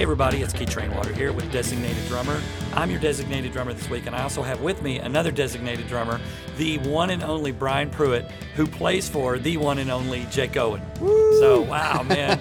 Hey 0.00 0.04
everybody, 0.04 0.40
it's 0.40 0.54
Keech 0.54 0.76
Rainwater 0.76 1.12
here 1.12 1.30
with 1.30 1.52
Designated 1.52 2.06
Drummer. 2.08 2.40
I'm 2.72 2.90
your 2.90 2.98
designated 3.00 3.52
drummer 3.52 3.74
this 3.74 3.90
week, 3.90 4.06
and 4.06 4.16
I 4.16 4.22
also 4.22 4.40
have 4.40 4.62
with 4.62 4.80
me 4.80 4.98
another 4.98 5.30
designated 5.30 5.88
drummer, 5.88 6.18
the 6.56 6.78
one 6.78 7.10
and 7.10 7.22
only 7.22 7.52
Brian 7.52 7.90
Pruitt, 7.90 8.24
who 8.56 8.66
plays 8.66 9.10
for 9.10 9.38
the 9.38 9.58
one 9.58 9.76
and 9.76 9.90
only 9.90 10.24
Jake 10.30 10.56
Owen. 10.56 10.80
So 10.96 11.60
wow, 11.60 12.02
man, 12.08 12.40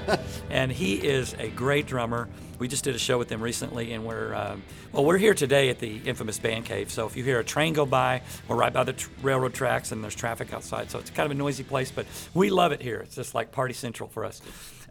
and 0.49 0.71
he 0.71 1.05
is 1.05 1.35
a 1.37 1.49
great 1.49 1.85
drummer. 1.85 2.29
We 2.59 2.69
just 2.69 2.85
did 2.85 2.95
a 2.95 2.97
show 2.97 3.17
with 3.17 3.29
him 3.29 3.41
recently, 3.41 3.91
and 3.91 4.05
we're 4.05 4.33
um, 4.33 4.63
well, 4.93 5.03
we're 5.03 5.17
here 5.17 5.33
today 5.33 5.67
at 5.67 5.79
the 5.79 5.97
infamous 6.05 6.39
Band 6.39 6.63
Cave. 6.63 6.89
So 6.89 7.07
if 7.07 7.17
you 7.17 7.25
hear 7.25 7.39
a 7.39 7.43
train 7.43 7.73
go 7.73 7.85
by, 7.85 8.21
we're 8.47 8.55
right 8.55 8.71
by 8.71 8.85
the 8.85 8.93
tr- 8.93 9.09
railroad 9.21 9.53
tracks, 9.53 9.91
and 9.91 10.01
there's 10.01 10.15
traffic 10.15 10.53
outside. 10.53 10.91
So 10.91 10.99
it's 10.99 11.09
kind 11.09 11.25
of 11.25 11.31
a 11.31 11.37
noisy 11.37 11.63
place, 11.65 11.91
but 11.91 12.05
we 12.33 12.51
love 12.51 12.71
it 12.71 12.81
here. 12.81 13.01
It's 13.01 13.15
just 13.15 13.35
like 13.35 13.51
party 13.51 13.73
central 13.73 14.07
for 14.07 14.23
us. 14.23 14.41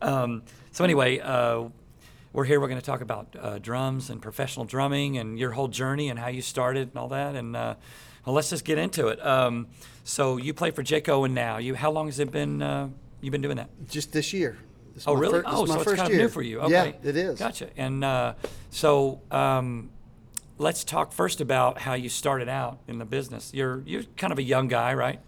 Um, 0.03 0.43
so 0.71 0.85
anyway. 0.85 1.21
Uh, 1.21 1.69
we're 2.39 2.45
here. 2.45 2.61
We're 2.61 2.69
going 2.69 2.81
to 2.81 2.87
talk 2.87 3.01
about 3.01 3.35
uh, 3.41 3.59
drums 3.59 4.11
and 4.11 4.23
professional 4.23 4.65
drumming 4.65 5.19
and 5.19 5.37
your 5.37 5.51
whole 5.51 5.67
journey 5.67 6.09
and 6.09 6.17
how 6.21 6.29
you 6.29 6.41
started 6.41 6.91
and 6.91 6.97
all 6.97 7.09
that. 7.09 7.35
And 7.35 7.57
uh, 7.57 7.75
well, 8.25 8.33
let's 8.37 8.49
just 8.51 8.65
get 8.65 8.79
into 8.79 9.09
it. 9.09 9.25
Um, 9.27 9.67
so 10.05 10.37
you 10.37 10.55
play 10.55 10.71
for 10.71 10.85
Jake 10.85 11.09
Owen 11.09 11.35
now. 11.35 11.59
You 11.59 11.75
how 11.75 11.91
long 11.91 12.07
has 12.07 12.21
it 12.21 12.31
been? 12.31 12.63
Uh, 12.63 12.91
you've 13.21 13.33
been 13.33 13.43
doing 13.43 13.57
that? 13.57 13.71
Just 13.89 14.13
this 14.13 14.33
year. 14.33 14.57
This 14.95 15.03
Oh, 15.09 15.15
really? 15.15 15.41
fir- 15.41 15.49
oh, 15.49 15.67
so 15.67 15.75
it's 15.75 15.83
first 15.83 15.97
kind 15.97 16.11
year. 16.11 16.21
of 16.21 16.23
new 16.27 16.29
for 16.29 16.43
you. 16.43 16.61
Okay. 16.61 16.73
Yeah, 17.03 17.09
it 17.11 17.17
is. 17.17 17.41
Gotcha. 17.41 17.71
And 17.77 18.05
uh, 18.05 18.35
so 18.71 19.21
um, 19.33 19.91
let's 20.59 20.85
talk 20.85 21.13
first 21.13 21.41
about 21.41 21.79
how 21.81 21.95
you 21.95 22.09
started 22.09 22.49
out 22.49 22.79
in 22.87 22.99
the 22.99 23.05
business. 23.05 23.53
You're 23.53 23.83
you're 23.85 24.05
kind 24.17 24.33
of 24.33 24.39
a 24.39 24.45
young 24.45 24.69
guy, 24.69 24.95
right? 24.95 25.19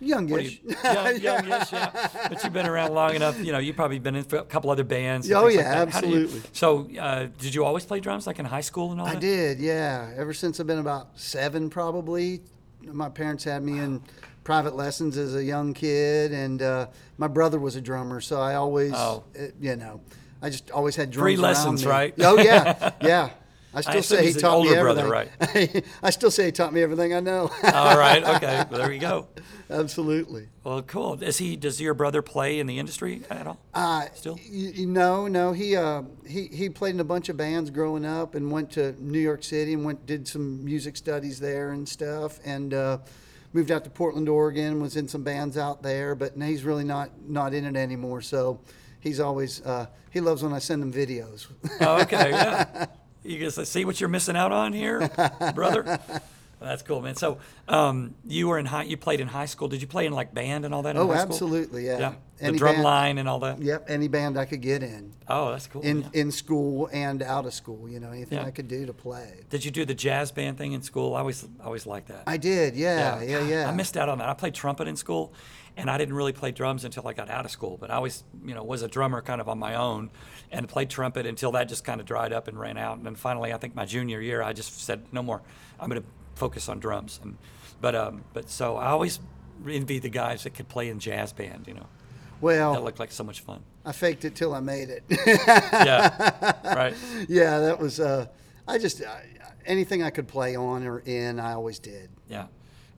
What 0.00 0.06
are 0.06 0.08
Youngish. 0.08 0.60
you, 0.64 0.76
young, 0.84 1.20
youngish, 1.20 1.72
yeah. 1.72 2.08
But 2.28 2.44
you've 2.44 2.52
been 2.52 2.66
around 2.66 2.94
long 2.94 3.14
enough. 3.16 3.38
You 3.42 3.50
know, 3.52 3.58
you've 3.58 3.74
probably 3.76 3.98
been 3.98 4.14
in 4.14 4.24
a 4.32 4.44
couple 4.44 4.70
other 4.70 4.84
bands. 4.84 5.30
Oh, 5.32 5.44
like 5.46 5.56
yeah. 5.56 5.86
How 5.86 6.00
do 6.00 6.08
you- 6.08 6.14
absolutely. 6.26 6.42
so, 6.52 6.88
uh, 7.00 7.26
did 7.38 7.54
you 7.54 7.64
always 7.64 7.84
play 7.84 7.98
drums, 8.00 8.26
like 8.26 8.38
in 8.38 8.44
high 8.44 8.60
school 8.60 8.92
and 8.92 9.00
all 9.00 9.06
that? 9.06 9.10
I 9.12 9.14
that? 9.14 9.20
did, 9.20 9.58
yeah. 9.58 10.12
Ever 10.16 10.32
since 10.32 10.60
I've 10.60 10.66
been 10.68 10.78
about 10.78 11.18
seven, 11.18 11.68
probably. 11.68 12.42
My 12.82 13.08
parents 13.08 13.42
had 13.44 13.62
me 13.64 13.78
in 13.80 14.00
private 14.44 14.76
lessons 14.76 15.18
as 15.18 15.34
a 15.34 15.42
young 15.42 15.74
kid, 15.74 16.32
and 16.32 16.62
uh, 16.62 16.86
my 17.18 17.26
brother 17.26 17.58
was 17.58 17.74
a 17.76 17.80
drummer, 17.80 18.20
so 18.20 18.40
I 18.40 18.54
always, 18.54 18.92
Oh. 18.94 19.24
uh, 19.38 19.46
you 19.60 19.74
know, 19.76 20.00
I 20.40 20.48
just 20.50 20.70
always 20.70 20.94
had 20.94 21.10
drums 21.10 21.24
Free 21.24 21.36
lessons, 21.36 21.84
right? 21.84 22.14
Oh 22.20 22.38
yeah, 22.38 22.92
yeah. 23.02 23.30
I 23.74 23.82
still 23.82 23.98
assume 23.98 24.18
say 24.18 24.26
he 24.28 24.32
taught 24.32 24.62
me 24.62 24.68
older 24.70 24.80
brother, 24.80 25.14
everything. 25.40 25.82
I 26.02 26.08
still 26.10 26.30
say 26.30 26.46
he 26.46 26.52
taught 26.52 26.72
me 26.72 26.82
everything 26.82 27.12
I 27.12 27.20
know. 27.20 27.50
All 27.64 27.98
right. 27.98 28.24
Okay. 28.36 28.64
Well, 28.70 28.80
there 28.80 28.92
you 28.92 28.98
go. 29.00 29.26
Absolutely. 29.70 30.48
Well, 30.64 30.82
cool. 30.82 31.22
Is 31.22 31.38
he? 31.38 31.54
Does 31.56 31.80
your 31.80 31.94
brother 31.94 32.22
play 32.22 32.58
in 32.58 32.66
the 32.66 32.78
industry 32.78 33.22
at 33.30 33.46
all? 33.46 33.58
Uh, 33.74 34.06
Still? 34.14 34.38
y- 34.50 34.72
no, 34.78 35.28
no. 35.28 35.52
He 35.52 35.76
uh, 35.76 36.02
he 36.26 36.46
he 36.46 36.68
played 36.70 36.94
in 36.94 37.00
a 37.00 37.04
bunch 37.04 37.28
of 37.28 37.36
bands 37.36 37.70
growing 37.70 38.04
up, 38.06 38.34
and 38.34 38.50
went 38.50 38.70
to 38.72 38.92
New 38.98 39.18
York 39.18 39.44
City 39.44 39.74
and 39.74 39.84
went 39.84 40.06
did 40.06 40.26
some 40.26 40.64
music 40.64 40.96
studies 40.96 41.38
there 41.38 41.72
and 41.72 41.86
stuff, 41.88 42.38
and 42.46 42.72
uh, 42.72 42.98
moved 43.52 43.70
out 43.70 43.84
to 43.84 43.90
Portland, 43.90 44.28
Oregon. 44.28 44.80
Was 44.80 44.96
in 44.96 45.06
some 45.06 45.22
bands 45.22 45.58
out 45.58 45.82
there, 45.82 46.14
but 46.14 46.36
now 46.36 46.46
he's 46.46 46.64
really 46.64 46.84
not 46.84 47.10
not 47.28 47.52
in 47.52 47.64
it 47.66 47.76
anymore. 47.78 48.22
So 48.22 48.60
he's 49.00 49.20
always 49.20 49.60
uh, 49.66 49.86
he 50.10 50.20
loves 50.20 50.42
when 50.42 50.54
I 50.54 50.60
send 50.60 50.82
him 50.82 50.92
videos. 50.92 51.46
Oh, 51.80 52.00
okay. 52.02 52.30
Yeah. 52.30 52.86
You 53.24 53.36
guys 53.38 53.68
see 53.68 53.84
what 53.84 54.00
you're 54.00 54.08
missing 54.08 54.36
out 54.36 54.52
on 54.52 54.72
here, 54.72 55.06
brother. 55.54 55.98
That's 56.60 56.82
cool, 56.82 57.00
man. 57.00 57.14
So, 57.14 57.38
um, 57.68 58.14
you 58.26 58.48
were 58.48 58.58
in 58.58 58.66
high. 58.66 58.82
You 58.84 58.96
played 58.96 59.20
in 59.20 59.28
high 59.28 59.46
school. 59.46 59.68
Did 59.68 59.80
you 59.80 59.86
play 59.86 60.06
in 60.06 60.12
like 60.12 60.34
band 60.34 60.64
and 60.64 60.74
all 60.74 60.82
that? 60.82 60.96
In 60.96 61.02
oh, 61.02 61.12
absolutely, 61.12 61.86
yeah. 61.86 61.98
Yeah. 61.98 62.14
The 62.50 62.56
drum 62.56 62.76
band- 62.76 62.84
line 62.84 63.18
and 63.18 63.28
all 63.28 63.40
that. 63.40 63.60
Yep, 63.60 63.86
any 63.88 64.06
band 64.08 64.38
I 64.38 64.44
could 64.44 64.60
get 64.60 64.82
in, 64.82 65.12
Oh, 65.28 65.50
that's 65.50 65.66
cool. 65.66 65.82
in 65.82 66.02
yeah. 66.02 66.08
in 66.20 66.30
school 66.30 66.88
and 66.92 67.20
out 67.22 67.46
of 67.46 67.54
school. 67.54 67.88
You 67.88 67.98
know, 68.00 68.10
anything 68.10 68.38
Yeah. 68.38 68.44
I 68.44 68.50
could 68.52 68.68
do 68.68 68.86
to 68.86 68.92
play. 68.92 69.40
Did 69.50 69.64
you 69.64 69.70
do 69.72 69.84
the 69.84 69.94
jazz 69.94 70.30
band 70.30 70.56
thing 70.58 70.72
in 70.72 70.82
school? 70.82 71.16
I 71.16 71.20
always, 71.20 71.44
I 71.60 71.64
always 71.64 71.84
liked 71.86 72.08
that. 72.08 72.22
I 72.26 72.36
did, 72.36 72.76
yeah, 72.76 73.20
yeah, 73.22 73.42
yeah. 73.42 73.68
I 73.68 73.72
missed 73.74 73.96
out 73.96 74.08
on 74.08 74.18
that. 74.18 74.28
I 74.28 74.34
played 74.34 74.54
trumpet 74.54 74.86
in 74.86 74.94
school, 74.94 75.32
and 75.76 75.90
I 75.90 75.98
didn't 75.98 76.14
really 76.14 76.32
play 76.32 76.52
drums 76.52 76.84
until 76.84 77.06
I 77.08 77.12
got 77.12 77.28
out 77.28 77.44
of 77.44 77.50
school. 77.50 77.76
But 77.76 77.90
I 77.90 77.94
always, 77.94 78.22
you 78.44 78.54
know, 78.54 78.62
was 78.62 78.82
a 78.82 78.88
drummer 78.88 79.20
kind 79.20 79.40
of 79.40 79.48
on 79.48 79.58
my 79.58 79.74
own, 79.74 80.10
and 80.52 80.68
played 80.68 80.90
trumpet 80.90 81.26
until 81.26 81.50
that 81.52 81.68
just 81.68 81.84
kind 81.84 82.00
of 82.00 82.06
dried 82.06 82.32
up 82.32 82.46
and 82.46 82.58
ran 82.58 82.78
out. 82.78 82.98
And 82.98 83.06
then 83.06 83.16
finally, 83.16 83.52
I 83.52 83.58
think 83.58 83.74
my 83.74 83.84
junior 83.84 84.20
year, 84.20 84.42
I 84.42 84.52
just 84.52 84.80
said, 84.80 85.02
no 85.12 85.22
more. 85.24 85.42
I'm 85.80 85.88
going 85.88 86.00
to 86.02 86.08
focus 86.38 86.68
on 86.68 86.78
drums. 86.80 87.20
And 87.22 87.36
but 87.80 87.94
um, 87.94 88.24
but 88.32 88.48
so 88.48 88.76
I 88.76 88.88
always 88.88 89.20
envied 89.68 90.02
the 90.02 90.08
guys 90.08 90.44
that 90.44 90.54
could 90.54 90.68
play 90.68 90.88
in 90.88 90.98
jazz 90.98 91.32
band. 91.32 91.66
You 91.66 91.74
know, 91.74 91.86
well, 92.40 92.72
that 92.74 92.84
looked 92.84 92.98
like 93.00 93.12
so 93.12 93.24
much 93.24 93.40
fun. 93.40 93.60
I 93.84 93.92
faked 93.92 94.24
it 94.24 94.34
till 94.34 94.54
I 94.54 94.60
made 94.60 94.88
it. 94.90 95.02
Yeah, 95.72 96.74
right. 96.74 96.94
yeah, 97.28 97.58
that 97.60 97.78
was. 97.78 98.00
Uh, 98.00 98.26
I 98.66 98.78
just 98.78 99.02
uh, 99.02 99.06
anything 99.66 100.02
I 100.02 100.10
could 100.10 100.28
play 100.28 100.56
on 100.56 100.86
or 100.86 101.00
in, 101.00 101.40
I 101.40 101.52
always 101.54 101.78
did. 101.78 102.10
Yeah, 102.28 102.46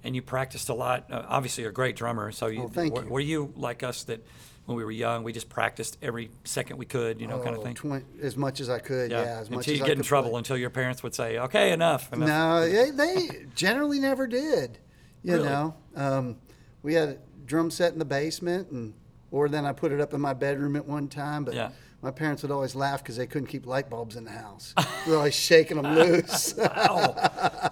and 0.04 0.14
you 0.16 0.22
practiced 0.22 0.68
a 0.68 0.74
lot. 0.74 1.06
Uh, 1.10 1.22
obviously, 1.28 1.62
you're 1.62 1.70
a 1.70 1.74
great 1.74 1.96
drummer. 1.96 2.32
So 2.32 2.46
you, 2.48 2.62
Oh, 2.64 2.68
thank 2.68 2.94
were, 2.94 3.04
you. 3.04 3.08
were 3.10 3.20
you 3.20 3.52
like 3.56 3.82
us 3.82 4.04
that 4.04 4.24
when 4.70 4.76
we 4.76 4.84
were 4.84 4.90
young, 4.92 5.24
we 5.24 5.32
just 5.32 5.48
practiced 5.48 5.98
every 6.00 6.30
second 6.44 6.76
we 6.78 6.86
could, 6.86 7.20
you 7.20 7.26
know, 7.26 7.38
kind 7.40 7.54
of 7.56 7.60
Oh, 7.60 7.64
thing. 7.64 7.74
twen- 7.74 8.04
as 8.22 8.36
much 8.36 8.60
as 8.60 8.70
I 8.70 8.78
could. 8.78 9.10
Yeah, 9.10 9.18
as 9.40 9.50
much 9.50 9.58
until 9.66 9.72
as 9.74 9.78
you 9.80 9.84
I 9.84 9.86
get 9.88 9.92
in 9.94 9.98
could 9.98 10.06
trouble, 10.06 10.30
play. 10.30 10.38
until 10.38 10.56
your 10.56 10.70
parents 10.70 11.02
would 11.02 11.12
say, 11.14 11.38
"Okay, 11.38 11.72
enough." 11.72 12.12
enough. 12.12 12.28
No, 12.28 12.68
they, 12.70 12.90
they 12.92 13.46
generally 13.56 13.98
never 13.98 14.28
did. 14.28 14.78
You 15.24 15.34
Really? 15.34 15.48
know, 15.48 15.74
um, 15.96 16.36
we 16.84 16.94
had 16.94 17.08
a 17.08 17.16
drum 17.46 17.70
set 17.72 17.92
in 17.92 17.98
the 17.98 18.04
basement, 18.04 18.70
and 18.70 18.94
or 19.32 19.48
then 19.48 19.66
I 19.66 19.72
put 19.72 19.90
it 19.90 20.00
up 20.00 20.14
in 20.14 20.20
my 20.20 20.34
bedroom 20.34 20.76
at 20.76 20.86
one 20.86 21.08
time. 21.08 21.44
But 21.44 21.54
Yeah. 21.54 21.70
My 22.02 22.10
parents 22.10 22.42
would 22.42 22.50
always 22.50 22.74
laugh 22.74 23.02
because 23.02 23.16
they 23.16 23.26
couldn't 23.26 23.48
keep 23.48 23.66
light 23.66 23.90
bulbs 23.90 24.16
in 24.16 24.24
the 24.24 24.30
house. 24.30 24.72
They're 25.06 25.16
always 25.16 25.34
shaking 25.34 25.80
them 25.80 25.94
loose. 25.94 26.54
Wow, 26.80 27.14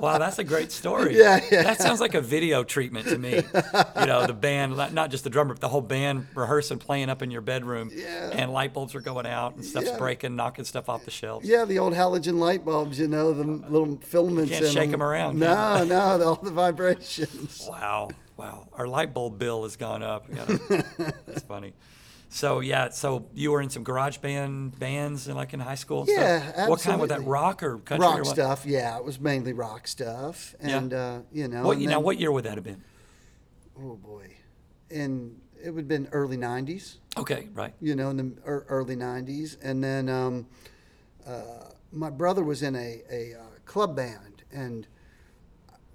wow, 0.01 0.19
that's 0.19 0.39
a 0.39 0.45
great 0.45 0.71
story. 0.71 1.17
Yeah, 1.17 1.41
yeah. 1.51 1.63
That 1.63 1.79
sounds 1.81 2.01
like 2.01 2.15
a 2.15 2.21
video 2.21 2.63
treatment 2.63 3.07
to 3.09 3.19
me. 3.19 3.37
You 3.37 4.07
know, 4.07 4.27
the 4.27 4.35
band, 4.39 4.77
not- 4.77 5.11
just 5.11 5.25
the 5.25 5.31
drummer, 5.31 5.55
but 5.55 5.61
the 5.61 5.69
whole 5.69 5.81
band 5.81 6.27
rehearsing, 6.35 6.79
playing 6.79 7.09
up 7.09 7.23
in 7.23 7.31
your 7.31 7.41
bedroom, 7.41 7.91
Yeah. 7.93 8.31
and 8.33 8.53
light 8.53 8.75
bulbs 8.75 8.95
are 8.95 9.01
going 9.01 9.27
out 9.27 9.55
and 9.57 9.65
stuff's 9.65 9.87
Yeah. 9.89 9.99
breaking, 9.99 10.37
knocking 10.37 10.65
stuff 10.65 10.89
off 10.89 11.05
the 11.05 11.11
shelves. 11.11 11.49
yeah, 11.49 11.65
the 11.65 11.79
old 11.79 11.95
halogen 11.95 12.39
light 12.39 12.65
bulbs. 12.65 12.99
You 12.99 13.09
know, 13.09 13.33
the 13.33 13.45
little 13.45 13.99
filaments. 14.03 14.51
can't 14.53 14.65
in 14.67 14.71
shake 14.73 14.85
'em 14.87 14.91
them. 14.93 15.03
around, 15.03 15.39
No, 15.39 15.85
no, 15.89 16.23
all 16.23 16.35
the 16.37 16.51
vibrations. 16.51 17.67
Wow, 17.69 18.11
wow. 18.37 18.69
Our 18.75 18.87
light 18.87 19.15
bulb 19.15 19.39
bill 19.39 19.63
has 19.65 19.77
gone 19.77 20.03
up. 20.03 20.27
Gotta- 20.33 20.85
That's 21.27 21.43
funny. 21.43 21.73
So 22.31 22.61
yeah, 22.61 22.91
so 22.91 23.27
you 23.35 23.53
were 23.53 23.63
in 23.63 23.71
some 23.71 23.83
garage 23.85 24.19
band 24.19 24.79
bands, 24.79 25.29
and 25.29 25.37
like 25.37 25.55
in 25.55 25.61
high 25.61 25.77
school. 25.77 26.01
and 26.01 26.09
Yeah, 26.11 26.53
stuff? 26.53 26.69
What 26.69 26.81
kind 26.83 27.01
was 27.01 27.09
that? 27.09 27.25
Rock 27.25 27.63
or 27.63 27.79
country? 27.79 28.07
or 28.07 28.11
rock 28.11 28.25
what? 28.25 28.35
stuff. 28.35 28.67
Yeah, 28.67 28.99
it 28.99 29.05
was 29.05 29.19
mainly 29.19 29.53
rock 29.55 29.89
stuff, 29.89 30.55
Yeah. 30.63 30.79
and 30.79 30.95
uh, 30.95 31.19
you 31.33 31.49
know. 31.49 31.67
What 31.67 31.79
you 31.79 31.89
know? 31.89 32.01
What 32.01 32.21
year 32.21 32.31
would 32.31 32.45
that 32.45 32.55
have 32.57 32.65
been? 32.65 32.83
Oh 33.81 33.97
boy, 33.97 34.37
and 34.91 35.41
it 35.63 35.71
would 35.71 35.83
have 35.83 35.89
been 35.89 36.09
early 36.13 36.37
'90s. 36.37 36.97
Okay, 37.17 37.49
right. 37.55 37.73
You 37.81 37.95
know, 37.95 38.11
in 38.11 38.17
the 38.19 38.33
early 38.45 38.97
'90s, 38.97 39.57
and 39.63 39.83
then 39.83 40.09
um, 40.09 40.47
uh, 41.27 41.71
my 41.93 42.11
brother 42.11 42.45
was 42.45 42.63
in 42.63 42.77
a 42.77 43.03
a 43.11 43.35
uh, 43.35 43.43
club 43.65 43.97
band, 43.97 44.43
and 44.53 44.87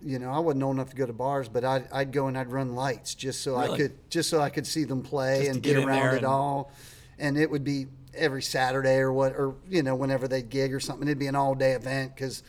you 0.06 0.20
know, 0.20 0.32
I 0.32 0.40
wasn't 0.40 0.64
old 0.64 0.76
enough 0.76 0.90
to 0.90 0.96
go 0.96 1.06
to 1.06 1.14
bars, 1.14 1.48
but 1.50 1.64
I'd, 1.64 1.88
I'd 1.92 2.12
go 2.12 2.28
and 2.28 2.38
I'd 2.38 2.52
run 2.52 2.76
lights 2.76 3.16
just 3.16 3.42
so 3.42 3.56
I 3.56 3.76
could 3.78 3.94
just 4.10 4.30
so 4.30 4.42
I 4.42 4.50
could 4.50 4.68
see 4.68 4.84
them 4.84 5.02
play 5.02 5.40
Just 5.46 5.52
and 5.52 5.64
get 5.64 5.78
be 5.78 5.84
around 5.84 6.14
it 6.16 6.18
and- 6.18 6.26
all. 6.26 6.72
And 7.20 7.38
it 7.38 7.50
would 7.50 7.64
be 7.64 7.88
every 8.16 8.42
Saturday 8.42 8.98
or 8.98 9.14
what, 9.14 9.34
or 9.34 9.56
you 9.70 9.82
know, 9.84 9.96
whenever 9.96 10.28
they'd 10.28 10.50
gig 10.50 10.74
or 10.74 10.80
something. 10.80 11.08
It'd 11.08 11.20
be 11.20 11.28
an 11.28 11.36
all 11.36 11.56
day 11.56 11.72
event 11.74 12.16
because 12.16 12.44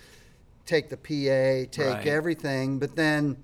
take 0.66 0.88
the 0.88 0.96
PA, 0.96 1.70
take 1.70 1.94
Right. 1.94 2.06
everything. 2.06 2.78
But 2.78 2.96
then 2.96 3.36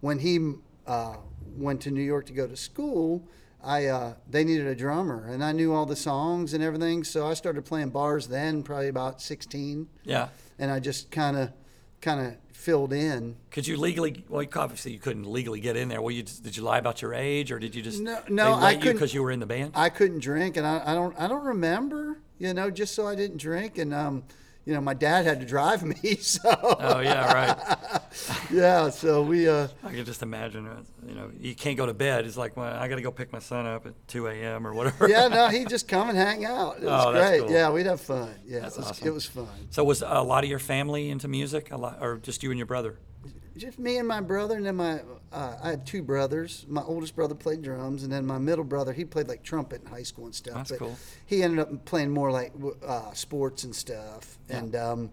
when 0.00 0.18
he 0.20 0.54
uh, 0.86 1.16
went 1.56 1.80
to 1.82 1.90
New 1.90 2.02
York 2.02 2.26
to 2.26 2.32
go 2.32 2.46
to 2.46 2.56
school, 2.56 3.22
I 3.62 3.86
uh, 3.86 4.14
they 4.30 4.42
needed 4.44 4.66
a 4.68 4.74
drummer, 4.74 5.26
and 5.28 5.44
I 5.44 5.52
knew 5.52 5.74
all 5.74 5.84
the 5.86 5.96
songs 5.96 6.54
and 6.54 6.62
everything. 6.64 7.04
So 7.04 7.26
I 7.26 7.34
started 7.34 7.64
playing 7.66 7.90
bars 7.90 8.26
then, 8.26 8.62
probably 8.62 8.88
about 8.88 9.20
16, 9.20 9.86
Yeah. 10.04 10.28
and 10.58 10.70
I 10.70 10.80
just 10.80 11.10
kind 11.10 11.36
of 11.36 11.50
kind 12.00 12.26
of 12.26 12.36
filled 12.52 12.92
in. 12.92 13.36
Could 13.50 13.66
you 13.66 13.76
legally? 13.76 14.24
Well, 14.28 14.46
obviously 14.54 14.92
you 14.92 14.98
couldn't 14.98 15.30
legally 15.30 15.60
get 15.60 15.76
in 15.76 15.88
there. 15.88 16.02
Well, 16.02 16.10
you 16.10 16.22
just, 16.22 16.42
did 16.42 16.56
you 16.56 16.62
lie 16.62 16.78
about 16.78 17.00
your 17.02 17.14
age, 17.14 17.50
or 17.50 17.58
did 17.58 17.74
you 17.74 17.82
just 17.82 18.00
No, 18.00 18.18
no, 18.28 18.54
I 18.54 18.74
couldn't- 18.74 18.94
because 18.94 19.14
you 19.14 19.22
were 19.22 19.30
in 19.30 19.40
the 19.40 19.46
band? 19.46 19.72
I 19.74 19.88
couldn't 19.88 20.20
drink, 20.20 20.56
and 20.56 20.66
I, 20.66 20.82
I 20.84 20.94
don't 20.94 21.18
I 21.18 21.26
don't 21.26 21.44
remember, 21.44 22.18
you 22.38 22.52
know, 22.54 22.70
just 22.70 22.94
so 22.94 23.06
I 23.06 23.14
didn't 23.14 23.38
drink, 23.38 23.78
and 23.78 23.94
um, 23.94 24.24
you 24.66 24.74
know, 24.74 24.80
my 24.80 24.94
dad 24.94 25.24
had 25.24 25.40
to 25.40 25.46
drive 25.46 25.82
me, 25.82 26.14
so 26.20 26.40
oh 26.52 27.00
yeah, 27.00 27.32
right. 27.32 28.02
yeah, 28.52 28.90
so 28.90 29.22
we 29.22 29.48
uh, 29.48 29.68
I 29.82 29.90
can 29.92 30.04
just 30.04 30.22
imagine. 30.22 30.66
uh, 30.66 30.82
You 31.06 31.14
know, 31.14 31.30
you 31.38 31.54
can't 31.54 31.76
go 31.76 31.86
to 31.86 31.94
bed. 31.94 32.26
It's 32.26 32.36
like, 32.36 32.56
well, 32.56 32.72
I 32.76 32.86
got 32.88 32.96
to 32.96 33.02
go 33.02 33.10
pick 33.10 33.32
my 33.32 33.38
son 33.38 33.66
up 33.66 33.86
at 33.86 33.94
2 34.08 34.26
a.m. 34.28 34.66
or 34.66 34.74
whatever. 34.74 35.08
yeah, 35.08 35.28
no, 35.28 35.48
he'd 35.54 35.68
just 35.68 35.88
come 35.88 36.08
and 36.10 36.18
hang 36.18 36.44
out. 36.44 36.76
It 36.78 36.84
was 36.84 37.04
Oh, 37.06 37.12
great. 37.12 37.40
cool. 37.40 37.50
Yeah, 37.50 37.70
we'd 37.70 37.86
have 37.86 38.00
fun. 38.00 38.34
Yeah, 38.46 38.58
it 38.58 38.64
was, 38.64 38.78
awesome. 38.78 39.06
it 39.08 39.10
was 39.14 39.26
fun. 39.26 39.48
So 39.70 39.82
was 39.84 40.02
a 40.02 40.22
lot 40.22 40.44
of 40.44 40.50
your 40.50 40.58
family 40.58 41.10
into 41.10 41.26
music, 41.28 41.70
a 41.72 41.76
lot, 41.76 41.98
or 42.00 42.18
just 42.18 42.42
you 42.42 42.50
and 42.50 42.58
your 42.58 42.66
brother? 42.66 42.98
Just 43.56 43.78
me 43.78 43.98
and 43.98 44.06
my 44.06 44.20
brother, 44.20 44.56
and 44.56 44.66
then 44.66 44.76
my 44.76 45.00
uh, 45.32 45.56
I 45.62 45.70
had 45.70 45.86
two 45.86 46.02
brothers. 46.02 46.66
My 46.68 46.82
oldest 46.82 47.14
brother 47.16 47.34
played 47.34 47.62
drums, 47.62 48.02
and 48.02 48.12
then 48.12 48.26
my 48.26 48.38
middle 48.38 48.64
brother 48.64 48.92
he 48.92 49.04
played 49.04 49.28
like 49.28 49.42
trumpet 49.42 49.82
in 49.82 49.88
high 49.88 50.02
school 50.02 50.26
and 50.26 50.34
stuff. 50.34 50.54
That's 50.54 50.70
but 50.70 50.78
cool. 50.78 50.96
He 51.26 51.42
ended 51.42 51.60
up 51.60 51.84
playing 51.84 52.10
more 52.10 52.30
like 52.30 52.52
uh, 52.86 53.12
sports 53.12 53.64
and 53.64 53.74
stuff, 53.74 54.38
and. 54.48 54.74
Um, 54.76 55.10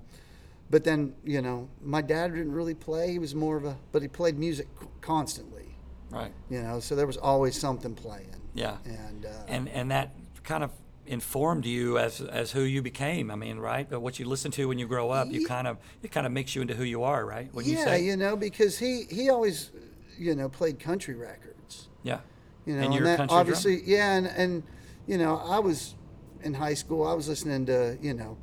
but 0.70 0.84
then 0.84 1.16
you 1.24 1.42
know, 1.42 1.70
my 1.82 2.02
dad 2.02 2.34
didn't 2.34 2.52
really 2.52 2.74
play. 2.74 3.12
He 3.12 3.20
was 3.20 3.34
more 3.34 3.58
of 3.58 3.66
a, 3.66 3.78
but 3.92 4.02
he 4.02 4.08
played 4.08 4.38
music 4.38 4.68
constantly. 5.02 5.78
Right. 6.10 6.32
You 6.50 6.62
know, 6.62 6.80
so 6.80 6.96
there 6.96 7.08
was 7.08 7.18
always 7.18 7.60
something 7.60 7.96
playing. 7.96 8.36
Yeah. 8.54 8.78
And 8.86 9.26
uh, 9.26 9.30
and 9.48 9.70
and 9.70 9.92
that 9.92 10.14
kind 10.44 10.64
of 10.64 10.72
informed 11.08 11.66
you 11.66 11.98
as 11.98 12.22
as 12.22 12.52
who 12.52 12.62
you 12.62 12.82
became. 12.82 13.32
I 13.32 13.36
mean, 13.36 13.58
right? 13.58 13.88
But 13.90 14.02
what 14.02 14.20
you 14.20 14.26
listen 14.26 14.52
to 14.52 14.68
when 14.68 14.78
you 14.80 14.88
grow 14.88 15.10
up, 15.10 15.32
you 15.32 15.46
kind 15.46 15.68
of 15.68 15.78
it 16.04 16.12
kind 16.12 16.26
of 16.26 16.32
makes 16.34 16.56
you 16.56 16.62
into 16.62 16.74
who 16.76 16.84
you 16.84 17.04
are, 17.04 17.26
right? 17.26 17.50
When 17.54 17.66
you 17.66 17.76
yeah, 17.78 17.84
say, 17.86 18.04
you 18.04 18.18
know, 18.18 18.36
because 18.36 18.78
he 18.78 19.04
he 19.10 19.30
always, 19.30 19.72
you 20.18 20.36
know, 20.36 20.50
played 20.50 20.80
country 20.80 21.16
records. 21.16 21.88
yeah, 22.04 22.20
You 22.66 22.76
know, 22.76 22.82
and 22.84 22.94
you're 22.94 23.04
that 23.06 23.18
drummer. 23.18 23.40
obviously, 23.42 23.82
yeah, 23.86 24.16
and 24.18 24.28
and 24.28 24.64
you 25.08 25.18
know, 25.18 25.38
I 25.38 25.60
was 25.60 25.96
in 26.44 26.54
high 26.54 26.74
school. 26.76 27.08
I 27.08 27.14
was 27.14 27.28
listening 27.28 27.66
to 27.68 27.98
you 28.02 28.14
know, 28.14 28.38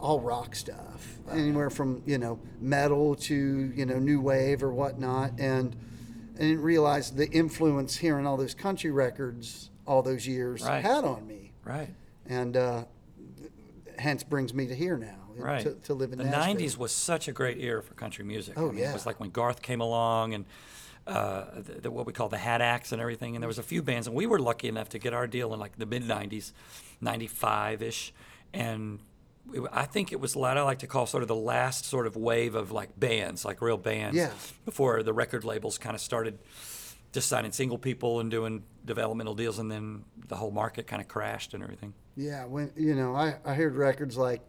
all 0.00 0.20
rock 0.20 0.54
stuff, 0.54 1.18
anywhere 1.30 1.70
from 1.70 2.02
you 2.06 2.18
know 2.18 2.38
metal 2.60 3.14
to 3.14 3.34
you 3.74 3.86
know 3.86 3.98
new 3.98 4.20
wave 4.20 4.62
or 4.62 4.72
whatnot, 4.72 5.32
and 5.38 5.74
I 6.36 6.40
didn't 6.40 6.62
realize 6.62 7.12
the 7.12 7.28
influence 7.30 7.96
hearing 7.96 8.26
all 8.26 8.36
those 8.36 8.54
country 8.54 8.90
records 8.90 9.70
all 9.86 10.02
those 10.02 10.26
years 10.26 10.62
Right. 10.62 10.84
had 10.84 11.04
on 11.04 11.26
me, 11.26 11.45
right, 11.66 11.88
and 12.26 12.56
uh, 12.56 12.84
hence 13.98 14.22
brings 14.22 14.54
me 14.54 14.66
to 14.66 14.74
here 14.74 14.96
now, 14.96 15.18
right. 15.36 15.62
to, 15.62 15.74
to 15.74 15.94
live 15.94 16.12
in 16.12 16.18
the 16.18 16.24
Nashville. 16.24 16.54
'90s 16.56 16.76
was 16.78 16.92
such 16.92 17.28
a 17.28 17.32
great 17.32 17.58
era 17.58 17.82
for 17.82 17.94
country 17.94 18.24
music. 18.24 18.54
Oh, 18.56 18.68
I 18.68 18.70
mean, 18.70 18.78
yeah. 18.78 18.90
It 18.90 18.94
was 18.94 19.06
like 19.06 19.20
when 19.20 19.30
Garth 19.30 19.62
came 19.62 19.80
along 19.80 20.34
and. 20.34 20.44
Uh, 21.08 21.60
the, 21.60 21.82
the, 21.82 21.90
what 21.92 22.04
we 22.04 22.12
call 22.12 22.28
the 22.28 22.36
Hat 22.36 22.60
Acts 22.60 22.90
and 22.90 23.00
everything, 23.00 23.36
and 23.36 23.40
there 23.40 23.46
was 23.46 23.60
a 23.60 23.62
few 23.62 23.80
bands, 23.80 24.08
and 24.08 24.16
we 24.16 24.26
were 24.26 24.40
lucky 24.40 24.66
enough 24.66 24.88
to 24.88 24.98
get 24.98 25.14
our 25.14 25.28
deal 25.28 25.54
in 25.54 25.60
like 25.60 25.78
the 25.78 25.86
mid 25.86 26.02
'90s, 26.02 26.50
'95 27.00 27.80
ish, 27.80 28.12
and 28.52 28.98
I 29.72 29.84
think 29.84 30.10
it 30.10 30.18
was 30.18 30.34
what 30.34 30.58
I 30.58 30.62
like 30.62 30.80
to 30.80 30.88
call 30.88 31.06
sort 31.06 31.22
of 31.22 31.28
the 31.28 31.36
last 31.36 31.84
sort 31.84 32.08
of 32.08 32.16
wave 32.16 32.56
of 32.56 32.72
like 32.72 32.98
bands, 32.98 33.44
like 33.44 33.62
real 33.62 33.76
bands, 33.76 34.16
Yeah. 34.16 34.32
before 34.64 35.04
the 35.04 35.12
record 35.12 35.44
labels 35.44 35.78
kind 35.78 35.94
of 35.94 36.00
started 36.00 36.40
just 37.16 37.28
signing 37.30 37.50
single 37.50 37.78
people 37.78 38.20
and 38.20 38.30
doing 38.30 38.62
developmental 38.84 39.34
deals, 39.34 39.58
and 39.58 39.72
then 39.72 40.04
the 40.28 40.36
whole 40.36 40.50
market 40.50 40.86
kind 40.86 41.00
of 41.00 41.08
crashed 41.08 41.54
and 41.54 41.62
everything. 41.62 41.94
Yeah, 42.14 42.44
when 42.44 42.70
you 42.76 42.94
know, 42.94 43.16
I, 43.16 43.36
I 43.42 43.54
heard 43.54 43.74
records 43.74 44.18
like 44.18 44.42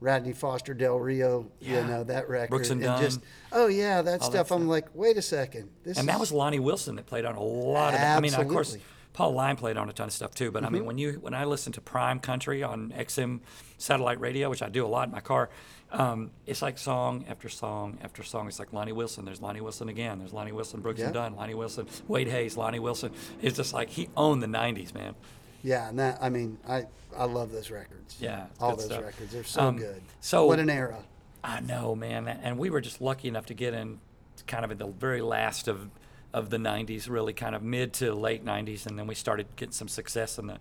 Radney 0.00 0.34
Foster 0.34 0.74
Del 0.74 0.98
Rio, 0.98 1.50
Yeah. 1.60 1.80
you 1.80 1.86
know, 1.86 2.04
that 2.04 2.28
record. 2.28 2.50
Brooks 2.50 2.68
and 2.68 2.82
just 2.82 3.20
Dunn. 3.20 3.28
oh 3.52 3.66
yeah, 3.68 4.02
that 4.02 4.20
All 4.20 4.30
that 4.30 4.46
stuff. 4.46 4.52
I'm 4.52 4.68
like, 4.68 4.88
wait 4.94 5.16
a 5.16 5.22
second. 5.22 5.70
This 5.82 5.96
And 5.96 6.06
is, 6.06 6.12
that 6.12 6.20
was 6.20 6.30
Lonnie 6.30 6.58
Wilson 6.58 6.96
that 6.96 7.06
played 7.06 7.24
on 7.24 7.36
a 7.36 7.42
lot 7.42 7.94
of. 7.94 8.00
I 8.00 8.20
mean, 8.20 8.34
of 8.34 8.46
course, 8.48 8.74
Absolutely. 8.74 8.86
Paul 9.12 9.34
Leim 9.34 9.56
played 9.56 9.76
on 9.76 9.88
a 9.88 9.92
ton 9.92 10.06
of 10.06 10.12
stuff 10.12 10.34
too. 10.34 10.50
But 10.50 10.64
I 10.64 10.68
mean, 10.70 10.84
when 10.86 10.96
you 10.98 11.14
when 11.20 11.34
I 11.34 11.44
listen 11.44 11.72
to 11.74 11.80
Prime 11.80 12.20
Country 12.20 12.62
on 12.62 12.92
XM 12.96 13.40
satellite 13.78 14.20
radio, 14.20 14.48
which 14.50 14.62
I 14.62 14.68
do 14.68 14.84
a 14.84 14.88
lot 14.88 15.08
in 15.08 15.12
my 15.12 15.20
car, 15.20 15.50
um, 15.90 16.30
it's 16.46 16.62
like 16.62 16.78
song 16.78 17.24
after 17.28 17.48
song 17.48 17.98
after 18.02 18.22
song. 18.22 18.46
It's 18.46 18.58
like 18.60 18.72
Lonnie 18.72 18.92
Wilson. 18.92 19.24
There's 19.24 19.40
Lonnie 19.40 19.60
Wilson 19.60 19.88
again. 19.88 20.18
There's 20.20 20.32
Lonnie 20.32 20.52
Wilson, 20.52 20.80
Brooks 20.80 21.00
and 21.00 21.14
Yeah. 21.14 21.22
Dunn, 21.22 21.36
Lonnie 21.36 21.54
Wilson, 21.54 21.88
Wade 22.06 22.28
Hayes, 22.28 22.56
Lonnie 22.56 22.78
Wilson. 22.78 23.12
It's 23.42 23.56
just 23.56 23.72
like 23.72 23.90
he 23.90 24.08
owned 24.16 24.42
the 24.42 24.46
'90s, 24.46 24.94
man. 24.94 25.14
yeah, 25.62 25.88
and 25.88 25.98
that 25.98 26.18
I 26.22 26.28
mean, 26.30 26.58
I 26.68 26.86
I 27.16 27.24
love 27.24 27.50
those 27.52 27.70
records. 27.70 28.16
Yeah, 28.20 28.46
all 28.60 28.76
those 28.76 28.84
stuff. 28.86 29.02
records. 29.04 29.32
They're 29.32 29.42
so 29.44 29.60
Um, 29.62 29.76
good. 29.76 30.00
so- 30.20 30.46
what 30.46 30.60
an 30.60 30.70
era. 30.70 30.98
I 31.42 31.60
know, 31.60 31.94
man, 31.96 32.28
and 32.28 32.58
we 32.58 32.70
were 32.70 32.80
just 32.80 33.00
lucky 33.00 33.26
enough 33.26 33.46
to 33.46 33.54
get 33.54 33.74
in, 33.74 33.98
kind 34.46 34.64
of 34.64 34.70
at 34.70 34.78
the 34.78 34.86
very 34.86 35.20
last 35.22 35.68
of 35.68 35.88
of 36.32 36.50
the 36.50 36.56
'90s, 36.56 37.08
really 37.08 37.32
kind 37.32 37.54
of 37.54 37.62
mid 37.62 37.92
to 37.94 38.14
late 38.14 38.44
'90s, 38.44 38.86
and 38.86 38.98
then 38.98 39.06
we 39.06 39.14
started 39.14 39.46
getting 39.56 39.72
some 39.72 39.88
success 39.88 40.38
in 40.38 40.46
the 40.46 40.58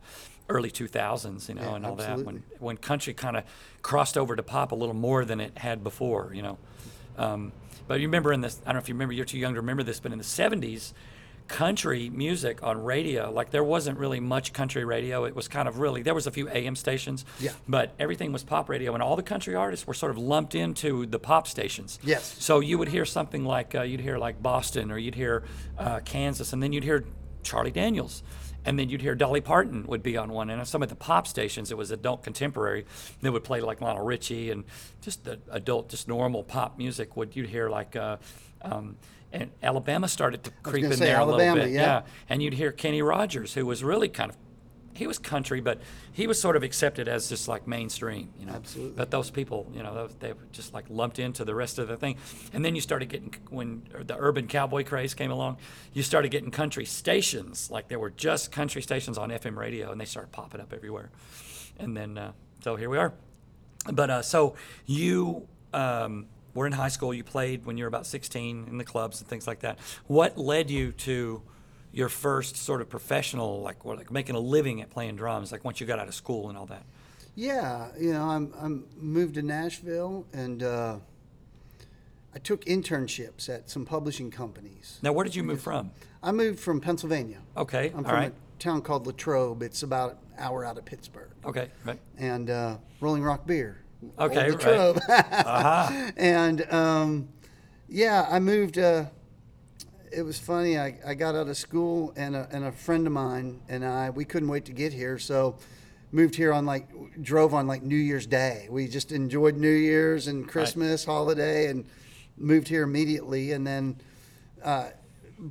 early 0.49 0.71
2000s, 0.71 1.47
you 1.47 1.55
know, 1.55 1.61
Yeah, 1.61 1.75
and 1.75 1.85
all 1.85 1.95
that 1.95 2.19
when 2.19 2.43
when 2.59 2.77
country 2.77 3.13
kind 3.13 3.37
of 3.37 3.43
crossed 3.81 4.17
over 4.17 4.35
to 4.35 4.43
pop 4.43 4.71
a 4.71 4.75
little 4.75 4.95
more 4.95 5.25
than 5.25 5.39
it 5.39 5.57
had 5.57 5.83
before, 5.83 6.31
you 6.33 6.41
know. 6.41 6.57
Um, 7.17 7.51
but 7.87 7.99
you 7.99 8.07
remember 8.07 8.33
in 8.33 8.41
this, 8.41 8.59
I 8.63 8.67
don't 8.67 8.75
know 8.75 8.79
if 8.79 8.89
you 8.89 8.95
remember, 8.95 9.13
you're 9.13 9.25
too 9.25 9.37
young 9.37 9.53
to 9.53 9.59
remember 9.61 9.83
this, 9.83 9.99
but 9.99 10.11
in 10.11 10.17
the 10.17 10.23
'70s. 10.23 10.93
Country 11.49 12.11
music 12.11 12.61
on 12.61 12.83
radio, 12.83 13.31
like 13.31 13.49
there 13.49 13.63
wasn't 13.63 13.97
really 13.97 14.19
much 14.19 14.53
country 14.53 14.85
radio. 14.85 15.25
It 15.25 15.35
was 15.35 15.47
kind 15.47 15.67
of 15.67 15.79
really, 15.79 16.03
there 16.03 16.13
was 16.13 16.27
a 16.27 16.31
few 16.31 16.47
AM 16.47 16.75
stations, 16.75 17.25
Yeah. 17.39 17.51
but 17.67 17.91
everything 17.99 18.31
was 18.31 18.43
pop 18.43 18.69
radio, 18.69 18.93
and 18.93 19.01
all 19.01 19.15
the 19.15 19.23
country 19.23 19.55
artists 19.55 19.87
were 19.87 19.95
sort 19.95 20.11
of 20.11 20.19
lumped 20.19 20.53
into 20.53 21.07
the 21.07 21.17
pop 21.17 21.47
stations. 21.47 21.97
Yes. 22.03 22.35
So 22.39 22.59
you 22.59 22.77
would 22.77 22.87
hear 22.89 23.03
something 23.03 23.43
like 23.45 23.73
uh, 23.73 23.81
you'd 23.81 23.99
hear 23.99 24.19
like 24.19 24.41
Boston, 24.43 24.91
or 24.91 24.99
you'd 24.99 25.15
hear 25.15 25.43
uh, 25.79 25.99
Kansas, 26.05 26.53
and 26.53 26.61
then 26.61 26.71
you'd 26.71 26.83
hear 26.83 27.03
Charlie 27.41 27.71
Daniels, 27.71 28.21
and 28.63 28.77
then 28.77 28.87
you'd 28.89 29.01
hear 29.01 29.15
Dolly 29.15 29.41
Parton 29.41 29.87
would 29.87 30.03
be 30.03 30.17
on 30.17 30.29
one. 30.31 30.51
And 30.51 30.59
on 30.59 30.67
some 30.67 30.83
of 30.83 30.89
the 30.89 30.95
pop 30.95 31.25
stations, 31.25 31.71
it 31.71 31.77
was 31.77 31.89
adult 31.89 32.21
contemporary. 32.23 32.85
They 33.21 33.29
would 33.31 33.43
play 33.43 33.59
like 33.61 33.81
Lionel 33.81 34.05
Richie 34.05 34.51
and 34.51 34.65
just 35.01 35.23
the 35.23 35.39
adult, 35.49 35.89
just 35.89 36.07
normal 36.07 36.43
pop 36.43 36.77
music. 36.77 37.17
Would 37.17 37.35
you'd 37.35 37.49
hear 37.49 37.69
like. 37.71 37.95
Uh, 37.95 38.17
um, 38.61 38.97
and 39.31 39.51
Alabama 39.61 40.07
started 40.07 40.43
to 40.45 40.51
creep 40.63 40.85
in 40.85 40.99
there 40.99 41.19
a 41.19 41.25
little 41.25 41.55
bit, 41.55 41.69
yeah. 41.69 42.03
And 42.27 42.41
you'd 42.41 42.53
hear 42.53 42.71
Kenny 42.71 43.01
Rogers, 43.01 43.53
who 43.53 43.65
was 43.65 43.83
really 43.83 44.09
kind 44.09 44.31
of 44.31 44.37
he 44.99 45.07
was 45.07 45.17
country, 45.17 45.61
but 45.61 45.79
he 46.11 46.27
was 46.27 46.41
sort 46.41 46.57
of 46.57 46.63
accepted 46.63 47.07
as 47.07 47.29
just 47.29 47.47
like 47.47 47.65
mainstream, 47.67 48.33
you 48.37 48.45
know. 48.45 48.53
Absolutely. 48.53 48.95
But 48.97 49.11
those 49.11 49.29
people, 49.31 49.71
you 49.73 49.81
know, 49.81 50.09
they 50.19 50.33
were 50.33 50.47
just 50.51 50.73
like 50.73 50.85
lumped 50.89 51.19
into 51.19 51.45
the 51.45 51.55
rest 51.55 51.79
of 51.79 51.87
the 51.87 51.95
thing. 51.95 52.17
And 52.51 52.65
then 52.65 52.75
you 52.75 52.81
started 52.81 53.07
getting 53.07 53.33
when 53.49 53.83
the 54.05 54.17
urban 54.17 54.47
cowboy 54.47 54.83
craze 54.83 55.13
came 55.13 55.31
along, 55.31 55.57
you 55.93 56.03
started 56.03 56.31
getting 56.31 56.51
country 56.51 56.85
stations. 56.85 57.71
Like 57.71 57.87
there 57.87 57.97
were 57.97 58.09
just 58.09 58.51
country 58.51 58.81
stations 58.81 59.17
on 59.17 59.29
FM 59.29 59.55
radio, 59.55 59.91
and 59.91 59.99
they 59.99 60.05
started 60.05 60.31
popping 60.31 60.59
up 60.59 60.73
everywhere. 60.73 61.11
And 61.79 61.95
then 61.95 62.17
uh, 62.17 62.33
so 62.61 62.75
here 62.75 62.89
we 62.89 62.97
are. 62.97 63.13
But 63.91 64.09
uh, 64.09 64.21
so 64.21 64.55
you 64.85 65.47
um, 65.73 66.25
were 66.53 66.67
in 66.67 66.73
high 66.73 66.87
school. 66.89 67.13
You 67.13 67.23
played 67.23 67.65
when 67.65 67.77
you 67.77 67.83
were 67.83 67.89
about 67.89 68.05
16 68.05 68.67
in 68.69 68.77
the 68.77 68.83
clubs 68.83 69.19
and 69.19 69.29
things 69.29 69.47
like 69.47 69.59
that. 69.61 69.79
What 70.07 70.37
led 70.37 70.69
you 70.69 70.91
to 70.91 71.41
your 71.91 72.09
first 72.09 72.55
sort 72.55 72.81
of 72.81 72.89
professional, 72.89 73.61
like 73.61 73.85
or 73.85 73.95
like 73.95 74.11
making 74.11 74.35
a 74.35 74.39
living 74.39 74.81
at 74.81 74.89
playing 74.89 75.15
drums? 75.15 75.51
Like 75.51 75.63
once 75.63 75.79
you 75.79 75.87
got 75.87 75.99
out 75.99 76.07
of 76.07 76.15
school 76.15 76.49
and 76.49 76.57
all 76.57 76.65
that. 76.67 76.83
Yeah, 77.35 77.87
you 77.97 78.11
know, 78.13 78.23
I'm 78.23 78.53
I'm 78.59 78.85
moved 78.97 79.35
to 79.35 79.41
Nashville 79.41 80.25
and 80.33 80.61
uh, 80.61 80.97
I 82.33 82.39
took 82.39 82.65
internships 82.65 83.49
at 83.49 83.69
some 83.69 83.85
publishing 83.85 84.29
companies. 84.29 84.99
Now, 85.01 85.13
where 85.13 85.23
did 85.23 85.35
you 85.35 85.43
move 85.43 85.61
from? 85.61 85.91
I 86.21 86.31
moved 86.31 86.59
from 86.59 86.81
Pennsylvania. 86.81 87.39
Okay, 87.55 87.89
I'm 87.89 87.97
all 87.97 88.03
from 88.03 88.13
right. 88.13 88.33
a 88.33 88.59
town 88.59 88.81
called 88.81 89.07
Latrobe. 89.07 89.63
It's 89.63 89.83
about 89.83 90.11
an 90.11 90.17
hour 90.37 90.65
out 90.65 90.77
of 90.77 90.85
Pittsburgh. 90.85 91.31
Okay, 91.45 91.69
right. 91.85 91.99
And 92.17 92.49
uh, 92.49 92.77
Rolling 92.99 93.23
Rock 93.23 93.47
Beer. 93.47 93.77
Okay, 94.17 94.51
right. 94.51 94.65
Uh-huh. 94.65 96.11
and 96.17 96.71
um, 96.71 97.29
yeah, 97.87 98.27
I 98.29 98.39
moved. 98.39 98.77
Uh, 98.77 99.05
it 100.11 100.23
was 100.23 100.39
funny. 100.39 100.77
I, 100.77 100.97
I 101.05 101.13
got 101.13 101.35
out 101.35 101.47
of 101.47 101.57
school, 101.57 102.13
and 102.15 102.35
a, 102.35 102.47
and 102.51 102.65
a 102.65 102.71
friend 102.71 103.05
of 103.07 103.13
mine 103.13 103.61
and 103.69 103.85
I 103.85 104.09
we 104.09 104.25
couldn't 104.25 104.49
wait 104.49 104.65
to 104.65 104.71
get 104.71 104.93
here, 104.93 105.19
so 105.19 105.57
moved 106.11 106.35
here 106.35 106.51
on 106.51 106.65
like 106.65 106.87
drove 107.21 107.53
on 107.53 107.67
like 107.67 107.83
New 107.83 107.95
Year's 107.95 108.25
Day. 108.25 108.67
We 108.69 108.87
just 108.87 109.11
enjoyed 109.11 109.57
New 109.57 109.69
Year's 109.69 110.27
and 110.27 110.47
Christmas 110.47 111.03
holiday, 111.05 111.67
and 111.67 111.85
moved 112.37 112.67
here 112.67 112.83
immediately. 112.83 113.51
And 113.51 113.67
then 113.67 113.97
uh, 114.63 114.89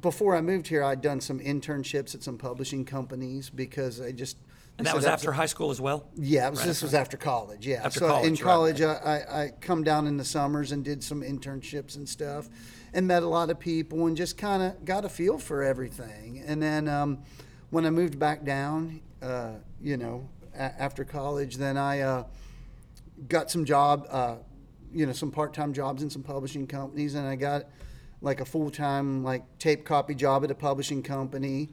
before 0.00 0.34
I 0.34 0.40
moved 0.40 0.66
here, 0.66 0.82
I'd 0.82 1.02
done 1.02 1.20
some 1.20 1.38
internships 1.40 2.14
at 2.14 2.22
some 2.22 2.38
publishing 2.38 2.84
companies 2.84 3.50
because 3.50 4.00
I 4.00 4.12
just 4.12 4.36
And 4.78 4.86
that 4.86 4.94
was 4.94 5.06
after 5.06 5.32
high 5.32 5.46
school 5.46 5.70
as 5.70 5.80
well. 5.80 6.08
yeah, 6.14 6.46
it 6.46 6.50
was, 6.50 6.60
Right 6.60 6.66
this 6.68 6.76
after- 6.78 6.86
was 6.86 6.94
after 6.94 7.16
college. 7.16 7.66
Yeah, 7.66 7.82
After 7.84 7.98
so 8.00 8.22
in 8.22 8.36
college, 8.36 8.80
right, 8.80 9.00
college, 9.00 9.02
I, 9.04 9.40
I, 9.40 9.42
I 9.44 9.50
come 9.60 9.82
down 9.82 10.06
in 10.06 10.16
the 10.16 10.24
summers 10.24 10.70
and 10.72 10.84
did 10.84 11.02
some 11.02 11.20
internships 11.22 11.96
and 11.96 12.08
stuff, 12.08 12.48
and 12.94 13.06
met 13.06 13.24
a 13.24 13.26
lot 13.28 13.50
of 13.50 13.58
people 13.58 14.06
and 14.06 14.16
just 14.16 14.38
kind 14.38 14.62
of 14.62 14.84
got 14.84 15.04
a 15.04 15.08
feel 15.08 15.36
for 15.36 15.64
everything. 15.64 16.42
And 16.46 16.62
then 16.62 16.86
um, 16.88 17.18
when 17.70 17.86
I 17.86 17.90
moved 17.90 18.18
back 18.20 18.44
down, 18.44 19.00
uh, 19.20 19.54
you 19.80 19.96
know, 19.96 20.28
a- 20.54 20.80
after 20.80 21.04
college, 21.04 21.56
then 21.56 21.76
I 21.76 22.00
uh, 22.00 22.24
got 23.28 23.50
some 23.50 23.64
job, 23.64 24.06
uh, 24.10 24.36
you 24.92 25.06
know, 25.06 25.12
some 25.12 25.32
part-time 25.32 25.72
jobs 25.72 26.04
in 26.04 26.08
some 26.10 26.22
publishing 26.22 26.68
companies, 26.68 27.14
and 27.16 27.26
I 27.26 27.34
got 27.34 27.64
like 28.22 28.40
a 28.40 28.44
full-time 28.44 29.24
like 29.24 29.42
tape 29.58 29.84
copy 29.84 30.14
job 30.14 30.44
at 30.44 30.50
a 30.52 30.54
publishing 30.54 31.02
company. 31.02 31.68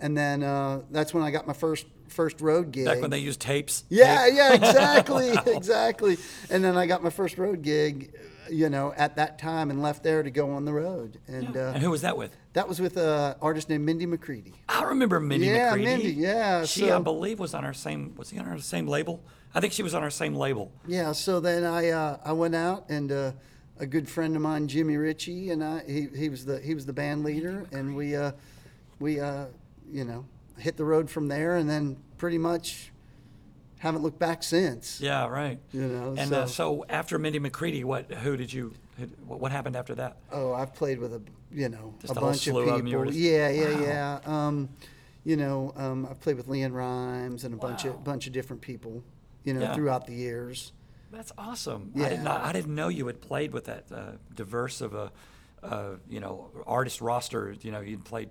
And 0.00 0.16
then 0.16 0.42
uh, 0.42 0.82
that's 0.90 1.14
when 1.14 1.22
I 1.24 1.30
got 1.30 1.46
my 1.46 1.52
first 1.52 1.86
first 2.08 2.40
road 2.40 2.70
gig. 2.72 2.84
Back 2.86 3.00
when 3.00 3.10
they 3.10 3.18
used 3.18 3.40
tapes. 3.40 3.84
Yeah, 3.88 4.24
Tape. 4.26 4.34
yeah, 4.36 4.54
exactly, 4.54 5.30
exactly. 5.56 6.16
And 6.50 6.62
then 6.64 6.76
I 6.76 6.86
got 6.86 7.02
my 7.02 7.10
first 7.10 7.38
road 7.38 7.62
gig, 7.62 8.12
you 8.50 8.68
know, 8.70 8.92
at 8.96 9.16
that 9.16 9.38
time, 9.38 9.70
and 9.70 9.82
left 9.82 10.02
there 10.02 10.22
to 10.22 10.30
go 10.30 10.50
on 10.50 10.64
the 10.64 10.72
road. 10.72 11.18
And 11.28 11.56
uh, 11.56 11.72
And 11.74 11.82
who 11.82 11.90
was 11.90 12.02
that 12.02 12.16
with? 12.16 12.34
that 12.54 12.66
was 12.68 12.80
with 12.80 12.96
an 12.96 13.36
artist 13.40 13.68
named 13.68 13.84
Mindy 13.84 14.06
McCready. 14.06 14.52
I 14.68 14.82
remember 14.84 15.20
Mindy 15.20 15.46
Yeah, 15.46 15.66
McCready. 15.70 15.84
Mindy, 15.84 16.10
yeah, 16.12 16.64
She, 16.64 16.90
I 16.90 16.98
believe, 16.98 17.38
was 17.38 17.54
on 17.54 17.64
our 17.64 17.74
same. 17.74 18.14
Was 18.16 18.30
he 18.30 18.38
on 18.38 18.48
our 18.48 18.58
same 18.58 18.86
label? 18.88 19.22
I 19.54 19.60
think 19.60 19.72
she 19.72 19.82
was 19.82 19.94
on 19.94 20.02
our 20.02 20.10
same 20.10 20.34
label. 20.34 20.72
Yeah. 20.86 21.12
So 21.12 21.40
then 21.40 21.64
I 21.64 21.88
uh, 21.90 22.18
I 22.24 22.32
went 22.32 22.54
out 22.54 22.84
and 22.90 23.10
uh, 23.12 23.32
a 23.78 23.86
good 23.86 24.08
friend 24.08 24.34
of 24.36 24.42
mine, 24.42 24.66
Jimmy 24.68 24.96
Ritchie, 24.96 25.50
and 25.50 25.62
I. 25.64 25.82
He, 25.86 26.08
he 26.16 26.28
was 26.28 26.44
the 26.44 26.58
he 26.60 26.74
was 26.74 26.84
the 26.84 26.92
band 26.92 27.24
leader, 27.24 27.64
and 27.72 27.94
we 27.96 28.14
uh, 28.16 28.32
we 28.98 29.20
uh, 29.20 29.46
you 29.90 30.04
know 30.04 30.26
hit 30.58 30.76
the 30.76 30.84
road 30.84 31.08
from 31.10 31.28
there, 31.28 31.56
and 31.56 31.68
then 31.68 31.96
pretty 32.18 32.38
much 32.38 32.92
haven't 33.78 34.02
looked 34.02 34.18
back 34.18 34.42
since. 34.42 35.00
Yeah, 35.00 35.26
right. 35.28 35.58
You 35.72 35.82
know, 35.82 36.14
and 36.18 36.30
so, 36.30 36.40
uh, 36.42 36.46
so 36.46 36.84
after 36.88 37.18
Mindy 37.18 37.38
McCready, 37.38 37.84
what 37.84 38.12
who 38.12 38.36
did 38.36 38.52
you 38.52 38.74
who, 38.98 39.06
what 39.26 39.52
happened 39.52 39.76
after 39.76 39.94
that? 39.96 40.16
oh, 40.32 40.52
I've 40.52 40.74
played 40.74 40.98
with 40.98 41.14
a 41.14 41.22
you 41.52 41.68
know 41.68 41.94
Just 42.00 42.16
a 42.16 42.20
bunch 42.20 42.36
of 42.48 42.52
slew 42.54 42.68
of 42.68 42.80
'em, 42.80 42.86
you 42.86 42.92
people. 42.98 43.04
just- 43.06 43.18
yeah, 43.18 43.48
yeah, 43.48 43.74
Wow. 43.74 43.80
yeah. 43.80 44.46
Um, 44.46 44.68
you 45.24 45.36
know, 45.36 45.72
um, 45.76 46.06
I've 46.10 46.20
played 46.20 46.36
with 46.36 46.46
LeAnn 46.48 46.72
Rimes 46.72 47.44
and 47.44 47.54
a 47.54 47.56
bunch 47.56 47.84
of 47.84 48.02
bunch 48.04 48.26
of 48.26 48.32
different 48.32 48.62
people. 48.62 49.02
You 49.44 49.54
know, 49.54 49.60
Yeah. 49.60 49.74
throughout 49.74 50.06
the 50.06 50.14
years. 50.14 50.72
That's 51.10 51.32
awesome. 51.38 51.92
I 51.96 52.00
Yeah. 52.00 52.08
did 52.10 52.22
not. 52.22 52.42
I 52.42 52.52
didn't 52.52 52.74
know 52.74 52.88
you 52.88 53.06
had 53.06 53.20
played 53.22 53.52
with 53.52 53.64
that 53.64 53.84
uh, 53.90 54.12
diverse 54.34 54.82
of 54.82 54.92
a, 54.94 55.10
uh, 55.62 55.92
you 56.08 56.20
know, 56.20 56.50
artist 56.66 57.00
roster. 57.00 57.54
You 57.62 57.70
know, 57.72 57.80
you'd 57.80 58.04
played 58.04 58.28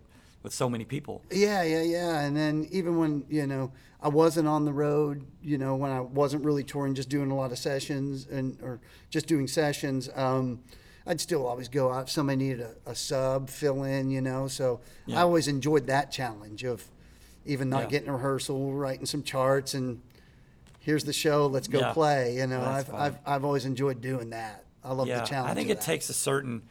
with 0.48 0.54
so 0.54 0.70
many 0.70 0.86
people. 0.86 1.22
Yeah, 1.30 1.62
yeah, 1.64 1.82
yeah. 1.82 2.22
And 2.22 2.36
then 2.36 2.68
even 2.72 2.98
when, 2.98 3.26
you 3.30 3.46
know, 3.46 3.74
I 4.02 4.08
wasn't 4.08 4.48
on 4.48 4.64
the 4.64 4.72
road, 4.72 5.26
you 5.44 5.58
know, 5.58 5.76
when 5.76 5.92
I 5.92 6.00
wasn't 6.00 6.46
really 6.46 6.64
touring, 6.64 6.96
just 6.96 7.10
doing 7.10 7.32
a 7.32 7.36
lot 7.36 7.52
of 7.52 7.58
sessions 7.60 8.26
and 8.28 8.58
or 8.62 8.80
just 9.10 9.28
doing 9.28 9.46
sessions, 9.48 10.10
um, 10.16 10.62
I'd 11.06 11.20
still 11.20 11.46
always 11.46 11.68
go 11.68 11.92
out 11.92 12.04
if 12.04 12.10
somebody 12.12 12.38
needed 12.38 12.62
a, 12.62 12.92
a 12.92 12.96
sub, 12.96 13.50
fill 13.50 13.84
in, 13.84 14.10
you 14.10 14.22
know. 14.22 14.48
So 14.48 14.80
Yeah. 15.06 15.20
I 15.20 15.22
always 15.24 15.50
enjoyed 15.50 15.88
that 15.88 16.14
challenge 16.14 16.64
of 16.64 16.86
even 17.46 17.70
not 17.70 17.84
Yeah. 17.84 17.88
getting 17.90 18.08
a 18.08 18.14
rehearsal, 18.14 18.72
writing 18.74 19.06
some 19.06 19.24
charts 19.24 19.74
and 19.74 20.02
here's 20.80 21.04
the 21.04 21.12
show, 21.14 21.48
let's 21.48 21.68
go 21.68 21.80
Yeah. 21.82 21.92
play. 21.92 22.38
You 22.38 22.48
know, 22.48 22.62
I've. 22.62 22.94
I've 22.94 23.18
I've 23.26 23.44
always 23.44 23.66
enjoyed 23.66 24.00
doing 24.00 24.30
that. 24.30 24.64
I 24.82 24.94
love 24.94 25.08
the 25.08 25.20
challenge. 25.20 25.52
I 25.52 25.54
think 25.54 25.70
it 25.70 25.80
that. 25.80 25.84
takes 25.86 26.08
a 26.10 26.14
certain 26.14 26.62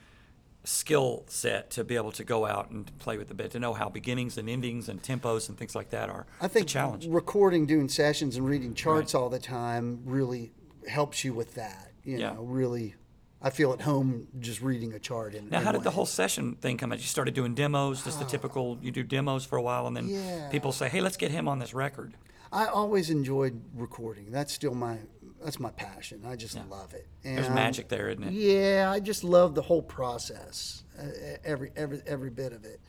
skill 0.66 1.24
set 1.28 1.70
to 1.70 1.84
be 1.84 1.96
able 1.96 2.12
to 2.12 2.24
go 2.24 2.44
out 2.44 2.70
and 2.70 2.90
play 2.98 3.16
with 3.16 3.28
the 3.28 3.34
bit, 3.34 3.50
to 3.52 3.58
know 3.60 3.72
how 3.72 3.88
beginnings 3.88 4.36
and 4.36 4.48
endings 4.50 4.88
and 4.88 5.02
tempos 5.02 5.48
and 5.48 5.56
things 5.56 5.74
like 5.74 5.90
that 5.90 6.08
are. 6.10 6.26
I 6.40 6.48
think 6.48 6.66
a 6.66 6.68
challenge. 6.68 7.06
recording, 7.06 7.66
doing 7.66 7.88
sessions, 7.88 8.36
and 8.36 8.46
reading 8.46 8.74
charts 8.74 9.14
Right. 9.14 9.20
all 9.20 9.28
the 9.30 9.38
time 9.38 10.00
really 10.04 10.52
helps 10.88 11.24
you 11.24 11.32
with 11.32 11.54
that. 11.54 11.92
You 12.04 12.18
Yeah. 12.18 12.32
know, 12.34 12.42
really, 12.42 12.94
I 13.40 13.50
feel 13.50 13.72
at 13.72 13.82
home 13.82 14.28
just 14.40 14.60
reading 14.60 14.92
a 14.92 14.98
chart. 14.98 15.34
In, 15.34 15.48
Now, 15.50 15.58
in 15.58 15.64
how 15.64 15.72
did 15.72 15.82
the 15.84 15.90
whole 15.92 16.06
session 16.06 16.56
thing 16.56 16.78
come 16.78 16.92
out? 16.92 16.98
You 16.98 17.04
started 17.04 17.34
doing 17.34 17.54
demos, 17.54 18.02
just 18.02 18.18
the 18.18 18.24
oh. 18.24 18.28
typical. 18.28 18.78
You 18.82 18.90
do 18.90 19.02
demos 19.02 19.44
for 19.44 19.56
a 19.56 19.62
while, 19.62 19.86
and 19.86 19.96
then 19.96 20.08
Yeah. 20.08 20.48
people 20.48 20.72
say, 20.72 20.88
"Hey, 20.88 21.00
let's 21.00 21.16
get 21.16 21.30
him 21.30 21.46
on 21.48 21.58
this 21.60 21.74
record." 21.74 22.14
I 22.52 22.66
always 22.66 23.10
enjoyed 23.10 23.60
recording. 23.74 24.30
That's 24.30 24.52
still 24.52 24.74
my 24.74 24.98
that's 25.46 25.60
my 25.60 25.70
passion. 25.70 26.22
I 26.26 26.34
just 26.34 26.58
love 26.68 26.92
it. 26.92 27.06
There's 27.22 27.48
magic 27.48 27.86
there, 27.86 28.08
isn't 28.08 28.24
it? 28.24 28.32
Yeah, 28.32 28.90
I 28.90 28.98
just 28.98 29.22
love 29.22 29.54
the 29.54 29.62
whole 29.62 29.80
process, 29.80 30.82
uh, 30.98 31.04
every 31.44 31.70
every 31.76 32.02
every 32.04 32.30
bit 32.30 32.52
of 32.52 32.64
it, 32.64 32.80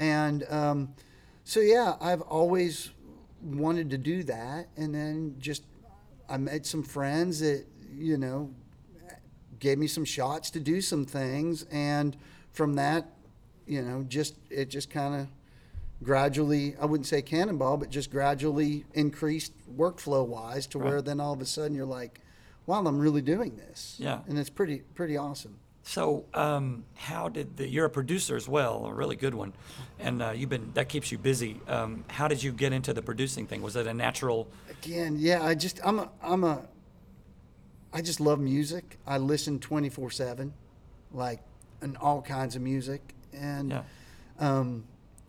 and 0.00 0.44
um, 0.50 0.94
so 1.44 1.60
yeah, 1.60 1.94
I've 2.00 2.22
always 2.22 2.90
wanted 3.40 3.90
to 3.90 3.98
do 3.98 4.24
that, 4.24 4.70
and 4.76 4.92
then 4.92 5.36
just 5.38 5.62
I 6.28 6.36
met 6.36 6.66
some 6.66 6.82
friends 6.82 7.38
that 7.38 7.64
you 7.96 8.16
know 8.16 8.50
gave 9.60 9.78
me 9.78 9.86
some 9.86 10.04
shots 10.04 10.50
to 10.50 10.58
do 10.58 10.80
some 10.80 11.04
things, 11.04 11.62
and 11.70 12.16
from 12.50 12.74
that, 12.74 13.06
you 13.68 13.82
know, 13.82 14.02
just 14.08 14.34
it 14.50 14.68
just 14.68 14.90
kind 14.90 15.14
of 15.14 15.28
gradually 16.04 16.74
I 16.80 16.86
wouldn't 16.86 17.06
say 17.06 17.22
cannonball, 17.22 17.76
but 17.78 17.90
just 17.90 18.10
gradually 18.10 18.84
increased 18.94 19.52
workflow 19.76 20.26
wise 20.26 20.66
to 20.68 20.78
where 20.78 21.02
then 21.02 21.20
all 21.20 21.32
of 21.32 21.40
a 21.40 21.46
sudden 21.46 21.74
you're 21.74 21.86
like, 21.86 22.20
wow, 22.66 22.84
I'm 22.84 22.98
really 22.98 23.22
doing 23.22 23.56
this. 23.56 23.96
Yeah. 23.98 24.20
And 24.28 24.38
it's 24.38 24.50
pretty 24.50 24.78
pretty 24.94 25.16
awesome. 25.16 25.56
So, 25.86 26.24
um, 26.32 26.84
how 26.94 27.28
did 27.28 27.58
the, 27.58 27.68
you're 27.68 27.84
a 27.84 27.90
producer 27.90 28.36
as 28.36 28.48
well, 28.48 28.86
a 28.86 28.94
really 28.94 29.16
good 29.16 29.34
one, 29.34 29.52
and 29.98 30.22
uh, 30.22 30.30
you've 30.34 30.48
been 30.48 30.70
that 30.74 30.88
keeps 30.88 31.12
you 31.12 31.18
busy. 31.18 31.60
Um, 31.68 32.04
how 32.08 32.26
did 32.26 32.42
you 32.42 32.52
get 32.52 32.72
into 32.72 32.94
the 32.94 33.02
producing 33.02 33.46
thing? 33.46 33.60
Was 33.60 33.76
it 33.76 33.86
a 33.86 33.92
natural? 33.92 34.48
Again, 34.70 35.16
yeah, 35.18 35.44
I 35.44 35.54
just 35.54 35.80
I'm 35.84 35.98
a 35.98 36.10
I'm 36.22 36.42
a 36.42 36.62
I 37.92 38.00
just 38.00 38.18
love 38.18 38.40
music. 38.40 38.98
I 39.06 39.18
listen 39.18 39.58
24/7 39.58 40.52
like 41.12 41.40
and 41.82 41.96
all 41.98 42.22
kinds 42.22 42.56
of 42.56 42.62
music 42.62 43.02
and 43.34 43.70
Yeah. 43.70 43.82
um, 44.38 44.84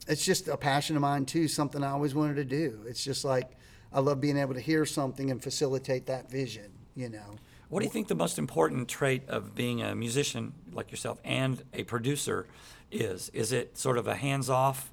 it's 0.08 0.24
just 0.26 0.48
a 0.48 0.58
passion 0.58 0.96
of 0.96 1.02
mine 1.02 1.26
too, 1.26 1.48
something 1.48 1.84
I 1.84 1.92
always 1.92 2.14
wanted 2.16 2.36
to 2.36 2.46
do. 2.46 2.80
It's 2.88 3.04
just 3.04 3.26
like 3.26 3.52
I 3.94 4.00
love 4.00 4.20
being 4.22 4.38
able 4.38 4.54
to 4.54 4.60
hear 4.60 4.86
something 4.86 5.32
and 5.32 5.42
facilitate 5.42 6.06
that 6.08 6.30
vision, 6.30 6.72
you 6.96 7.10
know. 7.10 7.38
What 7.70 7.80
do 7.80 7.86
you 7.86 7.92
think 7.92 8.08
the 8.08 8.16
most 8.16 8.38
important 8.38 8.88
trait 8.88 9.28
of 9.28 9.56
being 9.56 9.82
a 9.82 9.96
musician 9.96 10.54
like 10.72 10.92
yourself 10.92 11.20
and 11.24 11.64
a 11.74 11.84
producer 11.84 12.46
is? 12.92 13.30
Is 13.30 13.52
it 13.52 13.78
sort 13.78 13.98
of 13.98 14.08
a 14.08 14.16
hands-off 14.16 14.92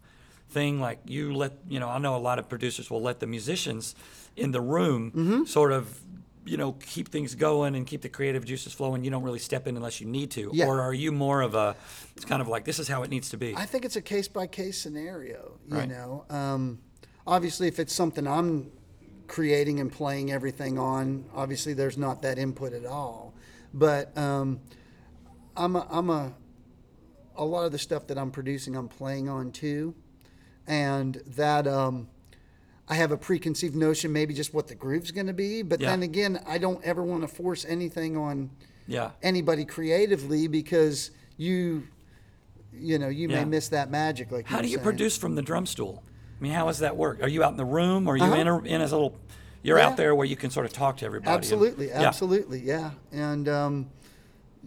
thing, 0.48 0.80
like 0.80 0.98
you 1.04 1.34
let 1.34 1.52
you 1.68 1.78
know? 1.80 1.88
I 1.88 1.98
know 1.98 2.16
a 2.16 2.18
lot 2.18 2.38
of 2.38 2.48
producers 2.48 2.90
will 2.90 3.02
let 3.02 3.20
the 3.20 3.26
musicians 3.26 3.94
in 4.36 4.52
the 4.52 4.60
room 4.60 5.10
Mm-hmm. 5.10 5.44
sort 5.44 5.72
of 5.72 6.00
you 6.44 6.56
know 6.56 6.72
keep 6.72 7.08
things 7.10 7.34
going 7.34 7.74
and 7.74 7.86
keep 7.86 8.02
the 8.02 8.08
creative 8.08 8.44
juices 8.44 8.72
flowing. 8.72 9.04
You 9.04 9.10
don't 9.10 9.22
really 9.22 9.38
step 9.38 9.66
in 9.66 9.76
unless 9.76 10.00
you 10.00 10.06
need 10.06 10.30
to, 10.32 10.50
Yeah. 10.52 10.66
or 10.66 10.80
are 10.80 10.94
you 10.94 11.12
more 11.12 11.40
of 11.42 11.54
a? 11.54 11.76
It's 12.16 12.24
kind 12.24 12.42
of 12.42 12.48
like 12.48 12.64
this 12.64 12.78
is 12.78 12.88
how 12.88 13.02
it 13.02 13.10
needs 13.10 13.28
to 13.30 13.36
be. 13.36 13.54
I 13.56 13.64
think 13.66 13.84
it's 13.84 13.96
a 13.96 14.02
case 14.02 14.28
by 14.28 14.46
case 14.46 14.78
scenario. 14.80 15.58
You 15.68 15.76
Right. 15.76 15.88
know, 15.88 16.24
um, 16.30 16.80
obviously, 17.26 17.68
if 17.68 17.78
it's 17.78 17.94
something 17.94 18.26
I'm 18.26 18.70
creating 19.28 19.80
and 19.80 19.90
playing 19.90 20.30
everything 20.32 20.78
on, 20.78 21.24
obviously 21.34 21.72
there's 21.74 21.96
not 21.96 22.22
that 22.22 22.38
input 22.38 22.72
at 22.72 22.84
all. 22.84 23.32
But 23.72 24.16
um, 24.18 24.60
I'm 25.56 25.76
a, 25.76 25.86
I'm 25.90 26.10
a 26.10 26.34
a 27.36 27.44
lot 27.44 27.64
of 27.64 27.72
the 27.72 27.78
stuff 27.78 28.06
that 28.08 28.18
I'm 28.18 28.30
producing, 28.30 28.76
I'm 28.76 28.88
playing 28.88 29.28
on 29.30 29.52
too, 29.52 29.94
and 30.66 31.14
that 31.28 31.66
um, 31.66 32.08
I 32.88 32.94
have 32.96 33.12
a 33.12 33.16
preconceived 33.16 33.74
notion, 33.76 34.12
maybe 34.12 34.34
just 34.34 34.52
what 34.52 34.66
the 34.66 34.74
groove's 34.74 35.10
going 35.12 35.28
to 35.28 35.32
be. 35.32 35.62
But 35.62 35.80
Yeah. 35.80 35.90
then 35.90 36.02
again, 36.02 36.40
I 36.46 36.58
don't 36.58 36.82
ever 36.84 37.02
want 37.02 37.22
to 37.22 37.28
force 37.28 37.64
anything 37.64 38.16
on 38.16 38.50
yeah. 38.86 39.12
anybody 39.22 39.64
creatively 39.64 40.48
because 40.48 41.10
you 41.36 41.84
you 42.74 42.98
know 42.98 43.08
you 43.08 43.28
Yeah. 43.28 43.40
may 43.40 43.44
miss 43.44 43.68
that 43.68 43.90
magic 43.90 44.32
like 44.32 44.46
How 44.46 44.62
do 44.62 44.66
you 44.66 44.76
saying. 44.76 44.84
produce 44.84 45.16
from 45.16 45.34
the 45.34 45.42
drum 45.42 45.66
stool? 45.66 46.02
I 46.38 46.42
mean, 46.42 46.52
how 46.52 46.66
does 46.66 46.78
that 46.78 46.96
work? 46.96 47.22
Are 47.22 47.28
you 47.28 47.44
out 47.44 47.50
in 47.50 47.58
the 47.58 47.64
room? 47.66 48.08
Or 48.08 48.14
are 48.14 48.16
you 48.16 48.24
Uh-huh. 48.24 48.34
in 48.36 48.48
a, 48.48 48.58
in 48.62 48.80
a 48.80 48.84
little? 48.84 49.14
You're 49.62 49.78
Yeah. 49.78 49.88
out 49.88 49.96
there 49.98 50.14
where 50.14 50.26
you 50.26 50.36
can 50.36 50.50
sort 50.50 50.64
of 50.66 50.72
talk 50.72 50.96
to 50.98 51.04
everybody. 51.06 51.28
and- 51.30 51.36
absolutely 51.38 51.88
Yeah. 51.88 52.00
absolutely 52.08 52.60
yeah, 52.60 52.92
and 53.12 53.46
um, 53.48 53.90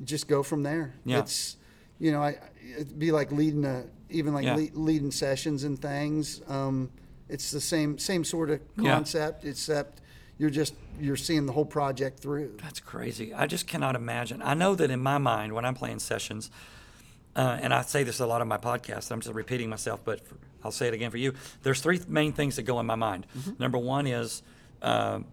just 0.03 0.27
go 0.27 0.43
from 0.43 0.63
there 0.63 0.93
Yeah. 1.03 1.19
it's 1.19 1.57
you 1.99 2.11
know 2.11 2.21
I 2.21 2.37
it'd 2.77 2.97
be 2.99 3.11
like 3.11 3.31
leading 3.31 3.65
a 3.65 3.85
even 4.09 4.33
like 4.33 4.45
le- 4.45 4.79
leading 4.79 5.11
sessions 5.11 5.63
and 5.63 5.81
things 5.81 6.41
um, 6.47 6.89
it's 7.29 7.51
the 7.51 7.61
same 7.61 7.97
same 7.97 8.23
sort 8.23 8.49
of 8.49 8.59
Yeah. 8.77 8.91
concept 8.93 9.45
except 9.45 10.01
you're 10.37 10.49
just 10.49 10.73
you're 10.99 11.15
seeing 11.15 11.45
the 11.45 11.51
whole 11.53 11.65
project 11.65 12.19
through 12.19 12.57
That's 12.61 12.79
crazy. 12.79 13.33
I 13.33 13.47
just 13.47 13.67
cannot 13.67 13.95
imagine. 13.95 14.41
I 14.41 14.53
know 14.53 14.75
that 14.75 14.89
in 14.91 15.01
my 15.01 15.17
mind, 15.17 15.53
when 15.53 15.65
I'm 15.65 15.75
playing 15.75 15.99
sessions, 15.99 16.49
uh, 17.35 17.57
and 17.61 17.73
I 17.73 17.81
say 17.81 18.03
this 18.03 18.19
a 18.19 18.25
lot 18.25 18.41
on 18.41 18.47
my 18.47 18.57
podcast, 18.57 19.11
I'm 19.11 19.19
just 19.21 19.33
repeating 19.33 19.69
myself, 19.69 19.99
but 20.05 20.25
for, 20.25 20.35
I'll 20.63 20.71
say 20.71 20.87
it 20.87 20.93
again 20.93 21.11
for 21.11 21.17
you. 21.17 21.33
There's 21.63 21.81
three 21.81 21.99
main 22.07 22.31
things 22.33 22.55
that 22.55 22.63
go 22.63 22.79
in 22.79 22.85
my 22.85 22.95
mind. 22.95 23.27
Number 23.59 23.77
one 23.77 24.07
is 24.07 24.41
um 24.81 25.25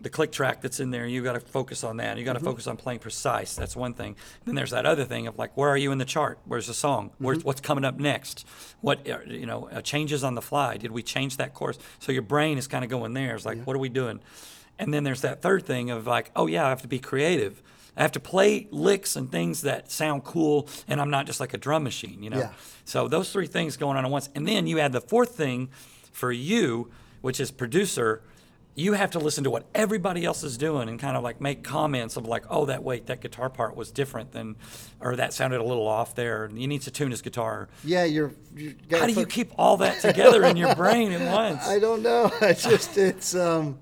the 0.00 0.10
click 0.10 0.32
track 0.32 0.62
that's 0.62 0.80
in 0.80 0.90
there. 0.90 1.06
You 1.06 1.22
got 1.22 1.34
to 1.34 1.40
focus 1.40 1.84
on 1.84 1.98
that. 1.98 2.16
You 2.18 2.24
got 2.24 2.32
to 2.34 2.40
focus 2.40 2.66
on 2.66 2.76
playing 2.76 3.00
precise. 3.00 3.54
That's 3.54 3.76
one 3.76 3.94
thing. 3.94 4.16
Then 4.44 4.54
there's 4.54 4.70
that 4.70 4.86
other 4.86 5.04
thing 5.04 5.26
of 5.26 5.38
like, 5.38 5.56
where 5.56 5.68
are 5.68 5.76
you 5.76 5.92
in 5.92 5.98
the 5.98 6.04
chart? 6.04 6.38
Where's 6.46 6.66
the 6.66 6.74
song? 6.74 7.10
Where's 7.18 7.44
what's 7.44 7.60
coming 7.60 7.84
up 7.84 7.98
next? 7.98 8.46
What 8.80 9.08
uh, 9.08 9.18
you 9.26 9.46
know, 9.46 9.68
uh, 9.70 9.82
changes 9.82 10.24
on 10.24 10.34
the 10.34 10.42
fly? 10.42 10.76
Did 10.76 10.90
we 10.90 11.02
change 11.02 11.36
that 11.36 11.54
course? 11.54 11.78
So 11.98 12.12
your 12.12 12.22
brain 12.22 12.58
is 12.58 12.66
kind 12.66 12.84
of 12.84 12.90
going 12.90 13.14
there. 13.14 13.34
It's 13.34 13.44
like, 13.44 13.64
what 13.64 13.76
are 13.76 13.80
we 13.80 13.88
doing? 13.88 14.20
And 14.78 14.94
then 14.94 15.04
there's 15.04 15.20
that 15.20 15.42
third 15.42 15.66
thing 15.66 15.90
of 15.90 16.06
like, 16.06 16.30
oh 16.34 16.46
yeah, 16.46 16.64
I 16.64 16.70
have 16.70 16.82
to 16.82 16.88
be 16.88 16.98
creative. 16.98 17.62
I 17.96 18.02
have 18.02 18.12
to 18.12 18.20
play 18.20 18.66
licks 18.70 19.16
and 19.16 19.30
things 19.30 19.62
that 19.62 19.90
sound 19.90 20.24
cool, 20.24 20.68
and 20.88 21.00
I'm 21.00 21.10
not 21.10 21.26
just 21.26 21.40
like 21.40 21.52
a 21.52 21.58
drum 21.58 21.82
machine, 21.82 22.22
you 22.22 22.30
know. 22.30 22.38
Yeah. 22.38 22.52
So 22.84 23.08
those 23.08 23.30
three 23.32 23.46
things 23.46 23.76
going 23.76 23.98
on 23.98 24.06
at 24.06 24.10
once, 24.10 24.30
and 24.34 24.48
then 24.48 24.66
you 24.66 24.78
add 24.78 24.92
the 24.92 25.00
fourth 25.00 25.34
thing 25.34 25.68
for 26.12 26.32
you, 26.32 26.90
which 27.20 27.40
is 27.40 27.50
producer. 27.50 28.22
You 28.76 28.92
have 28.94 29.10
to 29.12 29.18
listen 29.18 29.44
to 29.44 29.50
what 29.50 29.66
everybody 29.74 30.24
else 30.24 30.42
is 30.44 30.56
doing 30.56 30.88
and 30.88 30.98
kind 30.98 31.16
of 31.16 31.22
like 31.22 31.40
make 31.40 31.62
comments 31.64 32.16
of 32.16 32.24
like, 32.24 32.44
oh, 32.48 32.66
that 32.66 32.82
wait, 32.82 33.06
that 33.06 33.20
guitar 33.20 33.50
part 33.50 33.76
was 33.76 33.90
different 33.90 34.32
than, 34.32 34.56
or 35.00 35.16
that 35.16 35.32
sounded 35.32 35.60
a 35.60 35.64
little 35.64 35.86
off 35.86 36.14
there. 36.14 36.44
and 36.44 36.58
You 36.60 36.68
need 36.68 36.82
to 36.82 36.90
tune 36.90 37.10
his 37.10 37.20
guitar. 37.20 37.68
yeah 37.84 38.04
you're, 38.04 38.32
you 38.54 38.74
gotta 38.88 39.02
How 39.02 39.06
do 39.08 39.20
you 39.20 39.26
keep 39.26 39.50
all 39.58 39.76
that 39.78 40.00
together 40.00 40.44
in 40.44 40.56
your 40.56 40.74
brain 40.74 41.12
at 41.12 41.32
once? 41.32 41.66
I 41.66 41.78
don't 41.78 42.02
know. 42.02 42.30
It's 42.42 42.62
just 42.62 42.96
it's 42.96 43.34
um, 43.34 43.78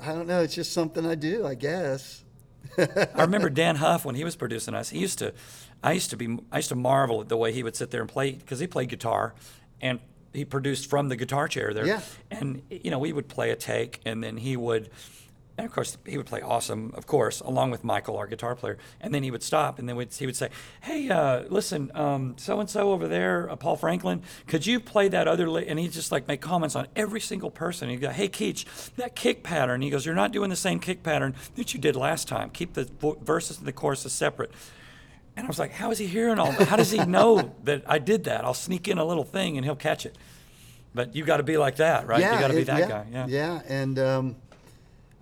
I 0.00 0.12
don't 0.12 0.26
know. 0.26 0.40
It's 0.42 0.54
just 0.54 0.72
something 0.72 1.04
I 1.04 1.16
do, 1.16 1.46
I 1.46 1.54
guess. 1.54 2.24
I 2.78 3.22
remember 3.22 3.50
Dan 3.50 3.76
Huff 3.76 4.04
when 4.04 4.14
he 4.14 4.24
was 4.24 4.36
producing 4.36 4.74
us. 4.74 4.88
He 4.90 4.98
used 5.00 5.18
to, 5.18 5.34
I 5.82 5.92
used 5.92 6.10
to 6.10 6.16
be, 6.16 6.38
I 6.52 6.58
used 6.58 6.68
to 6.70 6.76
marvel 6.76 7.20
at 7.20 7.28
the 7.28 7.36
way 7.36 7.52
he 7.52 7.62
would 7.62 7.74
sit 7.76 7.90
there 7.90 8.00
and 8.00 8.08
play 8.08 8.32
because 8.32 8.60
he 8.60 8.66
played 8.66 8.88
guitar, 8.90 9.34
and 9.80 9.98
he 10.32 10.44
produced 10.44 10.88
from 10.88 11.08
the 11.08 11.16
guitar 11.16 11.48
chair 11.48 11.72
there. 11.74 11.86
Yeah. 11.86 12.00
And 12.30 12.62
you 12.70 12.90
know, 12.90 12.98
we 12.98 13.12
would 13.12 13.28
play 13.28 13.50
a 13.50 13.56
take, 13.56 14.00
and 14.04 14.22
then 14.22 14.36
he 14.36 14.56
would, 14.56 14.90
And 15.58 15.66
of 15.66 15.74
course, 15.74 15.98
he 16.06 16.16
would 16.16 16.24
play 16.26 16.40
awesome, 16.40 16.92
of 16.96 17.06
course, 17.06 17.40
along 17.40 17.70
with 17.70 17.84
Michael, 17.84 18.16
our 18.16 18.26
guitar 18.26 18.54
player. 18.54 18.78
And 18.98 19.12
then 19.12 19.22
he 19.22 19.30
would 19.30 19.42
stop, 19.42 19.78
and 19.78 19.86
then 19.86 19.94
we'd, 19.96 20.10
he 20.14 20.24
would 20.24 20.36
say, 20.36 20.48
"Hey, 20.80 21.10
uh, 21.10 21.42
listen, 21.50 21.90
so 22.38 22.60
and 22.60 22.70
so 22.70 22.92
over 22.92 23.06
there, 23.08 23.50
uh, 23.50 23.56
Paul 23.56 23.76
Franklin, 23.76 24.22
could 24.46 24.64
you 24.64 24.80
play 24.80 25.08
that 25.08 25.28
other?" 25.28 25.50
Li-? 25.50 25.66
And 25.66 25.78
he'd 25.78 25.92
just 25.92 26.12
like 26.12 26.26
make 26.28 26.40
comments 26.40 26.76
on 26.76 26.86
every 26.96 27.20
single 27.20 27.50
person. 27.50 27.90
He'd 27.90 28.00
go, 28.00 28.08
"Hey, 28.10 28.28
Keech, 28.28 28.64
that 28.96 29.14
kick 29.14 29.42
pattern." 29.42 29.82
He 29.82 29.90
goes, 29.90 30.06
"You're 30.06 30.14
not 30.14 30.32
doing 30.32 30.48
the 30.48 30.56
same 30.56 30.78
kick 30.80 31.02
pattern 31.02 31.34
that 31.56 31.74
you 31.74 31.80
did 31.80 31.94
last 31.94 32.26
time. 32.26 32.48
Keep 32.50 32.72
the 32.74 32.84
vo- 32.98 33.18
verses 33.22 33.58
and 33.58 33.66
the 33.66 33.72
choruses 33.72 34.12
separate." 34.14 34.52
And 35.36 35.46
I 35.46 35.48
was 35.48 35.58
like, 35.58 35.72
"How 35.72 35.90
is 35.90 35.98
he 35.98 36.06
hearing 36.06 36.38
all 36.38 36.52
that? 36.52 36.68
How 36.68 36.76
does 36.76 36.90
he 36.90 37.04
know 37.04 37.54
that 37.64 37.82
I 37.86 37.98
did 37.98 38.24
that? 38.24 38.44
I'll 38.44 38.54
sneak 38.54 38.88
in 38.88 38.98
a 38.98 39.04
little 39.04 39.24
thing, 39.24 39.56
and 39.56 39.64
he'll 39.64 39.76
catch 39.76 40.04
it." 40.06 40.16
But 40.94 41.14
you 41.14 41.24
got 41.24 41.36
to 41.38 41.42
be 41.44 41.56
like 41.56 41.76
that, 41.76 42.06
right? 42.08 42.20
Yeah, 42.20 42.34
you 42.34 42.40
got 42.40 42.48
to 42.48 42.54
be 42.54 42.64
that 42.64 42.78
yeah, 42.80 42.88
guy. 42.88 43.06
Yeah. 43.12 43.26
Yeah, 43.28 43.60
and 43.68 43.98
um, 43.98 44.36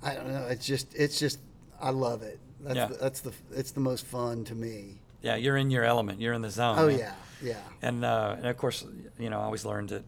I 0.02 0.14
don't 0.14 0.28
know. 0.28 0.46
It's 0.48 0.64
just, 0.66 0.94
it's 0.94 1.18
just, 1.18 1.40
I 1.78 1.90
love 1.90 2.22
it. 2.22 2.38
That's 2.60 2.74
Yeah. 2.76 2.86
the, 2.86 2.94
that's 2.94 3.20
the, 3.20 3.32
it's 3.54 3.72
the 3.72 3.80
most 3.80 4.06
fun 4.06 4.44
to 4.44 4.54
me. 4.54 4.98
Yeah, 5.20 5.36
you're 5.36 5.58
in 5.58 5.70
your 5.70 5.84
element. 5.84 6.20
You're 6.22 6.32
in 6.32 6.40
the 6.40 6.48
zone. 6.50 6.76
Oh 6.78 6.86
man. 6.86 6.98
yeah, 6.98 7.12
yeah. 7.42 7.56
And, 7.82 8.02
uh, 8.02 8.36
and 8.38 8.46
of 8.46 8.56
course, 8.56 8.86
you 9.18 9.28
know, 9.28 9.40
I 9.40 9.44
always 9.44 9.66
learned 9.66 9.90
that 9.90 10.04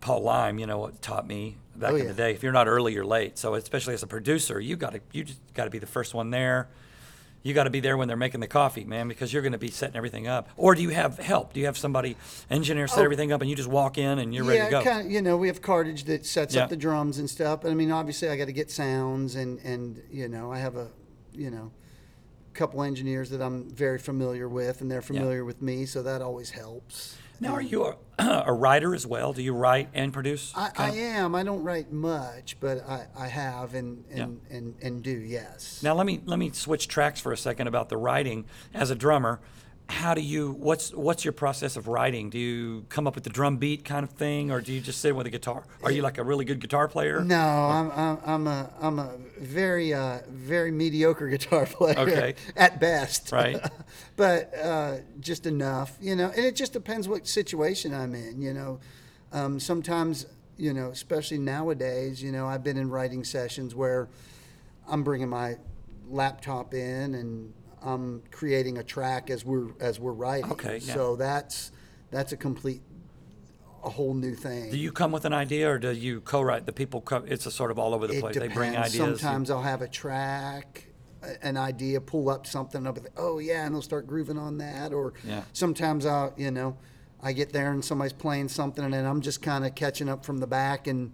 Paul 0.00 0.22
Leim, 0.22 0.58
you 0.58 0.66
know, 0.66 0.78
what 0.78 1.00
taught 1.02 1.26
me 1.26 1.56
back 1.76 1.92
Oh, 1.92 1.96
in 1.96 2.02
yeah. 2.02 2.08
the 2.08 2.14
day. 2.14 2.32
If 2.32 2.42
you're 2.42 2.52
not 2.52 2.66
early, 2.66 2.92
you're 2.94 3.04
late. 3.06 3.38
So 3.38 3.54
especially 3.54 3.94
as 3.94 4.02
a 4.02 4.06
producer, 4.08 4.58
you 4.58 4.74
got 4.76 4.92
to 4.94 5.00
you 5.12 5.22
just 5.24 5.38
got 5.54 5.64
to 5.64 5.70
be 5.70 5.78
the 5.78 5.86
first 5.86 6.14
one 6.14 6.30
there. 6.30 6.68
You 7.48 7.54
got 7.54 7.64
to 7.64 7.70
be 7.70 7.80
there 7.80 7.96
when 7.96 8.08
they're 8.08 8.16
making 8.18 8.40
the 8.40 8.46
coffee, 8.46 8.84
man, 8.84 9.08
because 9.08 9.32
you're 9.32 9.40
going 9.40 9.52
to 9.52 9.58
be 9.58 9.70
setting 9.70 9.96
everything 9.96 10.28
up. 10.28 10.50
Or 10.58 10.74
do 10.74 10.82
you 10.82 10.90
have 10.90 11.16
help? 11.18 11.54
Do 11.54 11.60
you 11.60 11.66
have 11.66 11.78
somebody 11.78 12.14
engineer 12.50 12.86
set 12.86 12.98
Oh. 12.98 13.04
everything 13.04 13.32
up, 13.32 13.40
and 13.40 13.48
you 13.48 13.56
just 13.56 13.70
walk 13.70 13.96
in 13.96 14.18
and 14.18 14.34
you're 14.34 14.44
ready 14.44 14.62
to 14.66 14.70
go? 14.70 14.82
kind 14.82 15.06
of. 15.06 15.10
You 15.10 15.22
know, 15.22 15.38
we 15.38 15.48
have 15.48 15.62
cartage 15.62 16.04
that 16.04 16.26
sets 16.26 16.54
Yeah. 16.54 16.64
up 16.64 16.68
the 16.68 16.76
drums 16.76 17.16
and 17.18 17.28
stuff. 17.28 17.62
But 17.62 17.70
I 17.70 17.74
mean, 17.74 17.90
obviously, 17.90 18.28
I 18.28 18.36
got 18.36 18.48
to 18.48 18.52
get 18.52 18.70
sounds, 18.70 19.34
and 19.34 19.58
and 19.64 20.02
you 20.12 20.28
know, 20.28 20.52
I 20.52 20.58
have 20.58 20.76
a, 20.76 20.88
you 21.32 21.50
know, 21.50 21.70
couple 22.52 22.82
engineers 22.82 23.30
that 23.30 23.40
I'm 23.40 23.70
very 23.70 23.98
familiar 23.98 24.46
with, 24.46 24.82
and 24.82 24.90
they're 24.90 25.00
familiar 25.00 25.42
with 25.46 25.62
me, 25.62 25.86
so 25.86 26.02
that 26.02 26.20
always 26.20 26.50
helps. 26.50 27.16
Now, 27.40 27.54
are 27.54 27.62
you 27.62 27.84
a, 27.84 27.96
a 28.46 28.52
writer 28.52 28.94
as 28.94 29.06
well? 29.06 29.32
Do 29.32 29.42
you 29.42 29.52
write 29.52 29.88
and 29.94 30.12
produce? 30.12 30.52
I, 30.56 30.70
I 30.76 30.90
am. 30.90 31.34
I 31.34 31.42
don't 31.42 31.62
write 31.62 31.92
much, 31.92 32.56
but 32.60 32.86
I, 32.88 33.06
I 33.16 33.28
have 33.28 33.74
and 33.74 34.04
and, 34.10 34.40
and 34.50 34.74
and 34.82 35.02
do. 35.02 35.10
Yes. 35.10 35.82
Now 35.82 35.94
let 35.94 36.06
me 36.06 36.20
let 36.24 36.38
me 36.38 36.50
switch 36.52 36.88
tracks 36.88 37.20
for 37.20 37.32
a 37.32 37.36
second 37.36 37.68
about 37.68 37.88
the 37.88 37.96
writing 37.96 38.44
as 38.74 38.90
a 38.90 38.94
drummer. 38.94 39.40
How 39.88 40.12
do 40.12 40.20
you 40.20 40.52
what's 40.52 40.92
what's 40.92 41.24
your 41.24 41.32
process 41.32 41.74
of 41.76 41.88
writing? 41.88 42.28
Do 42.28 42.38
you 42.38 42.84
come 42.90 43.06
up 43.06 43.14
with 43.14 43.24
the 43.24 43.30
drum 43.30 43.56
beat 43.56 43.86
kind 43.86 44.04
of 44.04 44.10
thing, 44.10 44.50
or 44.50 44.60
do 44.60 44.72
you 44.72 44.80
just 44.82 45.00
sit 45.00 45.16
with 45.16 45.26
a 45.26 45.30
guitar? 45.30 45.64
Are 45.82 45.90
you 45.90 46.02
like 46.02 46.18
a 46.18 46.22
really 46.24 46.44
good 46.44 46.60
guitar 46.60 46.88
player? 46.88 47.24
No, 47.24 47.36
I'm, 47.36 47.90
I'm, 47.92 48.18
I'm 48.26 48.46
a 48.46 48.70
I'm 48.82 48.98
a 48.98 49.16
very 49.40 49.94
uh, 49.94 50.18
very 50.28 50.70
mediocre 50.70 51.28
guitar 51.30 51.64
player 51.64 51.98
Okay. 51.98 52.34
at 52.54 52.78
best. 52.78 53.32
Right. 53.32 53.58
but 54.16 54.54
uh, 54.62 54.96
just 55.20 55.46
enough, 55.46 55.96
you 56.02 56.14
know. 56.14 56.30
And 56.36 56.44
it 56.44 56.54
just 56.54 56.74
depends 56.74 57.08
what 57.08 57.26
situation 57.26 57.94
I'm 57.94 58.14
in, 58.14 58.42
you 58.42 58.52
know. 58.52 58.80
Um, 59.32 59.58
sometimes, 59.58 60.26
you 60.58 60.74
know, 60.74 60.90
especially 60.90 61.38
nowadays, 61.38 62.22
you 62.22 62.30
know, 62.30 62.46
I've 62.46 62.62
been 62.62 62.76
in 62.76 62.90
writing 62.90 63.24
sessions 63.24 63.74
where 63.74 64.08
I'm 64.86 65.02
bringing 65.02 65.28
my 65.30 65.56
laptop 66.10 66.74
in 66.74 67.14
and 67.14 67.52
I'm 67.82 68.22
creating 68.30 68.78
a 68.78 68.82
track 68.82 69.30
as 69.30 69.44
we're 69.44 69.68
as 69.80 69.98
we're 70.00 70.12
writing. 70.12 70.50
Okay, 70.52 70.78
yeah. 70.82 70.94
So 70.94 71.16
that's 71.16 71.70
that's 72.10 72.32
a 72.32 72.36
complete 72.36 72.82
a 73.84 73.90
whole 73.90 74.12
new 74.14 74.34
thing. 74.34 74.70
Do 74.70 74.76
you 74.76 74.90
come 74.90 75.12
with 75.12 75.24
an 75.24 75.32
idea, 75.32 75.70
or 75.70 75.78
do 75.78 75.92
you 75.92 76.20
co-write? 76.22 76.66
The 76.66 76.72
people, 76.72 77.00
co- 77.00 77.24
it's 77.26 77.46
a 77.46 77.50
sort 77.50 77.70
of 77.70 77.78
all 77.78 77.94
over 77.94 78.08
the 78.08 78.14
It 78.16 78.20
place. 78.20 78.34
depends. 78.34 78.52
They 78.54 78.58
bring 78.58 78.76
ideas. 78.76 78.94
Sometimes 78.94 79.50
I'll 79.50 79.62
have 79.62 79.82
a 79.82 79.88
track, 79.88 80.88
an 81.42 81.56
idea, 81.56 82.00
pull 82.00 82.28
up 82.28 82.44
something, 82.46 82.84
I'll 82.86 82.92
be 82.92 83.02
like, 83.02 83.12
oh 83.16 83.38
yeah, 83.38 83.64
and 83.64 83.74
they'll 83.74 83.80
start 83.82 84.06
grooving 84.08 84.36
on 84.36 84.58
that. 84.58 84.92
Or 84.92 85.12
Yeah. 85.24 85.42
sometimes 85.52 86.06
I'll, 86.06 86.34
you 86.36 86.50
know, 86.50 86.76
I 87.22 87.32
get 87.32 87.52
there 87.52 87.70
and 87.70 87.84
somebody's 87.84 88.12
playing 88.12 88.48
something, 88.48 88.84
and 88.84 88.92
then 88.92 89.04
I'm 89.06 89.20
just 89.20 89.42
kind 89.42 89.64
of 89.64 89.76
catching 89.76 90.08
up 90.08 90.24
from 90.24 90.38
the 90.38 90.46
back 90.48 90.88
and, 90.88 91.12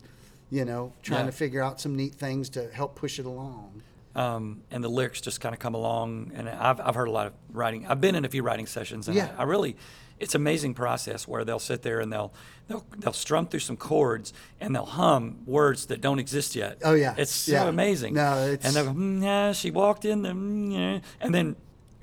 you 0.50 0.64
know, 0.64 0.94
trying 1.02 1.20
Yeah. 1.26 1.26
to 1.26 1.32
figure 1.32 1.62
out 1.62 1.82
some 1.82 1.94
neat 1.94 2.14
things 2.14 2.48
to 2.50 2.70
help 2.72 2.94
push 2.96 3.18
it 3.18 3.26
along. 3.26 3.82
Um, 4.14 4.62
and 4.70 4.82
the 4.84 4.88
lyrics 4.88 5.20
just 5.20 5.40
kind 5.40 5.54
of 5.54 5.58
come 5.58 5.74
along. 5.74 6.32
And 6.34 6.48
I've, 6.48 6.80
I've 6.80 6.94
heard 6.94 7.08
a 7.08 7.10
lot 7.10 7.26
of 7.26 7.32
writing. 7.52 7.86
I've 7.86 8.00
been 8.00 8.14
in 8.14 8.24
a 8.24 8.28
few 8.28 8.42
writing 8.42 8.66
sessions, 8.66 9.08
and 9.08 9.16
Yeah. 9.16 9.30
I, 9.36 9.42
I 9.42 9.44
really, 9.44 9.76
it's 10.20 10.34
amazing 10.34 10.74
process 10.74 11.26
where 11.26 11.44
they'll 11.44 11.58
sit 11.58 11.82
there 11.82 12.00
and 12.00 12.12
they'll 12.12 12.32
they'll 12.68 12.84
they'll 12.98 13.12
strum 13.12 13.46
through 13.48 13.60
some 13.60 13.76
chords 13.76 14.32
and 14.60 14.74
they'll 14.74 14.86
hum 14.86 15.38
words 15.44 15.86
that 15.86 16.00
don't 16.00 16.18
exist 16.20 16.54
yet. 16.54 16.78
Oh, 16.84 16.94
yeah. 16.94 17.14
it's 17.18 17.32
so 17.32 17.52
Yeah. 17.52 17.68
amazing. 17.68 18.14
No, 18.14 18.46
it's- 18.46 18.64
and 18.64 18.74
they'll 18.76 18.92
go, 18.94 18.98
"Mm, 18.98 19.22
yeah, 19.22 19.52
she 19.52 19.70
walked 19.72 20.04
in 20.04 20.22
the, 20.22 20.28
mm, 20.30 20.72
yeah," 20.72 21.00
and 21.20 21.34
then 21.34 21.56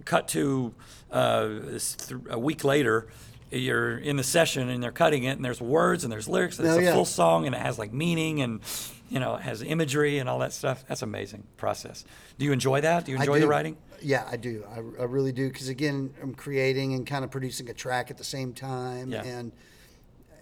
cut 0.06 0.28
to 0.30 0.74
uh, 1.12 1.50
a 2.30 2.38
week 2.40 2.64
later. 2.64 3.08
You're 3.54 3.98
in 3.98 4.16
the 4.16 4.24
session 4.24 4.70
and 4.70 4.82
they're 4.82 4.94
cutting 4.94 5.24
it, 5.26 5.32
and 5.32 5.44
there's 5.44 5.60
words 5.62 6.04
and 6.06 6.12
there's 6.12 6.30
lyrics, 6.30 6.58
and 6.58 6.66
it's 6.68 6.78
Oh, 6.78 6.80
a 6.80 6.84
yeah. 6.84 6.94
full 6.94 7.04
song, 7.06 7.46
and 7.46 7.54
it 7.56 7.60
has 7.62 7.78
like 7.78 7.92
meaning 7.92 8.42
and 8.42 8.62
you 9.12 9.20
know 9.20 9.36
it 9.36 9.42
has 9.42 9.62
imagery 9.62 10.18
and 10.20 10.30
all 10.30 10.40
that 10.40 10.54
stuff. 10.54 10.84
That's 10.88 11.02
amazing 11.02 11.44
process. 11.58 12.06
Do 12.40 12.46
you 12.46 12.54
enjoy 12.54 12.82
that? 12.82 13.06
Do 13.06 13.12
you 13.12 13.18
enjoy 13.20 13.40
the 13.42 13.48
writing? 13.48 13.76
Yeah, 14.02 14.24
I 14.32 14.38
do. 14.38 14.64
I, 14.76 14.78
I 15.02 15.06
really 15.06 15.32
do. 15.34 15.48
Because 15.50 15.68
again, 15.70 16.14
I'm 16.24 16.34
creating 16.34 16.94
and 16.96 17.06
kind 17.06 17.24
of 17.26 17.30
producing 17.30 17.70
a 17.70 17.74
track 17.74 18.10
at 18.10 18.18
the 18.18 18.24
same 18.24 18.54
time, 18.54 19.12
Yeah. 19.12 19.24
and, 19.24 19.52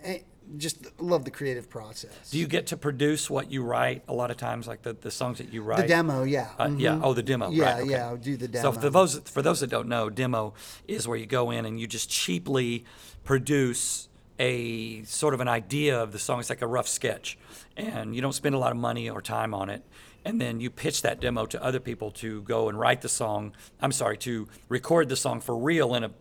and 0.04 0.22
just 0.58 0.78
love 1.02 1.26
the 1.26 1.32
creative 1.32 1.70
process. 1.70 2.30
Do 2.32 2.38
you 2.40 2.48
get 2.48 2.68
to 2.68 2.78
produce 2.78 3.30
what 3.30 3.52
you 3.52 3.62
write 3.64 4.04
a 4.08 4.14
lot 4.14 4.32
of 4.32 4.38
times, 4.38 4.68
like 4.68 4.82
the, 4.84 4.94
the 4.94 5.12
songs 5.12 5.38
that 5.40 5.52
you 5.54 5.62
write? 5.62 5.82
the 5.82 5.88
demo? 5.88 6.24
Yeah. 6.24 6.50
Uh, 6.58 6.70
Yeah. 6.78 6.92
mhm. 6.96 7.02
Oh, 7.04 7.14
the 7.14 7.22
demo. 7.24 7.50
Yeah, 7.52 7.66
right, 7.74 7.82
okay. 7.82 7.92
yeah. 7.92 8.08
I'll 8.08 8.18
do 8.18 8.38
the 8.38 8.46
So 8.60 8.72
demo. 8.72 8.80
for 8.82 8.90
those 8.90 9.20
for 9.36 9.42
those 9.42 9.60
that 9.62 9.70
don't 9.70 9.88
know, 9.88 10.10
demo 10.10 10.54
is 10.88 11.08
where 11.08 11.18
you 11.18 11.26
go 11.28 11.52
in 11.52 11.66
and 11.66 11.80
you 11.80 11.86
just 11.88 12.10
cheaply 12.10 12.86
produce 13.24 14.09
a 14.40 15.04
sort 15.04 15.34
of 15.34 15.42
an 15.42 15.48
idea 15.48 16.02
of 16.02 16.12
the 16.12 16.20
song. 16.20 16.40
It's 16.40 16.50
like 16.50 16.62
a 16.62 16.68
rough 16.68 16.88
sketch, 16.88 17.38
and 17.78 18.16
you 18.16 18.22
don't 18.22 18.34
spend 18.34 18.56
a 18.56 18.58
lot 18.58 18.72
of 18.72 18.78
money 18.78 19.10
or 19.10 19.22
time 19.22 19.54
on 19.54 19.70
it. 19.70 19.84
And 20.26 20.40
then 20.40 20.60
you 20.60 20.70
pitch 20.70 21.02
that 21.04 21.22
demo 21.22 21.46
to 21.48 21.64
other 21.64 21.80
people 21.80 22.12
to 22.12 22.42
go 22.44 22.68
and 22.70 22.78
write 22.80 23.02
the 23.02 23.10
song. 23.10 23.54
I'm 23.82 23.92
sorry, 23.92 24.18
to 24.20 24.48
record 24.68 25.10
the 25.10 25.16
song 25.16 25.40
for 25.42 25.58
real 25.58 25.96
in 25.96 26.04
a 26.04 26.12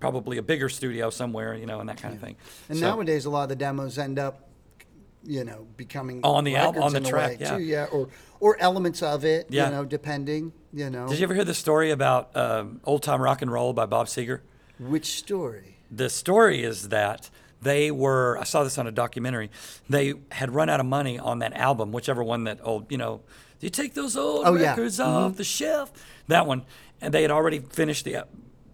probably 0.00 0.38
a 0.38 0.42
bigger 0.42 0.68
studio 0.68 1.10
somewhere, 1.10 1.54
you 1.54 1.66
know, 1.66 1.80
and 1.80 1.88
that 1.88 1.96
kind 2.00 2.14
of 2.14 2.20
thing. 2.20 2.36
And 2.68 2.78
So- 2.78 2.86
nowadays, 2.88 3.24
a 3.24 3.30
lot 3.30 3.44
of 3.44 3.48
the 3.48 3.56
demos 3.56 3.98
end 3.98 4.16
up, 4.18 4.48
you 5.24 5.42
know, 5.44 5.66
becoming 5.76 6.20
On 6.22 6.44
the 6.44 6.54
al- 6.54 6.72
records 6.72 6.94
on 6.94 7.02
the 7.02 7.08
track, 7.08 7.40
yeah. 7.40 7.56
too, 7.56 7.62
yeah, 7.62 7.86
or 7.90 8.08
or 8.40 8.56
elements 8.60 9.02
of 9.02 9.24
it, 9.24 9.48
Yeah. 9.50 9.66
you 9.66 9.72
know, 9.72 9.84
depending, 9.84 10.52
you 10.72 10.88
know, 10.88 11.08
Did 11.08 11.18
you 11.18 11.24
ever 11.24 11.34
hear 11.34 11.44
the 11.44 11.52
story 11.54 11.90
about 11.90 12.34
um, 12.36 12.80
Old 12.84 13.02
Time 13.02 13.20
Rock 13.20 13.42
and 13.42 13.50
Roll 13.50 13.72
by 13.72 13.84
Bob 13.86 14.06
Seger? 14.06 14.40
which 14.78 15.18
story? 15.18 15.78
The 15.90 16.08
story 16.08 16.62
is 16.62 16.90
that 16.90 17.30
they 17.62 17.90
were, 17.90 18.38
I 18.38 18.44
saw 18.44 18.64
this 18.64 18.78
on 18.78 18.86
a 18.86 18.92
documentary, 18.92 19.50
they 19.88 20.14
had 20.30 20.54
run 20.54 20.68
out 20.68 20.80
of 20.80 20.86
money 20.86 21.18
on 21.18 21.40
that 21.40 21.52
album, 21.54 21.92
whichever 21.92 22.22
one 22.22 22.44
that 22.44 22.60
old, 22.62 22.90
you 22.90 22.98
know, 22.98 23.20
you 23.60 23.70
take 23.70 23.94
those 23.94 24.16
old 24.16 24.46
Oh, 24.46 24.54
yeah. 24.54 24.70
records 24.70 24.98
mm-hmm. 24.98 25.10
off 25.10 25.36
the 25.36 25.44
shelf, 25.44 25.92
that 26.28 26.46
one. 26.46 26.64
And 27.00 27.12
they 27.12 27.22
had 27.22 27.30
already 27.30 27.58
finished 27.60 28.04
the, 28.04 28.24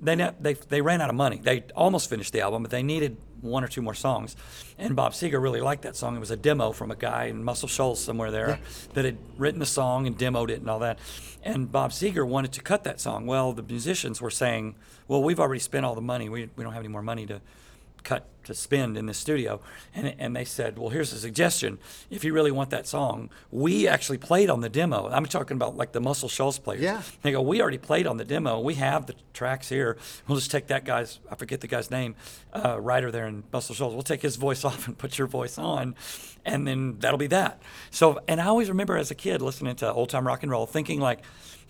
they, 0.01 0.14
they, 0.40 0.55
they 0.55 0.81
ran 0.81 1.01
out 1.01 1.09
of 1.09 1.16
money. 1.16 1.40
They 1.42 1.64
almost 1.75 2.11
finished 2.11 2.33
the 2.33 2.40
album, 2.42 2.62
but 2.62 2.70
they 2.70 2.83
needed 2.83 3.16
one 3.40 3.62
or 3.62 3.68
two 3.68 3.83
more 3.83 3.94
songs. 3.94 4.37
And 4.79 4.97
Bob 4.97 5.12
Seger 5.12 5.40
really 5.40 5.61
liked 5.61 5.83
that 5.83 5.97
song. 5.97 6.16
It 6.16 6.20
was 6.20 6.31
a 6.31 6.37
demo 6.37 6.73
from 6.73 6.90
a 6.90 6.97
guy 6.97 7.25
in 7.27 7.44
Muscle 7.44 7.68
Shoals 7.68 8.03
somewhere 8.03 8.31
there 8.31 8.59
that 8.94 9.05
had 9.05 9.18
written 9.37 9.61
the 9.61 9.66
song 9.66 10.07
and 10.07 10.18
demoed 10.18 10.51
it 10.51 10.61
and 10.61 10.70
all 10.70 10.79
that. 10.79 10.99
And 11.42 11.70
Bob 11.70 11.90
Seger 11.90 12.27
wanted 12.27 12.53
to 12.53 12.62
cut 12.62 12.85
that 12.85 13.01
song. 13.01 13.27
Well, 13.27 13.53
the 13.53 13.62
musicians 13.62 14.20
were 14.20 14.31
saying, 14.31 14.75
well, 15.09 15.23
we've 15.23 15.40
already 15.40 15.61
spent 15.61 15.85
all 15.85 15.94
the 15.94 16.01
money. 16.01 16.31
We, 16.31 16.49
we 16.57 16.64
don't 16.64 16.73
have 16.73 16.81
any 16.81 16.88
more 16.88 17.03
money 17.03 17.27
to 17.27 17.42
cut 18.04 18.28
to 18.44 18.54
spend 18.54 18.96
in 18.96 19.06
the 19.06 19.14
studio. 19.14 19.60
And, 19.94 20.14
and 20.18 20.36
they 20.36 20.44
said, 20.44 20.78
well, 20.78 20.90
here's 20.90 21.12
a 21.12 21.18
suggestion. 21.18 21.78
If 22.10 22.24
you 22.24 22.32
really 22.32 22.50
want 22.50 22.70
that 22.70 22.86
song, 22.86 23.30
we 23.50 23.88
actually 23.88 24.18
played 24.18 24.50
on 24.50 24.60
the 24.60 24.68
demo. 24.68 25.08
I'm 25.08 25.26
talking 25.26 25.56
about 25.56 25.76
like 25.76 25.92
the 25.92 26.00
Muscle 26.00 26.28
Shoals 26.28 26.58
players. 26.58 26.82
Yeah. 26.82 27.02
They 27.22 27.32
go, 27.32 27.40
we 27.40 27.60
already 27.60 27.78
played 27.78 28.06
on 28.06 28.16
the 28.16 28.24
demo. 28.24 28.60
We 28.60 28.74
have 28.74 29.06
the 29.06 29.14
tracks 29.32 29.68
here. 29.68 29.96
We'll 30.28 30.38
just 30.38 30.50
take 30.50 30.68
that 30.68 30.84
guy's, 30.84 31.18
I 31.30 31.34
forget 31.34 31.60
the 31.60 31.66
guy's 31.66 31.90
name, 31.90 32.14
uh, 32.52 32.80
writer 32.80 33.10
there 33.10 33.26
in 33.26 33.44
Muscle 33.52 33.74
Shoals. 33.74 33.94
We'll 33.94 34.02
take 34.02 34.22
his 34.22 34.36
voice 34.36 34.64
off 34.66 34.86
and 34.86 34.96
put 34.96 35.18
your 35.18 35.26
voice 35.26 35.58
on, 35.58 35.94
and 36.44 36.66
then 36.66 36.98
that'll 36.98 37.18
be 37.18 37.26
that. 37.28 37.62
So, 37.90 38.20
and 38.28 38.40
I 38.40 38.46
always 38.46 38.68
remember 38.68 38.96
as 38.96 39.10
a 39.10 39.14
kid 39.14 39.42
listening 39.42 39.76
to 39.76 39.92
old 39.92 40.10
time 40.10 40.26
rock 40.26 40.42
and 40.42 40.52
roll, 40.52 40.66
thinking 40.66 41.00
like, 41.00 41.20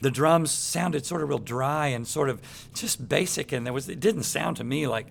the 0.01 0.11
drums 0.11 0.51
sounded 0.51 1.07
sort 1.07 1.23
of 1.23 1.29
real 1.29 1.39
dry 1.39 1.87
and 1.87 2.07
sort 2.07 2.29
of 2.29 2.41
just 2.75 3.09
basic, 3.09 3.53
and 3.53 3.65
there 3.65 3.73
was 3.73 3.89
it 3.89 4.01
didn't 4.01 4.25
sound 4.25 4.57
to 4.57 4.65
me 4.65 4.87
like 4.87 5.07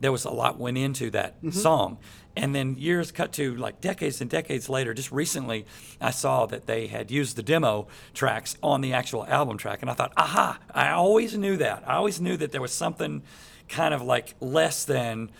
there 0.00 0.12
was 0.12 0.24
a 0.24 0.30
lot 0.30 0.58
went 0.58 0.78
into 0.78 1.10
that 1.10 1.36
song. 1.52 1.98
And 2.36 2.54
then 2.54 2.76
years 2.76 3.10
cut 3.12 3.32
to 3.34 3.54
like 3.56 3.80
decades 3.80 4.20
and 4.20 4.30
decades 4.30 4.68
later, 4.68 4.94
just 4.94 5.10
recently, 5.10 5.66
I 6.00 6.10
saw 6.10 6.46
that 6.46 6.66
they 6.66 6.86
had 6.86 7.10
used 7.10 7.36
the 7.36 7.42
demo 7.42 7.88
tracks 8.14 8.56
on 8.62 8.80
the 8.80 8.92
actual 8.92 9.26
album 9.26 9.58
track. 9.58 9.82
And 9.82 9.90
I 9.90 9.94
thought, 9.94 10.12
aha, 10.16 10.58
I 10.72 10.90
always 10.90 11.36
knew 11.36 11.56
that. 11.56 11.82
I 11.86 11.94
always 11.94 12.20
knew 12.20 12.36
that 12.36 12.52
there 12.52 12.60
was 12.60 12.72
something 12.72 13.22
kind 13.68 13.92
of 13.92 14.02
like 14.02 14.34
less 14.40 14.84
than 14.84 15.30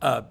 uh, 0.00 0.22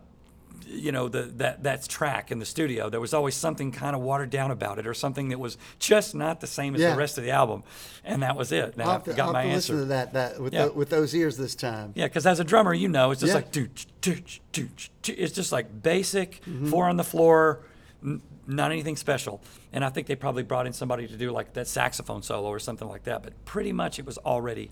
you 0.70 0.92
know 0.92 1.08
the 1.08 1.24
that 1.38 1.64
that's 1.64 1.88
track 1.88 2.32
in 2.32 2.40
the 2.40 2.46
studio. 2.46 2.90
There 2.90 3.00
was 3.00 3.14
always 3.14 3.36
something 3.36 3.72
kind 3.72 3.96
of 3.96 4.02
watered 4.02 4.30
down 4.30 4.52
about 4.52 4.80
it, 4.80 4.86
or 4.88 4.94
something 4.94 5.30
that 5.30 5.40
was 5.40 5.58
just 5.80 6.14
not 6.14 6.42
the 6.42 6.48
same 6.48 6.76
as 6.76 6.82
Yeah. 6.82 6.92
the 6.92 6.98
rest 6.98 7.18
of 7.18 7.24
the 7.24 7.32
album, 7.32 7.64
and 8.04 8.22
that 8.24 8.36
was 8.36 8.52
it. 8.52 8.76
Now 8.78 8.84
I'll 8.86 8.90
I 8.90 8.94
have 8.94 9.04
to, 9.06 9.14
got 9.14 9.28
I'll 9.28 9.34
my 9.34 9.44
to 9.44 9.50
answer. 9.50 9.74
listen 9.74 9.88
to 9.88 9.90
that 9.94 10.14
that 10.14 10.40
with, 10.42 10.54
Yeah. 10.54 10.66
tho- 10.66 10.74
with 10.74 10.90
those 10.90 11.14
ears 11.16 11.38
this 11.38 11.56
time. 11.56 11.94
Yeah, 11.96 12.06
because 12.08 12.26
as 12.26 12.40
a 12.40 12.44
drummer, 12.44 12.74
you 12.74 12.88
know, 12.90 13.12
it's 13.12 13.22
just 13.22 13.30
Yeah. 13.32 13.36
like 13.36 13.52
dooch, 13.52 13.86
dooch, 14.02 14.40
dooch, 14.54 14.90
dooch. 15.04 15.16
It's 15.18 15.34
just 15.34 15.52
like 15.52 15.82
basic, 15.84 16.42
Mm-hmm. 16.46 16.68
four 16.70 16.86
on 16.90 16.98
the 16.98 17.04
floor, 17.04 17.62
n- 18.04 18.22
not 18.46 18.72
anything 18.72 18.96
special. 18.98 19.42
And 19.74 19.84
I 19.86 19.90
think 19.90 20.08
they 20.08 20.16
probably 20.16 20.44
brought 20.44 20.68
in 20.68 20.74
somebody 20.74 21.08
to 21.08 21.16
do 21.18 21.32
like 21.32 21.54
that 21.54 21.68
saxophone 21.68 22.24
solo 22.24 22.48
or 22.50 22.60
something 22.60 22.88
like 22.88 23.04
that. 23.04 23.24
But 23.24 23.34
pretty 23.46 23.72
much 23.74 24.00
it 24.00 24.06
was 24.06 24.18
already 24.20 24.70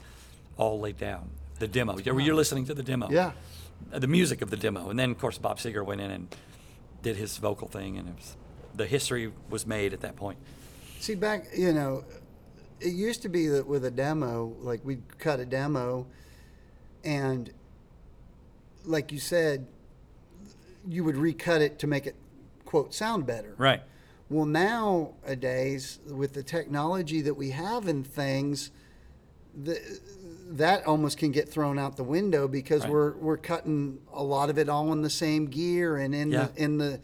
all 0.57 0.79
laid 0.79 0.97
down. 0.97 1.29
The 1.59 1.67
demo. 1.69 1.97
You're, 1.99 2.19
you're 2.19 2.35
listening 2.35 2.65
to 2.65 2.73
the 2.73 2.83
demo. 2.83 3.09
Yeah. 3.09 3.31
Uh, 3.93 3.99
The 3.99 4.07
music 4.07 4.41
of 4.41 4.49
the 4.49 4.57
demo, 4.57 4.89
and 4.89 4.99
then 4.99 5.11
of 5.11 5.19
course 5.19 5.37
Bob 5.37 5.57
Seger 5.57 5.85
went 5.85 6.01
in 6.01 6.11
and 6.11 6.35
did 7.01 7.15
his 7.17 7.37
vocal 7.37 7.67
thing, 7.67 7.97
and 7.97 8.09
it 8.09 8.15
was 8.15 8.35
the 8.75 8.85
history 8.85 9.31
was 9.49 9.65
made 9.65 9.93
at 9.93 10.01
that 10.01 10.15
point. 10.15 10.37
See, 10.99 11.15
back, 11.15 11.45
you 11.55 11.71
know, 11.71 12.03
it 12.81 12.93
used 12.93 13.21
to 13.21 13.29
be 13.29 13.47
that 13.47 13.65
with 13.67 13.85
a 13.85 13.91
demo, 13.91 14.55
like 14.59 14.83
we'd 14.83 15.17
cut 15.17 15.39
a 15.39 15.45
demo, 15.45 16.07
and 17.03 17.51
like 18.83 19.11
you 19.11 19.19
said, 19.19 19.67
you 20.87 21.03
would 21.03 21.15
recut 21.17 21.61
it 21.61 21.79
to 21.79 21.87
make 21.87 22.05
it, 22.05 22.15
quote, 22.65 22.93
sound 22.93 23.25
better. 23.25 23.55
Right. 23.57 23.81
Well, 24.29 24.45
nowadays, 24.45 25.99
with 26.07 26.33
the 26.33 26.43
technology 26.43 27.21
that 27.21 27.35
we 27.35 27.51
have 27.51 27.87
in 27.87 28.03
things, 28.03 28.71
the, 29.63 29.79
that 30.51 30.85
almost 30.85 31.17
can 31.17 31.31
get 31.31 31.49
thrown 31.49 31.79
out 31.79 31.97
the 31.97 32.03
window 32.03 32.47
because 32.47 32.83
Right. 32.83 32.91
we're 32.91 33.11
we're 33.17 33.37
cutting 33.37 33.99
a 34.13 34.23
lot 34.23 34.49
of 34.49 34.57
it 34.57 34.69
all 34.69 34.91
in 34.93 35.01
the 35.01 35.09
same 35.09 35.45
gear 35.47 35.97
and 35.97 36.13
in 36.13 36.31
Yeah. 36.31 36.47
the 36.55 36.63
in 36.63 36.77
the 36.77 36.99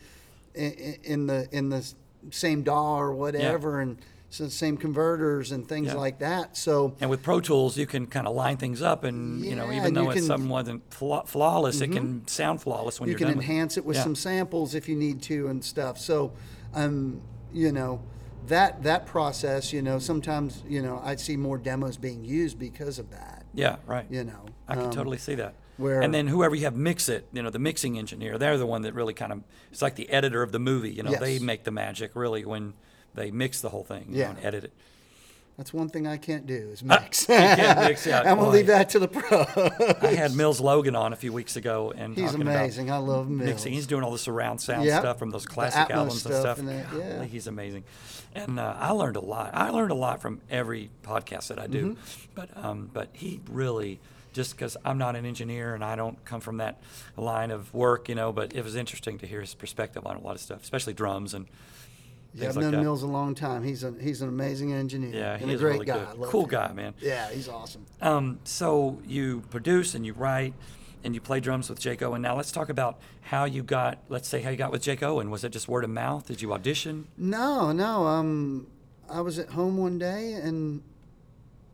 in, 0.53 0.97
in 1.03 1.27
the 1.27 1.47
in 1.51 1.69
the 1.69 1.93
same 2.29 2.61
DAW 2.63 2.99
or 2.99 3.13
whatever 3.13 3.79
and 3.81 3.97
so 4.29 4.47
same 4.47 4.77
converters 4.77 5.51
and 5.51 5.67
things 5.67 5.87
Yeah. 5.87 5.95
like 5.95 6.19
that. 6.19 6.55
So 6.55 6.93
And 7.01 7.09
with 7.09 7.21
Pro 7.21 7.41
Tools, 7.41 7.77
you 7.77 7.85
can 7.85 8.05
kind 8.07 8.27
of 8.27 8.33
line 8.35 8.55
things 8.57 8.81
up, 8.81 9.03
and 9.03 9.43
you 9.43 9.55
know, 9.57 9.69
even 9.71 9.93
though 9.93 10.09
it's 10.09 10.19
can- 10.21 10.27
something 10.27 10.49
wasn't 10.49 10.83
flaw- 10.93 11.25
flawless, 11.25 11.81
it 11.81 11.91
can 11.91 12.25
sound 12.27 12.61
flawless 12.61 12.99
when 13.01 13.09
you 13.09 13.15
can 13.15 13.27
done 13.27 13.37
with 13.37 13.45
it. 13.45 13.49
enhance 13.49 13.75
it 13.77 13.83
with 13.85 13.97
Yeah. 13.97 14.03
some 14.03 14.15
samples 14.15 14.73
if 14.73 14.87
you 14.87 14.95
need 14.95 15.21
to 15.23 15.47
and 15.47 15.61
stuff. 15.65 15.97
So, 15.97 16.31
um, 16.73 17.19
you 17.53 17.73
know, 17.73 17.99
that 18.47 18.83
that 18.83 19.05
process, 19.05 19.71
you 19.73 19.81
know, 19.81 19.99
sometimes 19.99 20.63
you 20.67 20.81
know 20.81 21.01
I 21.03 21.15
see 21.15 21.37
more 21.37 21.57
demos 21.57 21.97
being 21.97 22.23
used 22.25 22.57
because 22.59 22.99
of 22.99 23.09
that. 23.11 23.45
Yeah, 23.53 23.77
right. 23.85 24.05
You 24.09 24.23
know, 24.23 24.45
I 24.67 24.75
can 24.75 24.85
um, 24.85 24.91
totally 24.91 25.17
see 25.17 25.35
that. 25.35 25.55
where- 25.77 26.01
and 26.01 26.13
then 26.13 26.27
whoever 26.27 26.55
you 26.55 26.63
have 26.65 26.75
mix 26.75 27.09
it, 27.09 27.27
you 27.33 27.41
know, 27.43 27.49
the 27.49 27.59
mixing 27.59 27.97
engineer, 27.97 28.37
they're 28.37 28.57
the 28.57 28.65
one 28.65 28.83
that 28.83 28.93
really 28.93 29.13
kind 29.13 29.31
of 29.31 29.43
it's 29.71 29.81
like 29.81 29.95
the 29.95 30.09
editor 30.09 30.41
of 30.43 30.51
the 30.51 30.59
movie. 30.59 30.91
You 30.91 31.03
know, 31.03 31.11
they 31.15 31.39
make 31.39 31.63
the 31.63 31.71
magic 31.71 32.11
really 32.15 32.45
when 32.45 32.73
they 33.13 33.29
mix 33.31 33.61
the 33.61 33.69
whole 33.69 33.83
thing. 33.83 34.07
Yeah. 34.09 34.25
know, 34.25 34.29
and 34.37 34.45
edit 34.45 34.63
it. 34.65 34.73
That's 35.61 35.73
one 35.75 35.89
thing 35.89 36.07
I 36.07 36.17
can't 36.17 36.47
do 36.47 36.69
is 36.73 36.81
mix. 36.83 37.27
can't 37.27 37.79
mix, 37.81 38.07
yeah. 38.07 38.21
I'm 38.25 38.39
gonna 38.39 38.49
leave 38.49 38.65
that 38.65 38.89
to 38.89 38.99
the 38.99 39.07
pro. 39.07 39.41
I 40.01 40.15
had 40.15 40.33
Mills 40.33 40.59
Logan 40.59 40.95
on 40.95 41.13
a 41.13 41.15
few 41.15 41.31
weeks 41.31 41.55
ago, 41.55 41.93
and 41.95 42.15
He's 42.17 42.33
amazing. 42.33 42.89
I 42.89 42.97
love 42.97 43.29
Mills. 43.29 43.47
mixing. 43.47 43.73
He's 43.73 43.85
doing 43.85 44.03
all 44.03 44.09
the 44.11 44.17
surround 44.17 44.59
sound 44.59 44.85
Yep. 44.85 45.01
stuff 45.01 45.19
from 45.19 45.29
those 45.29 45.45
classic 45.45 45.91
albums 45.91 46.25
and 46.25 46.33
stuff 46.33 46.41
stuff. 46.41 46.57
and 46.57 46.67
that, 46.69 46.85
yeah. 46.97 47.13
Golly, 47.17 47.27
he's 47.27 47.45
amazing, 47.45 47.83
and 48.33 48.59
uh, 48.59 48.75
I 48.75 48.89
learned 48.89 49.17
a 49.17 49.21
lot. 49.21 49.51
I 49.53 49.69
learned 49.69 49.91
a 49.91 49.95
lot 49.95 50.19
from 50.19 50.41
every 50.49 50.89
podcast 51.03 51.49
that 51.49 51.59
I 51.59 51.67
do, 51.67 51.89
Mm-hmm. 51.91 52.31
but 52.33 52.49
um, 52.57 52.89
but 52.91 53.09
he 53.13 53.39
really. 53.47 53.99
Just 54.33 54.55
because 54.55 54.77
I'm 54.85 54.97
not 54.97 55.17
an 55.17 55.25
engineer 55.25 55.75
and 55.75 55.83
I 55.83 55.97
don't 55.97 56.23
come 56.23 56.39
from 56.39 56.57
that 56.57 56.81
line 57.17 57.51
of 57.51 57.71
work, 57.73 58.07
you 58.07 58.15
know, 58.15 58.31
but 58.31 58.55
it 58.55 58.63
was 58.63 58.77
interesting 58.77 59.17
to 59.19 59.27
hear 59.27 59.41
his 59.41 59.53
perspective 59.53 60.07
on 60.07 60.15
a 60.15 60.21
lot 60.21 60.35
of 60.35 60.39
stuff, 60.41 60.63
especially 60.63 60.93
drums 60.93 61.33
and 61.33 61.47
Yeah, 62.33 62.41
things 62.45 62.49
I've 62.49 62.55
like 62.57 62.61
known 62.63 62.71
that. 62.71 62.81
Mills 62.81 63.03
a 63.03 63.07
long 63.07 63.35
time. 63.35 63.63
He's 63.63 63.83
a 63.83 63.93
he's 63.99 64.21
an 64.21 64.29
amazing 64.29 64.71
engineer. 64.73 65.13
Yeah, 65.13 65.33
and 65.33 65.49
he 65.49 65.55
a 65.55 65.57
great 65.57 65.73
really 65.73 65.85
guy. 65.85 66.05
good. 66.05 66.17
Love 66.17 66.29
Cool 66.31 66.43
him. 66.43 66.49
guy, 66.49 66.71
man. 66.73 66.93
Yeah, 66.99 67.29
he's 67.29 67.49
awesome. 67.49 67.85
Um, 68.01 68.39
so 68.45 68.99
you 69.05 69.41
produce 69.49 69.95
and 69.95 70.05
you 70.05 70.13
write 70.13 70.53
and 71.03 71.13
you 71.13 71.19
play 71.21 71.39
drums 71.39 71.69
with 71.69 71.79
Jake 71.79 72.01
Owen. 72.01 72.21
Now 72.21 72.35
let's 72.37 72.51
talk 72.51 72.69
about 72.69 72.99
how 73.21 73.45
you 73.45 73.63
got. 73.63 73.97
Let's 74.07 74.27
say 74.29 74.41
how 74.41 74.49
you 74.49 74.57
got 74.57 74.71
with 74.71 74.81
Jake 74.81 75.03
Owen. 75.03 75.29
Was 75.29 75.43
it 75.43 75.49
just 75.51 75.67
word 75.67 75.83
of 75.83 75.89
mouth? 75.89 76.27
Did 76.27 76.41
you 76.41 76.53
audition? 76.53 77.07
No, 77.17 77.71
no. 77.71 78.05
Um, 78.05 78.67
I 79.09 79.19
was 79.21 79.37
at 79.39 79.49
home 79.49 79.77
one 79.77 79.99
day 79.99 80.33
and 80.33 80.81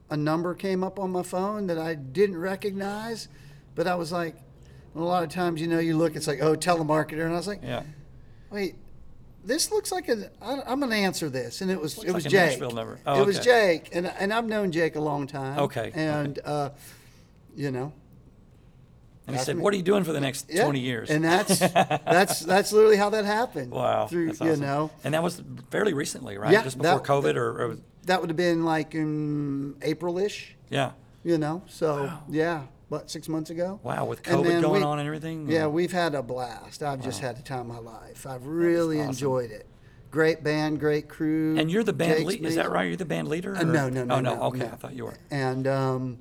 a 0.09 0.17
number 0.17 0.55
came 0.55 0.83
up 0.83 0.97
on 0.97 1.11
my 1.11 1.21
phone 1.23 1.67
that 1.67 1.77
I 1.77 1.93
didn't 1.93 2.37
recognize, 2.37 3.27
but 3.75 3.85
I 3.87 3.95
was 3.95 4.11
like, 4.11 4.35
a 4.95 4.99
lot 5.01 5.21
of 5.21 5.29
times, 5.29 5.61
you 5.61 5.67
know, 5.67 5.77
you 5.79 5.95
look, 5.95 6.15
it's 6.15 6.25
like, 6.27 6.41
oh, 6.41 6.55
telemarketer, 6.55 7.23
and 7.25 7.33
I 7.33 7.37
was 7.37 7.47
like, 7.47 7.59
Yeah. 7.61 7.83
wait, 8.49 8.75
this 9.47 9.71
looks 9.71 9.91
like 9.91 10.09
a. 10.09 10.29
I, 10.41 10.61
I'm 10.67 10.79
gonna 10.79 10.95
answer 10.95 11.29
this, 11.29 11.61
and 11.61 11.71
it 11.71 11.79
was 11.81 11.97
Looks 11.97 12.09
it 12.09 12.13
was 12.13 12.25
like 12.25 12.33
a 12.33 12.35
Jake. 12.35 12.49
Nashville 12.51 12.71
number. 12.71 12.99
Oh, 13.07 13.21
it 13.21 13.25
was 13.25 13.37
okay. 13.39 13.81
Jake, 13.81 13.95
and 13.95 14.05
and 14.07 14.31
I've 14.33 14.45
known 14.45 14.71
Jake 14.71 14.95
a 14.95 14.99
long 15.01 15.25
time. 15.27 15.57
Okay, 15.59 15.91
And 15.95 16.37
uh, 16.45 16.69
you 17.55 17.71
know, 17.71 17.93
And 19.25 19.35
he 19.35 19.41
said. 19.41 19.57
"What 19.57 19.73
are 19.73 19.77
you 19.77 19.83
doing 19.83 20.03
for 20.03 20.11
the 20.13 20.19
next 20.19 20.47
yeah. 20.49 20.63
20 20.63 20.79
years?" 20.79 21.09
And 21.09 21.23
that's 21.23 21.59
that's 21.59 22.41
that's 22.41 22.71
literally 22.71 22.97
how 22.97 23.09
that 23.11 23.25
happened. 23.25 23.71
wow, 23.71 24.07
Through 24.07 24.27
that's 24.27 24.41
you 24.41 24.51
awesome. 24.51 24.61
know, 24.61 24.91
And 25.03 25.13
that 25.13 25.23
was 25.23 25.41
fairly 25.71 25.93
recently, 25.93 26.37
right? 26.37 26.51
Yeah, 26.51 26.63
Just 26.63 26.77
before 26.77 26.99
that- 26.99 27.03
COVID, 27.07 27.35
or, 27.35 27.61
or 27.71 27.77
that 28.05 28.21
would 28.21 28.29
have 28.29 28.37
been 28.37 28.63
like 28.65 28.93
in 28.95 29.75
April-ish. 29.81 30.55
yeah. 30.69 30.91
You 31.23 31.37
know, 31.37 31.61
so 31.67 32.09
yeah, 32.29 32.63
what 32.89 33.09
six 33.11 33.27
months 33.27 33.49
ago? 33.49 33.79
Wow, 33.83 34.05
with 34.05 34.25
And 34.27 34.37
COVID 34.37 34.47
then 34.47 34.61
going 34.61 34.81
we- 34.81 34.85
on 34.87 34.99
and 34.99 35.07
everything. 35.07 35.49
Yeah, 35.49 35.67
we've 35.67 35.91
had 35.91 36.15
a 36.15 36.23
blast. 36.23 36.81
I've 36.83 37.01
just 37.01 37.19
had 37.19 37.37
the 37.37 37.41
time 37.43 37.61
of 37.61 37.67
my 37.67 37.79
life. 37.79 38.25
I've 38.25 38.45
really 38.45 38.99
awesome. 38.99 39.09
enjoyed 39.09 39.51
it. 39.51 39.65
Great 40.09 40.41
band, 40.43 40.79
great 40.79 41.09
crew. 41.09 41.57
And 41.57 41.69
you're 41.69 41.83
the 41.83 41.91
band 41.93 42.13
Jake's 42.19 42.25
lead. 42.25 42.45
Is 42.45 42.55
that 42.55 42.61
amazing. 42.61 42.73
right? 42.73 42.83
You're 42.87 42.95
the 42.95 43.05
band 43.05 43.27
leader? 43.27 43.55
Uh, 43.55 43.61
or- 43.61 43.65
no, 43.65 43.89
no, 43.89 44.05
no, 44.05 44.15
Oh 44.15 44.19
no. 44.21 44.35
no, 44.35 44.41
okay, 44.43 44.59
no. 44.59 44.65
I 44.67 44.69
thought 44.75 44.93
you 44.95 45.05
were. 45.05 45.17
And 45.29 45.67
um, 45.67 46.19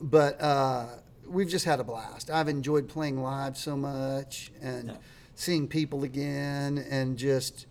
but 0.00 0.40
uh, 0.40 0.86
we've 1.26 1.48
just 1.48 1.64
had 1.64 1.80
a 1.80 1.84
blast. 1.84 2.30
I've 2.30 2.48
enjoyed 2.48 2.88
playing 2.88 3.22
live 3.22 3.56
so 3.56 3.76
much 3.76 4.52
and 4.60 4.88
Yeah. 4.88 4.94
seeing 5.34 5.68
people 5.68 6.04
again, 6.04 6.84
and 6.90 7.16
just 7.16 7.66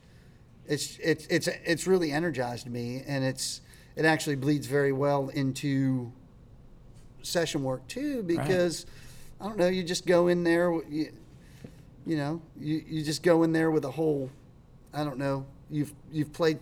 it's 0.65 0.97
it's 1.03 1.27
it's 1.27 1.47
it's 1.47 1.85
really 1.85 2.11
energized 2.11 2.67
me, 2.67 3.03
and 3.07 3.23
it's 3.23 3.61
it 3.95 4.05
actually 4.05 4.35
bleeds 4.37 4.65
very 4.67 4.91
well 4.91 5.29
into 5.29 6.11
session 7.27 7.63
work 7.63 7.85
too, 7.87 8.23
because 8.23 8.85
I 9.39 9.45
don't 9.45 9.57
know, 9.57 9.67
you 9.67 9.83
just 9.83 10.05
go 10.05 10.27
in 10.27 10.43
there, 10.43 10.71
you, 10.89 11.11
you 12.05 12.17
know, 12.17 12.41
you, 12.59 12.83
you 12.87 13.03
just 13.03 13.21
go 13.23 13.43
in 13.43 13.51
there 13.51 13.69
with 13.69 13.85
a 13.85 13.91
whole, 13.91 14.31
I 14.93 15.03
don't 15.03 15.17
know, 15.17 15.45
you've 15.69 15.93
you've 16.11 16.33
played 16.33 16.59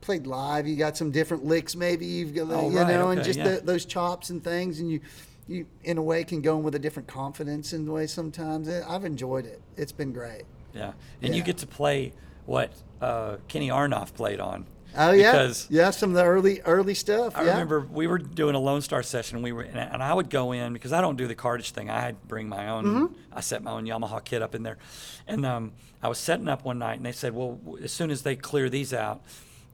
played 0.00 0.26
live, 0.26 0.66
you 0.68 0.76
got 0.76 0.96
some 0.96 1.10
different 1.10 1.44
licks 1.44 1.74
maybe, 1.74 2.06
you've 2.06 2.34
got 2.34 2.48
Oh, 2.50 2.70
you 2.70 2.78
right, 2.78 2.88
know, 2.88 3.10
and 3.10 3.24
just 3.24 3.38
yeah. 3.38 3.56
the, 3.56 3.60
those 3.60 3.84
chops 3.84 4.30
and 4.30 4.42
things, 4.42 4.80
and 4.80 4.90
you 4.90 5.00
you 5.48 5.66
in 5.84 5.98
a 5.98 6.02
way 6.02 6.24
can 6.24 6.40
go 6.40 6.56
in 6.56 6.62
with 6.62 6.74
a 6.74 6.78
different 6.78 7.08
confidence 7.08 7.72
in 7.72 7.84
the 7.84 7.92
way 7.92 8.06
sometimes. 8.06 8.68
I've 8.68 9.04
enjoyed 9.04 9.46
it. 9.46 9.60
It's 9.76 9.92
been 9.92 10.12
great. 10.12 10.42
Yeah, 10.74 10.92
and 11.22 11.34
you 11.34 11.42
get 11.42 11.58
to 11.58 11.66
play 11.66 12.12
what 12.46 12.70
uh, 13.00 13.36
Kenny 13.48 13.68
Aronoff 13.68 14.14
played 14.14 14.40
on. 14.40 14.66
Oh 14.96 15.12
yeah, 15.12 15.32
Because 15.32 15.66
yeah, 15.70 15.90
some 15.90 16.10
of 16.10 16.16
the 16.16 16.24
early 16.24 16.60
early 16.62 16.94
stuff. 16.94 17.36
I 17.36 17.42
yeah. 17.44 17.50
remember 17.52 17.80
we 17.80 18.06
were 18.06 18.18
doing 18.18 18.54
a 18.54 18.58
Lonestar 18.58 19.04
session. 19.04 19.42
We 19.42 19.52
were, 19.52 19.62
and 19.62 20.02
I- 20.02 20.14
would 20.14 20.30
go 20.30 20.52
in 20.52 20.72
because 20.72 20.92
I 20.92 21.00
don't 21.00 21.16
do 21.16 21.26
the 21.26 21.34
cartage 21.34 21.72
thing. 21.72 21.90
I 21.90 22.00
had 22.00 22.26
bring 22.26 22.48
my 22.48 22.68
own. 22.68 22.84
Mm-hmm. 22.84 23.14
I 23.32 23.40
set 23.40 23.62
my 23.62 23.72
own 23.72 23.84
Yamaha 23.86 24.24
kit 24.24 24.40
up 24.42 24.54
in 24.54 24.62
there, 24.62 24.78
and 25.26 25.44
um, 25.44 25.72
I 26.02 26.08
was 26.08 26.18
setting 26.18 26.48
up 26.48 26.64
one 26.64 26.78
night, 26.78 26.96
and 26.96 27.04
they 27.06 27.12
said, 27.12 27.34
"Well, 27.34 27.58
as 27.82 27.92
soon 27.92 28.10
as 28.10 28.22
they 28.22 28.36
clear 28.36 28.68
these 28.70 28.92
out." 28.94 29.22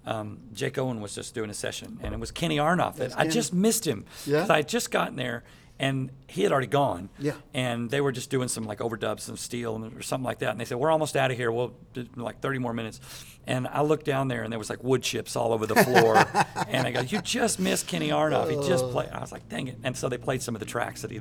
Um, 0.05 0.39
Jake 0.53 0.79
Owen 0.79 1.01
was 1.01 1.15
just 1.15 1.33
doing 1.33 1.49
a 1.49 1.55
session, 1.55 2.01
and 2.03 2.13
it 2.13 2.19
was 2.19 2.33
Kenny 2.33 2.57
Aronoff. 2.57 3.01
I 3.01 3.09
Kenny. 3.09 3.31
just 3.31 3.55
missed 3.55 3.87
him 3.87 4.05
Yeah. 4.27 4.47
I 4.51 4.57
had 4.57 4.69
just 4.69 4.91
gotten 4.91 5.15
there, 5.15 5.45
and 5.83 6.11
he 6.29 6.45
had 6.45 6.53
already 6.53 6.68
gone. 6.68 7.11
Yeah. 7.18 7.33
And 7.53 7.90
they 7.90 8.01
were 8.01 8.12
just 8.12 8.31
doing 8.31 8.47
some 8.49 8.64
like 8.64 8.79
overdubs, 8.79 9.21
some 9.21 9.37
steel, 9.37 9.75
and- 9.75 9.95
or 9.99 10.01
something 10.03 10.25
like 10.25 10.38
that. 10.38 10.51
And 10.53 10.61
they 10.61 10.64
said, 10.64 10.79
"We're 10.79 10.92
almost 10.92 11.16
out 11.16 11.31
of 11.33 11.37
here. 11.37 11.51
We'll 11.53 11.73
do 11.92 12.07
like 12.16 12.40
30 12.40 12.59
more 12.61 12.73
minutes." 12.73 13.01
And 13.47 13.66
I 13.66 13.83
looked 13.83 14.07
down 14.07 14.29
there, 14.29 14.45
and 14.45 14.53
there 14.53 14.59
was 14.59 14.71
like 14.71 14.85
wood 14.85 15.03
chips 15.03 15.35
all 15.35 15.53
over 15.53 15.66
the 15.66 15.75
floor. 15.75 16.16
and 16.68 16.87
I 16.87 16.92
go, 16.92 17.01
"You 17.01 17.21
just 17.21 17.59
missed 17.59 17.88
Kenny 17.88 18.11
Aronoff. 18.11 18.49
He 18.49 18.68
just 18.68 18.85
played." 18.90 19.09
I 19.11 19.21
was 19.21 19.33
like, 19.33 19.49
"Dang 19.49 19.66
it!" 19.68 19.77
And 19.83 19.97
so 19.97 20.09
they 20.09 20.16
played 20.18 20.40
some 20.40 20.55
of 20.55 20.61
the 20.61 20.66
tracks 20.66 21.03
that 21.03 21.11
he 21.11 21.21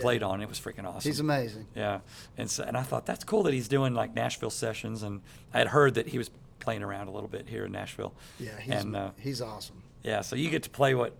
played 0.00 0.22
on. 0.22 0.40
It 0.40 0.48
was 0.48 0.58
freaking 0.58 0.86
awesome. 0.86 1.08
He's 1.08 1.20
amazing. 1.20 1.66
Yeah, 1.76 2.00
and 2.38 2.50
so 2.50 2.64
and 2.64 2.76
I 2.76 2.82
thought 2.82 3.04
that's 3.04 3.22
cool 3.24 3.42
that 3.42 3.52
he's 3.52 3.68
doing 3.68 3.94
like 3.94 4.14
Nashville 4.14 4.50
sessions, 4.50 5.02
and 5.02 5.20
I 5.52 5.58
had 5.58 5.68
heard 5.68 5.94
that 5.94 6.08
he 6.08 6.16
was 6.18 6.30
playing 6.60 6.82
around 6.82 7.08
a 7.08 7.10
little 7.12 7.28
bit 7.28 7.46
here 7.48 7.66
in 7.66 7.72
Nashville. 7.72 8.14
Yeah, 8.40 8.58
he's 8.58 8.74
and 8.82 8.96
uh, 8.96 9.10
he's 9.18 9.42
awesome. 9.42 9.82
yeah, 10.02 10.22
so 10.22 10.34
you 10.36 10.48
get 10.48 10.62
to 10.64 10.70
play 10.70 10.94
what 10.94 11.12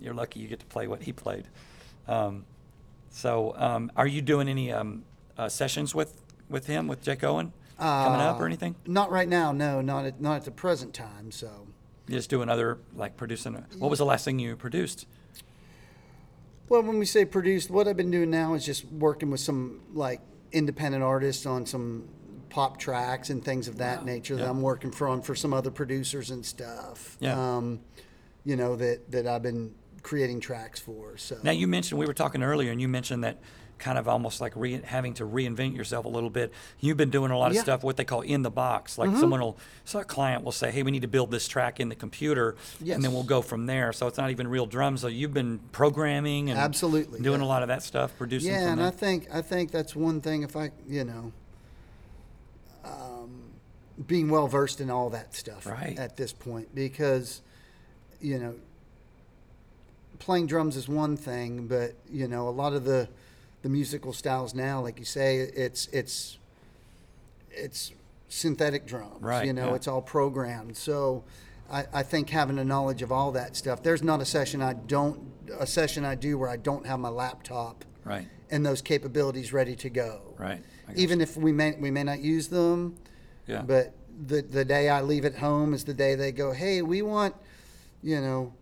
you're 0.00 0.14
lucky 0.14 0.40
you 0.40 0.48
get 0.48 0.58
to 0.60 0.66
play 0.66 0.86
what 0.88 1.02
he 1.02 1.12
played. 1.12 1.44
Um, 2.08 2.44
so 3.10 3.54
um, 3.56 3.90
are 3.96 4.06
you 4.06 4.22
doing 4.22 4.48
any 4.48 4.72
um, 4.72 5.04
uh, 5.36 5.48
sessions 5.48 5.94
with 5.94 6.20
with 6.48 6.66
him 6.66 6.88
with 6.88 7.02
Jake 7.02 7.22
Owen 7.24 7.52
coming 7.78 8.20
up 8.20 8.38
or 8.40 8.44
Uh, 8.44 8.46
anything? 8.46 8.74
Not 8.86 9.10
right 9.10 9.28
now. 9.28 9.52
No, 9.52 9.80
not 9.80 10.04
at 10.04 10.20
not 10.20 10.36
at 10.36 10.44
the 10.44 10.50
present 10.50 10.94
time. 10.94 11.30
So. 11.30 11.66
Just 12.08 12.28
doing 12.30 12.48
other 12.48 12.78
like 12.96 13.16
producing. 13.16 13.54
What 13.78 13.88
was 13.88 13.98
the 14.00 14.04
last 14.04 14.24
thing 14.24 14.38
you 14.40 14.56
produced? 14.56 15.06
Well, 16.68 16.82
when 16.82 16.98
we 16.98 17.04
say 17.04 17.24
produced, 17.24 17.70
what 17.70 17.86
I've 17.86 17.96
been 17.96 18.10
doing 18.10 18.30
now 18.30 18.54
is 18.54 18.66
just 18.66 18.84
working 18.86 19.30
with 19.30 19.40
some 19.40 19.80
like 19.94 20.20
independent 20.50 21.04
artists 21.04 21.46
on 21.46 21.64
some 21.64 22.08
pop 22.48 22.78
tracks 22.78 23.30
and 23.30 23.42
things 23.42 23.68
of 23.68 23.78
that 23.78 24.04
nature 24.04 24.36
that. 24.36 24.48
I'm 24.48 24.60
working 24.62 24.90
from 24.90 25.22
for 25.22 25.34
some 25.34 25.54
other 25.54 25.70
producers 25.70 26.30
and 26.30 26.44
stuff. 26.44 27.16
Yeah. 27.20 27.38
Um, 27.56 27.80
you 28.44 28.56
know 28.56 28.74
that 28.76 29.10
that 29.12 29.26
I've 29.26 29.42
been 29.42 29.74
creating 30.02 30.40
tracks 30.40 30.80
for. 30.80 31.16
So 31.16 31.38
Now 31.42 31.52
you 31.52 31.66
mentioned 31.66 31.98
we 31.98 32.06
were 32.06 32.14
talking 32.14 32.42
earlier, 32.42 32.70
and 32.72 32.80
you 32.80 32.88
mentioned 32.88 33.24
that 33.24 33.38
kind 33.78 33.98
of 33.98 34.06
almost 34.06 34.40
like 34.40 34.52
re- 34.54 34.80
having 34.84 35.12
to 35.12 35.24
reinvent 35.24 35.74
yourself 35.76 36.04
a 36.04 36.08
little 36.08 36.30
bit. 36.30 36.52
You've 36.78 36.96
been 36.96 37.10
doing 37.10 37.32
a 37.32 37.38
lot 37.38 37.50
of 37.50 37.56
Yeah. 37.56 37.62
stuff 37.62 37.82
what 37.82 37.96
they 37.96 38.04
call 38.04 38.20
in 38.20 38.42
the 38.42 38.50
box. 38.50 38.92
Mm-hmm. 38.92 39.10
Like 39.12 39.20
someone 39.20 39.40
will, 39.40 39.58
so 39.84 39.98
a 39.98 40.04
client 40.04 40.44
will 40.44 40.52
say, 40.52 40.70
"Hey, 40.70 40.84
we 40.84 40.92
need 40.92 41.02
to 41.02 41.08
build 41.08 41.32
this 41.32 41.48
track 41.48 41.80
in 41.80 41.88
the 41.88 41.96
computer," 41.96 42.54
Yes. 42.80 42.94
and 42.94 43.04
then 43.04 43.12
we'll 43.12 43.24
go 43.24 43.42
from 43.42 43.66
there. 43.66 43.92
So 43.92 44.06
it's 44.06 44.18
not 44.18 44.30
even 44.30 44.46
real 44.46 44.66
drums. 44.66 45.00
So 45.00 45.08
you've 45.08 45.34
been 45.34 45.58
programming 45.72 46.48
and 46.50 46.58
Absolutely, 46.60 47.20
doing 47.20 47.40
yeah. 47.40 47.46
a 47.46 47.48
lot 47.48 47.62
of 47.62 47.68
that 47.68 47.82
stuff, 47.82 48.12
producing. 48.16 48.52
yeah, 48.52 48.70
and 48.70 48.80
I 48.80 48.90
think 48.90 49.26
I 49.34 49.42
think 49.42 49.72
that's 49.72 49.96
one 49.96 50.20
thing. 50.20 50.42
If 50.44 50.54
I 50.56 50.70
you 50.88 51.02
know. 51.04 51.32
Um, 52.84 53.50
being 54.06 54.28
well 54.28 54.48
versed 54.48 54.80
in 54.80 54.90
all 54.90 55.10
that 55.10 55.34
stuff 55.34 55.66
Right. 55.66 55.96
at 55.98 56.16
this 56.16 56.32
point 56.32 56.74
because 56.74 57.42
you 58.20 58.38
know 58.38 58.54
playing 60.22 60.46
drums 60.46 60.76
is 60.76 60.88
one 60.88 61.16
thing 61.16 61.66
but 61.66 61.94
you 62.10 62.28
know 62.28 62.48
a 62.48 62.50
lot 62.50 62.72
of 62.72 62.84
the 62.84 63.08
the 63.62 63.68
musical 63.68 64.12
styles 64.12 64.54
now 64.54 64.80
like 64.80 64.98
you 64.98 65.04
say 65.04 65.38
it's 65.38 65.86
it's 65.88 66.38
it's 67.50 67.92
synthetic 68.28 68.86
drums 68.86 69.20
Right, 69.20 69.46
you 69.46 69.52
know 69.52 69.68
yeah. 69.68 69.74
it's 69.74 69.88
all 69.88 70.02
programmed 70.02 70.76
so 70.76 71.24
I, 71.70 71.84
I 71.92 72.02
think 72.02 72.30
having 72.30 72.58
a 72.58 72.64
knowledge 72.64 73.02
of 73.02 73.12
all 73.12 73.32
that 73.32 73.56
stuff 73.56 73.82
there's 73.82 74.02
not 74.02 74.20
a 74.20 74.24
session 74.24 74.62
i 74.62 74.72
don't 74.72 75.20
a 75.58 75.66
session 75.66 76.04
i 76.04 76.14
do 76.14 76.38
where 76.38 76.48
i 76.48 76.56
don't 76.56 76.86
have 76.86 76.98
my 77.00 77.08
laptop 77.08 77.84
right, 78.04 78.26
and 78.50 78.64
those 78.64 78.80
capabilities 78.80 79.52
ready 79.52 79.76
to 79.76 79.90
go 79.90 80.34
right. 80.38 80.62
Even 80.94 81.22
if 81.22 81.38
we 81.38 81.52
may 81.52 81.74
we 81.80 81.90
may 81.90 82.02
not 82.02 82.20
use 82.20 82.48
them 82.48 82.96
yeah, 83.46 83.62
but 83.62 83.94
the 84.26 84.42
the 84.42 84.64
day 84.64 84.88
I 84.88 85.00
leave 85.00 85.24
it 85.24 85.36
home 85.36 85.74
is 85.74 85.84
the 85.84 85.94
day 85.94 86.14
they 86.14 86.32
go, 86.32 86.52
hey, 86.52 86.82
we 86.82 87.02
want, 87.02 87.34
you 88.02 88.20
know, 88.20 88.52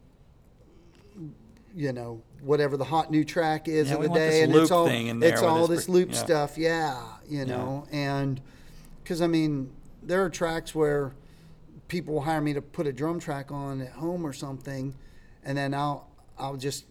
you 1.75 1.93
know, 1.93 2.23
whatever 2.41 2.77
the 2.77 2.85
hot 2.85 3.11
new 3.11 3.25
track 3.25 3.69
is 3.69 3.89
Yeah, 3.89 3.97
of 3.97 4.03
the 4.03 4.09
day, 4.09 4.43
and 4.43 4.55
it's 4.55 4.71
all 4.71 4.87
thing 4.87 5.07
in 5.09 5.21
there 5.21 5.33
it's 5.33 5.43
all 5.43 5.67
this 5.67 5.85
pre- 5.85 5.95
loop 5.95 6.11
yeah. 6.13 6.17
stuff, 6.17 6.59
yeah, 6.59 7.01
you 7.29 7.45
know, 7.45 7.87
and 7.93 8.41
because 9.03 9.21
I 9.23 9.27
mean, 9.27 9.71
there 10.03 10.25
are 10.25 10.31
tracks 10.31 10.75
where 10.75 11.13
people 11.89 12.15
will 12.15 12.23
hire 12.23 12.41
me 12.41 12.53
to 12.55 12.63
put 12.63 12.87
a 12.87 12.93
drum 12.93 13.19
track 13.21 13.51
on 13.53 13.81
at 13.81 13.93
home 13.93 14.25
or 14.27 14.33
something, 14.33 14.95
and 15.45 15.57
then 15.59 15.75
I'll 15.75 16.09
I'll 16.39 16.57
just 16.57 16.87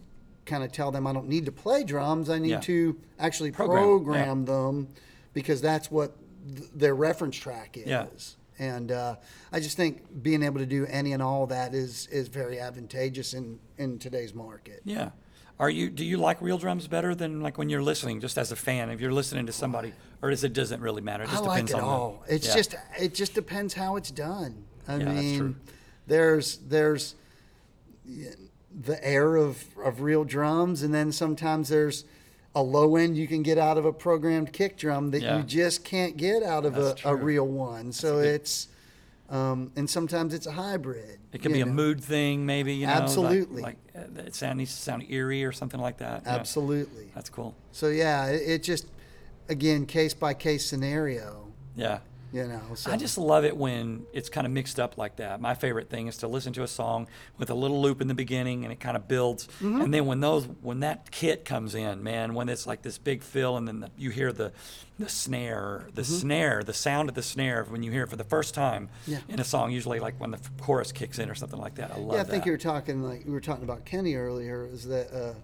kind 0.46 0.64
of 0.64 0.72
tell 0.72 0.90
them 0.90 1.06
I 1.06 1.12
don't 1.12 1.28
need 1.28 1.46
to 1.46 1.52
play 1.52 1.84
drums. 1.84 2.30
I 2.30 2.38
need 2.38 2.50
Yeah. 2.50 2.60
to 2.60 2.98
actually 3.18 3.50
Program, 3.52 3.82
program, 3.84 4.40
yeah. 4.40 4.44
them 4.46 4.88
because 5.32 5.60
that's 5.60 5.90
what 5.90 6.16
th- 6.56 6.70
their 6.74 6.94
reference 6.94 7.36
track 7.36 7.76
is. 7.76 8.36
And 8.60 8.92
uh, 8.92 9.16
I 9.52 9.58
just 9.58 9.76
think 9.78 10.22
being 10.22 10.42
able 10.42 10.58
to 10.58 10.66
do 10.66 10.84
any 10.86 11.12
and 11.14 11.22
all 11.22 11.46
that 11.46 11.74
is 11.74 12.06
is 12.08 12.28
very 12.28 12.60
advantageous 12.60 13.32
in 13.32 13.58
in 13.78 13.98
today's 13.98 14.34
market. 14.34 14.82
yeah. 14.84 15.10
Are 15.58 15.68
you? 15.68 15.90
Do 15.90 16.04
you 16.06 16.16
like 16.16 16.40
real 16.40 16.56
drums 16.56 16.86
better 16.88 17.14
than 17.14 17.40
like 17.42 17.58
when 17.58 17.68
you're 17.68 17.82
listening, 17.82 18.20
just 18.20 18.38
as 18.38 18.50
a 18.50 18.56
fan? 18.56 18.88
If 18.88 18.98
you're 19.00 19.12
listening 19.12 19.44
to 19.46 19.52
somebody, 19.52 19.92
or 20.22 20.30
does 20.30 20.42
it 20.42 20.54
doesn't 20.54 20.80
really 20.80 21.02
matter? 21.02 21.24
It 21.24 21.28
I 21.28 21.32
just 21.32 21.44
like 21.44 21.52
depends 21.66 21.72
it 21.72 21.74
on 21.76 21.80
the- 21.82 21.86
all. 21.86 22.24
It's 22.28 22.46
Yeah. 22.46 22.54
just 22.56 22.74
it 22.98 23.14
just 23.14 23.34
depends 23.34 23.74
how 23.74 23.96
it's 23.96 24.10
done. 24.10 24.64
I 24.88 24.96
Yeah, 24.96 25.04
mean, 25.12 25.56
there's 26.06 26.58
there's 26.68 27.14
the 28.06 28.98
air 29.06 29.36
of 29.36 29.62
of 29.84 30.00
real 30.00 30.24
drums, 30.24 30.82
and 30.82 30.94
then 30.94 31.12
sometimes 31.12 31.68
there's 31.68 32.04
a 32.54 32.62
low 32.62 32.96
end 32.96 33.16
you 33.16 33.28
can 33.28 33.42
get 33.42 33.58
out 33.58 33.78
of 33.78 33.84
a 33.84 33.92
programmed 33.92 34.52
kick 34.52 34.76
drum 34.76 35.10
that 35.12 35.22
Yeah. 35.22 35.36
you 35.38 35.42
just 35.44 35.84
can't 35.84 36.16
get 36.16 36.42
out 36.42 36.64
of 36.66 36.76
a, 36.76 36.96
a 37.04 37.14
real 37.14 37.46
one. 37.46 37.92
So 37.92 38.16
good- 38.16 38.26
it's 38.34 38.68
um, 39.28 39.70
and 39.76 39.88
sometimes 39.88 40.34
it's 40.34 40.46
a 40.46 40.52
hybrid. 40.52 41.20
It 41.32 41.40
could 41.40 41.52
you 41.52 41.58
be 41.58 41.60
a 41.60 41.66
mood 41.66 42.02
thing, 42.02 42.44
maybe. 42.44 42.74
You 42.74 42.88
know, 42.88 42.94
like- 42.94 43.02
Absolutely. 43.02 43.62
Like, 43.62 43.76
uh, 43.96 44.00
it 44.26 44.34
sound, 44.34 44.58
needs 44.58 44.74
to 44.74 44.80
sound 44.82 45.04
eerie 45.08 45.44
or 45.44 45.52
something 45.52 45.78
like 45.80 45.98
that. 45.98 46.26
Absolutely. 46.26 47.12
That's 47.14 47.30
cool. 47.30 47.54
So 47.70 47.86
yeah, 47.88 48.26
it, 48.26 48.42
it 48.48 48.62
just 48.64 48.86
again 49.48 49.86
case 49.86 50.14
by 50.14 50.34
case 50.34 50.66
scenario. 50.66 51.46
Yeah. 51.76 52.00
You 52.32 52.46
know. 52.46 52.60
So. 52.74 52.92
I 52.92 52.96
just 52.96 53.18
love 53.18 53.44
it 53.44 53.56
when 53.56 54.06
it's 54.12 54.28
kind 54.28 54.46
of 54.46 54.52
mixed 54.52 54.78
up 54.78 54.96
like 54.96 55.16
that. 55.16 55.40
My 55.40 55.54
favorite 55.54 55.90
thing 55.90 56.06
is 56.06 56.18
to 56.18 56.28
listen 56.28 56.52
to 56.52 56.62
a 56.62 56.68
song 56.68 57.08
with 57.38 57.50
a 57.50 57.54
little 57.54 57.82
loop 57.82 58.00
in 58.00 58.06
the 58.08 58.14
beginning 58.14 58.64
and 58.64 58.72
it 58.72 58.78
kind 58.80 58.96
of 58.96 59.08
builds, 59.08 59.46
Mm-hmm. 59.60 59.80
and 59.80 59.92
then 59.94 60.06
when 60.06 60.20
those 60.20 60.46
when 60.62 60.80
that 60.80 61.10
kit 61.10 61.44
comes 61.44 61.74
in, 61.74 62.02
man, 62.02 62.34
when 62.34 62.48
it's 62.48 62.66
like 62.66 62.82
this 62.82 62.98
big 62.98 63.22
fill 63.22 63.56
and 63.56 63.66
then 63.66 63.80
the, 63.80 63.90
you 63.96 64.10
hear 64.10 64.32
the 64.32 64.52
the 64.98 65.08
snare, 65.08 65.88
the 65.94 66.04
snare, 66.04 66.62
the 66.62 66.74
sound 66.74 67.08
of 67.08 67.14
the 67.14 67.22
snare 67.22 67.64
when 67.64 67.82
you 67.82 67.90
hear 67.90 68.02
it 68.04 68.10
for 68.10 68.16
the 68.16 68.24
first 68.24 68.54
time 68.54 68.88
Mm-hmm. 69.02 69.10
Yeah. 69.12 69.18
in 69.28 69.40
a 69.40 69.44
song, 69.44 69.72
usually 69.72 69.98
like 69.98 70.14
when 70.20 70.30
the 70.30 70.38
f- 70.38 70.50
chorus 70.60 70.92
kicks 70.92 71.18
in 71.18 71.30
or 71.30 71.34
something 71.34 71.58
like 71.60 71.74
that. 71.76 71.90
I 71.90 71.96
love 71.98 72.14
Yeah, 72.14 72.20
I 72.20 72.24
think 72.24 72.44
that. 72.44 72.46
you 72.46 72.52
were 72.52 72.58
talking 72.58 73.02
like 73.02 73.24
we 73.24 73.32
were 73.32 73.40
talking 73.40 73.64
about 73.64 73.84
Kenny 73.84 74.14
earlier. 74.14 74.66
Is 74.66 74.86
that 74.86 75.12
uh, 75.12 75.34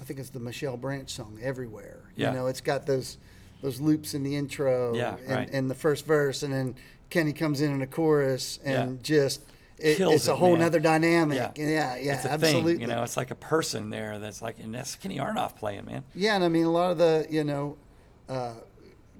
I 0.00 0.04
think 0.04 0.20
it's 0.20 0.30
the 0.30 0.40
Michelle 0.40 0.76
Branch 0.76 1.10
song 1.10 1.38
"Everywhere." 1.42 2.02
Yeah. 2.14 2.30
You 2.30 2.36
know, 2.36 2.46
it's 2.46 2.60
got 2.60 2.86
those 2.86 3.18
those 3.64 3.80
loops 3.80 4.12
in 4.12 4.22
the 4.22 4.36
intro 4.36 4.94
Yeah, 4.94 5.16
and, 5.26 5.30
right. 5.30 5.48
and 5.50 5.70
the 5.70 5.74
first 5.74 6.04
verse, 6.04 6.42
and 6.42 6.52
then 6.52 6.74
Kenny 7.08 7.32
comes 7.32 7.62
in 7.62 7.72
in 7.72 7.80
a 7.80 7.86
chorus 7.86 8.58
and 8.62 9.02
just 9.02 9.40
it, 9.78 9.98
it's 9.98 10.28
a 10.28 10.32
it, 10.32 10.36
whole 10.36 10.50
man. 10.50 10.60
nother 10.60 10.80
dynamic. 10.80 11.36
Yeah. 11.36 11.52
Yeah, 11.56 11.96
yeah, 11.96 12.14
it's 12.16 12.24
a 12.26 12.32
absolutely. 12.32 12.72
thing, 12.74 12.82
you 12.82 12.86
know. 12.88 13.02
It's 13.02 13.16
like 13.16 13.30
a 13.30 13.34
person 13.36 13.88
there 13.88 14.18
that's 14.18 14.42
like, 14.42 14.58
and 14.58 14.74
that's 14.74 14.96
Kenny 14.96 15.16
Aronoff 15.16 15.56
playing, 15.56 15.86
man. 15.86 16.04
Yeah, 16.14 16.34
and 16.34 16.44
I 16.44 16.48
mean 16.48 16.66
a 16.66 16.70
lot 16.70 16.90
of 16.92 16.98
the 16.98 17.26
you 17.30 17.42
know. 17.42 17.78
Uh, 18.28 18.52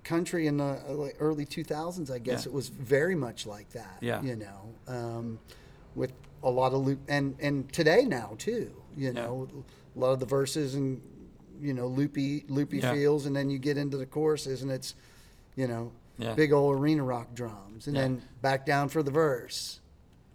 country 0.02 0.46
in 0.46 0.58
the 0.58 0.64
uh, 0.64 1.08
early 1.18 1.46
2000s 1.46 2.10
i 2.10 2.18
guess 2.18 2.44
Yeah. 2.44 2.50
it 2.50 2.54
was 2.54 2.68
very 2.68 3.14
much 3.14 3.46
like 3.46 3.70
that 3.70 3.96
Yeah. 4.02 4.20
you 4.22 4.36
know 4.36 4.74
um, 4.86 5.38
with 5.94 6.12
a 6.42 6.50
lot 6.50 6.74
of 6.74 6.84
loop 6.86 7.00
and 7.08 7.34
and 7.40 7.72
today 7.72 8.02
now 8.04 8.34
too 8.36 8.70
you 8.94 9.14
know 9.14 9.48
a 9.96 9.98
lot 9.98 10.12
of 10.12 10.20
the 10.20 10.26
verses 10.26 10.74
and 10.74 11.00
you 11.64 11.72
know 11.74 11.86
loopy 11.86 12.44
loopy 12.48 12.78
Yeah. 12.78 12.92
feels 12.92 13.26
and 13.26 13.34
then 13.34 13.50
you 13.50 13.58
get 13.58 13.76
into 13.78 13.96
the 13.96 14.06
choruses 14.06 14.62
and 14.62 14.70
it's 14.70 14.94
you 15.56 15.66
know 15.66 15.90
Yeah. 16.18 16.34
big 16.34 16.52
old 16.52 16.78
arena 16.78 17.02
rock 17.02 17.34
drums 17.34 17.86
and 17.86 17.96
Yeah. 17.96 18.02
then 18.02 18.22
back 18.42 18.66
down 18.66 18.88
for 18.88 19.02
the 19.02 19.10
verse 19.10 19.80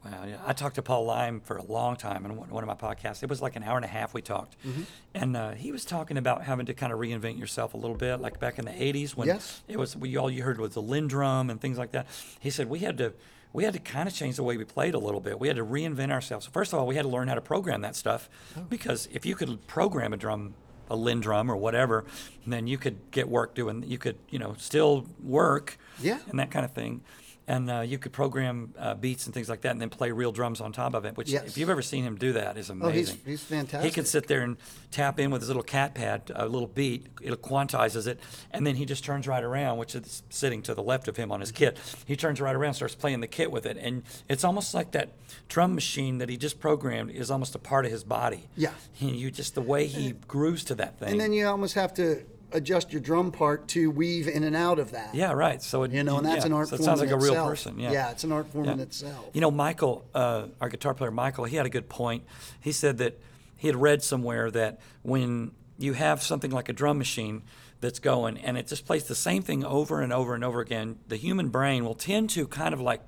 Wow, 0.06 0.24
yeah. 0.26 0.38
I 0.48 0.54
talked 0.54 0.76
to 0.76 0.82
Paul 0.82 1.06
Leim 1.08 1.44
for 1.44 1.58
a 1.58 1.62
long 1.64 1.98
time 1.98 2.26
in 2.26 2.38
one 2.38 2.50
one 2.50 2.64
of 2.64 2.68
my 2.70 2.74
podcasts. 2.88 3.22
It 3.22 3.28
was 3.30 3.42
like 3.42 3.58
an 3.58 3.64
hour 3.64 3.76
and 3.76 3.84
a 3.84 3.90
half 3.90 4.14
we 4.14 4.22
talked. 4.22 4.56
Mm-hmm. 4.66 4.84
And 5.14 5.36
uh, 5.36 5.52
he 5.52 5.74
was 5.74 5.84
talking 5.84 6.16
about 6.18 6.44
having 6.44 6.66
to 6.68 6.74
kind 6.74 6.94
of 6.94 7.00
reinvent 7.00 7.38
yourself 7.38 7.74
a 7.74 7.78
little 7.78 7.98
bit, 7.98 8.22
like 8.22 8.40
back 8.40 8.58
in 8.60 8.64
the 8.64 8.72
80s 8.72 9.18
when 9.18 9.28
Yes. 9.28 9.62
it 9.68 9.78
was, 9.78 9.98
we, 9.98 10.16
all 10.16 10.32
you 10.32 10.44
heard 10.44 10.58
was 10.58 10.74
the 10.74 10.82
LinnDrum 10.82 11.52
and 11.52 11.60
things 11.60 11.78
like 11.78 11.92
that. 11.92 12.08
He 12.40 12.50
said 12.50 12.70
we 12.70 12.80
had 12.80 12.98
to. 13.00 13.12
We 13.52 13.66
had 13.66 13.74
to 13.74 13.80
kind 13.80 14.08
of 14.08 14.14
change 14.16 14.38
the 14.38 14.44
way 14.44 14.56
we 14.56 14.64
played 14.64 14.94
a 14.94 15.00
little 15.00 15.20
bit. 15.20 15.38
We 15.38 15.48
had 15.50 15.58
to 15.58 15.66
reinvent 15.66 16.12
ourselves. 16.12 16.46
First 16.46 16.72
of 16.72 16.80
all, 16.80 16.88
we 16.88 16.96
had 16.96 17.02
to 17.02 17.10
learn 17.10 17.28
how 17.28 17.36
to 17.36 17.42
program 17.42 17.82
that 17.82 17.96
stuff 17.98 18.30
Oh. 18.56 18.62
because 18.70 19.10
if 19.12 19.26
you 19.26 19.36
could 19.36 19.68
program 19.68 20.14
a 20.14 20.18
drum, 20.18 20.54
a 20.90 20.96
LinnDrum 20.96 21.50
or 21.50 21.56
whatever, 21.58 22.06
then 22.48 22.68
you 22.68 22.78
could 22.78 22.98
get 23.12 23.30
work 23.30 23.54
doing. 23.56 23.84
You 23.88 23.98
could, 23.98 24.18
you 24.30 24.40
know, 24.40 24.56
still 24.58 25.06
work 25.24 25.78
Yeah. 26.02 26.20
and 26.30 26.40
that 26.40 26.52
kind 26.52 26.66
of 26.66 26.72
thing. 26.72 27.02
And 27.50 27.68
uh, 27.72 27.80
you 27.82 27.98
could 27.98 28.14
program 28.14 28.76
uh, 28.78 28.94
beats 28.94 29.26
and 29.26 29.34
things 29.34 29.50
like 29.50 29.62
that, 29.62 29.72
and 29.72 29.82
then 29.82 29.90
play 29.90 30.12
real 30.12 30.32
drums 30.32 30.62
on 30.62 30.72
top 30.72 30.94
of 30.94 31.04
it. 31.06 31.18
Which, 31.18 31.32
Yes. 31.32 31.46
if 31.48 31.58
you've 31.58 31.72
ever 31.72 31.82
seen 31.82 32.04
him 32.04 32.16
do 32.16 32.34
that, 32.34 32.60
is 32.60 32.70
oh 32.70 32.74
amazing. 32.74 33.18
he's, 33.26 33.26
he's 33.26 33.50
He 33.50 33.56
fantastic 33.56 33.94
can 33.96 34.06
sit 34.06 34.28
there 34.28 34.42
and 34.42 34.56
tap 34.92 35.20
in 35.20 35.32
with 35.32 35.42
his 35.42 35.50
little 35.50 35.64
cat 35.64 35.96
pad, 35.96 36.32
a 36.36 36.48
little 36.48 36.68
beat. 36.68 37.08
It 37.24 37.42
quantizes 37.42 38.06
it, 38.06 38.20
and 38.52 38.68
then 38.68 38.76
he 38.76 38.86
just 38.86 39.04
turns 39.04 39.28
right 39.28 39.44
around, 39.44 39.80
which 39.80 39.96
is 39.96 40.22
sitting 40.30 40.62
to 40.62 40.76
the 40.76 40.84
left 40.84 41.08
of 41.08 41.18
him 41.18 41.32
on 41.32 41.40
his 41.40 41.52
kit. 41.52 41.80
He 42.06 42.16
turns 42.16 42.40
right 42.40 42.56
around, 42.56 42.76
starts 42.76 42.94
playing 42.94 43.22
the 43.22 43.28
kit 43.28 43.52
with 43.52 43.66
it, 43.66 43.78
and 43.78 44.04
it's 44.30 44.44
almost 44.44 44.76
like 44.76 44.92
that 44.92 45.10
drum 45.48 45.74
machine 45.74 46.20
that 46.20 46.30
he 46.30 46.38
just 46.38 46.60
programmed 46.60 47.10
is 47.10 47.32
almost 47.32 47.56
a 47.56 47.60
part 47.60 47.84
of 47.84 47.92
his 47.92 48.04
body. 48.04 48.48
Yeah. 48.56 48.74
He, 48.94 49.10
you 49.10 49.32
just 49.32 49.56
the 49.56 49.62
way 49.62 49.88
he 49.88 50.12
grooves 50.28 50.64
to 50.66 50.76
that 50.76 51.00
thing. 51.00 51.14
and 51.14 51.20
then 51.20 51.34
you 51.34 51.48
almost 51.48 51.74
have 51.74 51.96
to 51.96 52.24
adjust 52.52 52.92
your 52.92 53.02
drum 53.02 53.32
part 53.32 53.68
to 53.70 53.92
weave 53.92 54.28
in 54.28 54.44
and 54.44 54.56
out 54.56 54.80
of 54.80 54.92
that 54.92 55.14
yeah, 55.14 55.32
right. 55.32 55.62
So 55.62 55.84
it, 55.84 55.92
You 55.92 56.04
know, 56.04 56.18
and 56.18 56.26
that's 56.26 56.42
yeah, 56.42 56.46
an 56.48 56.54
art 56.54 56.70
so 56.70 56.76
it 56.76 56.78
form 56.78 56.86
sounds 56.86 57.02
in 57.02 57.10
like 57.10 57.16
a 57.16 57.20
real 57.20 57.46
person. 57.46 57.80
Yeah. 57.80 57.92
Yeah, 57.92 58.12
it's 58.12 58.24
an 58.24 58.32
art 58.32 58.48
form 58.48 58.70
in 58.70 58.80
itself. 58.80 59.30
You 59.34 59.42
know, 59.42 59.52
Michael, 59.52 60.06
uh, 60.14 60.48
our 60.62 60.70
guitar 60.70 60.94
player 60.94 61.12
Michael, 61.12 61.46
he 61.46 61.56
had 61.56 61.66
a 61.66 61.70
good 61.70 61.90
point. 61.90 62.24
He 62.60 62.72
said 62.72 62.98
that 63.00 63.20
he 63.56 63.68
had 63.68 63.76
read 63.76 64.04
somewhere 64.04 64.50
that 64.52 64.80
when 65.02 65.52
you 65.78 65.94
have 65.94 66.22
something 66.22 66.52
like 66.52 66.70
a 66.70 66.74
drum 66.74 66.98
machine 66.98 67.44
that's 67.82 68.00
going 68.00 68.38
and 68.38 68.58
it 68.58 68.68
just 68.68 68.86
plays 68.86 69.06
the 69.06 69.16
same 69.16 69.42
thing 69.42 69.64
over 69.64 70.02
and 70.02 70.12
over 70.12 70.36
and 70.36 70.44
over 70.44 70.62
again, 70.62 71.00
the 71.08 71.18
human 71.18 71.50
brain 71.50 71.86
will 71.86 71.96
tend 71.96 72.30
to 72.32 72.48
kind 72.48 72.74
of 72.74 72.82
like 72.82 73.02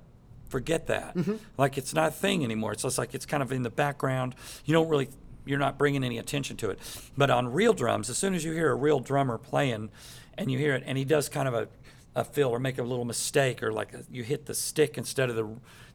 forget 0.50 0.88
that. 0.88 1.16
Mm-hmm. 1.16 1.36
Like 1.58 1.78
it's 1.78 1.94
not 1.94 2.10
a 2.10 2.12
thing 2.12 2.44
anymore. 2.44 2.74
It's 2.74 2.84
just 2.84 2.98
like 2.98 3.14
it's 3.14 3.26
kind 3.26 3.42
of 3.42 3.52
in 3.52 3.64
the 3.64 3.70
background. 3.70 4.36
You 4.66 4.74
don't 4.74 4.90
really 4.90 5.10
you're 5.46 5.60
not 5.60 5.78
bringing 5.78 6.04
any 6.04 6.18
attention 6.18 6.58
to 6.58 6.70
it. 6.70 6.80
But 7.18 7.30
on 7.30 7.52
real 7.52 7.74
drums, 7.74 8.10
as 8.10 8.18
soon 8.18 8.34
as 8.34 8.44
you 8.44 8.52
hear 8.52 8.72
a 8.72 8.76
real 8.76 9.00
drummer 9.00 9.38
playing 9.38 9.90
and 10.38 10.52
you 10.52 10.58
hear 10.58 10.76
it 10.76 10.84
and 10.86 10.98
he 10.98 11.06
does 11.06 11.30
kind 11.30 11.48
of 11.48 11.54
a 11.54 11.68
a 12.14 12.26
fill 12.26 12.50
or 12.50 12.60
make 12.60 12.78
a 12.78 12.84
little 12.84 13.06
mistake 13.06 13.64
or 13.64 13.72
like 13.72 13.94
a, 13.94 14.04
you 14.12 14.22
hit 14.22 14.46
the 14.46 14.54
stick 14.54 14.98
instead 14.98 15.30
of 15.30 15.38
the 15.38 15.48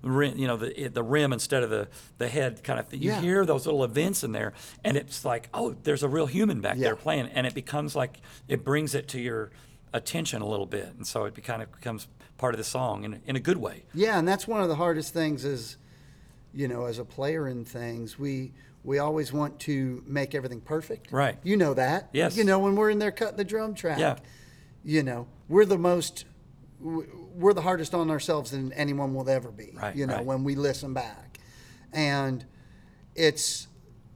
rim, 0.02 0.38
you 0.38 0.46
know 0.46 0.56
the 0.56 0.88
the 0.88 1.02
rim 1.02 1.30
instead 1.30 1.62
of 1.62 1.68
the 1.68 1.88
the 2.16 2.26
head 2.28 2.64
kind 2.64 2.80
of 2.80 2.88
thing. 2.88 3.02
You 3.02 3.10
Yeah. 3.10 3.20
hear 3.20 3.44
those 3.44 3.66
little 3.66 3.84
events 3.84 4.24
in 4.24 4.32
there 4.32 4.54
and 4.82 4.96
it's 4.96 5.26
like, 5.26 5.50
"Oh, 5.52 5.76
there's 5.82 6.02
a 6.02 6.08
real 6.08 6.24
human 6.24 6.62
back 6.62 6.78
there 6.78 6.96
playing." 6.96 7.26
And 7.34 7.46
it 7.46 7.52
becomes 7.54 7.94
like 7.94 8.20
it 8.48 8.64
brings 8.64 8.94
it 8.94 9.08
to 9.08 9.20
your 9.20 9.50
attention 9.92 10.40
a 10.40 10.46
little 10.48 10.64
bit, 10.66 10.88
and 10.96 11.06
so 11.06 11.26
it 11.26 11.34
be, 11.34 11.42
kind 11.42 11.60
of 11.62 11.70
becomes 11.72 12.08
part 12.38 12.54
of 12.54 12.58
the 12.58 12.64
song 12.64 13.04
in, 13.04 13.20
in 13.26 13.36
a 13.36 13.40
good 13.40 13.58
way. 13.58 13.84
Yeah, 13.94 14.18
and 14.18 14.26
that's 14.26 14.46
one 14.48 14.62
of 14.62 14.68
the 14.68 14.74
hardest 14.76 15.12
things 15.12 15.44
is, 15.44 15.76
you 16.54 16.66
know, 16.68 16.86
as 16.86 16.98
a 16.98 17.04
player 17.04 17.46
in 17.46 17.64
things, 17.66 18.18
we 18.18 18.52
we 18.86 18.98
always 19.00 19.32
want 19.32 19.58
to 19.60 20.02
make 20.06 20.34
everything 20.34 20.60
perfect. 20.60 21.10
Right. 21.10 21.36
You 21.42 21.56
know 21.56 21.74
that. 21.74 22.08
Yes. 22.12 22.36
You 22.36 22.44
know 22.44 22.60
when 22.60 22.76
we're 22.76 22.88
in 22.90 23.00
there 23.00 23.10
cutting 23.10 23.36
the 23.36 23.44
drum 23.44 23.74
track. 23.74 23.98
Yeah. 23.98 24.16
You 24.84 25.02
know 25.02 25.26
we're 25.48 25.64
the 25.66 25.76
most 25.78 26.24
we're 26.80 27.52
the 27.52 27.62
hardest 27.62 27.94
on 27.94 28.10
ourselves 28.10 28.52
than 28.52 28.72
anyone 28.74 29.12
will 29.14 29.28
ever 29.28 29.50
be. 29.50 29.72
Right, 29.74 29.96
You 29.96 30.06
know 30.06 30.14
right. 30.16 30.24
when 30.24 30.44
we 30.44 30.54
listen 30.54 30.94
back, 30.94 31.38
and 31.92 32.44
it's 33.16 33.66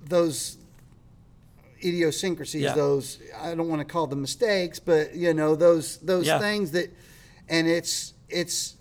those 0.02 0.56
idiosyncrasies 1.82 2.62
Yeah. 2.62 2.74
those 2.74 3.18
i 3.40 3.54
don't 3.54 3.68
want 3.68 3.80
to 3.80 3.86
call 3.90 4.06
them 4.06 4.20
mistakes 4.20 4.78
but 4.78 5.14
you 5.14 5.32
know 5.32 5.56
those 5.56 5.96
those 5.98 6.26
Yeah. 6.26 6.38
things 6.38 6.72
that 6.72 6.92
and 7.48 7.66
it's 7.66 8.12
it's 8.28 8.76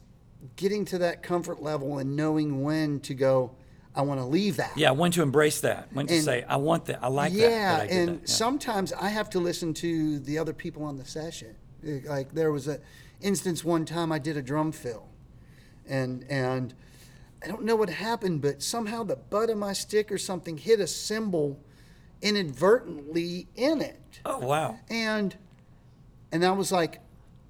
getting 0.58 0.84
to 0.86 0.98
that 0.98 1.24
comfort 1.24 1.62
level 1.64 1.98
and 1.98 2.16
knowing 2.18 2.62
when 2.62 3.00
to 3.02 3.14
go 3.14 3.52
i 4.00 4.02
want 4.02 4.20
to 4.20 4.26
leave 4.26 4.56
that 4.58 4.72
Yeah, 4.78 4.92
when 4.92 5.12
to 5.12 5.22
embrace 5.22 5.60
that, 5.62 5.90
when 5.94 6.08
to 6.08 6.16
And- 6.16 6.24
say, 6.24 6.44
I 6.48 6.56
want 6.58 6.86
that, 6.86 7.00
I 7.04 7.08
like 7.10 7.34
yeah 7.34 7.50
that. 7.50 7.50
that 7.50 7.82
I 7.84 7.88
did 7.88 7.98
and 7.98 8.08
that. 8.10 8.22
Yeah. 8.30 8.36
sometimes 8.44 8.94
i 8.94 9.10
have 9.10 9.30
to 9.32 9.40
listen 9.40 9.74
to 9.76 10.20
the 10.20 10.38
other 10.38 10.54
people 10.54 10.84
on 10.84 10.98
the 10.98 11.06
session 11.06 11.56
like 12.06 12.34
there 12.34 12.52
was 12.52 12.68
a 12.68 12.80
instance 13.22 13.64
one 13.64 13.84
time 13.86 14.12
i 14.12 14.20
did 14.20 14.38
a 14.38 14.42
drum 14.42 14.72
fill 14.72 15.06
and 15.88 16.24
and 16.30 16.74
i 17.44 17.48
don't 17.48 17.64
know 17.64 17.76
what 17.76 17.90
happened 17.90 18.42
but 18.42 18.62
somehow 18.64 19.04
the 19.04 19.16
butt 19.16 19.50
of 19.50 19.58
my 19.58 19.74
stick 19.74 20.12
or 20.12 20.18
something 20.18 20.58
hit 20.58 20.80
a 20.80 20.88
cymbal 20.88 21.60
inadvertently 22.22 23.48
in 23.56 23.82
it 23.82 24.20
oh 24.26 24.40
wow, 24.40 24.78
and 24.90 25.36
and 26.32 26.46
I 26.46 26.52
was 26.52 26.72
like, 26.72 27.00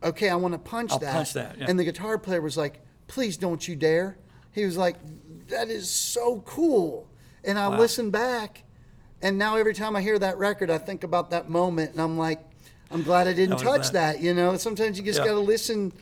okay, 0.02 0.30
I 0.30 0.36
want 0.36 0.54
to 0.54 0.58
punch 0.58 0.92
I'll 0.94 1.00
that. 1.00 1.12
punch 1.14 1.34
that, 1.34 1.58
yeah. 1.58 1.66
And 1.68 1.78
the 1.78 1.84
guitar 1.84 2.18
player 2.18 2.40
was 2.40 2.56
like, 2.56 2.80
please 3.08 3.36
don't 3.36 3.68
you 3.68 3.76
dare. 3.76 4.18
He 4.54 4.64
was 4.64 4.78
like, 4.78 4.96
that 5.50 5.70
is 5.70 5.90
so 5.90 6.42
cool. 6.46 7.08
And 7.44 7.58
I 7.58 7.68
Wow. 7.68 7.78
listened 7.80 8.12
back, 8.12 8.64
and 9.22 9.38
now 9.38 9.56
every 9.56 9.74
time 9.74 9.96
I 9.96 10.02
hear 10.02 10.20
that 10.20 10.38
record, 10.38 10.70
I 10.70 10.78
think 10.78 11.04
about 11.04 11.30
that 11.32 11.50
moment, 11.50 11.92
and 11.92 12.02
I'm 12.02 12.18
like, 12.18 12.40
I'm 12.92 13.04
glad 13.04 13.28
I 13.28 13.34
didn't 13.34 13.58
touch 13.58 13.92
that. 13.92 14.18
that. 14.18 14.22
You 14.22 14.34
know, 14.34 14.58
sometimes 14.58 14.98
you 14.98 15.04
just 15.06 15.20
Yeah. 15.20 15.26
got 15.26 15.34
to 15.34 15.40
listen 15.40 15.94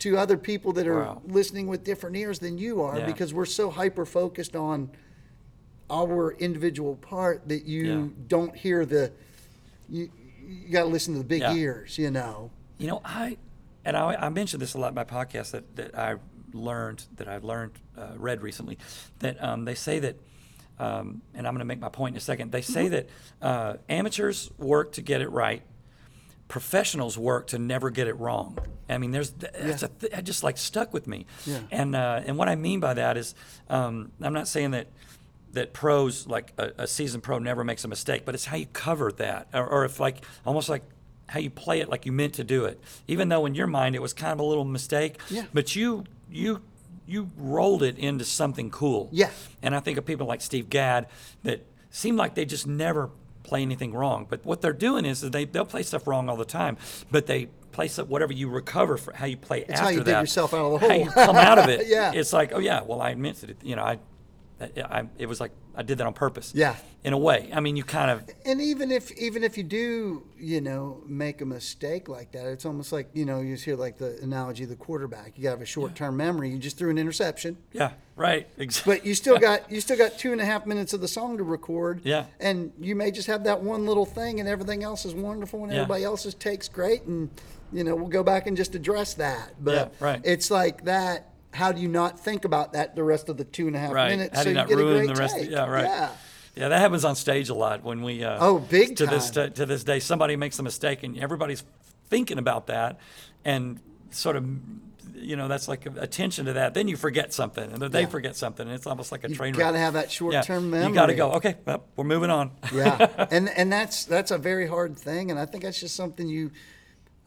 to 0.00 0.16
other 0.16 0.38
people 0.38 0.72
that 0.74 0.86
are 0.86 1.00
Wow. 1.04 1.22
listening 1.26 1.66
with 1.66 1.84
different 1.84 2.16
ears 2.16 2.38
than 2.38 2.56
you 2.56 2.80
are 2.82 2.98
Yeah. 2.98 3.06
because 3.06 3.34
we're 3.34 3.44
so 3.44 3.68
hyper 3.70 4.06
focused 4.06 4.56
on 4.56 4.90
our 5.90 6.32
individual 6.38 6.96
part 6.96 7.48
that 7.48 7.64
you 7.66 7.84
Yeah. 7.86 8.24
don't 8.28 8.56
hear 8.56 8.86
the 8.86 9.12
you 9.88 10.08
you 10.46 10.68
got 10.70 10.82
to 10.82 10.88
listen 10.88 11.14
to 11.14 11.18
the 11.18 11.24
big 11.24 11.42
ears 11.42 11.98
you 11.98 12.10
know 12.10 12.50
You 12.78 12.86
know, 12.86 13.00
I 13.04 13.36
and 13.84 13.96
I, 13.96 14.14
I 14.14 14.28
mentioned 14.30 14.62
this 14.62 14.74
a 14.74 14.78
lot 14.78 14.88
in 14.88 14.94
my 14.94 15.04
podcast 15.04 15.50
that, 15.50 15.76
that 15.76 15.98
I 15.98 16.16
learned 16.52 17.04
that 17.16 17.28
I 17.28 17.38
learned 17.38 17.72
uh, 17.96 18.08
read 18.16 18.42
recently 18.42 18.78
that 19.20 19.42
um, 19.42 19.64
they 19.64 19.74
say 19.74 19.98
that, 20.00 20.16
um, 20.78 21.22
and 21.34 21.46
I'm 21.46 21.52
going 21.54 21.60
to 21.60 21.64
make 21.64 21.80
my 21.80 21.88
point 21.88 22.14
in 22.14 22.18
a 22.18 22.20
second. 22.20 22.52
They 22.52 22.62
say 22.62 22.88
that 22.88 23.08
uh, 23.42 23.74
amateurs 23.88 24.50
work 24.58 24.92
to 24.92 25.02
get 25.02 25.20
it 25.20 25.28
right, 25.30 25.62
professionals 26.48 27.16
work 27.16 27.46
to 27.48 27.58
never 27.58 27.90
get 27.90 28.08
it 28.08 28.14
wrong. 28.14 28.58
I 28.88 28.98
mean, 28.98 29.12
there's 29.12 29.30
that's 29.30 29.82
Yeah. 29.82 29.88
a 29.88 30.00
th- 30.00 30.12
it 30.12 30.22
just 30.24 30.42
like 30.42 30.58
stuck 30.58 30.92
with 30.92 31.06
me. 31.06 31.26
Yeah. 31.46 31.60
And 31.70 31.94
uh, 31.94 32.22
and 32.26 32.36
what 32.36 32.48
I 32.48 32.56
mean 32.56 32.80
by 32.80 32.94
that 32.94 33.16
is, 33.16 33.34
um, 33.68 34.10
I'm 34.20 34.32
not 34.32 34.48
saying 34.48 34.72
that 34.72 34.88
that 35.52 35.72
pros 35.72 36.26
like 36.26 36.52
a, 36.58 36.72
a 36.78 36.86
seasoned 36.86 37.22
pro 37.22 37.38
never 37.38 37.62
makes 37.64 37.84
a 37.84 37.88
mistake, 37.88 38.24
but 38.24 38.34
it's 38.34 38.46
how 38.46 38.56
you 38.56 38.66
cover 38.72 39.12
that, 39.12 39.48
or, 39.54 39.66
or 39.66 39.84
if 39.84 40.00
like 40.00 40.24
almost 40.44 40.68
like 40.68 40.82
how 41.28 41.38
you 41.38 41.50
play 41.50 41.78
it 41.80 41.88
like 41.88 42.04
you 42.06 42.10
meant 42.12 42.34
to 42.34 42.42
do 42.44 42.64
it, 42.64 42.80
even 43.06 43.28
though 43.28 43.46
in 43.46 43.54
your 43.54 43.68
mind 43.68 43.94
it 43.94 44.02
was 44.02 44.12
kind 44.12 44.32
of 44.32 44.40
a 44.40 44.44
little 44.44 44.64
mistake. 44.64 45.20
Yeah. 45.30 45.44
But 45.54 45.76
you 45.76 46.04
you 46.30 46.62
you 47.06 47.30
rolled 47.36 47.82
it 47.82 47.98
into 47.98 48.24
something 48.24 48.70
cool. 48.70 49.08
Yeah. 49.10 49.30
And 49.62 49.74
I 49.74 49.80
think 49.80 49.98
of 49.98 50.06
people 50.06 50.26
like 50.26 50.40
Steve 50.40 50.70
Gadd 50.70 51.08
that 51.42 51.66
seem 51.90 52.16
like 52.16 52.34
they 52.34 52.44
just 52.44 52.66
never 52.66 53.10
play 53.42 53.62
anything 53.62 53.92
wrong. 53.92 54.26
But 54.28 54.44
what 54.44 54.60
they're 54.60 54.72
doing 54.72 55.04
is 55.04 55.20
that 55.22 55.32
they 55.32 55.44
they'll 55.44 55.64
play 55.64 55.82
stuff 55.82 56.06
wrong 56.06 56.28
all 56.28 56.36
the 56.36 56.44
time, 56.44 56.76
but 57.10 57.26
they 57.26 57.46
play 57.72 57.88
stuff 57.88 58.08
whatever 58.08 58.32
you 58.32 58.48
recover 58.48 58.96
for 58.96 59.12
how 59.12 59.26
you 59.26 59.36
play 59.36 59.62
It's 59.62 59.72
after 59.72 59.84
how 59.84 59.88
you 59.90 60.04
dig 60.04 60.14
yourself 60.14 60.54
out 60.54 60.66
of 60.66 60.72
the 60.72 60.78
hole. 60.78 60.88
How 60.88 60.94
you 60.94 61.10
come 61.10 61.36
out 61.36 61.58
of 61.58 61.68
it. 61.68 61.86
Yeah. 61.90 62.12
It's 62.14 62.32
like, 62.32 62.52
oh 62.52 62.58
yeah, 62.60 62.82
well 62.82 63.00
I 63.00 63.10
admit 63.10 63.42
it. 63.42 63.56
You 63.62 63.74
know, 63.76 63.82
I, 63.82 63.98
I, 64.60 64.70
I 64.76 65.04
it 65.18 65.26
was 65.26 65.40
like 65.40 65.50
I 65.80 65.82
did 65.82 65.96
that 65.96 66.06
on 66.06 66.12
purpose. 66.12 66.52
Yeah. 66.54 66.76
In 67.04 67.14
a 67.14 67.18
way, 67.18 67.48
I 67.54 67.60
mean, 67.60 67.74
you 67.74 67.84
kind 67.84 68.10
of 68.10 68.22
and 68.44 68.60
even 68.60 68.90
if 68.92 69.10
even 69.12 69.42
if 69.42 69.56
you 69.56 69.64
do 69.64 70.22
you 70.38 70.60
know 70.60 71.02
make 71.06 71.40
a 71.40 71.46
mistake 71.46 72.06
like 72.10 72.32
that 72.32 72.44
it's 72.46 72.66
almost 72.66 72.92
like 72.92 73.08
you 73.14 73.24
know 73.24 73.40
you 73.40 73.54
just 73.54 73.64
hear 73.64 73.76
like 73.76 73.96
the 73.96 74.18
analogy 74.22 74.64
of 74.64 74.68
the 74.68 74.76
quarterback 74.76 75.32
you 75.38 75.42
got 75.44 75.50
to 75.50 75.56
have 75.56 75.62
a 75.62 75.66
short-term 75.66 76.16
memory 76.18 76.50
you 76.50 76.58
just 76.58 76.76
threw 76.76 76.90
an 76.90 76.98
interception 76.98 77.56
yeah 77.72 77.92
right 78.16 78.46
exactly. 78.58 78.96
but 78.96 79.06
you 79.06 79.14
still 79.14 79.38
got 79.38 79.70
you 79.72 79.80
still 79.80 79.96
got 79.96 80.18
two 80.18 80.32
and 80.32 80.40
a 80.42 80.44
half 80.44 80.66
minutes 80.66 80.92
of 80.92 81.00
the 81.00 81.08
song 81.08 81.38
to 81.38 81.42
record 81.44 82.02
Yeah. 82.04 82.24
and 82.38 82.72
you 82.78 82.94
may 82.94 83.10
just 83.10 83.28
have 83.28 83.44
that 83.44 83.62
one 83.62 83.86
little 83.86 84.06
thing 84.06 84.38
and 84.40 84.46
everything 84.48 84.82
else 84.82 85.06
is 85.06 85.14
wonderful 85.14 85.62
and 85.64 85.72
Yeah. 85.72 85.78
everybody 85.80 86.04
else's 86.04 86.34
takes 86.34 86.68
great 86.68 87.02
and 87.04 87.30
you 87.72 87.82
know 87.84 87.94
we'll 87.94 88.08
go 88.08 88.22
back 88.22 88.46
and 88.46 88.56
just 88.58 88.74
address 88.74 89.14
that 89.14 89.54
but 89.62 89.74
Yeah, 90.00 90.06
right. 90.06 90.20
it's 90.24 90.50
like 90.50 90.84
that 90.84 91.29
how 91.52 91.72
do 91.72 91.80
you 91.80 91.88
not 91.88 92.18
think 92.20 92.44
about 92.44 92.72
that 92.74 92.94
the 92.94 93.02
rest 93.04 93.28
of 93.28 93.36
the 93.36 93.44
two 93.44 93.66
and 93.66 93.74
a 93.76 93.78
half 93.78 93.92
right. 93.92 94.10
minutes 94.10 94.36
How 94.36 94.44
do 94.44 94.44
so 94.44 94.50
you 94.50 94.54
you 94.54 94.60
not 94.60 94.68
get 94.68 94.74
a 94.78 94.82
ruin 94.82 95.06
the 95.06 95.14
rest? 95.14 95.34
take? 95.36 95.46
Of, 95.46 95.52
yeah, 95.52 95.66
right. 95.66 95.84
yeah 95.84 96.10
Yeah, 96.56 96.68
that 96.68 96.78
happens 96.80 97.04
on 97.04 97.16
stage 97.16 97.48
a 97.48 97.54
lot 97.54 97.82
when 97.82 98.02
we. 98.02 98.22
Uh, 98.24 98.38
Oh, 98.40 98.58
big 98.58 98.96
to 98.96 99.06
this 99.06 99.30
time. 99.30 99.52
to 99.52 99.66
this 99.66 99.84
day, 99.84 100.00
somebody 100.00 100.36
makes 100.36 100.58
a 100.58 100.62
mistake 100.62 101.02
and 101.02 101.18
everybody's 101.18 101.64
thinking 102.08 102.38
about 102.38 102.66
that, 102.66 102.98
and 103.44 103.78
sort 104.10 104.34
of, 104.36 104.44
you 105.14 105.36
know, 105.36 105.46
that's 105.48 105.68
like 105.68 105.86
attention 105.86 106.46
to 106.46 106.52
that. 106.54 106.74
Then 106.74 106.88
you 106.88 106.96
forget 106.96 107.32
something, 107.32 107.70
and 107.72 107.80
then 107.80 107.90
they 107.92 108.00
Yeah. 108.02 108.06
forget 108.08 108.34
something, 108.36 108.66
and 108.66 108.74
it's 108.74 108.86
almost 108.86 109.12
like 109.12 109.22
a 109.24 109.28
you 109.28 109.36
train 109.36 109.54
You 109.54 109.60
got 109.60 109.72
to 109.72 109.78
have 109.78 109.92
that 109.94 110.10
short-term 110.10 110.70
memory 110.70 110.88
you 110.88 110.94
got 110.94 111.06
to 111.06 111.14
go. 111.14 111.32
Okay, 111.34 111.56
well, 111.64 111.84
we're 111.96 112.04
moving 112.04 112.30
on. 112.30 112.50
yeah, 112.74 113.26
and 113.30 113.48
and 113.50 113.72
that's 113.72 114.04
that's 114.04 114.30
a 114.32 114.38
very 114.38 114.66
hard 114.66 114.96
thing, 114.98 115.30
and 115.30 115.38
I 115.38 115.46
think 115.46 115.62
that's 115.64 115.78
just 115.80 115.94
something 115.96 116.26
you. 116.28 116.50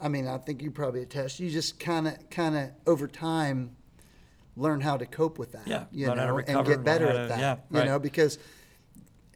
I 0.01 0.09
mean, 0.09 0.27
I 0.27 0.37
think 0.37 0.61
you 0.61 0.69
probably 0.69 1.01
attest. 1.01 1.39
You 1.39 1.49
just 1.49 1.79
kind 1.79 2.07
of 2.09 2.29
kind 2.29 2.57
of 2.57 2.71
over 2.85 3.07
time 3.07 3.77
learn 4.55 4.81
how 4.81 4.97
to 4.97 5.05
cope 5.05 5.37
with 5.39 5.51
that. 5.53 5.67
Yeah, 5.67 5.85
you 5.91 6.07
learn 6.07 6.17
how 6.17 6.23
to 6.25 6.31
know, 6.31 6.35
recover, 6.37 6.59
and 6.59 6.67
get 6.67 6.83
better 6.83 7.07
at 7.07 7.13
to- 7.23 7.27
that. 7.29 7.39
yeah, 7.39 7.55
you 7.71 7.79
right. 7.79 7.85
know, 7.87 7.99
because 7.99 8.37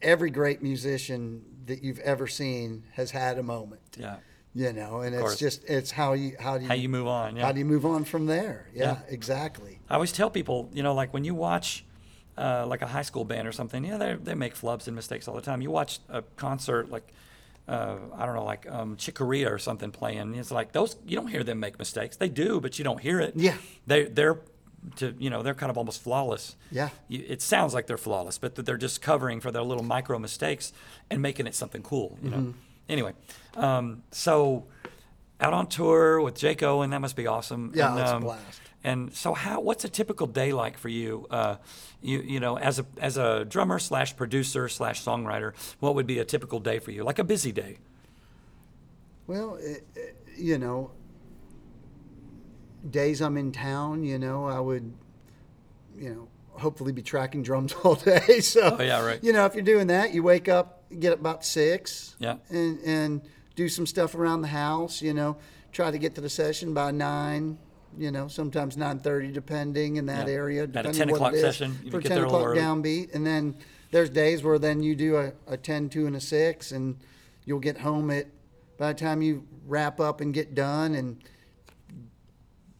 every 0.01 0.30
great 0.30 0.62
musician 0.62 1.43
that 1.65 1.84
you've 1.84 1.99
ever 1.99 2.27
seen 2.27 2.84
has 2.93 3.12
had 3.12 3.38
a 3.38 3.43
moment. 3.43 3.97
yeah. 3.99 4.17
You 4.56 4.73
know, 4.73 5.01
and 5.01 5.13
it's 5.13 5.38
just 5.38 5.63
it's 5.65 5.91
how 5.91 6.13
you 6.13 6.36
how 6.39 6.58
do 6.58 6.63
you 6.63 6.69
How 6.69 6.73
you 6.73 6.89
move 6.89 7.06
on? 7.06 7.36
Yeah. 7.36 7.45
how 7.45 7.51
do 7.51 7.60
you 7.60 7.65
move 7.65 7.86
on 7.86 8.03
from 8.06 8.25
there? 8.25 8.67
Yeah, 8.73 8.84
Yeah. 8.84 8.97
exactly. 9.08 9.77
I 9.88 9.93
always 9.93 10.12
tell 10.12 10.32
people, 10.32 10.71
you 10.73 10.82
know, 10.82 10.95
like 10.95 11.13
when 11.13 11.23
you 11.23 11.36
watch 11.36 11.86
uh, 12.39 12.65
like 12.65 12.82
a 12.82 12.88
high 12.88 13.03
school 13.03 13.23
band 13.23 13.47
or 13.47 13.51
something, 13.51 13.86
yeah, 13.86 13.97
they 13.97 14.15
they 14.15 14.34
make 14.34 14.56
flubs 14.56 14.88
and 14.88 14.95
mistakes 14.95 15.27
all 15.27 15.36
the 15.36 15.41
time. 15.41 15.62
You 15.62 15.69
watch 15.71 15.99
a 16.10 16.21
concert 16.38 16.89
like. 16.89 17.08
Uh, 17.67 17.97
I 18.15 18.25
don't 18.25 18.34
know, 18.34 18.45
like 18.45 18.65
um, 18.71 18.95
Chick 18.95 19.15
Corea 19.15 19.53
or 19.53 19.60
something 19.60 19.91
playing. 19.91 20.34
It's 20.36 20.51
like 20.51 20.71
those 20.71 20.95
you 21.06 21.17
don't 21.17 21.27
hear 21.27 21.43
them 21.43 21.60
make 21.60 21.77
mistakes. 21.77 22.15
They 22.15 22.30
do, 22.30 22.62
but 22.62 22.80
you 22.80 22.86
don't 22.86 23.01
hear 23.01 23.19
it. 23.19 23.34
Yeah. 23.36 23.58
they 23.86 24.06
they're 24.06 24.39
to 24.97 25.13
you 25.19 25.29
know 25.29 25.43
they're 25.43 25.53
kind 25.53 25.69
of 25.69 25.77
almost 25.77 26.01
flawless. 26.01 26.55
Yeah. 26.71 26.89
you, 27.07 27.23
it 27.27 27.41
sounds 27.41 27.73
like 27.73 27.87
they're 27.87 27.97
flawless, 27.97 28.37
but 28.37 28.55
that 28.55 28.65
they're 28.65 28.77
just 28.77 29.01
covering 29.01 29.39
for 29.41 29.51
their 29.51 29.63
little 29.63 29.83
micro 29.83 30.19
mistakes 30.19 30.73
and 31.09 31.21
making 31.21 31.47
it 31.47 31.55
something 31.55 31.83
cool. 31.83 32.17
You 32.23 32.29
know. 32.29 32.37
Mm-hmm. 32.37 32.51
Anyway, 32.89 33.13
um, 33.55 34.03
so 34.11 34.65
out 35.41 35.53
on 35.53 35.67
tour 35.67 36.21
with 36.21 36.35
Jake 36.35 36.63
Owen, 36.63 36.91
that 36.91 37.01
must 37.01 37.15
be 37.15 37.27
awesome. 37.27 37.71
Yeah, 37.75 37.91
and, 37.91 37.99
a 37.99 38.15
um, 38.15 38.21
blast. 38.23 38.61
and 38.83 39.13
so, 39.13 39.33
how? 39.33 39.59
What's 39.59 39.83
a 39.83 39.89
typical 39.89 40.25
day 40.25 40.53
like 40.53 40.77
for 40.77 40.89
you? 40.89 41.27
Uh, 41.29 41.57
you 42.01 42.21
you 42.21 42.39
know, 42.39 42.57
as 42.57 42.79
a 42.79 42.85
as 43.01 43.17
a 43.17 43.43
drummer 43.45 43.79
slash 43.79 44.15
producer 44.15 44.69
slash 44.69 45.03
songwriter, 45.03 45.53
what 45.79 45.95
would 45.95 46.07
be 46.07 46.19
a 46.19 46.25
typical 46.25 46.59
day 46.59 46.79
for 46.79 46.91
you? 46.91 47.03
Like 47.03 47.19
a 47.19 47.23
busy 47.25 47.51
day. 47.51 47.77
Well, 49.27 49.55
it, 49.59 49.85
it- 49.95 50.13
you 50.37 50.59
know, 50.59 50.91
days 52.89 53.21
I'm 53.21 53.37
in 53.37 53.51
town, 53.51 54.03
you 54.03 54.19
know, 54.19 54.45
I 54.45 54.59
would, 54.59 54.93
you 55.97 56.09
know, 56.09 56.27
hopefully 56.59 56.91
be 56.91 57.01
tracking 57.01 57.43
drums 57.43 57.73
all 57.83 57.95
day. 57.95 58.39
So, 58.41 58.77
Oh, 58.79 58.83
yeah, 58.83 59.03
right. 59.05 59.23
You 59.23 59.33
know, 59.33 59.45
if 59.45 59.53
you're 59.55 59.63
doing 59.63 59.87
that, 59.87 60.13
you 60.13 60.23
wake 60.23 60.47
up, 60.47 60.83
get 60.99 61.13
up 61.13 61.19
about 61.19 61.45
six, 61.45 62.15
Yeah. 62.19 62.37
and 62.49 62.80
and 62.86 63.21
do 63.55 63.67
some 63.69 63.86
stuff 63.86 64.13
around 64.15 64.41
the 64.41 64.47
house. 64.49 65.01
You 65.01 65.13
know, 65.13 65.38
try 65.71 65.91
to 65.91 65.97
get 65.97 66.15
to 66.15 66.21
the 66.21 66.30
session 66.30 66.73
by 66.73 66.91
nine. 66.91 67.57
You 67.97 68.11
know, 68.11 68.28
sometimes 68.28 68.78
nine 68.78 68.99
thirty, 68.99 69.32
depending 69.32 69.95
in 69.95 70.05
that 70.05 70.28
Yeah. 70.28 70.34
area. 70.34 70.63
At 70.63 70.69
a 70.69 70.71
Depending 70.73 70.93
10 70.99 71.09
what 71.09 71.15
o'clock 71.17 71.34
it 71.34 71.36
is. 71.38 71.41
session, 71.41 71.80
you 71.84 71.89
for 71.91 71.99
ten 72.01 72.23
o'clock 72.23 72.55
downbeat, 72.55 73.13
and 73.15 73.25
then 73.25 73.55
there's 73.91 74.09
days 74.09 74.43
where 74.43 74.59
then 74.59 74.84
you 74.84 74.95
do 74.95 75.15
a, 75.17 75.32
a 75.47 75.57
10, 75.57 75.89
2, 75.89 76.05
and 76.05 76.15
a 76.15 76.19
six, 76.21 76.71
and 76.71 76.97
you'll 77.45 77.59
get 77.59 77.80
home 77.80 78.11
at 78.11 78.28
by 78.78 78.93
the 78.93 78.99
time 78.99 79.21
you 79.23 79.47
wrap 79.65 79.99
up 79.99 80.21
and 80.21 80.34
get 80.34 80.53
done 80.53 80.93
and 80.93 81.17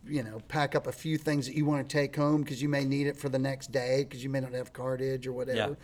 you 0.10 0.24
know 0.24 0.40
pack 0.48 0.76
up 0.76 0.88
a 0.88 0.92
few 0.92 1.18
things 1.18 1.46
that 1.48 1.56
you 1.56 1.66
want 1.66 1.88
to 1.88 1.94
take 1.94 2.16
home 2.16 2.42
because 2.42 2.62
you 2.62 2.70
may 2.70 2.86
need 2.86 3.08
it 3.08 3.18
for 3.18 3.30
the 3.30 3.40
next 3.40 3.72
day 3.72 4.04
because 4.04 4.24
you 4.24 4.30
may 4.30 4.40
not 4.40 4.54
have 4.54 4.72
cartage 4.74 5.28
or 5.28 5.34
whatever 5.34 5.58
Yeah. 5.72 5.76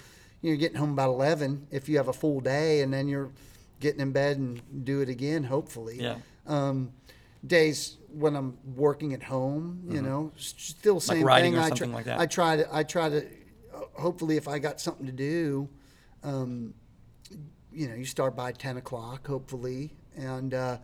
you're 0.42 0.56
getting 0.58 0.78
home 0.78 0.92
about 0.92 1.10
11 1.10 1.68
if 1.72 1.90
you 1.90 1.98
have 1.98 2.08
a 2.08 2.14
full 2.14 2.40
day 2.40 2.82
and 2.82 2.94
then 2.94 3.08
you're 3.08 3.32
getting 3.80 4.00
in 4.00 4.12
bed 4.12 4.38
and 4.38 4.62
do 4.86 5.02
it 5.02 5.10
again 5.10 5.44
hopefully 5.44 5.98
Yeah. 6.00 6.16
um, 6.48 6.92
days 7.46 7.98
when 8.10 8.36
I'm 8.36 8.58
working 8.76 9.14
at 9.14 9.24
home, 9.24 9.82
you 9.90 10.02
know, 10.02 10.32
still 10.38 11.00
same 11.00 11.24
writing 11.24 11.54
thing. 11.54 11.60
or 11.60 11.64
I 11.66 11.70
something 11.70 11.90
try, 11.90 11.96
like 11.98 12.06
that? 12.06 12.20
I 12.20 12.26
try 12.28 12.56
to, 12.58 12.76
I 12.76 12.84
try 12.84 13.10
to, 13.10 13.26
uh, 13.74 13.80
hopefully, 14.00 14.38
if 14.38 14.48
I 14.48 14.60
got 14.60 14.80
something 14.80 15.08
to 15.08 15.12
do, 15.12 15.68
um, 16.24 16.76
you 17.72 17.88
know, 17.88 17.96
you 17.96 18.06
start 18.06 18.36
by 18.36 18.52
ten 18.52 18.78
o'clock, 18.78 19.26
hopefully, 19.28 19.96
and 20.16 20.54
uh, 20.54 20.78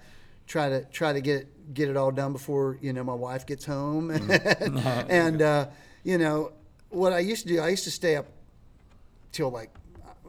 try 0.50 0.68
to 0.68 0.84
try 0.92 1.14
to 1.14 1.22
get 1.22 1.74
get 1.74 1.88
it 1.88 1.96
all 1.96 2.12
done 2.12 2.34
before 2.34 2.78
you 2.82 2.92
know 2.92 3.04
my 3.06 3.14
wife 3.14 3.46
gets 3.46 3.64
home, 3.64 4.10
Mm-hmm. 4.10 4.80
and 5.10 5.42
uh, 5.42 5.68
you 6.04 6.18
know 6.18 6.52
what 6.90 7.14
I 7.14 7.20
used 7.20 7.48
to 7.48 7.54
do. 7.54 7.62
I 7.62 7.70
used 7.70 7.86
to 7.86 7.92
stay 7.92 8.18
up 8.18 8.26
till 9.32 9.50
like. 9.50 9.70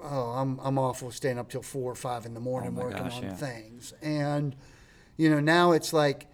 Oh, 0.03 0.31
I'm 0.31 0.59
I'm 0.63 0.79
awful 0.79 1.11
staying 1.11 1.39
up 1.39 1.51
till 1.51 1.61
four 1.61 1.93
or 1.93 1.95
five 1.95 2.25
in 2.25 2.33
the 2.33 2.41
morning 2.41 2.75
Oh 2.79 2.85
working 2.85 3.03
gosh, 3.03 3.17
on 3.19 3.23
yeah. 3.25 3.35
things, 3.35 3.93
and 4.01 4.57
you 5.19 5.29
know 5.29 5.41
now 5.41 5.73
it's 5.73 5.93
like 5.93 6.27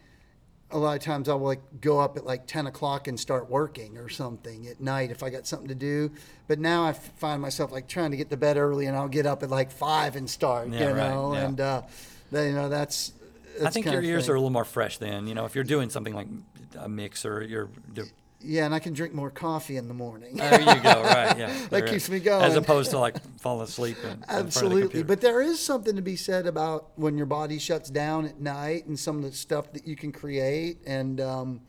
a 0.70 0.78
lot 0.78 0.96
of 0.96 1.02
times 1.02 1.28
I'll 1.28 1.38
like 1.38 1.62
go 1.80 1.98
up 1.98 2.16
at 2.16 2.24
like 2.24 2.46
10 2.46 2.66
o'clock 2.68 3.06
and 3.08 3.18
start 3.18 3.48
working 3.50 3.98
or 3.98 4.08
something 4.08 4.66
at 4.68 4.80
night 4.80 5.10
if 5.12 5.22
I 5.24 5.30
got 5.30 5.46
something 5.48 5.66
to 5.68 5.74
do. 5.76 6.10
But 6.48 6.58
now 6.60 6.84
I 6.84 6.92
find 6.92 7.40
myself 7.42 7.70
like 7.72 7.86
trying 7.88 8.10
to 8.12 8.16
get 8.16 8.30
to 8.30 8.36
bed 8.36 8.56
early 8.56 8.86
and 8.86 8.96
I'll 8.96 9.06
get 9.08 9.26
up 9.26 9.42
at 9.44 9.50
like 9.50 9.70
five 9.72 10.14
and 10.16 10.28
start, 10.30 10.68
Yeah, 10.68 10.80
you 10.90 10.94
right, 10.94 11.08
know, 11.10 11.34
yeah. 11.34 11.44
and, 11.46 11.60
uh, 11.60 11.82
then, 12.32 12.48
you 12.48 12.54
know, 12.56 12.68
that's, 12.68 13.12
I 13.64 13.70
think 13.70 13.86
your 13.86 14.02
ears 14.02 14.24
thing. 14.26 14.32
are 14.32 14.36
a 14.36 14.38
little 14.38 14.50
more 14.50 14.64
fresh 14.64 14.98
then. 14.98 15.26
You 15.26 15.34
know, 15.34 15.44
if 15.44 15.54
you're 15.54 15.64
doing 15.64 15.90
something 15.90 16.14
like 16.14 16.28
a 16.78 16.88
mix 16.88 17.24
or 17.24 17.42
you're. 17.42 17.68
Yeah, 18.40 18.66
and 18.66 18.74
I 18.74 18.78
can 18.78 18.92
drink 18.92 19.14
more 19.14 19.30
coffee 19.30 19.76
in 19.76 19.88
the 19.88 19.94
morning. 19.94 20.36
There 20.36 20.60
you 20.60 20.66
go. 20.66 21.02
Right. 21.02 21.36
Yeah. 21.38 21.46
That 21.62 21.70
there 21.70 21.86
keeps 21.86 22.04
is. 22.04 22.10
me 22.10 22.20
going. 22.20 22.44
As 22.44 22.54
opposed 22.54 22.90
to 22.90 22.98
like 22.98 23.16
falling 23.40 23.64
asleep. 23.64 23.96
In, 24.04 24.10
in 24.10 24.20
the 24.20 24.30
Absolutely. 24.32 25.02
But 25.02 25.20
there 25.20 25.40
is 25.40 25.58
something 25.58 25.96
to 25.96 26.02
be 26.02 26.16
said 26.16 26.46
about 26.46 26.90
when 26.96 27.16
your 27.16 27.26
body 27.26 27.58
shuts 27.58 27.90
down 27.90 28.26
at 28.26 28.38
night 28.40 28.86
and 28.86 28.96
some 28.98 29.16
of 29.16 29.22
the 29.24 29.32
stuff 29.32 29.72
that 29.72 29.86
you 29.86 29.96
can 29.96 30.12
create. 30.12 30.78
And, 30.86 31.20
um, 31.20 31.60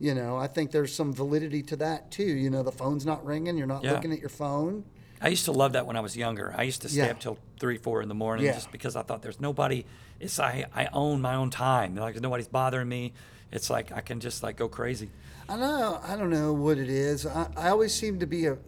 you 0.00 0.14
know, 0.14 0.36
I 0.36 0.46
think 0.48 0.72
there's 0.72 0.92
some 0.94 1.12
validity 1.12 1.62
to 1.64 1.76
that 1.76 2.10
too. 2.10 2.24
You 2.24 2.50
know, 2.50 2.62
the 2.62 2.72
phone's 2.72 3.06
not 3.06 3.24
ringing, 3.24 3.56
you're 3.56 3.66
not 3.66 3.84
Yeah. 3.84 3.92
looking 3.92 4.12
at 4.12 4.18
your 4.18 4.30
phone. 4.30 4.84
I 5.20 5.28
used 5.28 5.44
to 5.44 5.52
love 5.52 5.74
that 5.74 5.86
when 5.86 5.96
I 5.96 6.00
was 6.00 6.16
younger. 6.16 6.54
I 6.56 6.62
used 6.64 6.82
to 6.82 6.88
stay 6.88 6.98
Yeah. 7.04 7.10
up 7.12 7.20
till 7.20 7.38
three, 7.60 7.76
four 7.78 8.02
in 8.02 8.08
the 8.08 8.14
morning 8.14 8.46
Yeah. 8.46 8.52
just 8.52 8.72
because 8.72 8.96
I 8.96 9.02
thought 9.02 9.22
there's 9.22 9.40
nobody. 9.40 9.84
It's 10.20 10.38
I, 10.40 10.66
I 10.74 10.88
own 10.92 11.20
my 11.20 11.34
own 11.34 11.50
time. 11.50 11.94
Like 11.96 12.20
nobody's 12.20 12.48
bothering 12.48 12.88
me. 12.88 13.12
It's 13.52 13.70
like 13.70 13.92
I 13.92 14.00
can 14.00 14.20
just 14.20 14.42
like 14.42 14.56
go 14.56 14.68
crazy. 14.68 15.10
I 15.48 15.56
know. 15.56 16.00
I 16.04 16.16
don't 16.16 16.30
know 16.30 16.52
what 16.52 16.78
it 16.78 16.88
is. 16.88 17.26
I, 17.26 17.48
I 17.56 17.68
always 17.68 17.94
seem 17.94 18.18
to 18.20 18.26
be 18.26 18.46
a, 18.46 18.58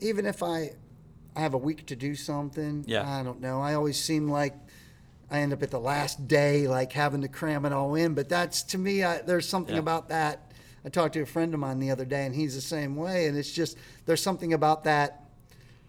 even 0.00 0.26
if 0.26 0.42
I, 0.42 0.72
I 1.36 1.40
have 1.40 1.54
a 1.54 1.58
week 1.58 1.86
to 1.86 1.96
do 1.96 2.14
something. 2.14 2.84
Yeah. 2.86 3.08
I 3.08 3.22
don't 3.22 3.40
know. 3.40 3.60
I 3.60 3.74
always 3.74 4.02
seem 4.02 4.28
like 4.28 4.54
I 5.30 5.40
end 5.40 5.52
up 5.52 5.62
at 5.62 5.70
the 5.70 5.78
last 5.78 6.26
day, 6.26 6.66
like 6.66 6.92
having 6.92 7.20
to 7.22 7.28
cram 7.28 7.64
it 7.64 7.72
all 7.72 7.94
in. 7.94 8.14
But 8.14 8.28
that's 8.28 8.62
to 8.64 8.78
me. 8.78 9.04
I, 9.04 9.18
there's 9.22 9.48
something 9.48 9.74
Yeah. 9.74 9.80
about 9.80 10.08
that. 10.08 10.50
I 10.84 10.88
talked 10.88 11.14
to 11.14 11.20
a 11.20 11.26
friend 11.26 11.52
of 11.54 11.60
mine 11.60 11.78
the 11.80 11.90
other 11.90 12.04
day, 12.04 12.24
and 12.24 12.34
he's 12.34 12.54
the 12.54 12.60
same 12.60 12.96
way. 12.96 13.26
And 13.26 13.36
it's 13.36 13.52
just 13.52 13.76
there's 14.06 14.22
something 14.22 14.52
about 14.54 14.84
that. 14.84 15.24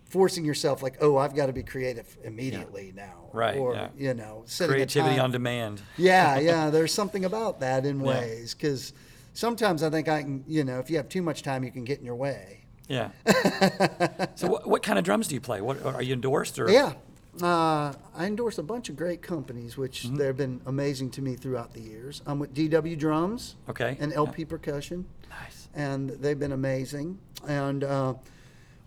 Forcing 0.10 0.44
yourself, 0.44 0.82
like, 0.82 0.98
oh, 1.02 1.18
I've 1.18 1.36
got 1.36 1.46
to 1.46 1.54
be 1.54 1.62
creative 1.62 2.18
immediately 2.24 2.92
now, 2.96 3.30
Right, 3.32 3.58
Or 3.58 3.76
yeah. 3.76 3.90
you 3.96 4.14
know, 4.16 4.44
Creativity 4.58 5.20
on 5.20 5.30
demand. 5.32 5.82
yeah, 5.98 6.40
yeah. 6.50 6.70
There's 6.72 6.92
something 6.94 7.26
about 7.26 7.60
that 7.60 7.86
in 7.86 8.00
Yeah. 8.00 8.06
ways 8.08 8.56
because 8.56 8.94
sometimes 9.34 9.84
I 9.84 9.92
think 9.92 10.08
I 10.10 10.24
can, 10.24 10.44
you 10.48 10.64
know, 10.64 10.80
if 10.80 10.90
you 10.90 10.98
have 10.98 11.10
too 11.10 11.22
much 11.22 11.44
time, 11.44 11.64
you 11.64 11.70
can 11.72 11.84
get 11.84 12.00
in 12.00 12.06
your 12.06 12.16
way. 12.16 12.62
Yeah. 12.88 13.10
so 14.36 14.48
what, 14.48 14.68
what 14.68 14.82
kind 14.84 14.98
of 14.98 15.06
drums 15.06 15.28
do 15.28 15.36
you 15.36 15.42
play? 15.42 15.62
What 15.62 15.84
are 15.86 16.02
you 16.02 16.14
endorsed 16.14 16.58
or? 16.58 16.72
Yeah. 16.72 16.94
Uh, 17.40 17.94
I 18.16 18.26
endorse 18.26 18.58
a 18.58 18.64
bunch 18.64 18.90
of 18.90 18.96
great 18.98 19.22
companies, 19.22 19.78
which 19.78 20.04
Mm-hmm. 20.06 20.16
they've 20.18 20.36
been 20.36 20.60
amazing 20.66 21.12
to 21.12 21.22
me 21.22 21.36
throughout 21.36 21.74
the 21.74 21.82
years. 21.82 22.24
I'm 22.26 22.40
with 22.40 22.54
DW 22.56 22.98
Drums 22.98 23.56
Okay. 23.70 23.96
and 24.00 24.12
LP 24.12 24.44
Percussion, 24.44 25.06
Nice. 25.30 25.68
and 25.76 26.10
they've 26.10 26.40
been 26.40 26.52
amazing. 26.52 27.20
And 27.48 27.84
uh, 27.84 28.16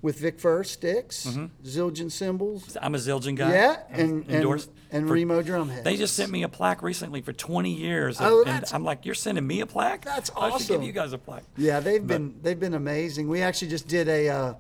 with 0.03 0.19
Vic 0.19 0.39
Firth 0.41 0.67
sticks, 0.67 1.27
Zildjian 1.65 2.11
cymbals, 2.11 2.77
I'm 2.83 2.95
a 2.95 2.99
Zildjian 2.99 3.37
guy. 3.37 3.53
yeah, 3.53 3.77
and 3.89 4.25
and, 4.25 4.31
endorsed. 4.31 4.71
and 4.91 5.07
for- 5.07 5.15
Remo 5.15 5.43
drum 5.43 5.69
heads. 5.69 5.85
They 5.85 5.97
just 5.97 6.15
sent 6.17 6.31
me 6.33 6.43
a 6.43 6.49
plaque 6.49 6.83
recently 6.83 7.23
for 7.23 7.33
20 7.33 7.73
years. 7.73 8.19
Oh, 8.21 8.39
and 8.41 8.49
that's- 8.49 8.75
I'm 8.75 8.85
like, 8.85 9.07
you're 9.07 9.15
sending 9.15 9.47
me 9.47 9.61
a 9.61 9.67
plaque? 9.67 10.05
That's 10.05 10.29
awesome. 10.31 10.43
I 10.55 10.59
should 10.59 10.67
give 10.69 10.77
awesome. 10.79 10.83
you 10.87 10.93
guys 10.93 11.13
a 11.13 11.19
plaque. 11.19 11.45
Yeah, 11.57 11.81
they've 11.81 12.05
been 12.07 12.35
they've 12.43 12.59
been 12.59 12.75
amazing. 12.75 13.29
We 13.29 13.43
actually 13.43 13.69
just 13.69 13.87
did 13.89 14.09
a 14.09 14.29
uh, 14.29 14.55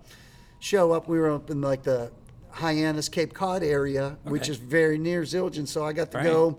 show 0.60 0.92
up. 0.92 1.08
We 1.08 1.18
were 1.18 1.32
up 1.32 1.50
in 1.50 1.60
like 1.60 1.82
the 1.82 2.12
Hyannis 2.50 3.08
Cape 3.08 3.34
Cod 3.34 3.62
area, 3.64 4.16
which 4.24 4.42
Okay. 4.42 4.52
is 4.52 4.58
very 4.58 4.98
near 4.98 5.22
Zildjian. 5.22 5.66
So 5.66 5.84
I 5.84 5.92
got 5.92 6.10
to 6.12 6.18
Right. 6.18 6.26
go 6.26 6.58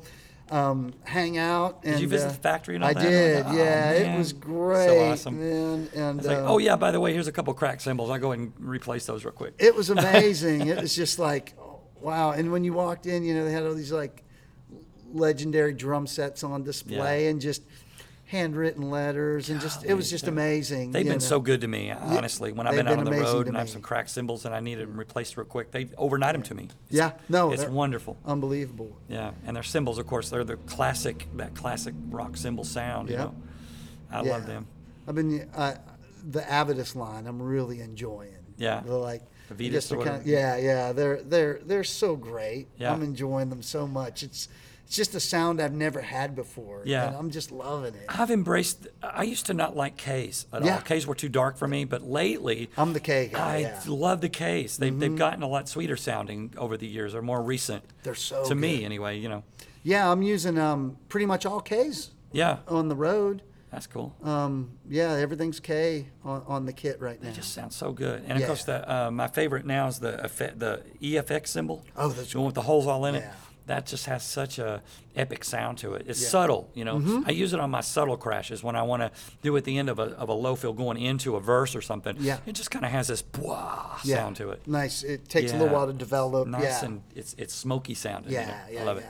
um, 0.54 0.94
hang 1.04 1.38
out. 1.38 1.80
And, 1.84 1.94
did 1.94 2.02
you 2.02 2.08
visit 2.08 2.28
uh, 2.28 2.32
the 2.32 2.38
factory 2.38 2.76
and 2.76 2.84
all 2.84 2.90
I 2.90 2.94
that? 2.94 3.02
did. 3.10 3.46
Oh, 3.48 3.52
yeah, 3.56 3.92
it 3.92 4.04
man. 4.04 4.18
was 4.20 4.30
So 4.30 4.36
great, 4.38 5.12
awesome. 5.12 5.40
man. 5.40 5.90
And 5.96 6.24
like, 6.24 6.38
uh, 6.38 6.46
oh 6.46 6.58
yeah, 6.60 6.76
by 6.76 6.92
the 6.92 7.00
way, 7.00 7.12
here's 7.14 7.28
a 7.28 7.32
couple 7.32 7.54
cracked 7.54 7.82
cymbals. 7.82 8.10
I'll 8.10 8.20
go 8.20 8.32
ahead 8.32 8.40
and 8.46 8.54
replace 8.60 9.06
those 9.06 9.26
real 9.26 9.34
quick. 9.34 9.56
it 9.58 9.74
was 9.76 9.90
amazing. 9.98 10.68
it 10.68 10.80
was 10.80 10.96
just 10.96 11.18
like, 11.20 11.54
wow. 12.02 12.32
And 12.32 12.52
when 12.52 12.64
you 12.64 12.74
walked 12.74 13.06
in, 13.08 13.24
you 13.24 13.34
know, 13.34 13.46
they 13.46 13.52
had 13.52 13.64
all 13.64 13.74
these 13.74 13.92
like 13.92 14.24
legendary 15.12 15.74
drum 15.74 16.08
sets 16.08 16.44
on 16.44 16.64
display 16.64 17.24
Yeah. 17.26 17.30
and 17.32 17.42
just 17.42 17.64
handwritten 18.38 18.90
letters 18.90 19.52
and 19.52 19.62
just 19.62 19.86
it 19.86 19.94
was 19.94 20.10
just 20.10 20.28
amazing. 20.28 20.92
They've 20.92 21.06
you 21.06 21.12
been 21.12 21.20
know. 21.20 21.26
so 21.26 21.40
good 21.40 21.62
to 21.62 21.68
me, 21.68 21.92
honestly. 21.92 22.52
When 22.52 22.66
I've 22.66 22.74
they've 22.74 22.80
been 22.84 22.88
out 22.88 22.98
been 22.98 23.00
on 23.00 23.06
the 23.06 23.12
amazing 23.20 23.34
road 23.36 23.44
to 23.44 23.48
and 23.50 23.58
I 23.58 23.60
have 23.60 23.68
me. 23.68 23.74
some 23.74 23.82
cracked 23.84 24.10
cymbals 24.10 24.46
and 24.46 24.56
I 24.56 24.60
need 24.60 24.76
them 24.76 24.98
replaced 24.98 25.38
real 25.38 25.46
quick, 25.46 25.70
they 25.72 25.88
overnight 26.00 26.34
them 26.34 26.42
to 26.44 26.56
me. 26.56 26.64
It's, 26.88 26.98
Yeah, 26.98 27.12
no, 27.30 27.52
it's 27.52 27.62
they're 27.62 27.72
wonderful. 27.72 28.18
unbelievable. 28.26 28.98
Yeah, 29.08 29.32
and 29.46 29.56
their 29.56 29.62
cymbals, 29.64 30.00
of 30.00 30.08
course, 30.08 30.30
they're 30.30 30.44
the 30.44 30.58
classic, 30.58 31.28
that 31.36 31.54
classic 31.56 31.94
rock 32.10 32.36
cymbal 32.36 32.64
sound. 32.64 33.10
You 33.10 33.18
Yep. 33.18 33.26
know, 33.26 33.36
I 34.12 34.24
Yeah. 34.24 34.32
love 34.32 34.48
them. 34.48 34.66
I've 35.08 35.14
been 35.16 35.48
uh, 35.56 35.76
the 36.28 36.42
Avedis 36.42 36.96
line. 36.96 37.28
I'm 37.28 37.40
really 37.42 37.82
enjoying. 37.82 38.34
Yeah. 38.58 38.82
The 38.84 38.96
like. 38.98 39.22
The 39.56 39.68
or 39.68 39.82
kinda- 39.82 39.98
whatever. 39.98 40.24
yeah, 40.28 40.56
yeah. 40.58 40.92
They're 40.94 41.22
they're 41.22 41.60
they're 41.64 41.84
so 41.84 42.16
great. 42.16 42.70
Yeah. 42.78 42.92
I'm 42.92 43.04
enjoying 43.04 43.50
them 43.52 43.62
so 43.62 43.86
much. 43.86 44.24
It's 44.24 44.48
it's 44.86 44.96
just 44.96 45.16
a 45.16 45.20
sound 45.20 45.62
I've 45.62 45.74
never 45.74 46.02
had 46.02 46.36
before. 46.36 46.82
Yeah. 46.86 47.08
And 47.08 47.16
I'm 47.16 47.30
just 47.32 47.52
loving 47.52 47.94
it. 47.96 48.06
I've 48.10 48.30
embraced. 48.32 48.88
I 49.02 49.24
used 49.24 49.46
to 49.48 49.54
not 49.54 49.76
like 49.76 49.98
K's 49.98 50.46
at 50.54 50.64
Yeah. 50.64 50.76
all. 50.76 50.82
K's 50.82 51.08
were 51.08 51.16
too 51.16 51.30
dark 51.30 51.58
for 51.58 51.68
me, 51.68 51.86
but 51.86 52.02
lately. 52.04 52.70
I'm 52.78 52.94
the 52.94 53.00
K 53.00 53.30
guy. 53.34 53.54
I 53.56 53.58
yeah. 53.60 53.70
Mm-hmm. 53.80 53.92
love 53.92 54.22
the 54.22 54.30
K's. 54.30 54.78
They've, 54.78 54.98
they've 54.98 55.16
gotten 55.16 55.42
a 55.44 55.48
lot 55.48 55.68
sweeter 55.70 55.96
sounding 55.98 56.54
over 56.58 56.78
the 56.78 56.88
years, 56.88 57.16
or 57.16 57.22
more 57.22 57.42
recent. 57.42 57.84
They're 58.04 58.16
so 58.16 58.46
to 58.46 58.56
me 58.56 58.84
anyway. 58.86 59.18
You 59.20 59.30
know, 59.30 59.44
Yeah, 59.84 60.12
I'm 60.12 60.22
using 60.22 60.58
um 60.58 60.98
pretty 61.10 61.26
much 61.26 61.46
all 61.46 61.62
K's 61.62 62.12
yeah, 62.32 62.58
on 62.68 62.88
the 62.90 62.96
road. 62.96 63.42
that's 63.72 63.88
cool. 63.88 64.16
Um, 64.24 64.72
yeah, 64.90 65.14
everything's 65.14 65.60
K 65.60 66.08
on, 66.24 66.44
on 66.48 66.66
the 66.66 66.74
kit 66.74 67.00
right 67.00 67.22
now. 67.22 67.30
It 67.30 67.36
just 67.36 67.54
sounds 67.54 67.76
so 67.76 67.92
good. 67.92 68.24
And 68.28 68.40
of 68.40 68.46
course, 68.48 68.64
the 68.66 68.92
uh, 68.92 69.12
my 69.12 69.28
favorite 69.28 69.66
now 69.66 69.88
is 69.88 70.00
the 70.00 70.12
the 70.58 70.82
EFX 71.02 71.48
cymbal. 71.48 71.84
Oh, 71.96 72.10
that's 72.10 72.32
the 72.34 72.38
one 72.40 72.48
with 72.48 72.56
the 72.56 72.62
holes 72.64 72.86
all 72.88 73.06
in 73.06 73.16
it. 73.16 73.26
Yeah. 73.68 73.76
That 73.76 73.86
just 73.86 74.06
has 74.08 74.24
such 74.24 74.60
a 74.60 74.82
epic 75.16 75.44
sound 75.44 75.78
to 75.80 75.94
it. 75.94 76.06
It's 76.08 76.20
Yeah. 76.22 76.26
Mm-hmm. 76.26 76.32
subtle, 76.32 76.70
you 76.74 76.84
know. 76.86 77.24
I 77.26 77.32
use 77.32 77.54
it 77.54 77.60
on 77.60 77.70
my 77.72 77.82
subtle 77.82 78.18
crashes 78.18 78.64
when 78.64 78.76
I 78.76 78.82
want 78.84 79.02
to 79.04 79.12
do 79.42 79.56
at 79.58 79.64
the 79.64 79.78
end 79.78 79.90
of 79.90 80.00
a, 80.00 80.04
of 80.18 80.30
a 80.30 80.34
low 80.34 80.56
fill 80.56 80.74
going 80.74 80.98
into 80.98 81.36
a 81.36 81.40
verse 81.40 81.76
or 81.76 81.82
something. 81.82 82.16
Yeah. 82.20 82.40
It 82.46 82.54
just 82.54 82.72
kind 82.72 82.84
of 82.86 82.92
has 82.92 83.08
this 83.08 83.22
bwah 83.24 83.98
yeah. 84.04 84.18
sound 84.18 84.36
to 84.38 84.50
it. 84.50 84.68
Nice. 84.68 85.04
It 85.04 85.30
takes 85.30 85.52
a 85.54 85.58
little 85.58 85.74
while 85.74 85.88
to 85.88 85.94
develop. 85.94 86.48
Nice 86.48 86.64
yeah. 86.64 86.86
and 86.86 87.02
it's 87.16 87.36
it's 87.38 87.54
smoky 87.54 87.94
sounding. 87.94 88.32
you 88.32 88.38
Yeah, 88.40 88.48
know. 88.48 88.54
yeah, 88.72 88.82
I 88.82 88.84
love 88.84 88.98
yeah. 88.98 89.04
it. 89.04 89.10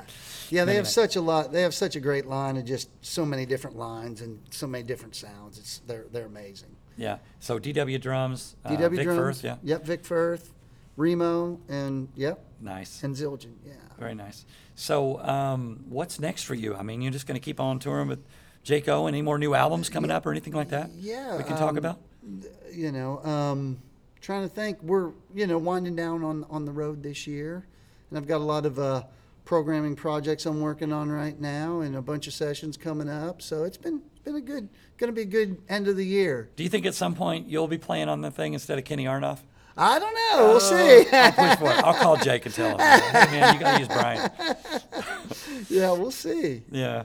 Yeah, 0.49 0.65
they 0.65 0.75
have 0.75 0.87
such 0.87 1.15
a 1.15 1.21
lot. 1.21 1.51
They 1.51 1.61
have 1.63 1.73
such 1.73 1.95
a 1.95 1.99
great 1.99 2.27
line 2.27 2.57
of 2.57 2.65
just 2.65 2.89
so 3.03 3.25
many 3.25 3.45
different 3.47 3.75
lines 3.77 4.21
and 4.21 4.39
so 4.51 4.67
many 4.67 4.83
different 4.83 5.15
sounds. 5.15 5.57
It's 5.57 5.79
they're 5.87 6.05
they're 6.11 6.25
amazing. 6.27 6.75
Yeah. 6.95 7.17
So 7.39 7.57
DW 7.59 7.99
drums, 7.99 8.55
uh, 8.63 8.69
DW 8.69 8.91
Vic 8.91 9.03
drums. 9.03 9.19
Firth, 9.19 9.43
yeah. 9.43 9.55
Yep, 9.63 9.85
Vic 9.85 10.05
Firth, 10.05 10.53
Remo, 10.95 11.59
and 11.67 12.09
yep, 12.15 12.45
Nice. 12.61 13.01
and 13.03 13.15
Zildjian. 13.15 13.53
Yeah. 13.65 13.73
Very 14.03 14.15
nice. 14.15 14.45
So, 14.75 15.19
um, 15.21 15.85
what's 15.87 16.19
next 16.19 16.43
for 16.43 16.55
you? 16.55 16.75
I 16.75 16.83
mean, 16.83 17.01
you're 17.01 17.13
just 17.13 17.25
going 17.25 17.39
to 17.39 17.43
keep 17.43 17.61
on 17.61 17.79
touring 17.79 18.09
with 18.09 18.19
Jake 18.61 18.89
Owen. 18.89 19.13
Any 19.13 19.21
more 19.21 19.37
new 19.37 19.53
albums 19.53 19.87
coming 19.87 20.11
up 20.11 20.25
or 20.25 20.31
anything 20.31 20.51
like 20.51 20.69
that? 20.69 20.89
Yeah, 20.91 21.37
we 21.37 21.43
can 21.43 21.55
talk 21.55 21.69
um, 21.69 21.77
about. 21.77 21.99
You 22.69 22.91
know, 22.91 23.23
um, 23.23 23.79
trying 24.19 24.43
to 24.43 24.53
think. 24.53 24.83
We're 24.83 25.11
you 25.33 25.47
know 25.47 25.57
winding 25.57 25.95
down 25.95 26.21
on 26.23 26.45
on 26.49 26.65
the 26.65 26.71
road 26.71 27.01
this 27.01 27.25
year, 27.27 27.65
and 28.09 28.19
I've 28.19 28.27
got 28.27 28.41
a 28.41 28.43
lot 28.43 28.65
of 28.65 28.77
uh, 28.77 29.03
programming 29.45 29.95
projects 29.95 30.45
I'm 30.45 30.59
working 30.59 30.91
on 30.91 31.09
right 31.09 31.39
now, 31.39 31.79
and 31.79 31.95
a 31.95 32.01
bunch 32.01 32.27
of 32.27 32.33
sessions 32.33 32.75
coming 32.75 33.07
up. 33.07 33.41
So 33.41 33.63
it's 33.63 33.77
been 33.77 34.01
been 34.25 34.35
a 34.35 34.41
good, 34.41 34.67
going 34.97 35.09
to 35.09 35.15
be 35.15 35.21
a 35.21 35.25
good 35.25 35.61
end 35.69 35.87
of 35.87 35.95
the 35.95 36.05
year. 36.05 36.49
Do 36.57 36.63
you 36.63 36.69
think 36.69 36.85
at 36.85 36.93
some 36.93 37.15
point 37.15 37.47
you'll 37.47 37.69
be 37.69 37.77
playing 37.77 38.09
on 38.09 38.19
the 38.19 38.31
thing 38.31 38.53
instead 38.53 38.77
of 38.77 38.83
Kenny 38.83 39.05
Aronoff? 39.05 39.39
I 39.77 39.99
don't 39.99 40.13
know. 40.13 40.47
We'll 40.49 40.59
see. 40.59 41.05
I'll 41.11 41.31
push 41.31 41.57
for 41.57 41.65
it. 41.71 41.83
I'll 41.83 41.93
call 41.95 42.17
Jake 42.17 42.45
and 42.45 42.53
tell 42.53 42.71
him. 42.71 42.79
Hey, 42.79 43.39
man, 43.39 43.53
you 43.53 43.59
got 43.59 43.73
to 43.73 43.79
use 43.79 43.87
Brian. 43.87 44.31
yeah, 45.69 45.91
we'll 45.91 46.11
see. 46.11 46.63
Yeah. 46.71 47.03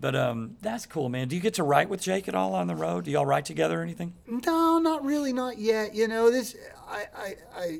But 0.00 0.14
um, 0.14 0.56
that's 0.62 0.86
cool, 0.86 1.08
man. 1.08 1.28
Do 1.28 1.34
you 1.36 1.42
get 1.42 1.54
to 1.54 1.64
write 1.64 1.88
with 1.88 2.00
Jake 2.00 2.28
at 2.28 2.34
all 2.34 2.54
on 2.54 2.66
the 2.68 2.74
road? 2.76 3.04
Do 3.04 3.10
y'all 3.10 3.26
write 3.26 3.44
together 3.44 3.80
or 3.80 3.82
anything? 3.82 4.14
No, 4.26 4.78
not 4.78 5.04
really, 5.04 5.32
not 5.32 5.58
yet. 5.58 5.94
You 5.94 6.06
know, 6.08 6.30
this 6.30 6.56
I 6.88 7.04
I, 7.16 7.34
I 7.56 7.78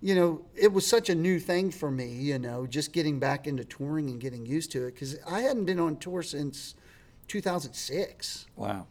you 0.00 0.14
know, 0.14 0.40
it 0.56 0.72
was 0.72 0.86
such 0.86 1.10
a 1.10 1.14
new 1.14 1.38
thing 1.38 1.70
for 1.70 1.90
me, 1.90 2.08
you 2.08 2.38
know, 2.38 2.66
just 2.66 2.90
getting 2.92 3.18
back 3.18 3.46
into 3.46 3.64
touring 3.64 4.08
and 4.08 4.18
getting 4.18 4.46
used 4.46 4.72
to 4.72 4.86
it 4.86 4.94
because 4.94 5.18
I 5.30 5.40
hadn't 5.40 5.66
been 5.66 5.78
on 5.78 5.98
tour 5.98 6.22
since 6.22 6.74
2006, 7.28 8.46
Wow. 8.56 8.86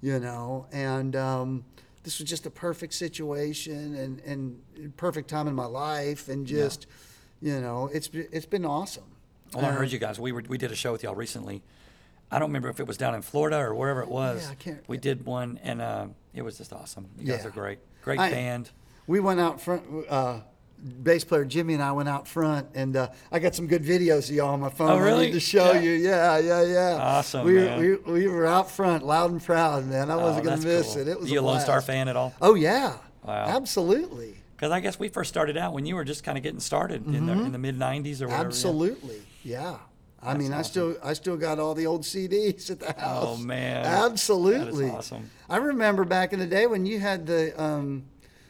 you 0.00 0.20
know, 0.20 0.66
and 0.72 1.16
um, 1.16 1.64
this 2.04 2.20
was 2.20 2.28
just 2.28 2.46
a 2.46 2.50
perfect 2.50 2.94
situation 2.94 3.94
and, 3.96 4.20
and 4.20 4.96
perfect 4.96 5.28
time 5.28 5.48
in 5.48 5.54
my 5.54 5.64
life. 5.64 6.28
And 6.28 6.46
just, 6.46 6.86
you 7.42 7.60
know, 7.60 7.90
it's, 7.92 8.08
it's 8.12 8.46
been 8.46 8.64
awesome. 8.64 9.04
Well, 9.54 9.64
I 9.64 9.70
heard 9.72 9.90
you 9.90 9.98
guys. 9.98 10.20
We 10.20 10.32
were 10.32 10.42
we 10.48 10.58
did 10.58 10.70
a 10.72 10.76
show 10.76 10.92
with 10.92 11.02
y'all 11.02 11.14
recently. 11.14 11.62
I 12.30 12.38
don't 12.38 12.48
remember 12.48 12.68
if 12.68 12.80
it 12.80 12.86
was 12.86 12.96
down 12.96 13.14
in 13.14 13.22
Florida 13.22 13.58
or 13.58 13.74
wherever 13.74 14.02
it 14.02 14.08
was. 14.08 14.44
Yeah, 14.44 14.50
I 14.50 14.54
can't- 14.56 14.88
We 14.88 14.96
did 14.98 15.24
one, 15.26 15.60
and 15.62 15.80
uh, 15.80 16.06
it 16.34 16.42
was 16.42 16.58
just 16.58 16.72
awesome. 16.72 17.06
You 17.18 17.26
guys 17.26 17.40
Yeah. 17.42 17.48
are 17.48 17.52
great. 17.52 17.78
Great 18.02 18.18
I- 18.18 18.30
band. 18.30 18.70
we 19.06 19.20
went 19.20 19.38
out 19.40 19.60
front. 19.60 19.84
Uh, 20.08 20.40
bass 20.84 21.24
player 21.24 21.44
Jimmy 21.44 21.74
and 21.74 21.82
I 21.82 21.92
went 21.92 22.08
out 22.08 22.28
front, 22.28 22.68
and 22.74 22.96
uh, 22.96 23.08
I 23.32 23.38
got 23.38 23.54
some 23.54 23.66
good 23.66 23.82
videos 23.82 24.28
of 24.28 24.36
y'all 24.36 24.50
on 24.50 24.60
my 24.60 24.68
phone. 24.68 24.90
Oh, 24.90 24.96
I 24.96 25.00
really? 25.00 25.26
need 25.26 25.32
to 25.32 25.40
show 25.40 25.72
Yeah. 25.72 25.80
you. 25.80 25.90
Yeah, 25.92 26.38
yeah, 26.38 26.62
yeah. 26.62 26.96
Awesome, 27.00 27.46
We, 27.46 27.66
we 27.76 27.94
we 27.96 28.28
were 28.28 28.46
out 28.46 28.70
front, 28.70 29.04
loud 29.04 29.30
and 29.30 29.42
proud, 29.42 29.86
man. 29.86 30.10
I 30.10 30.16
wasn't 30.16 30.46
Oh, 30.46 30.50
gonna 30.50 30.62
miss 30.62 30.92
cool. 30.92 31.02
it. 31.02 31.08
It 31.08 31.20
was 31.20 31.30
you 31.30 31.40
a 31.40 31.42
a 31.42 31.46
Lonestar 31.46 31.82
fan 31.82 32.08
at 32.08 32.16
all? 32.16 32.34
Oh 32.42 32.54
yeah, 32.54 32.98
Wow. 33.24 33.46
absolutely, 33.46 34.36
Because 34.56 34.70
I 34.72 34.80
guess 34.80 34.98
we 34.98 35.08
first 35.08 35.30
started 35.30 35.56
out 35.56 35.72
when 35.72 35.86
you 35.86 35.94
were 35.94 36.04
just 36.04 36.22
kind 36.24 36.36
of 36.36 36.44
getting 36.44 36.60
started 36.60 37.06
in 37.06 37.26
the 37.26 37.32
in 37.32 37.52
the 37.52 37.58
mid 37.58 37.78
'90s 37.78 38.20
or 38.20 38.26
whatever. 38.26 38.32
Mm-hmm. 38.42 38.46
absolutely, 38.46 39.22
yeah. 39.42 39.76
I 40.22 40.32
mean, 40.38 40.54
I 40.54 40.62
still 40.62 40.96
I 41.04 41.12
still 41.12 41.36
got 41.36 41.58
all 41.58 41.74
the 41.74 41.86
old 41.86 42.00
CDs 42.02 42.70
at 42.70 42.80
the 42.80 42.92
house. 42.98 43.24
Oh, 43.26 43.36
man. 43.36 43.84
absolutely. 43.84 44.88
Awesome. 44.88 45.28
I 45.50 45.58
remember 45.58 46.04
back 46.06 46.32
in 46.32 46.38
the 46.38 46.46
day 46.46 46.66
when 46.66 46.86
you 46.86 46.98
had 46.98 47.26
the 47.26 47.52
um, 47.62 48.04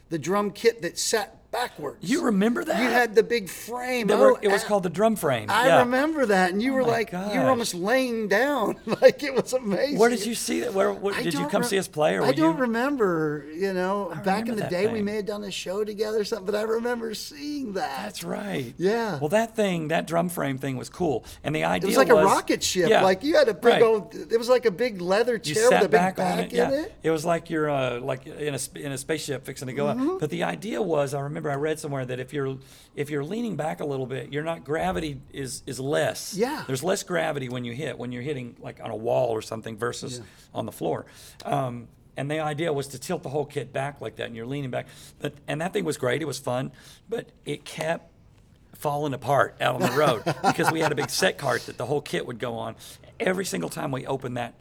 the 0.09 0.17
drum 0.17 0.51
kit 0.51 0.81
that 0.83 0.97
sat 0.97 1.44
backwards. 1.55 1.97
You 2.09 2.23
remember 2.25 2.63
that? 2.63 2.81
You 2.81 2.89
had 2.89 3.15
the 3.15 3.23
big 3.23 3.49
frame. 3.49 4.07
Were- 4.07 4.15
Oh, 4.33 4.39
it 4.41 4.47
was 4.49 4.63
a- 4.63 4.65
called 4.65 4.83
the 4.83 4.89
drum 4.89 5.15
frame. 5.15 5.49
I 5.49 5.67
yeah. 5.67 5.79
remember 5.79 6.25
that, 6.27 6.51
and 6.51 6.61
you 6.61 6.73
were 6.73 6.81
my 6.81 6.87
like, 6.87 7.11
you 7.11 7.39
were 7.39 7.49
almost 7.49 7.73
laying 7.75 8.27
down, 8.27 8.75
like 9.01 9.23
it 9.23 9.33
was 9.35 9.53
amazing. 9.53 9.97
Where 9.99 10.09
did 10.09 10.25
you 10.25 10.35
see 10.35 10.61
that? 10.61 10.73
Where, 10.73 10.93
did 11.13 11.33
you 11.33 11.47
come 11.47 11.61
re- 11.61 11.67
see 11.67 11.77
us 11.79 11.87
play? 11.87 12.15
Or 12.17 12.23
I 12.23 12.31
don't 12.31 12.55
you? 12.55 12.61
remember. 12.61 13.45
You 13.53 13.73
know, 13.73 14.13
back 14.23 14.47
in 14.47 14.55
the 14.55 14.63
day, 14.67 14.87
we 14.91 15.01
may 15.01 15.15
have 15.17 15.25
done 15.25 15.43
a 15.43 15.51
show 15.51 15.83
together, 15.83 16.19
or 16.21 16.23
something. 16.23 16.45
But 16.45 16.55
I 16.55 16.63
remember 16.63 17.13
seeing 17.13 17.73
that. 17.73 18.03
That's 18.03 18.23
right. 18.23 18.73
Yeah. 18.77 19.19
Well, 19.19 19.29
that 19.29 19.55
thing, 19.55 19.89
that 19.89 20.07
drum 20.07 20.29
frame 20.29 20.57
thing 20.57 20.77
was 20.77 20.89
cool, 20.89 21.23
and 21.43 21.55
the 21.55 21.63
idea 21.63 21.87
it 21.87 21.89
was 21.89 21.97
like 21.97 22.09
a 22.09 22.15
rocket 22.15 22.63
ship. 22.63 22.89
Yeah, 22.89 23.01
Like 23.03 23.23
you 23.23 23.35
had 23.35 23.47
a 23.49 23.53
big 23.53 23.65
right. 23.73 23.81
old. 23.81 24.13
It 24.15 24.37
was 24.37 24.49
like 24.49 24.65
a 24.65 24.71
big 24.71 25.01
leather 25.01 25.37
chair 25.37 25.69
with 25.69 25.79
a 25.79 25.81
big 25.83 25.91
back, 25.91 26.15
back, 26.17 26.33
on 26.33 26.39
it. 26.45 26.51
in 26.51 26.57
Yeah, 26.57 26.71
it. 26.71 27.01
Mm-hmm. 27.03 27.11
was 27.11 27.25
like 27.25 27.49
you're 27.49 27.69
uh, 27.69 27.99
like 27.99 28.25
in 28.27 28.55
a 28.55 28.59
in 28.75 28.91
a 28.91 28.97
spaceship 28.97 29.45
fixing 29.45 29.67
to 29.67 29.73
go 29.73 29.87
up. 29.87 29.97
But 30.19 30.29
the 30.29 30.43
idea 30.43 30.81
was, 30.81 31.13
I 31.13 31.21
remember 31.21 31.44
I 31.51 31.55
read 31.55 31.79
somewhere 31.79 32.05
that 32.05 32.19
if 32.19 32.33
you're 32.33 32.57
if 32.95 33.09
you're 33.09 33.23
leaning 33.23 33.55
back 33.55 33.79
a 33.79 33.85
little 33.85 34.05
bit, 34.05 34.31
you're 34.31 34.43
not 34.43 34.63
gravity 34.63 35.21
is 35.33 35.63
is 35.65 35.79
less. 35.79 36.35
Yeah. 36.35 36.63
There's 36.67 36.83
less 36.83 37.03
gravity 37.03 37.49
when 37.49 37.63
you 37.63 37.73
hit 37.73 37.97
when 37.97 38.11
you're 38.11 38.21
hitting 38.21 38.55
like 38.59 38.79
on 38.83 38.91
a 38.91 38.95
wall 38.95 39.29
or 39.29 39.41
something 39.41 39.77
versus 39.77 40.21
on 40.53 40.65
the 40.65 40.71
floor. 40.71 41.05
Um, 41.43 41.87
and 42.17 42.31
the 42.31 42.39
idea 42.39 42.71
was 42.71 42.87
to 42.89 42.99
tilt 42.99 43.23
the 43.23 43.29
whole 43.29 43.45
kit 43.45 43.73
back 43.73 43.99
like 43.99 44.17
that, 44.17 44.27
and 44.27 44.35
you're 44.35 44.45
leaning 44.45 44.71
back. 44.71 44.87
But 45.19 45.33
and 45.47 45.61
that 45.61 45.73
thing 45.73 45.83
was 45.85 45.97
great. 45.97 46.21
It 46.21 46.25
was 46.25 46.39
fun, 46.39 46.71
but 47.09 47.29
it 47.45 47.65
kept 47.65 48.11
falling 48.73 49.13
apart 49.13 49.55
out 49.61 49.75
on 49.75 49.81
the 49.81 49.97
road 49.97 50.23
because 50.43 50.71
we 50.71 50.79
had 50.79 50.91
a 50.91 50.95
big 50.95 51.09
set 51.09 51.37
cart 51.37 51.65
that 51.65 51.77
the 51.77 51.85
whole 51.85 52.01
kit 52.01 52.25
would 52.25 52.39
go 52.39 52.55
on. 52.55 52.75
Every 53.19 53.45
single 53.45 53.69
time 53.69 53.91
we 53.91 54.05
opened 54.05 54.37
that 54.37 54.53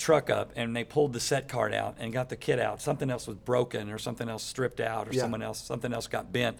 truck 0.00 0.30
up 0.30 0.50
and 0.56 0.74
they 0.74 0.82
pulled 0.82 1.12
the 1.12 1.20
set 1.20 1.46
card 1.46 1.72
out 1.74 1.94
and 2.00 2.12
got 2.12 2.28
the 2.30 2.36
kit 2.36 2.58
out, 2.58 2.80
something 2.80 3.10
else 3.10 3.26
was 3.28 3.36
broken 3.36 3.90
or 3.90 3.98
something 3.98 4.28
else 4.28 4.42
stripped 4.42 4.80
out 4.80 5.06
or 5.08 5.12
Yeah. 5.12 5.20
someone 5.20 5.42
else 5.42 5.60
something 5.62 5.92
else 5.92 6.06
got 6.08 6.32
bent. 6.32 6.58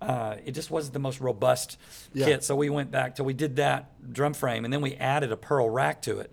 Uh, 0.00 0.36
it 0.44 0.52
just 0.52 0.70
wasn't 0.70 0.92
the 0.92 0.98
most 1.00 1.20
robust 1.20 1.78
Yeah. 2.14 2.26
kit, 2.26 2.44
so 2.44 2.54
we 2.54 2.70
went 2.70 2.90
back 2.90 3.16
to 3.16 3.24
we 3.24 3.34
did 3.34 3.56
that 3.56 4.12
drum 4.12 4.34
frame 4.34 4.64
and 4.64 4.72
then 4.72 4.80
we 4.80 4.94
added 4.94 5.32
a 5.32 5.36
pearl 5.36 5.68
rack 5.68 6.00
to 6.02 6.20
it. 6.20 6.32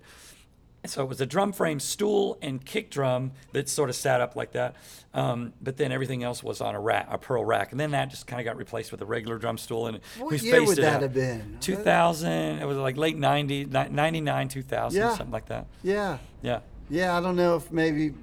So 0.86 1.02
it 1.02 1.08
was 1.08 1.22
a 1.22 1.26
drum 1.26 1.54
frame 1.54 1.80
stool 1.80 2.38
and 2.42 2.64
kick 2.64 2.92
drum 2.92 3.32
that 3.54 3.70
sort 3.70 3.90
of 3.90 3.96
sat 3.96 4.20
up 4.20 4.36
like 4.36 4.52
that. 4.52 4.76
Um, 5.14 5.54
but 5.62 5.78
then 5.78 5.94
everything 5.94 6.24
else 6.24 6.44
was 6.44 6.60
on 6.60 6.76
a 6.76 6.80
rack, 6.80 7.08
a 7.10 7.18
pearl 7.18 7.46
rack. 7.46 7.72
And 7.72 7.80
then 7.80 7.92
that 7.92 8.10
just 8.10 8.28
kind 8.28 8.42
of 8.42 8.46
got 8.46 8.58
replaced 8.58 8.92
with 8.92 9.00
a 9.02 9.06
regular 9.06 9.38
drum 9.38 9.58
stool. 9.58 9.88
And 9.88 10.00
What 10.18 10.32
we 10.32 10.40
year 10.40 10.66
would 10.66 10.78
that 10.80 10.96
out. 10.96 11.02
have 11.04 11.14
been? 11.14 11.58
2000, 11.62 12.30
it 12.60 12.66
was 12.66 12.76
like 12.78 12.98
late 12.98 13.18
90, 13.18 13.66
ni- 13.66 13.88
99, 13.90 14.50
2000, 14.50 15.00
Yeah. 15.02 15.10
something 15.16 15.32
like 15.32 15.46
that. 15.46 15.68
Yeah, 15.84 16.18
Yeah. 16.42 16.60
yeah. 16.90 17.18
I 17.18 17.22
don't 17.22 17.38
know 17.38 17.56
if 17.56 17.72
maybe, 17.72 18.14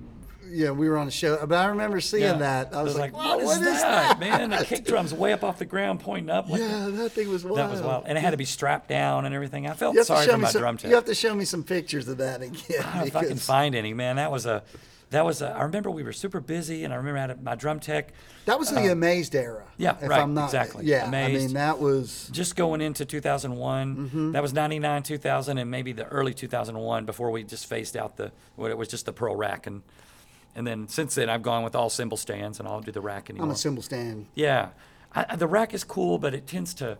you 0.51 0.67
know, 0.67 0.75
we 0.75 0.89
were 0.89 0.99
on 0.99 1.09
a 1.09 1.11
show, 1.11 1.45
but 1.47 1.57
I 1.57 1.67
remember 1.67 2.01
seeing 2.01 2.25
yeah. 2.25 2.33
that. 2.35 2.75
I 2.75 2.83
was, 2.83 2.97
like, 2.97 3.15
what 3.15 3.41
is, 3.41 3.47
what 3.47 3.59
is 3.59 3.81
that, 3.81 4.19
that? 4.19 4.21
man? 4.21 4.51
The 4.51 4.65
kick 4.65 4.85
drum's 4.85 5.15
way 5.15 5.33
up 5.33 5.45
off 5.45 5.59
the 5.59 5.65
ground, 5.65 6.01
pointing 6.01 6.31
up. 6.31 6.49
Like 6.49 6.61
Yeah, 6.61 6.89
that 6.91 7.13
thing 7.13 7.29
was 7.29 7.45
wild. 7.45 7.59
That 7.59 7.71
was 7.71 7.81
wild. 7.81 8.05
And 8.07 8.19
it 8.19 8.21
had 8.21 8.31
to 8.31 8.37
be 8.37 8.45
strapped 8.45 8.89
down 8.89 9.25
and 9.25 9.35
everything. 9.35 9.67
I 9.67 9.75
felt 9.75 9.97
sorry 10.05 10.27
for 10.27 10.39
my 10.39 10.49
some, 10.49 10.61
drum 10.61 10.77
tech. 10.77 10.89
You 10.89 10.97
have 10.97 11.07
to 11.07 11.15
show 11.15 11.35
me 11.35 11.45
some 11.45 11.63
pictures 11.63 12.09
of 12.09 12.19
that 12.19 12.43
again. 12.43 12.61
I 12.81 12.83
don't 12.83 12.97
know 12.97 13.05
if 13.05 13.17
I 13.17 13.25
can 13.25 13.37
find 13.37 13.75
any, 13.75 13.95
man. 13.95 14.17
That 14.17 14.31
was 14.31 14.47
a, 14.47 14.63
that 15.11 15.25
was 15.25 15.43
a, 15.43 15.51
I 15.51 15.65
remember 15.65 15.91
we 15.91 16.05
were 16.05 16.13
super 16.13 16.41
busy, 16.41 16.85
and 16.85 16.93
I 16.95 16.97
remember 16.97 17.19
I 17.19 17.21
had 17.23 17.31
a, 17.31 17.37
my 17.37 17.55
drum 17.57 17.81
tech 17.81 18.13
That 18.45 18.59
was 18.59 18.71
the 18.71 18.93
Amazed 18.93 19.35
era. 19.35 19.65
Uh, 19.67 19.73
yeah, 19.77 19.97
if 20.01 20.09
right, 20.09 20.23
I'm 20.23 20.35
not, 20.35 20.45
exactly. 20.45 20.87
Yeah, 20.87 21.11
I 21.13 21.29
mean 21.29 21.55
that 21.55 21.81
was 21.81 22.29
just 22.33 22.55
going 22.55 22.81
into 22.81 23.05
2001. 23.05 23.97
Mm-hmm. 23.97 24.33
That 24.33 24.43
was 24.43 24.53
99, 24.53 25.03
2000, 25.03 25.59
and 25.59 25.71
maybe 25.71 25.93
the 25.93 26.07
early 26.07 26.33
2001 26.33 27.07
before 27.07 27.31
we 27.31 27.43
just 27.43 27.67
phased 27.67 27.97
out 27.97 28.17
the, 28.17 28.31
what 28.55 28.71
it 28.71 28.79
was 28.79 28.89
just 28.89 29.05
the 29.05 29.13
pearl 29.13 29.35
rack, 29.35 29.67
and 29.67 29.83
and 30.61 30.67
then 30.67 30.89
since 30.89 31.15
then 31.15 31.31
I've 31.31 31.43
gone 31.43 31.65
with 31.65 31.75
all 31.75 31.89
cymbal 31.89 32.19
stands, 32.19 32.59
and 32.61 32.69
I'll 32.69 32.81
do 32.83 32.93
the 32.93 33.01
rack 33.01 33.31
anymore. 33.31 33.47
I'm 33.47 33.51
a 33.53 33.57
cymbal 33.57 33.83
stand. 33.83 34.27
Yeah, 34.35 34.69
I, 35.15 35.25
I- 35.31 35.37
the 35.37 35.47
rack 35.47 35.73
is 35.73 35.83
cool, 35.85 36.19
but 36.19 36.35
it 36.35 36.47
tends 36.47 36.75
to, 36.75 36.99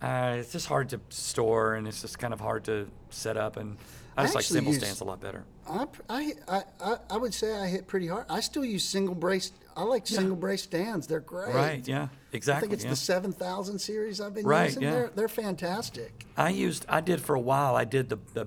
uh, 0.00 0.36
it's 0.38 0.52
just 0.52 0.66
hard 0.66 0.88
to 0.88 1.00
store, 1.10 1.74
and 1.74 1.86
it's 1.86 2.00
just 2.00 2.18
kind 2.18 2.32
of 2.32 2.40
hard 2.40 2.64
to 2.64 2.88
set 3.10 3.36
up, 3.36 3.58
and 3.58 3.76
I 4.16 4.22
I 4.22 4.24
just 4.24 4.34
like 4.34 4.42
actually 4.44 4.54
cymbal 4.56 4.72
use- 4.72 4.82
stands 4.82 5.00
a 5.02 5.04
lot 5.04 5.20
better. 5.20 5.44
I, 5.68 5.86
I, 6.08 6.32
I, 6.48 6.62
I- 6.82 6.96
I 7.10 7.16
would 7.18 7.34
say 7.34 7.54
I 7.54 7.66
hit 7.66 7.86
pretty 7.86 8.06
hard. 8.08 8.24
I 8.30 8.40
still 8.40 8.64
use 8.64 8.84
single 8.84 9.14
brace. 9.14 9.52
I 9.76 9.82
like 9.82 10.06
single 10.06 10.34
brace 10.34 10.62
stands. 10.62 11.06
They're 11.06 11.20
great. 11.20 11.54
Right? 11.54 11.86
Yeah. 11.86 12.08
Exactly. 12.32 12.32
I 12.32 12.36
Exactly. 12.36 12.68
think 12.68 12.72
it's 12.72 12.84
yeah. 12.84 12.90
the 12.90 12.96
7000 12.96 13.78
series 13.78 14.20
I've 14.20 14.34
been 14.34 14.44
Right, 14.46 14.66
using. 14.70 14.82
yeah. 14.82 14.90
They're, 14.92 15.10
they're 15.14 15.28
fantastic. 15.28 16.24
I 16.36 16.48
used, 16.48 16.84
I 16.88 17.00
did 17.00 17.20
for 17.20 17.36
a 17.36 17.40
while. 17.40 17.76
I 17.76 17.84
did 17.84 18.08
the, 18.08 18.18
the 18.34 18.46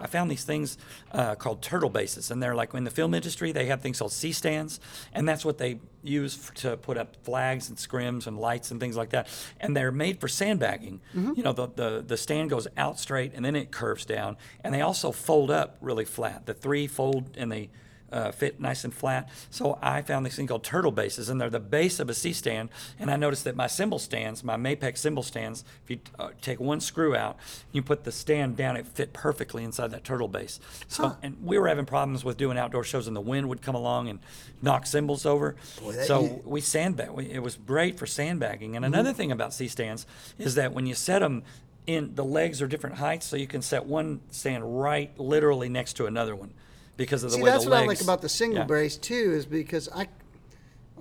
I 0.00 0.06
found 0.06 0.30
these 0.30 0.44
things 0.44 0.78
uh, 1.12 1.34
called 1.34 1.62
turtle 1.62 1.90
bases, 1.90 2.30
and 2.30 2.42
they're 2.42 2.54
like 2.54 2.74
in 2.74 2.84
the 2.84 2.90
film 2.90 3.14
industry 3.14 3.52
they 3.52 3.66
have 3.66 3.80
things 3.80 3.98
called 3.98 4.12
C 4.12 4.32
stands, 4.32 4.80
and 5.12 5.28
that's 5.28 5.44
what 5.44 5.58
they 5.58 5.80
use 6.02 6.38
f- 6.38 6.54
to 6.62 6.76
put 6.76 6.96
up 6.96 7.16
flags 7.24 7.68
and 7.68 7.76
scrims 7.78 8.26
and 8.26 8.38
lights 8.38 8.70
and 8.70 8.80
things 8.80 8.96
like 8.96 9.10
that. 9.10 9.26
And 9.60 9.76
they're 9.76 9.92
made 9.92 10.20
for 10.20 10.28
sandbagging. 10.28 11.00
You 11.14 11.42
know, 11.42 11.52
the, 11.52 11.68
the 11.74 12.04
the 12.06 12.16
stand 12.16 12.50
goes 12.50 12.66
out 12.76 12.98
straight 12.98 13.32
and 13.34 13.44
then 13.44 13.56
it 13.56 13.70
curves 13.70 14.04
down, 14.04 14.36
and 14.62 14.74
they 14.74 14.80
also 14.80 15.12
fold 15.12 15.50
up 15.50 15.76
really 15.80 16.04
flat. 16.04 16.46
The 16.46 16.54
three 16.54 16.86
fold 16.86 17.36
and 17.36 17.50
they 17.52 17.70
uh, 18.12 18.30
fit 18.32 18.60
nice 18.60 18.84
and 18.84 18.94
flat. 18.94 19.28
So 19.50 19.78
I 19.82 20.02
found 20.02 20.24
this 20.24 20.36
thing 20.36 20.46
called 20.46 20.64
turtle 20.64 20.92
bases, 20.92 21.28
and 21.28 21.40
they're 21.40 21.50
the 21.50 21.60
base 21.60 22.00
of 22.00 22.08
a 22.08 22.14
C 22.14 22.32
stand. 22.32 22.70
And 22.98 23.10
I 23.10 23.16
noticed 23.16 23.44
that 23.44 23.56
my 23.56 23.66
cymbal 23.66 23.98
stands, 23.98 24.42
my 24.42 24.56
Mapex 24.56 24.98
cymbal 24.98 25.22
stands, 25.22 25.64
if 25.84 25.90
you 25.90 25.98
uh, 26.18 26.30
take 26.40 26.60
one 26.60 26.80
screw 26.80 27.14
out, 27.14 27.36
you 27.72 27.82
put 27.82 28.04
the 28.04 28.12
stand 28.12 28.56
down, 28.56 28.76
it 28.76 28.86
fit 28.86 29.12
perfectly 29.12 29.64
inside 29.64 29.90
that 29.90 30.04
turtle 30.04 30.28
base. 30.28 30.60
So, 30.88 31.16
and 31.22 31.36
we 31.44 31.58
were 31.58 31.68
having 31.68 31.86
problems 31.86 32.24
with 32.24 32.36
doing 32.36 32.58
outdoor 32.58 32.84
shows, 32.84 33.06
and 33.06 33.16
the 33.16 33.20
wind 33.20 33.48
would 33.48 33.62
come 33.62 33.74
along 33.74 34.08
and 34.08 34.20
knock 34.62 34.86
cymbals 34.86 35.26
over. 35.26 35.56
Boy, 35.80 35.92
so 36.04 36.42
we 36.44 36.60
sandbag. 36.60 37.10
We, 37.10 37.30
it 37.30 37.42
was 37.42 37.56
great 37.56 37.98
for 37.98 38.06
sandbagging. 38.06 38.76
And 38.76 38.84
another 38.84 39.12
thing 39.12 39.32
about 39.32 39.52
C 39.52 39.68
stands 39.68 40.06
is 40.38 40.54
that 40.54 40.72
when 40.72 40.86
you 40.86 40.94
set 40.94 41.20
them 41.20 41.42
in, 41.86 42.14
the 42.14 42.24
legs 42.24 42.60
are 42.60 42.66
different 42.66 42.96
heights, 42.96 43.26
so 43.26 43.36
you 43.36 43.46
can 43.46 43.62
set 43.62 43.86
one 43.86 44.20
stand 44.30 44.80
right, 44.80 45.18
literally 45.18 45.68
next 45.68 45.94
to 45.94 46.06
another 46.06 46.36
one. 46.36 46.52
Because 46.98 47.24
of 47.24 47.30
the 47.30 47.36
See, 47.36 47.42
way 47.42 47.50
that's 47.50 47.64
the 47.64 47.70
what 47.70 47.76
legs, 47.78 47.86
I 47.86 47.94
like 47.94 48.00
about 48.02 48.20
the 48.20 48.28
single 48.28 48.58
yeah. 48.58 48.64
brace 48.66 48.98
too, 48.98 49.32
is 49.34 49.46
because 49.46 49.88
I. 49.94 50.08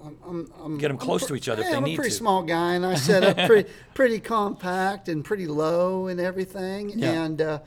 I'm, 0.06 0.16
I'm, 0.26 0.54
I'm, 0.64 0.78
Get 0.78 0.92
'em 0.92 0.98
I'm 0.98 1.00
close 1.00 1.26
to 1.26 1.36
each 1.36 1.50
other 1.50 1.62
if 1.64 1.66
yeah, 1.66 1.72
they 1.72 1.78
I'm 1.78 1.84
need 1.84 1.94
a 1.96 1.98
pretty 1.98 2.12
to. 2.12 2.16
small 2.16 2.44
guy, 2.44 2.76
and 2.76 2.86
I 2.86 2.94
set 2.96 3.24
up 3.24 3.36
pretty, 3.48 3.70
pretty 3.96 4.20
compact 4.20 5.10
and 5.10 5.26
pretty 5.26 5.48
low 5.48 6.08
and 6.08 6.20
everything. 6.22 6.92
Yeah. 6.98 7.24
And 7.24 7.42
uh, 7.42 7.60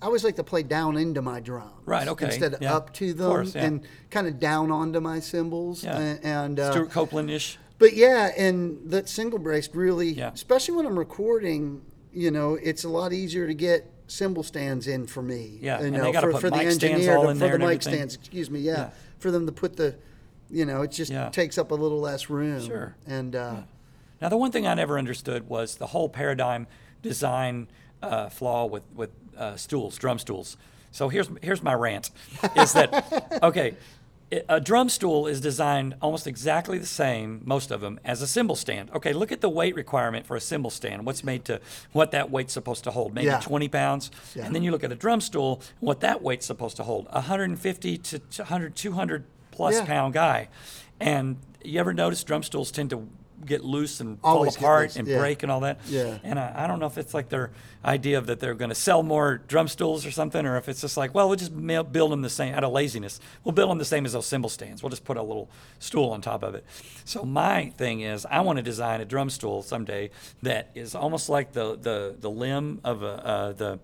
I 0.00 0.06
always 0.06 0.24
like 0.24 0.36
to 0.36 0.42
play 0.44 0.62
down 0.62 0.96
into 0.96 1.20
my 1.22 1.40
drums, 1.40 1.70
Right, 1.84 2.08
okay, 2.08 2.26
instead 2.26 2.54
of 2.54 2.62
yeah, 2.62 2.74
up 2.74 2.92
to 2.94 3.12
them, 3.12 3.28
course, 3.28 3.54
and 3.54 3.82
kind 4.10 4.26
of 4.26 4.40
down 4.40 4.70
onto 4.70 4.98
my 5.00 5.20
cymbals. 5.20 5.84
Yeah. 5.84 5.98
And, 5.98 6.24
and 6.24 6.60
uh, 6.60 6.72
Stewart 6.72 6.90
Copeland-ish. 6.90 7.58
but 7.78 7.92
yeah, 7.92 8.30
and 8.36 8.78
that 8.90 9.08
single 9.08 9.38
brace 9.38 9.68
really, 9.74 10.18
especially 10.18 10.74
when 10.74 10.86
I'm 10.86 10.98
recording, 10.98 11.82
you 12.12 12.30
know, 12.30 12.54
it's 12.54 12.84
a 12.84 12.88
lot 12.88 13.12
easier 13.12 13.46
to 13.46 13.54
get 13.54 13.90
cymbal 14.06 14.42
stands 14.42 14.86
in 14.86 15.06
for 15.06 15.22
me. 15.22 15.58
Yeah, 15.60 15.80
you 15.80 15.86
and 15.86 15.96
know, 15.96 16.12
they 16.12 16.20
for, 16.20 16.32
put 16.32 16.40
for 16.42 16.50
the 16.50 16.56
engineer, 16.58 17.16
all 17.16 17.24
to- 17.24 17.28
in 17.30 17.38
for 17.38 17.48
the 17.48 17.58
mic 17.58 17.62
everything. 17.64 17.80
stands. 17.80 18.14
Excuse 18.16 18.50
me, 18.50 18.60
yeah, 18.60 18.72
Yeah. 18.72 18.90
for 19.18 19.30
them 19.30 19.46
to 19.46 19.52
put 19.52 19.76
the, 19.76 19.94
you 20.50 20.64
know, 20.66 20.82
it 20.82 20.90
just 20.90 21.10
Yeah. 21.10 21.28
takes 21.30 21.58
up 21.58 21.70
a 21.70 21.74
little 21.74 22.00
less 22.00 22.28
room. 22.30 22.60
Sure. 22.66 22.94
And 23.06 23.34
uh, 23.34 23.56
Now, 24.20 24.28
the 24.28 24.36
one 24.36 24.52
thing 24.52 24.66
I 24.66 24.74
never 24.74 24.98
understood 24.98 25.48
was 25.48 25.76
the 25.76 25.88
whole 25.88 26.08
paradigm 26.08 26.66
design 27.02 27.68
uh, 28.02 28.28
flaw 28.28 28.66
with 28.66 28.82
with 28.94 29.10
uh, 29.36 29.56
stools, 29.56 29.96
drum 29.96 30.18
stools. 30.18 30.56
So 30.90 31.08
here's 31.08 31.28
here's 31.42 31.62
my 31.62 31.74
rant: 31.74 32.10
is 32.56 32.72
that 32.74 33.38
okay? 33.42 33.74
A 34.48 34.60
drum 34.60 34.88
stool 34.88 35.26
is 35.26 35.40
designed 35.40 35.94
almost 36.00 36.26
exactly 36.26 36.78
the 36.78 36.86
same, 36.86 37.42
most 37.44 37.70
of 37.70 37.80
them, 37.80 37.98
as 38.04 38.22
a 38.22 38.26
cymbal 38.26 38.56
stand. 38.56 38.90
Okay, 38.94 39.12
look 39.12 39.32
at 39.32 39.40
the 39.40 39.48
weight 39.48 39.74
requirement 39.74 40.26
for 40.26 40.36
a 40.36 40.40
cymbal 40.40 40.70
stand. 40.70 41.04
What's 41.06 41.22
made 41.24 41.44
to 41.46 41.60
what 41.92 42.10
that 42.12 42.30
weight's 42.30 42.52
supposed 42.52 42.84
to 42.84 42.90
hold? 42.90 43.14
Maybe 43.14 43.26
Yeah. 43.26 43.40
20 43.40 43.68
pounds. 43.68 44.10
Yeah. 44.34 44.46
And 44.46 44.54
then 44.54 44.62
you 44.62 44.70
look 44.70 44.84
at 44.84 44.92
a 44.92 44.96
drum 44.96 45.20
stool, 45.20 45.60
what 45.80 46.00
that 46.00 46.22
weight's 46.22 46.46
supposed 46.46 46.76
to 46.76 46.82
hold? 46.84 47.06
150 47.12 47.98
to 47.98 48.20
100, 48.38 48.74
200 48.76 49.24
plus 49.50 49.74
Yeah. 49.76 49.84
pound 49.84 50.14
guy. 50.14 50.48
And 51.00 51.36
you 51.62 51.80
ever 51.80 51.92
notice 51.92 52.22
drum 52.24 52.42
stools 52.42 52.70
tend 52.70 52.90
to 52.90 53.08
get 53.44 53.64
loose 53.64 54.00
and 54.00 54.18
Always 54.22 54.56
fall 54.56 54.64
apart 54.64 54.96
and 54.96 55.06
yeah. 55.06 55.18
break 55.18 55.42
and 55.42 55.52
all 55.52 55.60
that? 55.60 55.80
Yeah. 55.86 56.18
And 56.22 56.38
I, 56.38 56.64
I 56.64 56.66
don't 56.66 56.78
know 56.78 56.86
if 56.86 56.98
it's 56.98 57.14
like 57.14 57.28
their 57.28 57.50
idea 57.84 58.18
of 58.18 58.26
that 58.26 58.40
they're 58.40 58.54
going 58.54 58.70
to 58.70 58.74
sell 58.74 59.02
more 59.02 59.38
drum 59.48 59.68
stools 59.68 60.06
or 60.06 60.10
something, 60.10 60.46
or 60.46 60.56
if 60.56 60.68
it's 60.68 60.80
just 60.80 60.96
like, 60.96 61.14
well, 61.14 61.28
we'll 61.28 61.36
just 61.36 61.54
build 61.92 62.12
them 62.12 62.22
the 62.22 62.30
same 62.30 62.54
out 62.54 62.64
of 62.64 62.72
laziness. 62.72 63.20
We'll 63.42 63.52
build 63.52 63.70
them 63.70 63.78
the 63.78 63.84
same 63.84 64.06
as 64.06 64.12
those 64.12 64.26
cymbal 64.26 64.50
stands. 64.50 64.82
We'll 64.82 64.90
just 64.90 65.04
put 65.04 65.16
a 65.16 65.22
little 65.22 65.50
stool 65.78 66.10
on 66.10 66.20
top 66.20 66.42
of 66.42 66.54
it. 66.54 66.64
So 67.04 67.24
my 67.24 67.70
thing 67.70 68.00
is, 68.00 68.26
I 68.26 68.40
want 68.40 68.56
to 68.56 68.62
design 68.62 69.00
a 69.00 69.04
drum 69.04 69.30
stool 69.30 69.62
someday 69.62 70.10
that 70.42 70.70
is 70.74 70.94
almost 70.94 71.28
like 71.28 71.52
the 71.52 71.76
the 71.76 72.16
the 72.18 72.30
limb 72.30 72.80
of 72.84 73.02
a 73.02 73.26
uh, 73.26 73.52
the. 73.52 73.78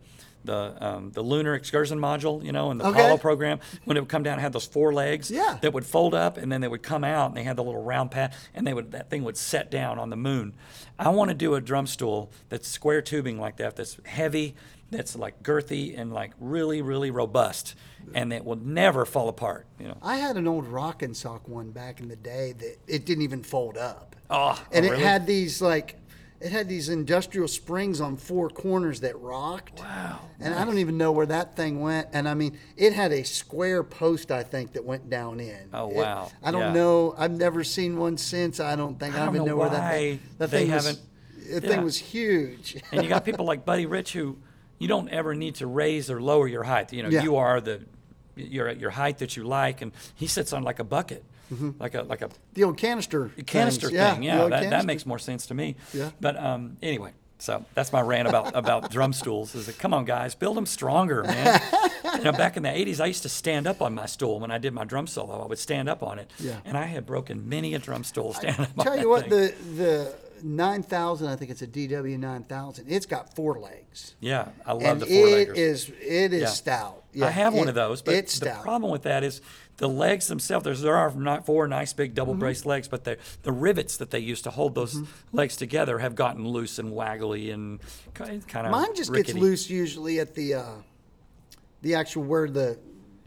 The 0.44 0.74
um, 0.80 1.10
the 1.10 1.22
lunar 1.22 1.54
excursion 1.54 1.98
module, 1.98 2.42
you 2.42 2.50
know, 2.52 2.70
and 2.70 2.80
the 2.80 2.86
Okay. 2.86 2.98
Apollo 3.00 3.18
program, 3.18 3.60
when 3.84 3.96
it 3.96 4.00
would 4.00 4.08
come 4.08 4.22
down, 4.22 4.38
it 4.38 4.42
had 4.42 4.52
those 4.54 4.64
four 4.66 4.92
legs 4.92 5.30
Yeah. 5.30 5.58
that 5.60 5.72
would 5.74 5.84
fold 5.84 6.14
up, 6.14 6.38
and 6.38 6.50
then 6.50 6.60
they 6.62 6.68
would 6.68 6.82
come 6.82 7.04
out, 7.04 7.26
and 7.28 7.36
they 7.36 7.42
had 7.42 7.56
the 7.56 7.62
little 7.64 7.82
round 7.82 8.10
pad, 8.10 8.32
and 8.54 8.66
they 8.66 8.72
would 8.72 8.92
that 8.92 9.10
thing 9.10 9.22
would 9.24 9.36
set 9.36 9.70
down 9.70 9.98
on 9.98 10.08
the 10.08 10.16
moon. 10.16 10.54
I 10.98 11.10
want 11.10 11.28
to 11.28 11.34
do 11.34 11.54
a 11.54 11.60
drum 11.60 11.86
stool 11.86 12.30
that's 12.48 12.66
square 12.68 13.02
tubing 13.02 13.38
like 13.38 13.58
that, 13.58 13.76
that's 13.76 13.98
heavy, 14.06 14.54
that's 14.90 15.14
like 15.14 15.42
girthy 15.42 15.98
and 15.98 16.12
like 16.12 16.32
really 16.40 16.80
really 16.80 17.10
robust, 17.10 17.74
and 18.14 18.32
that 18.32 18.44
will 18.44 18.56
never 18.56 19.04
fall 19.04 19.28
apart. 19.28 19.66
You 19.78 19.88
know. 19.88 19.98
I 20.02 20.16
had 20.16 20.36
an 20.38 20.48
old 20.48 20.66
Roc-N-Soc 20.66 21.46
one 21.48 21.70
back 21.70 22.00
in 22.00 22.08
the 22.08 22.16
day 22.16 22.52
that 22.52 22.78
it 22.86 23.04
didn't 23.04 23.22
even 23.24 23.42
fold 23.42 23.76
up. 23.76 24.16
Oh, 24.30 24.58
and 24.72 24.86
oh, 24.86 24.92
it 24.92 24.98
had 25.00 25.26
these 25.26 25.60
like 25.60 25.96
it 26.40 26.52
had 26.52 26.68
these 26.68 26.88
industrial 26.88 27.46
springs 27.48 28.00
on 28.00 28.16
four 28.16 28.48
corners 28.48 29.00
that 29.00 29.18
rocked. 29.20 29.78
Wow. 29.80 30.20
And 30.40 30.54
I 30.54 30.64
don't 30.64 30.78
even 30.78 30.96
know 30.96 31.12
where 31.12 31.26
that 31.26 31.54
thing 31.54 31.80
went. 31.80 32.08
And 32.12 32.26
I 32.28 32.32
mean, 32.34 32.58
it 32.78 32.94
had 32.94 33.12
a 33.12 33.24
square 33.24 33.82
post, 33.84 34.30
I 34.30 34.42
think, 34.42 34.72
that 34.72 34.84
went 34.84 35.10
down 35.10 35.38
in. 35.40 35.68
Oh, 35.74 35.90
It- 35.90 35.96
wow. 35.96 36.30
I 36.42 36.50
don't 36.50 36.60
Yeah. 36.62 36.72
know. 36.72 37.14
I've 37.18 37.30
never 37.32 37.62
seen 37.62 37.98
one 37.98 38.16
since. 38.16 38.58
I 38.58 38.74
don't 38.74 38.98
think. 38.98 39.14
I 39.14 39.18
I, 39.18 39.24
don't 39.26 39.34
don't 39.34 39.36
even 39.36 39.46
know 39.48 39.52
know, 39.52 39.60
where 39.60 39.68
that 39.70 39.92
thing. 39.92 40.20
That 40.38 40.50
they 40.50 40.64
thing 40.64 40.72
was. 40.72 40.84
The 40.96 41.54
Yeah. 41.54 41.60
thing 41.60 41.84
was 41.84 41.98
huge. 41.98 42.82
and 42.92 43.02
you 43.02 43.08
got 43.08 43.24
people 43.24 43.44
like 43.44 43.64
Buddy 43.66 43.84
Rich 43.86 44.12
who 44.14 44.38
you 44.78 44.88
don't 44.88 45.08
ever 45.10 45.34
need 45.34 45.56
to 45.56 45.66
raise 45.66 46.10
or 46.10 46.22
lower 46.22 46.48
your 46.48 46.62
height. 46.62 46.90
You 46.92 47.02
know, 47.02 47.10
Yeah. 47.10 47.22
you 47.22 47.36
are 47.36 47.60
the 47.60 47.82
you're 48.36 48.68
at 48.68 48.78
your 48.80 48.90
height 48.90 49.18
that 49.18 49.36
you 49.36 49.44
like, 49.44 49.82
and 49.82 49.92
he 50.14 50.26
sits 50.26 50.54
on 50.54 50.62
like 50.62 50.78
a 50.78 50.84
bucket, 50.84 51.22
like 51.78 51.94
a 51.94 52.02
like 52.02 52.22
a 52.22 52.30
the 52.54 52.64
old 52.64 52.76
canister. 52.78 53.30
canister 53.46 53.88
things. 53.88 53.96
Yeah, 53.96 54.12
thing. 54.12 54.20
the 54.20 54.26
Yeah, 54.26 54.42
old 54.42 54.52
that, 54.52 54.60
that 54.62 54.70
canister. 54.70 54.86
makes 54.86 55.06
more 55.06 55.18
sense 55.18 55.46
to 55.48 55.54
me. 55.54 55.76
Yeah. 55.92 56.10
But 56.20 56.36
um, 56.36 56.76
anyway, 56.82 57.12
so 57.38 57.64
that's 57.74 57.92
my 57.92 58.00
rant 58.00 58.28
about 58.28 58.54
about 58.56 58.90
drum 58.96 59.12
stools. 59.12 59.54
Is 59.54 59.66
that 59.66 59.78
come 59.78 59.92
on, 59.94 60.04
guys, 60.04 60.34
build 60.34 60.56
them 60.56 60.66
stronger, 60.66 61.24
man. 61.24 61.60
you 62.16 62.22
know, 62.24 62.32
back 62.32 62.56
in 62.56 62.62
the 62.62 62.68
'80s, 62.68 63.00
I 63.00 63.06
used 63.06 63.22
to 63.22 63.28
stand 63.28 63.66
up 63.66 63.80
on 63.82 63.94
my 63.94 64.06
stool 64.06 64.40
when 64.40 64.50
I 64.50 64.58
did 64.58 64.72
my 64.72 64.84
drum 64.84 65.06
solo. 65.06 65.42
I 65.42 65.46
would 65.46 65.58
stand 65.58 65.88
up 65.88 66.02
on 66.02 66.18
it. 66.18 66.30
Yeah. 66.38 66.60
And 66.64 66.76
I 66.76 66.84
had 66.84 67.06
broken 67.06 67.48
many 67.48 67.74
a 67.74 67.78
drum 67.78 68.04
stool 68.04 68.32
standing 68.34 68.66
up. 68.66 68.78
on 68.78 68.84
Tell 68.84 68.94
that 68.96 69.02
you 69.02 69.08
what, 69.08 69.22
thing. 69.28 69.30
the 69.30 69.54
the 69.76 70.14
9000, 70.42 71.28
I 71.28 71.36
think 71.36 71.50
it's 71.50 71.60
a 71.62 71.66
DW 71.66 72.18
9000. 72.18 72.86
It's 72.88 73.04
got 73.06 73.34
four 73.36 73.60
legs. 73.60 74.14
yeah, 74.20 74.48
I 74.64 74.72
love 74.72 74.82
and 74.84 75.00
the 75.02 75.06
four 75.06 75.28
it 75.28 75.48
leggers. 75.50 75.56
is 75.56 75.88
it 76.00 76.32
is 76.32 76.42
Yeah. 76.42 76.46
stout. 76.48 76.96
I 77.22 77.30
have 77.30 77.52
one 77.54 77.64
it- 77.66 77.70
of 77.70 77.74
those, 77.74 78.02
but 78.02 78.14
it's 78.14 78.38
the 78.38 78.46
stout. 78.46 78.62
problem 78.62 78.90
with 78.92 79.02
that 79.02 79.22
is 79.24 79.40
the 79.80 79.88
legs 79.88 80.28
themselves. 80.28 80.64
There's, 80.64 80.80
there 80.82 80.96
are 80.96 81.10
not 81.10 81.44
four 81.46 81.66
nice 81.66 81.92
big 81.92 82.14
double 82.14 82.32
Mm-hmm. 82.34 82.40
braced 82.40 82.64
legs, 82.66 82.86
but 82.86 83.04
the 83.04 83.16
the 83.42 83.50
rivets 83.52 83.96
that 83.96 84.10
they 84.10 84.20
use 84.20 84.40
to 84.42 84.50
hold 84.50 84.74
those 84.74 84.96
legs 85.32 85.56
together 85.56 85.98
have 85.98 86.14
gotten 86.14 86.46
loose 86.46 86.78
and 86.78 86.92
waggly 86.92 87.52
and 87.52 87.80
kind 88.14 88.42
of 88.66 88.70
Mine 88.70 88.94
just 88.94 89.10
rickety. 89.10 89.32
gets 89.32 89.42
loose 89.42 89.68
usually 89.70 90.20
at 90.20 90.34
the 90.34 90.54
uh, 90.54 90.64
the 91.82 91.94
actual 91.94 92.22
where 92.24 92.48
the 92.48 92.78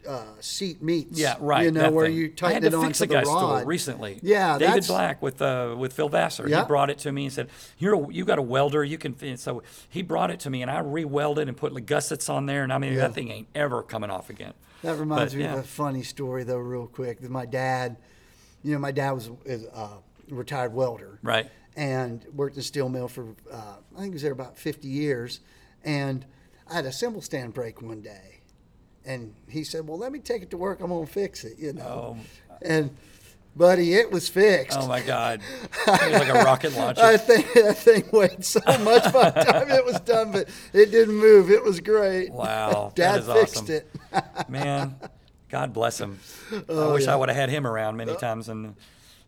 uh, 0.08 0.22
seat 0.40 0.82
meets. 0.82 1.18
Yeah, 1.18 1.36
right. 1.40 1.64
You 1.64 1.70
know 1.72 1.90
where 1.90 2.06
thing. 2.06 2.14
you 2.16 2.26
I 2.26 2.36
tighten 2.36 2.54
had 2.54 2.64
it 2.64 2.70
to 2.70 2.76
onto 2.76 2.88
fix 2.88 3.00
a 3.00 3.06
the 3.06 3.14
guy's 3.14 3.26
rod. 3.26 3.56
stool 3.58 3.66
recently. 3.66 4.20
Yeah, 4.22 4.58
David 4.58 4.68
that's- 4.68 4.86
Black 4.86 5.22
with 5.22 5.40
uh, 5.42 5.74
with 5.78 5.92
Phil 5.94 6.08
Vassar. 6.10 6.48
Yeah. 6.48 6.60
He 6.60 6.66
brought 6.66 6.90
it 6.90 6.98
to 6.98 7.10
me 7.12 7.24
and 7.24 7.32
said, 7.32 7.48
"You're 7.78 7.94
a, 7.94 8.12
you 8.12 8.24
got 8.24 8.38
a 8.38 8.42
welder. 8.42 8.84
You 8.84 8.98
can." 8.98 9.14
fit." 9.14 9.40
So 9.40 9.62
he 9.88 10.02
brought 10.02 10.30
it 10.30 10.40
to 10.40 10.50
me, 10.50 10.62
and 10.62 10.70
I 10.70 10.80
re-welded 10.80 11.48
and 11.48 11.56
put 11.56 11.72
like 11.72 11.86
gussets 11.86 12.28
on 12.28 12.46
there, 12.46 12.62
and 12.62 12.72
I 12.72 12.78
mean 12.78 12.92
Yeah. 12.92 13.00
that 13.00 13.14
thing 13.14 13.30
ain't 13.30 13.48
ever 13.54 13.82
coming 13.82 14.10
off 14.10 14.28
again. 14.30 14.52
That 14.84 14.98
reminds 14.98 15.32
But, 15.32 15.38
me 15.38 15.44
yeah. 15.44 15.54
of 15.54 15.60
a 15.60 15.62
funny 15.62 16.02
story 16.02 16.44
though, 16.44 16.58
real 16.58 16.86
quick. 16.86 17.20
That 17.20 17.30
my 17.30 17.46
dad, 17.46 17.96
you 18.62 18.72
know, 18.72 18.78
my 18.78 18.92
dad 18.92 19.12
was 19.12 19.30
is 19.44 19.64
a 19.64 19.98
retired 20.28 20.72
welder, 20.74 21.18
Right. 21.22 21.50
and 21.76 22.24
worked 22.34 22.56
in 22.56 22.62
steel 22.62 22.88
mill 22.88 23.08
for 23.08 23.34
uh, 23.50 23.76
I 23.96 24.00
think 24.00 24.06
he 24.06 24.14
was 24.14 24.22
there 24.22 24.32
about 24.32 24.58
50 24.58 24.86
years. 24.88 25.40
And 25.84 26.24
I 26.70 26.74
had 26.74 26.86
a 26.86 26.92
cymbal 26.92 27.20
stand 27.22 27.52
break 27.54 27.80
one 27.82 28.00
day, 28.02 28.40
and 29.04 29.34
he 29.48 29.64
said, 29.64 29.86
"Well, 29.88 29.98
let 29.98 30.12
me 30.12 30.18
take 30.18 30.42
it 30.42 30.50
to 30.50 30.56
work. 30.56 30.80
I'm 30.80 30.88
gonna 30.90 31.06
fix 31.06 31.44
it," 31.44 31.58
you 31.58 31.72
know. 31.72 32.16
And 32.62 32.90
buddy, 33.56 33.94
it 33.94 34.10
was 34.10 34.28
fixed. 34.28 34.78
Oh 34.78 34.86
my 34.86 35.00
God! 35.00 35.40
It 35.86 36.10
was 36.10 36.20
like 36.20 36.28
a 36.28 36.44
rocket 36.44 36.74
launcher. 36.76 37.02
I 37.02 37.16
think 37.16 37.52
that 37.54 37.76
thing 37.78 38.04
weighed 38.12 38.44
so 38.44 38.60
much 38.80 39.12
by 39.12 39.30
the 39.30 39.44
time 39.44 39.70
it 39.70 39.84
was 39.84 40.00
done, 40.00 40.32
but 40.32 40.48
it 40.72 40.90
didn't 40.90 41.14
move. 41.16 41.50
It 41.50 41.62
was 41.62 41.80
great. 41.80 42.30
Wow, 42.32 42.92
Dad 42.96 43.20
is 43.20 43.26
fixed 43.26 43.56
awesome. 43.64 43.74
it. 43.74 43.90
Man, 44.48 44.96
God 45.48 45.72
bless 45.72 46.00
him. 46.00 46.18
I 46.52 46.62
Oh, 46.68 46.92
wish 46.94 47.06
I 47.06 47.14
would 47.16 47.28
have 47.28 47.36
had 47.36 47.50
him 47.50 47.66
around 47.66 47.96
many 47.96 48.16
times 48.16 48.48
in 48.48 48.76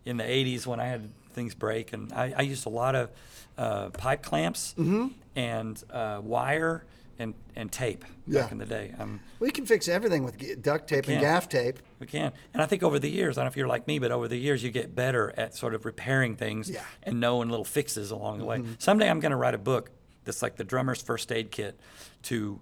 in 0.05 0.17
the 0.17 0.25
'80s 0.25 0.67
when 0.67 0.81
I 0.81 0.87
had 0.87 1.11
things 1.33 1.55
break, 1.55 1.93
and 1.93 2.13
I, 2.13 2.33
I 2.37 2.43
used 2.43 2.67
a 2.67 2.71
lot 2.71 2.95
of 2.95 3.11
uh, 3.59 3.91
pipe 3.91 4.23
clamps 4.23 4.75
Mm-hmm. 4.79 5.09
and 5.35 5.83
uh, 5.93 6.21
wire 6.23 6.85
and 7.19 7.35
and 7.55 7.73
tape 7.73 8.05
Yeah. 8.27 8.43
back 8.43 8.53
in 8.53 8.59
the 8.59 8.67
day. 8.67 8.95
Um, 8.99 9.21
We 9.39 9.51
can 9.51 9.65
fix 9.67 9.89
everything 9.89 10.25
with 10.25 10.63
duct 10.63 10.89
tape 10.89 11.09
and 11.09 11.21
gaff 11.21 11.49
tape. 11.49 11.79
we 11.99 12.07
can, 12.07 12.33
and 12.53 12.63
I 12.63 12.67
think 12.67 12.83
over 12.83 12.99
the 12.99 13.11
years, 13.11 13.39
I 13.39 13.41
don't 13.41 13.47
know 13.47 13.51
if 13.51 13.57
you're 13.57 13.69
like 13.69 13.87
me, 13.87 13.99
but 13.99 14.11
over 14.11 14.29
the 14.29 14.37
years, 14.37 14.63
you 14.63 14.71
get 14.71 14.95
better 14.95 15.33
at 15.37 15.55
sort 15.55 15.75
of 15.75 15.85
repairing 15.85 16.37
things 16.37 16.69
Yeah. 16.71 16.81
Mm-hmm. 16.81 17.09
and 17.11 17.21
knowing 17.21 17.49
little 17.49 17.65
fixes 17.65 18.11
along 18.11 18.39
the 18.39 18.45
way. 18.45 18.63
Someday, 18.79 19.09
I'm 19.09 19.21
going 19.21 19.31
to 19.31 19.37
write 19.37 19.55
a 19.55 19.59
book 19.59 19.91
that's 20.25 20.43
like 20.43 20.57
the 20.57 20.65
drummer's 20.65 21.01
first 21.03 21.31
aid 21.33 21.51
kit 21.51 21.79
to. 22.25 22.61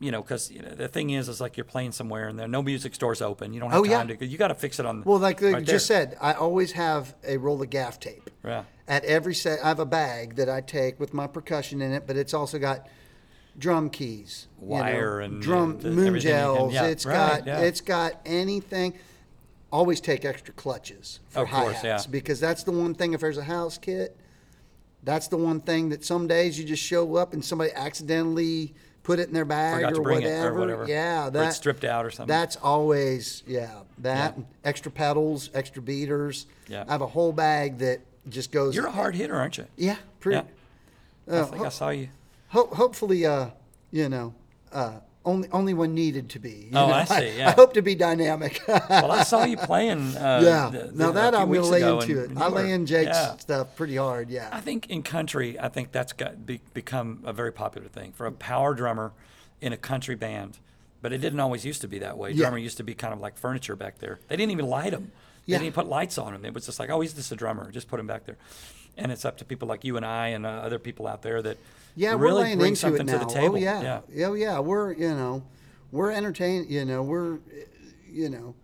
You 0.00 0.10
know, 0.10 0.20
because 0.20 0.50
you 0.50 0.60
know, 0.62 0.70
the 0.74 0.88
thing 0.88 1.10
is, 1.10 1.28
is 1.28 1.40
like 1.40 1.56
you're 1.56 1.62
playing 1.64 1.92
somewhere 1.92 2.26
and 2.26 2.36
there 2.36 2.48
no 2.48 2.60
music 2.60 2.92
stores 2.92 3.22
open. 3.22 3.52
You 3.52 3.60
don't 3.60 3.70
have 3.70 3.78
Oh, 3.78 3.84
yeah. 3.84 3.98
time 3.98 4.08
to. 4.08 4.26
You 4.26 4.36
got 4.36 4.48
to 4.48 4.54
fix 4.56 4.80
it 4.80 4.86
on. 4.86 4.98
The 5.02 5.08
Well, 5.08 5.20
like 5.20 5.40
you 5.40 5.52
right 5.52 5.64
just 5.64 5.86
said, 5.86 6.16
I 6.20 6.32
always 6.32 6.72
have 6.72 7.14
a 7.24 7.36
roll 7.36 7.62
of 7.62 7.70
gaff 7.70 8.00
tape. 8.00 8.28
Yeah. 8.44 8.64
At 8.88 9.04
every 9.04 9.32
set, 9.32 9.60
I 9.62 9.68
have 9.68 9.78
a 9.78 9.86
bag 9.86 10.34
that 10.36 10.48
I 10.48 10.60
take 10.60 10.98
with 10.98 11.14
my 11.14 11.28
percussion 11.28 11.80
in 11.80 11.92
it, 11.92 12.04
but 12.08 12.16
it's 12.16 12.34
also 12.34 12.58
got 12.58 12.88
drum 13.58 13.90
keys, 13.90 14.48
you 14.60 14.66
know, 14.68 14.72
Wire 14.74 15.20
and, 15.20 15.40
drum 15.42 15.78
moon 15.82 15.86
everything 15.86 16.06
you 16.06 16.12
can- 16.12 16.20
gels. 16.20 16.72
yeah, 16.74 16.86
it's 16.86 17.04
right, 17.06 17.14
got 17.38 17.46
yeah. 17.46 17.58
it's 17.60 17.80
got 17.80 18.20
anything. 18.24 18.94
Always 19.70 20.00
take 20.00 20.24
extra 20.24 20.52
clutches 20.54 21.20
for 21.30 21.40
Of 21.42 21.48
hi 21.48 21.72
hats 21.72 21.84
yeah. 21.84 22.02
because 22.10 22.38
that's 22.40 22.62
the 22.62 22.72
one 22.72 22.94
thing. 22.94 23.14
If 23.14 23.20
there's 23.20 23.38
a 23.38 23.44
house 23.44 23.78
kit, 23.78 24.16
that's 25.02 25.28
the 25.28 25.36
one 25.38 25.60
thing 25.60 25.88
that 25.90 26.04
some 26.04 26.26
days 26.26 26.58
you 26.58 26.64
just 26.66 26.82
show 26.82 27.16
up 27.16 27.32
and 27.32 27.42
somebody 27.44 27.70
accidentally 27.72 28.74
put 29.02 29.18
it 29.18 29.28
in 29.28 29.34
their 29.34 29.44
bag 29.46 29.82
or, 29.96 30.02
whatever. 30.02 30.48
or 30.56 30.60
whatever. 30.60 30.86
Yeah, 30.86 31.28
that 31.30 31.54
stripped 31.54 31.84
out 31.84 32.04
or 32.04 32.10
something. 32.10 32.28
That's 32.28 32.56
always 32.56 33.42
yeah. 33.46 33.80
That 33.98 34.34
Yeah. 34.36 34.44
extra 34.64 34.92
pedals, 34.92 35.48
extra 35.54 35.80
beaters. 35.82 36.46
Yeah. 36.68 36.84
I 36.86 36.92
have 36.92 37.02
a 37.02 37.06
whole 37.06 37.32
bag 37.32 37.78
that 37.78 38.00
just 38.28 38.52
goes. 38.52 38.76
You're 38.76 38.86
a 38.86 38.90
hard 38.92 39.14
hitter, 39.14 39.34
aren't 39.36 39.56
you? 39.58 39.66
Yeah, 39.76 39.96
pretty. 40.20 40.36
Yeah. 41.26 41.34
I 41.34 41.40
Uh, 41.40 41.44
think 41.46 41.64
I 41.64 41.68
saw 41.70 41.88
you. 41.90 42.08
Ho- 42.52 42.68
hopefully, 42.72 43.24
uh, 43.26 43.48
you 43.90 44.08
know, 44.08 44.34
uh, 44.72 45.00
only 45.24 45.48
only 45.52 45.72
when 45.74 45.94
needed 45.94 46.28
to 46.30 46.38
be. 46.38 46.68
Oh, 46.72 46.88
know? 46.88 46.92
I 46.92 47.04
see, 47.04 47.36
yeah. 47.38 47.48
I 47.50 47.52
hope 47.52 47.74
to 47.74 47.82
be 47.82 47.94
dynamic. 47.94 48.60
Well, 48.66 49.10
I 49.12 49.22
saw 49.22 49.44
you 49.44 49.56
playing. 49.56 50.16
Uh, 50.22 50.40
yeah. 50.44 50.68
the- 50.70 50.86
the- 50.88 50.92
now 51.04 51.12
that 51.12 51.34
I'm 51.34 51.48
weeks 51.48 51.68
gonna 51.70 51.72
lay 51.86 51.92
into 52.00 52.22
it. 52.24 52.30
I 52.36 52.48
lay 52.48 52.72
in 52.72 52.86
Jake's 52.86 53.10
yeah. 53.12 53.36
stuff 53.36 53.74
pretty 53.76 53.96
hard. 53.96 54.30
Yeah. 54.30 54.48
I 54.52 54.60
think 54.60 54.90
in 54.90 55.02
country, 55.02 55.58
I 55.58 55.68
think 55.68 55.92
that's 55.92 56.12
got 56.12 56.44
be, 56.46 56.60
become 56.74 57.20
a 57.24 57.32
very 57.32 57.52
popular 57.52 57.88
thing 57.88 58.12
for 58.12 58.26
a 58.26 58.32
power 58.32 58.74
drummer 58.74 59.12
in 59.60 59.72
a 59.72 59.76
country 59.76 60.14
band. 60.16 60.58
But 61.00 61.12
it 61.12 61.18
didn't 61.18 61.40
always 61.40 61.64
used 61.64 61.80
to 61.80 61.88
be 61.88 61.98
that 62.00 62.16
way. 62.18 62.30
Yeah. 62.30 62.36
Drummer 62.42 62.58
used 62.58 62.76
to 62.76 62.84
be 62.84 62.94
kind 62.94 63.12
of 63.14 63.20
like 63.20 63.36
furniture 63.38 63.74
back 63.76 63.98
there. 63.98 64.20
They 64.28 64.36
didn't 64.36 64.52
even 64.52 64.66
light 64.66 64.90
them. 64.92 65.10
They 65.46 65.52
Yeah. 65.54 65.58
didn't 65.58 65.74
put 65.74 65.86
lights 65.86 66.18
on 66.18 66.32
them. 66.32 66.44
It 66.44 66.54
was 66.54 66.66
just 66.66 66.78
like, 66.78 66.90
oh, 66.90 67.00
he's 67.00 67.12
just 67.14 67.32
a 67.32 67.36
drummer. 67.36 67.70
Just 67.72 67.88
put 67.88 67.98
him 67.98 68.06
back 68.06 68.24
there. 68.26 68.36
And 68.96 69.10
it's 69.10 69.24
up 69.24 69.38
to 69.38 69.44
people 69.44 69.66
like 69.66 69.82
you 69.84 69.96
and 69.96 70.04
I 70.06 70.28
and 70.28 70.44
uh, 70.46 70.48
other 70.50 70.78
people 70.78 71.06
out 71.08 71.22
there 71.22 71.42
that 71.42 71.56
Yeah, 71.94 72.10
really 72.12 72.20
we're 72.20 72.32
laying 72.40 72.58
bring 72.58 72.68
into 72.70 72.80
something 72.80 73.08
it 73.08 73.12
now. 73.12 73.18
to 73.18 73.24
the 73.26 73.30
table. 73.32 73.54
Oh 73.54 73.58
yeah. 73.58 74.00
Oh 74.26 74.34
yeah. 74.34 74.58
We're 74.58 74.92
you 74.92 75.08
know, 75.08 75.42
we're 75.90 76.10
entertaining. 76.10 76.70
You 76.70 76.84
know, 76.84 77.02
we're 77.02 77.38
you 78.10 78.28
know, 78.28 78.54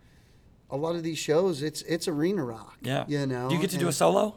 a 0.70 0.76
lot 0.76 0.95
of 0.97 1.03
these 1.03 1.18
shows. 1.18 1.62
It's 1.62 1.83
it's 1.83 2.09
arena 2.09 2.45
rock. 2.45 2.76
Yeah. 2.83 3.05
You 3.09 3.26
know. 3.26 3.49
Do 3.49 3.55
you 3.55 3.61
get 3.61 3.70
to 3.70 3.79
do 3.79 3.89
a 3.89 3.93
solo? 3.93 4.37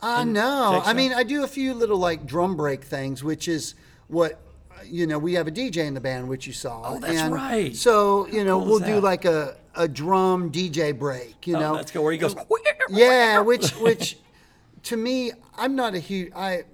Uh, 0.00 0.24
no. 0.24 0.82
I 0.84 0.92
mean. 0.94 1.12
I 1.12 1.22
do 1.22 1.44
a 1.44 1.48
few 1.48 1.74
little 1.74 1.98
like 1.98 2.26
drum 2.26 2.56
break 2.56 2.82
things, 2.84 3.22
which 3.22 3.48
is 3.48 3.74
what 4.08 4.40
you 4.84 5.06
know. 5.06 5.18
We 5.18 5.34
have 5.34 5.46
a 5.46 5.52
DJ 5.52 5.86
in 5.86 5.94
the 5.94 6.00
band, 6.00 6.28
which 6.28 6.46
you 6.46 6.52
saw. 6.52 6.82
Oh, 6.94 6.98
that's 6.98 7.18
and 7.20 7.32
right. 7.34 7.74
So 7.76 8.26
you 8.28 8.44
know, 8.44 8.58
cool 8.58 8.68
we'll 8.68 8.80
do 8.80 8.98
like 9.00 9.24
a 9.24 9.56
a 9.74 9.86
drum 9.88 10.50
DJ 10.50 10.98
break. 10.98 11.46
You 11.46 11.56
Oh, 11.56 11.60
know, 11.60 11.76
that's 11.76 11.90
good. 11.92 12.02
Where 12.02 12.12
he 12.12 12.18
goes, 12.18 12.34
yeah, 12.90 13.40
which 13.50 13.70
which 13.76 14.18
to 14.84 14.96
me, 14.96 15.32
I'm 15.56 15.76
not 15.76 15.94
a 15.94 15.98
huge. 16.00 16.32
I 16.34 16.64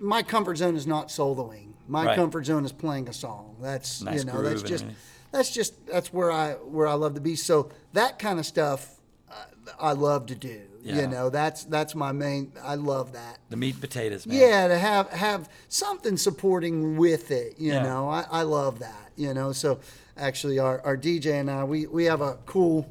my 0.00 0.22
comfort 0.22 0.56
zone 0.56 0.76
is 0.76 0.86
not 0.86 1.08
soloing. 1.08 1.68
My 1.88 2.06
Right. 2.06 2.16
comfort 2.16 2.46
zone 2.46 2.64
is 2.64 2.72
playing 2.72 3.08
a 3.08 3.12
song. 3.12 3.56
That's 3.60 4.02
Nice 4.02 4.20
you 4.20 4.24
know 4.24 4.42
that's 4.42 4.62
just 4.62 4.84
that's 5.32 5.50
just 5.52 5.86
that's 5.86 6.12
where 6.12 6.30
I 6.32 6.52
where 6.54 6.86
I 6.86 6.94
love 6.94 7.14
to 7.14 7.20
be. 7.20 7.36
So 7.36 7.70
that 7.92 8.18
kind 8.18 8.38
of 8.38 8.46
stuff, 8.46 8.96
uh, 9.30 9.34
I 9.78 9.92
love 9.92 10.26
to 10.26 10.34
do. 10.34 10.62
Yeah. 10.82 11.00
You 11.02 11.06
know, 11.08 11.28
that's 11.28 11.64
that's 11.64 11.94
my 11.94 12.12
main. 12.12 12.52
I 12.62 12.76
love 12.76 13.12
that. 13.12 13.38
the 13.50 13.56
meat 13.56 13.74
and 13.74 13.80
potatoes, 13.82 14.26
man. 14.26 14.38
Yeah, 14.38 14.68
to 14.68 14.78
have 14.78 15.10
have 15.10 15.48
something 15.68 16.16
supporting 16.16 16.96
with 16.96 17.30
it, 17.30 17.56
you 17.58 17.72
Yeah. 17.72 17.82
know, 17.82 18.08
I, 18.08 18.24
I 18.30 18.42
love 18.42 18.78
that, 18.78 19.10
you 19.16 19.34
know. 19.34 19.52
So 19.52 19.80
actually, 20.16 20.58
our, 20.58 20.80
our 20.82 20.96
DJ 20.96 21.38
and 21.38 21.50
I, 21.50 21.64
we, 21.64 21.86
we 21.86 22.04
have 22.04 22.22
a 22.22 22.38
cool. 22.46 22.88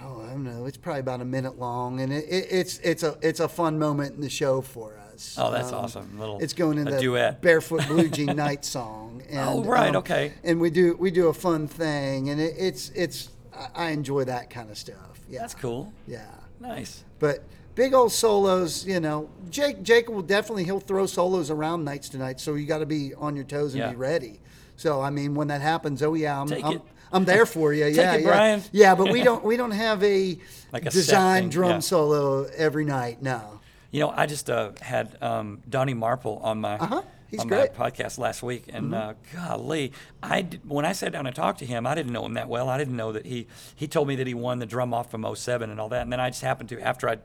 Oh, 0.00 0.20
I 0.22 0.30
don't 0.30 0.44
know. 0.44 0.66
It's 0.66 0.76
probably 0.76 1.00
about 1.00 1.20
a 1.20 1.24
minute 1.24 1.58
long, 1.58 2.00
and 2.00 2.12
it, 2.12 2.24
it, 2.28 2.46
it's 2.50 2.78
it's 2.80 3.02
a 3.02 3.16
it's 3.22 3.40
a 3.40 3.48
fun 3.48 3.78
moment 3.78 4.14
in 4.14 4.20
the 4.20 4.30
show 4.30 4.60
for 4.60 4.96
us. 4.98 5.07
Oh, 5.38 5.50
that's 5.50 5.72
awesome. 5.72 6.18
Little- 6.18 6.38
it's 6.40 6.52
going 6.52 6.78
in 6.78 6.88
a 6.88 6.92
the 6.92 7.00
duet. 7.00 7.40
barefoot 7.42 7.86
blue 7.86 8.08
jean 8.16 8.36
night 8.36 8.64
song. 8.64 9.22
And, 9.30 9.38
Oh, 9.40 9.64
right, 9.64 9.90
um, 9.90 9.96
okay. 9.96 10.32
And 10.44 10.60
we 10.60 10.70
do 10.70 10.96
we 10.98 11.10
do 11.10 11.28
a 11.28 11.34
fun 11.34 11.66
thing, 11.68 12.30
and 12.30 12.40
it, 12.40 12.54
it's 12.58 12.90
it's 12.94 13.28
I- 13.74 13.90
enjoy 13.90 14.24
that 14.24 14.50
kind 14.50 14.70
of 14.70 14.78
stuff. 14.78 15.20
Yeah, 15.28 15.40
That's 15.40 15.54
cool. 15.54 15.92
Yeah. 16.06 16.24
Nice. 16.60 17.04
But 17.18 17.44
big 17.74 17.94
old 17.94 18.12
solos, 18.12 18.86
you 18.86 19.00
know, 19.00 19.28
Jake 19.50 19.82
Jake 19.82 20.08
will 20.08 20.22
definitely 20.22 20.64
he'll 20.64 20.80
throw 20.80 21.06
solos 21.06 21.50
around 21.50 21.84
nights 21.84 22.08
to 22.10 22.18
night, 22.18 22.40
so 22.40 22.54
you 22.54 22.66
got 22.66 22.78
to 22.78 22.86
be 22.86 23.14
on 23.14 23.34
your 23.36 23.44
toes 23.44 23.74
and 23.74 23.80
Yeah. 23.82 23.90
be 23.90 23.96
ready. 23.96 24.40
So 24.76 25.00
I 25.00 25.10
mean, 25.10 25.34
when 25.34 25.48
that 25.48 25.60
happens, 25.60 26.02
oh 26.02 26.14
yeah, 26.14 26.40
I'm 26.40 26.52
I'm. 26.64 26.82
I'm 27.10 27.24
there 27.24 27.46
for 27.56 27.72
you. 27.72 27.86
yeah, 27.86 28.14
it, 28.16 28.20
yeah, 28.20 28.26
Brian. 28.26 28.62
yeah. 28.70 28.94
But 28.94 29.10
we 29.12 29.22
don't 29.28 29.42
we 29.42 29.56
don't 29.56 29.70
have 29.70 30.02
a, 30.04 30.38
Like 30.72 30.82
a 30.84 30.90
set 30.90 30.98
design 31.00 31.48
drum 31.48 31.70
yeah. 31.70 31.78
solo 31.78 32.44
every 32.54 32.84
night. 32.84 33.22
No. 33.22 33.57
You 33.90 34.00
know, 34.00 34.10
I 34.10 34.26
just 34.26 34.50
uh, 34.50 34.72
had 34.80 35.16
um, 35.22 35.62
Donnie 35.68 35.94
Marple 35.94 36.40
on 36.42 36.60
my 36.60 36.74
Uh-huh. 36.76 37.02
He's 37.30 37.40
on 37.40 37.48
great. 37.48 37.72
Mm-hmm. 37.72 37.80
my 37.82 37.90
podcast 37.90 38.18
last 38.18 38.42
week, 38.42 38.64
and 38.72 38.94
uh, 38.94 39.12
golly, 39.34 39.92
I 40.22 40.40
d- 40.42 40.60
when 40.66 40.86
I 40.86 40.92
sat 40.92 41.12
down 41.12 41.26
and 41.26 41.36
talked 41.36 41.58
to 41.58 41.66
him, 41.66 41.86
I 41.86 41.94
didn't 41.94 42.12
know 42.12 42.24
him 42.24 42.32
that 42.34 42.48
well. 42.48 42.70
I 42.70 42.78
didn't 42.78 42.96
know 42.96 43.12
that 43.12 43.26
he 43.26 43.46
he 43.76 43.86
told 43.86 44.08
me 44.08 44.16
that 44.16 44.26
he 44.26 44.32
won 44.32 44.60
the 44.60 44.66
drum 44.66 44.94
off 44.94 45.10
from 45.10 45.26
07 45.36 45.68
and 45.68 45.78
all 45.78 45.90
that, 45.90 46.00
and 46.02 46.10
then 46.12 46.20
I 46.20 46.30
just 46.30 46.40
happened 46.40 46.70
to 46.70 46.80
after 46.80 47.06
I 47.06 47.18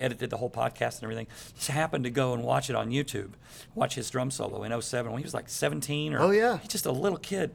edited 0.00 0.30
the 0.30 0.38
whole 0.38 0.50
podcast 0.50 0.94
and 0.96 1.04
everything, 1.04 1.28
just 1.54 1.68
happened 1.70 2.02
to 2.04 2.10
go 2.10 2.32
and 2.34 2.42
watch 2.42 2.68
it 2.68 2.74
on 2.74 2.90
YouTube, 2.90 3.30
watch 3.76 3.94
his 3.94 4.10
drum 4.10 4.32
solo 4.32 4.64
in 4.64 4.80
07 4.82 5.10
when 5.12 5.20
he 5.20 5.24
was 5.24 5.34
like 5.34 5.48
17 5.48 6.14
or 6.14 6.20
Oh, 6.20 6.30
yeah. 6.30 6.58
he's 6.58 6.68
just 6.68 6.86
a 6.86 6.92
little 6.92 7.18
kid. 7.18 7.52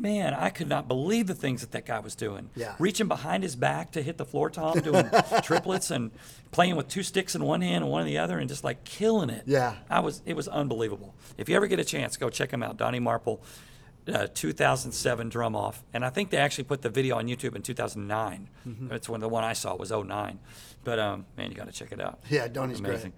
Man, 0.00 0.32
I 0.32 0.50
could 0.50 0.68
not 0.68 0.86
believe 0.86 1.26
the 1.26 1.34
things 1.34 1.60
that 1.62 1.72
that 1.72 1.84
guy 1.84 1.98
was 1.98 2.14
doing. 2.14 2.50
Yeah. 2.54 2.74
Reaching 2.78 3.08
behind 3.08 3.42
his 3.42 3.56
back 3.56 3.92
to 3.92 4.02
hit 4.02 4.16
the 4.16 4.24
floor 4.24 4.48
tom, 4.48 4.78
doing 4.78 5.10
triplets 5.42 5.90
and 5.90 6.12
playing 6.52 6.76
with 6.76 6.88
two 6.88 7.02
sticks 7.02 7.34
in 7.34 7.42
one 7.42 7.62
hand 7.62 7.82
and 7.84 7.90
one 7.90 8.02
in 8.02 8.06
the 8.06 8.18
other, 8.18 8.38
and 8.38 8.48
just 8.48 8.62
like 8.62 8.84
killing 8.84 9.28
it. 9.28 9.42
Yeah. 9.46 9.74
I 9.90 10.00
was. 10.00 10.22
It 10.24 10.36
was 10.36 10.46
unbelievable. 10.46 11.14
If 11.36 11.48
you 11.48 11.56
ever 11.56 11.66
get 11.66 11.80
a 11.80 11.84
chance, 11.84 12.16
go 12.16 12.30
check 12.30 12.52
him 12.52 12.62
out. 12.62 12.76
Donnie 12.76 13.00
Marple, 13.00 13.42
uh, 14.12 14.28
2007 14.32 15.28
drum 15.28 15.56
off, 15.56 15.82
and 15.92 16.04
I 16.04 16.10
think 16.10 16.30
they 16.30 16.38
actually 16.38 16.64
put 16.64 16.82
the 16.82 16.90
video 16.90 17.16
on 17.16 17.26
YouTube 17.26 17.56
in 17.56 17.62
2009. 17.62 18.48
Mm-hmm. 18.66 18.88
That's 18.88 19.08
when 19.08 19.20
the 19.20 19.28
one 19.28 19.42
I 19.44 19.52
saw 19.52 19.74
was 19.74 19.90
09. 19.90 20.38
But 20.84 20.98
um, 20.98 21.26
man, 21.36 21.50
you 21.50 21.56
got 21.56 21.66
to 21.66 21.72
check 21.72 21.92
it 21.92 22.00
out. 22.00 22.20
Yeah, 22.30 22.48
Donnie's 22.48 22.80
great. 22.80 23.12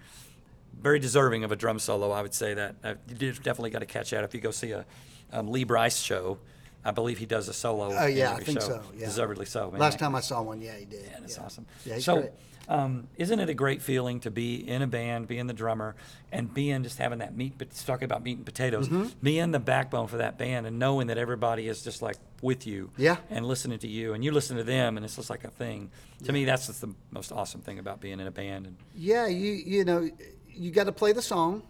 Very 0.81 0.99
deserving 0.99 1.45
of 1.45 1.53
a 1.53 1.57
drum 1.57 1.78
solo, 1.78 2.11
I 2.11 2.22
would 2.22 2.33
say 2.33 2.55
that. 2.55 2.76
Uh, 2.83 2.95
you 3.07 3.33
definitely 3.33 3.70
got 3.70 3.81
to 3.81 3.87
catch 3.87 4.11
that 4.11 4.24
if 4.24 4.35
you 4.35 4.41
go 4.41 4.51
see 4.51 4.70
a 4.70 4.87
um, 5.33 5.49
Lee 5.49 5.64
Brice 5.64 5.99
show. 5.99 6.39
I 6.85 6.93
believe 6.93 7.18
he 7.18 7.26
does 7.26 7.49
a 7.49 7.53
solo. 7.53 7.93
Oh 7.97 8.07
yeah, 8.07 8.31
I 8.31 8.33
every 8.33 8.45
think 8.45 8.61
show. 8.61 8.66
so. 8.68 8.83
Yeah. 8.97 9.07
Deservedly 9.07 9.47
so. 9.47 9.70
Man. 9.70 9.81
Last 9.81 9.99
time 9.99 10.14
I 10.14 10.20
saw 10.20 10.43
one, 10.43 10.61
yeah, 10.62 10.76
he 10.76 10.85
did. 10.87 11.05
Yeah, 11.05 11.18
that's 11.20 11.37
yeah. 11.37 11.45
awesome. 11.45 11.66
Yeah, 11.85 11.95
he's 11.97 12.05
so, 12.05 12.20
great. 12.20 12.31
um, 12.68 13.07
isn't 13.18 13.39
it 13.39 13.51
a 13.51 13.55
great 13.55 13.83
feeling 13.83 14.20
to 14.20 14.31
be 14.31 14.66
in 14.66 14.81
a 14.81 14.87
band, 14.87 15.28
being 15.28 15.47
the 15.47 15.53
drummer, 15.53 15.95
and 16.33 16.53
being 16.55 16.83
just 16.83 16.97
having 16.99 17.18
that 17.18 17.37
meat, 17.37 17.55
but 17.59 17.70
talking 17.87 18.05
about 18.07 18.22
meat 18.22 18.39
and 18.39 18.47
potatoes, 18.47 18.89
Mm-hmm. 18.89 19.09
being 19.22 19.51
the 19.51 19.59
backbone 19.61 20.07
for 20.07 20.16
that 20.18 20.39
band, 20.39 20.66
and 20.66 20.78
knowing 20.78 21.09
that 21.09 21.18
everybody 21.18 21.68
is 21.68 21.83
just 21.83 22.01
like 22.01 22.16
with 22.41 22.66
you, 22.66 22.91
Yeah. 22.97 23.16
and 23.28 23.45
listening 23.45 23.78
to 23.81 23.89
you, 23.89 24.14
and 24.14 24.24
you 24.24 24.33
listen 24.33 24.57
to 24.57 24.64
them, 24.64 24.97
and 24.97 25.05
it's 25.05 25.16
just 25.16 25.28
like 25.28 25.45
a 25.45 25.51
thing. 25.51 25.91
To 26.24 26.33
me, 26.33 26.47
that's 26.47 26.66
just 26.68 26.81
the 26.81 26.95
most 27.11 27.31
awesome 27.31 27.61
thing 27.61 27.78
about 27.78 28.01
being 28.01 28.20
in 28.20 28.26
a 28.26 28.31
band. 28.31 28.66
And 28.66 28.76
Yeah, 28.95 29.26
you 29.26 29.53
you 29.53 29.85
know, 29.85 30.09
you 30.49 30.70
got 30.70 30.85
to 30.85 30.93
play 30.93 31.12
the 31.12 31.20
song, 31.22 31.62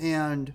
and 0.00 0.52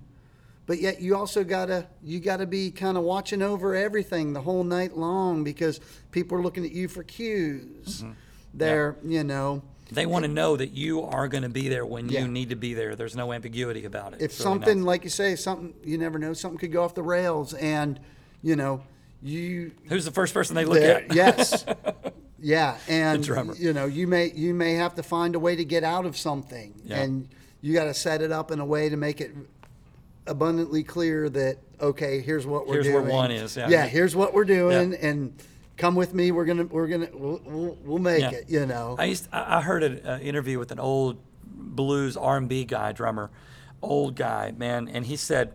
but 0.66 0.80
yet 0.80 1.01
you 1.01 1.16
also 1.16 1.43
gotta 1.43 1.88
you 2.03 2.20
gotta 2.20 2.45
be 2.45 2.72
kind 2.72 2.97
of 2.97 3.03
watching 3.03 3.41
over 3.41 3.76
everything 3.76 4.34
the 4.34 4.41
whole 4.41 4.63
night 4.63 4.97
long 4.97 5.43
because 5.43 5.80
people 6.11 6.38
are 6.38 6.41
looking 6.41 6.66
at 6.66 6.72
you 6.72 6.88
for 6.88 7.03
cues. 7.03 8.01
Mm-hmm. 8.01 8.11
They're 8.53 8.95
you 9.05 9.24
know. 9.24 9.61
they 9.91 10.05
want 10.05 10.24
to 10.26 10.32
know 10.32 10.55
that 10.57 10.72
you 10.72 11.01
are 11.03 11.28
going 11.28 11.43
to 11.43 11.49
be 11.49 11.68
there 11.70 11.86
when 11.86 12.09
Yeah. 12.09 12.22
you 12.22 12.28
need 12.28 12.49
to 12.49 12.55
be 12.55 12.74
there. 12.74 12.95
There's 12.95 13.16
no 13.16 13.32
ambiguity 13.34 13.86
about 13.86 14.13
it. 14.13 14.22
if 14.22 14.22
really 14.22 14.32
something 14.32 14.84
like 14.84 15.03
you 15.03 15.09
say 15.09 15.36
something 15.36 15.74
you 15.84 15.97
never 15.97 16.18
know 16.18 16.34
something 16.34 16.57
could 16.57 16.72
go 16.72 16.84
off 16.84 16.95
the 16.95 17.03
rails 17.03 17.53
and 17.53 17.99
you 18.41 18.55
know 18.55 18.82
you 19.22 19.72
who's 19.89 20.05
the 20.05 20.11
first 20.11 20.34
person 20.34 20.55
they 20.55 20.66
look 20.66 20.82
at? 20.82 21.13
yes 21.13 21.66
yeah 22.39 22.78
and 22.88 23.26
you 23.59 23.74
know 23.74 23.86
you 23.86 24.07
may 24.07 24.32
you 24.34 24.53
may 24.53 24.74
have 24.74 24.95
to 24.95 25.03
find 25.03 25.36
a 25.36 25.39
way 25.39 25.55
to 25.55 25.66
get 25.66 25.84
out 25.84 26.05
of 26.05 26.16
something 26.18 26.74
Yeah. 26.84 27.01
and 27.01 27.28
you 27.61 27.74
got 27.74 27.86
to 27.86 27.93
set 27.93 28.22
it 28.22 28.32
up 28.32 28.51
in 28.51 28.59
a 28.59 28.66
way 28.66 28.89
to 28.89 28.97
make 28.97 29.20
it 29.22 29.34
abundantly 30.28 30.84
clear 30.84 31.30
that 31.30 31.57
okay 31.80 32.21
here's 32.21 32.45
what 32.47 32.67
we're 32.67 32.76
doing. 32.76 32.84
Here's 32.86 32.93
doing 32.95 33.05
where 33.05 33.13
one 33.13 33.32
is, 33.32 33.57
yeah. 33.57 33.86
here's 33.86 34.15
what 34.15 34.34
we're 34.34 34.45
doing 34.45 34.93
and 34.95 35.34
come 35.78 35.95
with 35.95 36.13
me 36.13 36.32
we're 36.32 36.45
gonna 36.45 36.65
we're 36.65 36.88
gonna 36.88 37.09
we'll, 37.13 37.41
we'll, 37.45 37.78
we'll 37.84 37.99
make 37.99 38.21
Yeah. 38.21 38.32
it 38.32 38.49
you 38.49 38.65
know 38.65 38.95
I 38.97 39.05
used 39.05 39.28
I 39.32 39.57
I 39.57 39.61
heard 39.61 39.84
an 39.84 40.01
uh, 40.05 40.19
interview 40.21 40.57
with 40.57 40.71
an 40.71 40.80
old 40.80 41.17
blues 41.43 42.15
R&B 42.17 42.65
guy, 42.65 42.91
drummer, 42.93 43.30
old 43.82 44.15
guy, 44.15 44.53
man, 44.57 44.88
and 44.88 45.05
he 45.05 45.15
said 45.17 45.53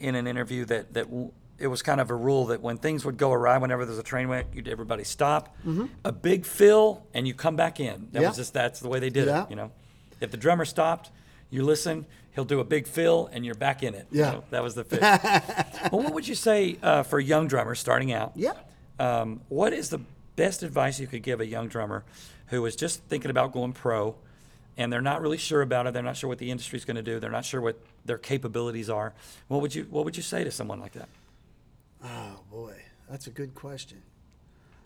in 0.00 0.14
an 0.14 0.26
interview 0.26 0.64
that 0.66 0.94
that 0.94 1.04
w- 1.04 1.30
it 1.58 1.66
was 1.68 1.80
kind 1.82 2.00
of 2.00 2.10
a 2.10 2.14
rule 2.14 2.46
that 2.46 2.60
when 2.60 2.76
things 2.78 3.04
would 3.04 3.16
go 3.18 3.30
awry, 3.32 3.56
whenever 3.58 3.84
there's 3.84 3.98
a 3.98 4.02
train 4.02 4.26
wreck, 4.28 4.46
you'd 4.54 4.66
everybody 4.66 5.04
stop, 5.04 5.54
a 6.04 6.10
big 6.10 6.44
fill, 6.44 7.06
and 7.14 7.28
you 7.28 7.34
come 7.34 7.54
back 7.54 7.78
in. 7.78 7.86
That 7.86 8.00
Mm-hmm. 8.00 8.22
Yeah. 8.22 8.28
was 8.28 8.36
just 8.38 8.52
that's 8.54 8.80
the 8.80 8.88
way 8.88 8.98
they 8.98 9.10
did 9.10 9.26
Yeah. 9.28 9.44
it. 9.44 9.50
You 9.50 9.56
know, 9.56 9.70
if 10.20 10.30
the 10.32 10.36
drummer 10.38 10.64
stopped, 10.64 11.10
you 11.50 11.62
listen. 11.62 12.06
He'll 12.34 12.44
do 12.46 12.60
a 12.60 12.64
big 12.64 12.86
fill, 12.86 13.28
and 13.30 13.44
you're 13.44 13.54
back 13.54 13.82
in 13.82 13.94
it. 13.94 14.06
Yeah. 14.10 14.30
know, 14.30 14.44
that 14.50 14.62
was 14.62 14.74
the 14.74 14.84
fix. 14.84 15.02
well, 15.92 16.02
what 16.02 16.14
would 16.14 16.26
you 16.26 16.34
say 16.34 16.78
uh, 16.82 17.02
for 17.02 17.20
young 17.20 17.46
drummers 17.46 17.78
starting 17.78 18.12
out? 18.12 18.32
yeah 18.34 18.54
Um, 18.98 19.42
what 19.48 19.72
is 19.72 19.90
the 19.90 20.00
best 20.36 20.62
advice 20.62 20.98
you 20.98 21.06
could 21.06 21.22
give 21.22 21.40
a 21.40 21.46
young 21.46 21.68
drummer 21.68 22.04
who 22.46 22.64
is 22.64 22.74
just 22.74 23.02
thinking 23.04 23.30
about 23.30 23.52
going 23.52 23.72
pro 23.72 24.14
and 24.78 24.90
they're 24.90 25.02
not 25.02 25.20
really 25.20 25.36
sure 25.36 25.60
about 25.60 25.86
it? 25.86 25.92
They're 25.92 26.02
not 26.02 26.16
sure 26.16 26.28
what 26.28 26.38
the 26.38 26.50
industry's 26.50 26.86
going 26.86 26.96
to 26.96 27.02
do. 27.02 27.20
They're 27.20 27.30
not 27.30 27.44
sure 27.44 27.60
what 27.60 27.78
their 28.06 28.18
capabilities 28.18 28.88
are. 28.88 29.12
What 29.48 29.60
would 29.60 29.74
you 29.74 29.86
What 29.90 30.06
would 30.06 30.16
you 30.16 30.22
say 30.22 30.42
to 30.42 30.50
someone 30.50 30.80
like 30.80 30.92
that? 30.92 31.10
Oh 32.02 32.40
boy, 32.50 32.76
that's 33.10 33.26
a 33.26 33.30
good 33.30 33.54
question. 33.54 34.02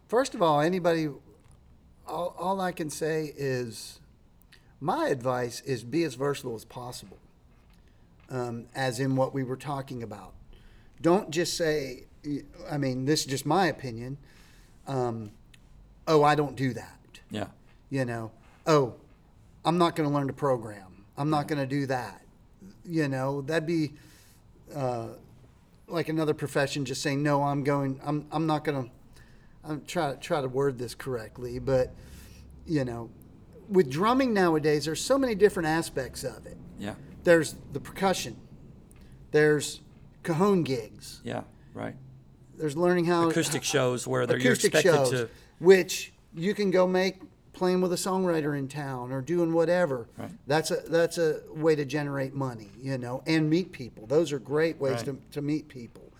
First 0.09 0.35
of 0.35 0.43
all, 0.43 0.61
anybody, 0.61 1.09
all, 2.07 2.35
all 2.39 2.61
I 2.61 2.73
can 2.73 2.91
say 2.91 3.33
is, 3.37 4.01
my 4.81 5.09
advice 5.09 5.61
is 5.63 5.83
be 5.83 6.05
as 6.05 6.15
versatile 6.15 6.55
as 6.55 6.65
possible. 6.65 7.19
Um, 8.29 8.67
as 8.75 8.99
in 8.99 9.15
what 9.15 9.33
we 9.33 9.45
were 9.45 9.57
talking 9.57 10.03
about. 10.03 10.33
Don't 11.01 11.31
just 11.31 11.57
say, 11.57 12.07
I 12.69 12.77
mean, 12.77 13.05
this 13.05 13.21
is 13.21 13.27
just 13.27 13.47
my 13.47 13.67
opinion. 13.67 14.19
Um, 14.89 15.31
oh, 16.09 16.23
I 16.25 16.35
don't 16.35 16.57
do 16.57 16.73
that. 16.75 16.99
Yeah, 17.31 17.47
You 17.89 18.05
know, 18.05 18.33
oh, 18.67 18.95
I'm 19.65 19.79
not 19.79 19.97
going 19.97 20.09
to 20.09 20.15
learn 20.15 20.27
to 20.27 20.33
program. 20.33 21.05
I'm 21.17 21.31
not 21.31 21.49
going 21.49 21.59
to 21.61 21.67
do 21.67 21.87
that. 21.87 22.23
You 22.85 23.09
know, 23.09 23.43
that'd 23.43 23.67
be 23.67 23.93
uh, 24.75 25.09
like 25.89 26.09
another 26.09 26.35
profession 26.35 26.85
just 26.85 27.03
saying, 27.03 27.23
no, 27.23 27.43
I'm 27.43 27.63
going, 27.65 28.01
I'm, 28.05 28.27
I'm 28.31 28.47
not 28.47 28.65
going 28.65 28.85
to, 28.85 28.91
I'm 29.65 29.85
try 29.85 30.15
try 30.15 30.41
to 30.41 30.49
word 30.49 30.79
this 30.79 30.95
correctly, 30.95 31.59
but 31.59 31.95
you 32.67 32.85
know, 32.85 33.11
with 33.69 33.91
drumming 33.91 34.33
nowadays, 34.33 34.85
there's 34.85 35.01
so 35.01 35.19
many 35.19 35.35
different 35.35 35.69
aspects 35.69 36.23
of 36.23 36.47
it. 36.47 36.57
yeah, 36.79 36.95
There's 37.27 37.57
the 37.73 37.81
percussion. 37.81 38.37
There's 39.33 39.81
cajon 40.23 40.63
gigs. 40.63 41.21
yeah. 41.25 41.43
Right. 41.75 41.97
There's 42.57 42.77
learning 42.77 43.05
how 43.05 43.29
Acoustic 43.29 43.65
shows 43.65 44.07
where 44.07 44.27
they're, 44.27 44.39
you're 44.39 44.55
expected 44.55 44.83
shows, 44.83 45.11
to. 45.11 45.29
which 45.59 46.13
you 46.35 46.55
can 46.55 46.71
go 46.71 46.87
make 46.87 47.21
playing 47.53 47.81
with 47.81 47.93
a 47.93 47.97
songwriter 47.97 48.57
in 48.57 48.69
town 48.69 49.11
or 49.11 49.21
doing 49.21 49.53
whatever. 49.53 50.09
Right. 50.17 50.31
That's 50.47 50.71
a 50.71 50.77
that's 50.87 51.19
a 51.19 51.41
way 51.53 51.75
to 51.75 51.85
generate 51.85 52.33
money, 52.33 52.71
you 52.81 52.97
know, 52.97 53.25
and 53.27 53.51
meet 53.51 53.73
people. 53.73 54.07
Those 54.07 54.33
are 54.33 54.39
great 54.39 54.79
ways 54.79 55.03
to, 55.03 55.19
to 55.33 55.43
meet 55.43 55.67
people. 55.67 56.13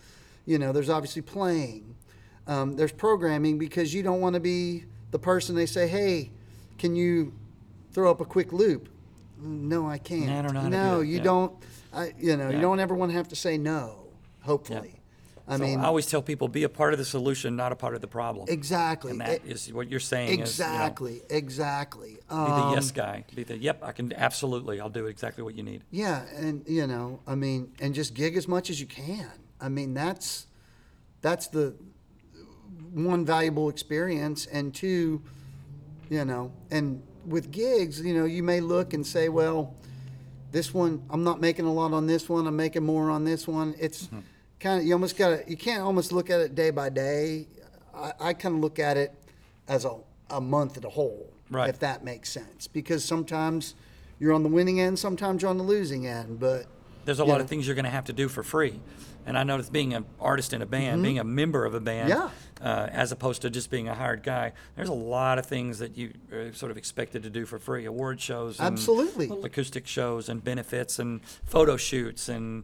You 0.45 0.59
know, 0.59 0.73
there's 0.73 0.89
obviously 0.89 1.21
playing. 1.21 1.95
Um, 2.47 2.75
there's 2.75 2.91
programming 2.91 3.57
because 3.57 3.93
you 3.93 4.03
don't 4.03 4.19
want 4.19 4.33
to 4.33 4.39
be 4.41 4.83
the 5.11 5.19
person 5.19 5.55
they 5.55 5.65
say, 5.67 5.87
"Hey, 5.87 6.31
can 6.77 6.97
you 6.97 7.33
throw 7.93 8.11
up 8.11 8.19
a 8.19 8.25
quick 8.25 8.51
loop?" 8.51 8.89
No, 9.39 9.87
I 9.87 9.97
can't. 9.97 10.29
I 10.29 10.41
don't 10.41 10.53
know 10.53 10.59
how 10.61 10.65
to 10.65 10.71
do 10.71 10.77
no, 10.77 10.99
that, 10.99 11.05
you 11.07 11.17
yeah. 11.17 11.23
don't. 11.23 11.53
I, 11.93 12.13
you 12.19 12.35
know, 12.37 12.49
Yeah. 12.49 12.55
you 12.55 12.61
don't 12.61 12.79
ever 12.79 12.95
want 12.95 13.11
to 13.11 13.17
have 13.17 13.27
to 13.29 13.35
say 13.35 13.57
no. 13.57 14.07
Hopefully. 14.41 14.93
I 15.49 15.55
So 15.55 15.63
mean, 15.63 15.79
I 15.79 15.85
always 15.85 16.05
tell 16.07 16.21
people 16.21 16.49
be 16.49 16.63
a 16.63 16.69
part 16.69 16.91
of 16.91 16.99
the 16.99 17.05
solution, 17.05 17.55
not 17.55 17.71
a 17.71 17.75
part 17.75 17.95
of 17.95 18.01
the 18.01 18.07
problem. 18.07 18.47
exactly. 18.49 19.11
And 19.11 19.21
that 19.21 19.45
E- 19.45 19.51
is 19.51 19.71
what 19.71 19.89
you're 19.89 19.99
saying. 20.01 20.27
Is, 20.41 20.59
you 20.59 20.65
know, 20.65 20.71
exactly. 20.73 21.21
exactly. 21.29 22.09
be 22.15 22.19
the 22.29 22.35
Um, 22.35 22.73
yes 22.73 22.91
guy. 22.91 23.23
Be 23.33 23.43
the 23.43 23.57
yep. 23.57 23.81
I 23.81 23.93
can 23.93 24.11
absolutely. 24.11 24.81
I'll 24.81 24.89
do 24.89 25.05
exactly 25.05 25.43
what 25.45 25.55
you 25.55 25.63
need. 25.63 25.83
Yeah, 25.89 26.23
and 26.35 26.63
you 26.67 26.85
know, 26.87 27.19
I 27.25 27.35
mean, 27.35 27.71
and 27.79 27.93
just 27.95 28.13
gig 28.13 28.35
as 28.35 28.47
much 28.47 28.69
as 28.69 28.81
you 28.81 28.87
can. 28.87 29.29
I 29.61 29.69
mean, 29.69 29.93
that's 29.93 30.47
that's 31.21 31.47
the 31.47 31.75
one 32.93 33.25
valuable 33.25 33.69
experience, 33.69 34.45
and 34.47 34.73
two, 34.73 35.21
you 36.09 36.25
know, 36.25 36.51
and 36.71 37.01
with 37.27 37.51
gigs, 37.51 38.01
you 38.01 38.13
know, 38.13 38.25
you 38.25 38.41
may 38.41 38.61
look 38.61 38.93
and 38.93 39.05
say, 39.05 39.29
well, 39.29 39.75
this 40.51 40.73
one, 40.73 41.03
I'm 41.09 41.23
not 41.23 41.41
making 41.41 41.65
a 41.65 41.73
lot 41.73 41.91
on 41.93 42.07
this 42.07 42.29
one. 42.29 42.47
I'm 42.47 42.55
making 42.55 42.83
more 42.83 43.09
on 43.11 43.25
this 43.25 43.47
one. 43.47 43.75
It's 43.79 44.05
Mm-hmm. 44.07 44.19
kind 44.59 44.79
of 44.81 44.87
you 44.87 44.93
almost 44.93 45.17
got 45.17 45.29
to 45.29 45.49
you 45.49 45.57
can't 45.57 45.83
almost 45.83 46.11
look 46.11 46.29
at 46.29 46.39
it 46.39 46.55
day 46.55 46.71
by 46.71 46.89
day. 46.89 47.47
I, 47.93 48.13
I 48.19 48.33
kind 48.33 48.55
of 48.55 48.61
look 48.61 48.79
at 48.79 48.97
it 48.97 49.11
as 49.67 49.85
a 49.85 49.97
a 50.29 50.41
month 50.41 50.77
at 50.77 50.83
a 50.85 50.89
whole, 50.89 51.29
Right. 51.49 51.69
if 51.69 51.79
that 51.79 52.03
makes 52.03 52.29
sense, 52.29 52.67
because 52.67 53.03
sometimes 53.05 53.75
you're 54.19 54.33
on 54.33 54.43
the 54.43 54.49
winning 54.49 54.81
end, 54.81 54.99
sometimes 54.99 55.41
you're 55.41 55.49
on 55.51 55.57
the 55.57 55.63
losing 55.63 56.05
end, 56.07 56.37
but 56.39 56.65
There's 57.05 57.19
a 57.19 57.25
lot 57.25 57.39
of 57.39 57.47
things 57.47 57.65
you're 57.65 57.75
going 57.75 57.85
to 57.85 57.91
have 57.91 58.03
to 58.05 58.13
do 58.13 58.27
for 58.27 58.43
free. 58.43 58.79
And 59.27 59.37
I 59.37 59.43
noticed 59.43 59.71
being 59.73 59.93
an 59.93 60.05
artist 60.19 60.53
in 60.53 60.61
a 60.61 60.65
band, 60.65 61.03
being 61.03 61.19
a 61.19 61.23
member 61.23 61.65
of 61.65 61.73
a 61.75 61.79
band, 61.81 62.09
Mm-hmm. 62.11 62.63
Yeah. 62.63 62.69
uh, 62.83 62.87
as 62.91 63.11
opposed 63.11 63.41
to 63.43 63.49
just 63.49 63.69
being 63.69 63.87
a 63.89 63.93
hired 63.93 64.23
guy, 64.23 64.53
there's 64.75 64.89
a 64.89 64.93
lot 64.93 65.37
of 65.37 65.45
things 65.45 65.79
that 65.79 65.97
you 65.97 66.13
are 66.31 66.53
sort 66.53 66.71
of 66.71 66.77
expected 66.77 67.21
to 67.23 67.29
do 67.29 67.45
for 67.45 67.59
free. 67.59 67.85
Award 67.85 68.19
shows, 68.21 68.57
and 68.59 68.67
Absolutely. 68.73 69.29
acoustic 69.43 69.85
shows, 69.85 70.29
and 70.29 70.41
benefits, 70.43 70.97
and 70.97 71.21
photo 71.45 71.75
shoots, 71.77 72.29
and 72.29 72.63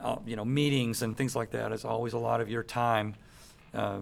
uh, 0.00 0.16
you 0.24 0.36
know 0.36 0.44
meetings 0.44 1.02
and 1.02 1.16
things 1.16 1.34
like 1.34 1.50
that. 1.50 1.72
Is 1.72 1.84
always 1.84 2.12
a 2.12 2.18
lot 2.18 2.40
of 2.40 2.48
your 2.48 2.62
time 2.62 3.16
uh, 3.74 3.98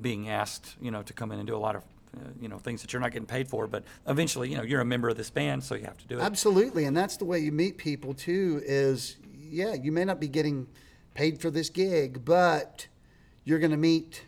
being 0.00 0.28
asked, 0.28 0.76
you 0.82 0.90
know, 0.90 1.02
to 1.02 1.12
come 1.14 1.32
in 1.32 1.38
and 1.38 1.46
do 1.48 1.56
a 1.56 1.58
lot 1.58 1.74
of. 1.76 1.82
Uh, 2.14 2.28
you 2.38 2.46
know 2.46 2.58
things 2.58 2.82
that 2.82 2.92
you're 2.92 3.00
not 3.00 3.10
getting 3.10 3.24
paid 3.26 3.48
for, 3.48 3.66
but 3.66 3.84
eventually, 4.06 4.50
you 4.50 4.56
know, 4.58 4.62
you're 4.62 4.82
a 4.82 4.84
member 4.84 5.08
of 5.08 5.16
this 5.16 5.30
band, 5.30 5.64
so 5.64 5.74
you 5.74 5.84
have 5.86 5.96
to 5.96 6.06
do 6.06 6.18
it. 6.18 6.22
Absolutely, 6.22 6.84
and 6.84 6.94
that's 6.94 7.16
the 7.16 7.24
way 7.24 7.38
you 7.38 7.50
meet 7.50 7.78
people 7.78 8.12
too. 8.12 8.60
Is 8.66 9.16
yeah, 9.34 9.72
you 9.72 9.92
may 9.92 10.04
not 10.04 10.20
be 10.20 10.28
getting 10.28 10.66
paid 11.14 11.40
for 11.40 11.50
this 11.50 11.68
gig, 11.68 12.24
but 12.24 12.86
you're 13.44 13.58
going 13.58 13.70
to 13.70 13.76
meet. 13.76 14.24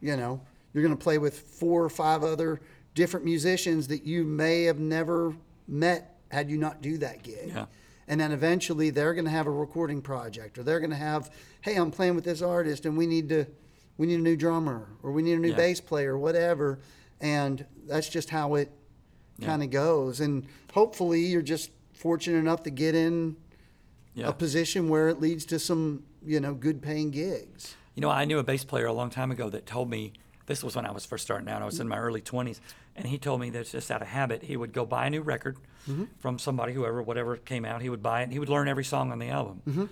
You 0.00 0.16
know, 0.16 0.40
you're 0.72 0.82
going 0.82 0.96
to 0.96 1.02
play 1.02 1.18
with 1.18 1.38
four 1.38 1.84
or 1.84 1.90
five 1.90 2.24
other 2.24 2.60
different 2.94 3.24
musicians 3.24 3.88
that 3.88 4.04
you 4.04 4.24
may 4.24 4.64
have 4.64 4.78
never 4.78 5.34
met 5.68 6.18
had 6.30 6.50
you 6.50 6.58
not 6.58 6.82
do 6.82 6.98
that 6.98 7.22
gig. 7.22 7.52
Yeah. 7.54 7.66
And 8.08 8.20
then 8.20 8.32
eventually 8.32 8.90
they're 8.90 9.14
going 9.14 9.26
to 9.26 9.30
have 9.30 9.46
a 9.46 9.50
recording 9.50 10.02
project, 10.02 10.58
or 10.58 10.62
they're 10.62 10.80
going 10.80 10.90
to 10.90 10.96
have, 10.96 11.30
hey, 11.60 11.76
I'm 11.76 11.90
playing 11.90 12.16
with 12.16 12.24
this 12.24 12.42
artist, 12.42 12.84
and 12.84 12.96
we 12.96 13.06
need 13.06 13.28
to, 13.28 13.46
we 13.96 14.06
need 14.06 14.18
a 14.18 14.22
new 14.22 14.36
drummer, 14.36 14.88
or 15.02 15.12
we 15.12 15.22
need 15.22 15.34
a 15.34 15.38
new 15.38 15.50
Yeah. 15.50 15.56
bass 15.56 15.80
player, 15.80 16.18
whatever. 16.18 16.80
And 17.20 17.64
that's 17.86 18.08
just 18.08 18.30
how 18.30 18.56
it 18.56 18.72
kind 19.40 19.62
of 19.62 19.70
goes. 19.70 20.20
And 20.20 20.46
hopefully, 20.72 21.20
you're 21.20 21.42
just 21.42 21.70
fortunate 21.92 22.38
enough 22.38 22.64
to 22.64 22.70
get 22.70 22.94
in 22.94 23.36
Yeah. 24.14 24.28
a 24.28 24.32
position 24.32 24.88
where 24.88 25.08
it 25.08 25.20
leads 25.20 25.44
to 25.46 25.58
some, 25.58 26.04
you 26.24 26.38
know, 26.38 26.54
good 26.54 26.82
paying 26.82 27.10
gigs. 27.10 27.76
You 27.94 28.02
know, 28.02 28.10
I 28.10 28.24
knew 28.24 28.38
a 28.38 28.42
bass 28.42 28.64
player 28.64 28.86
a 28.86 28.92
long 28.92 29.10
time 29.10 29.30
ago 29.30 29.48
that 29.50 29.66
told 29.66 29.88
me 29.88 30.12
this 30.46 30.62
was 30.62 30.76
when 30.76 30.86
I 30.86 30.90
was 30.90 31.06
first 31.06 31.24
starting 31.24 31.48
out. 31.48 31.62
I 31.62 31.64
was 31.64 31.80
in 31.80 31.88
my 31.88 31.98
early 31.98 32.20
20s, 32.20 32.60
and 32.96 33.06
he 33.06 33.18
told 33.18 33.40
me 33.40 33.50
that 33.50 33.66
just 33.70 33.90
out 33.90 34.02
of 34.02 34.08
habit, 34.08 34.42
he 34.42 34.56
would 34.56 34.72
go 34.72 34.84
buy 34.84 35.06
a 35.06 35.10
new 35.10 35.22
record 35.22 35.56
mm-hmm. 35.88 36.04
from 36.18 36.38
somebody, 36.38 36.72
whoever, 36.72 37.02
whatever 37.02 37.36
came 37.36 37.64
out. 37.64 37.82
He 37.82 37.88
would 37.88 38.02
buy 38.02 38.20
it, 38.20 38.24
and 38.24 38.32
he 38.32 38.38
would 38.38 38.48
learn 38.48 38.68
every 38.68 38.84
song 38.84 39.12
on 39.12 39.18
the 39.18 39.28
album. 39.28 39.62
Mm-hmm. 39.68 39.84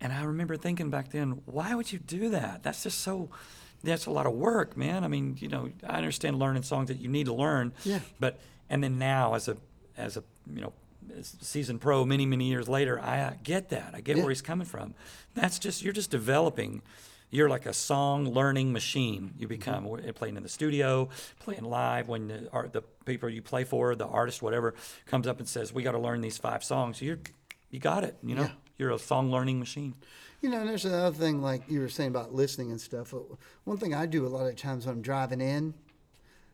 And 0.00 0.12
I 0.12 0.24
remember 0.24 0.56
thinking 0.56 0.90
back 0.90 1.10
then, 1.10 1.42
why 1.46 1.74
would 1.74 1.92
you 1.92 1.98
do 1.98 2.30
that? 2.30 2.62
That's 2.62 2.82
just 2.82 3.00
so. 3.00 3.30
That's 3.82 4.06
a 4.06 4.10
lot 4.10 4.26
of 4.26 4.32
work, 4.32 4.76
man. 4.76 5.04
I 5.04 5.08
mean, 5.08 5.36
you 5.38 5.48
know, 5.48 5.70
I 5.86 5.98
understand 5.98 6.38
learning 6.38 6.62
songs 6.62 6.88
that 6.88 6.98
you 6.98 7.08
need 7.08 7.26
to 7.26 7.34
learn. 7.34 7.72
Yeah. 7.84 8.00
But 8.18 8.38
and 8.68 8.82
then 8.82 8.98
now, 8.98 9.34
as 9.34 9.48
a 9.48 9.56
as 9.96 10.16
a 10.16 10.24
you 10.52 10.60
know 10.60 10.72
as 11.18 11.36
seasoned 11.40 11.80
pro, 11.80 12.04
many 12.04 12.26
many 12.26 12.46
years 12.48 12.68
later, 12.68 13.00
I 13.00 13.36
get 13.42 13.68
that. 13.70 13.92
I 13.94 14.00
get 14.00 14.16
Yeah. 14.16 14.22
where 14.22 14.30
he's 14.30 14.42
coming 14.42 14.66
from. 14.66 14.94
That's 15.34 15.58
just 15.58 15.82
you're 15.82 15.92
just 15.92 16.10
developing. 16.10 16.82
You're 17.30 17.48
like 17.48 17.66
a 17.66 17.72
song 17.72 18.28
learning 18.32 18.72
machine. 18.72 19.34
You 19.36 19.48
become 19.48 19.84
Mm-hmm. 19.84 20.10
Playing 20.12 20.36
in 20.36 20.42
the 20.44 20.48
studio, 20.48 21.08
playing 21.40 21.64
live. 21.64 22.08
When 22.08 22.28
the 22.28 22.48
art, 22.52 22.72
the 22.72 22.82
people 23.04 23.28
you 23.28 23.42
play 23.42 23.64
for, 23.64 23.94
the 23.96 24.06
artist, 24.06 24.42
whatever, 24.42 24.74
comes 25.06 25.26
up 25.26 25.38
and 25.40 25.48
says, 25.48 25.72
"We 25.72 25.82
got 25.82 25.92
to 25.92 25.98
learn 25.98 26.20
these 26.20 26.38
five 26.38 26.62
songs." 26.62 27.02
You're 27.02 27.18
you 27.70 27.80
got 27.80 28.04
it. 28.04 28.16
You 28.22 28.36
know, 28.36 28.42
Yeah. 28.42 28.52
you're 28.78 28.90
a 28.90 28.98
song 28.98 29.30
learning 29.30 29.58
machine. 29.58 29.94
You 30.40 30.50
know, 30.50 30.60
and 30.60 30.68
there's 30.68 30.84
another 30.84 31.16
thing 31.16 31.42
like 31.42 31.62
you 31.68 31.80
were 31.80 31.88
saying 31.88 32.10
about 32.10 32.32
listening 32.32 32.70
and 32.70 32.80
stuff. 32.80 33.12
One 33.64 33.78
thing 33.78 33.92
I 33.94 34.06
do 34.06 34.24
a 34.26 34.28
lot 34.28 34.46
of 34.46 34.54
times 34.54 34.86
when 34.86 34.94
I'm 34.96 35.02
driving 35.02 35.40
in, 35.40 35.74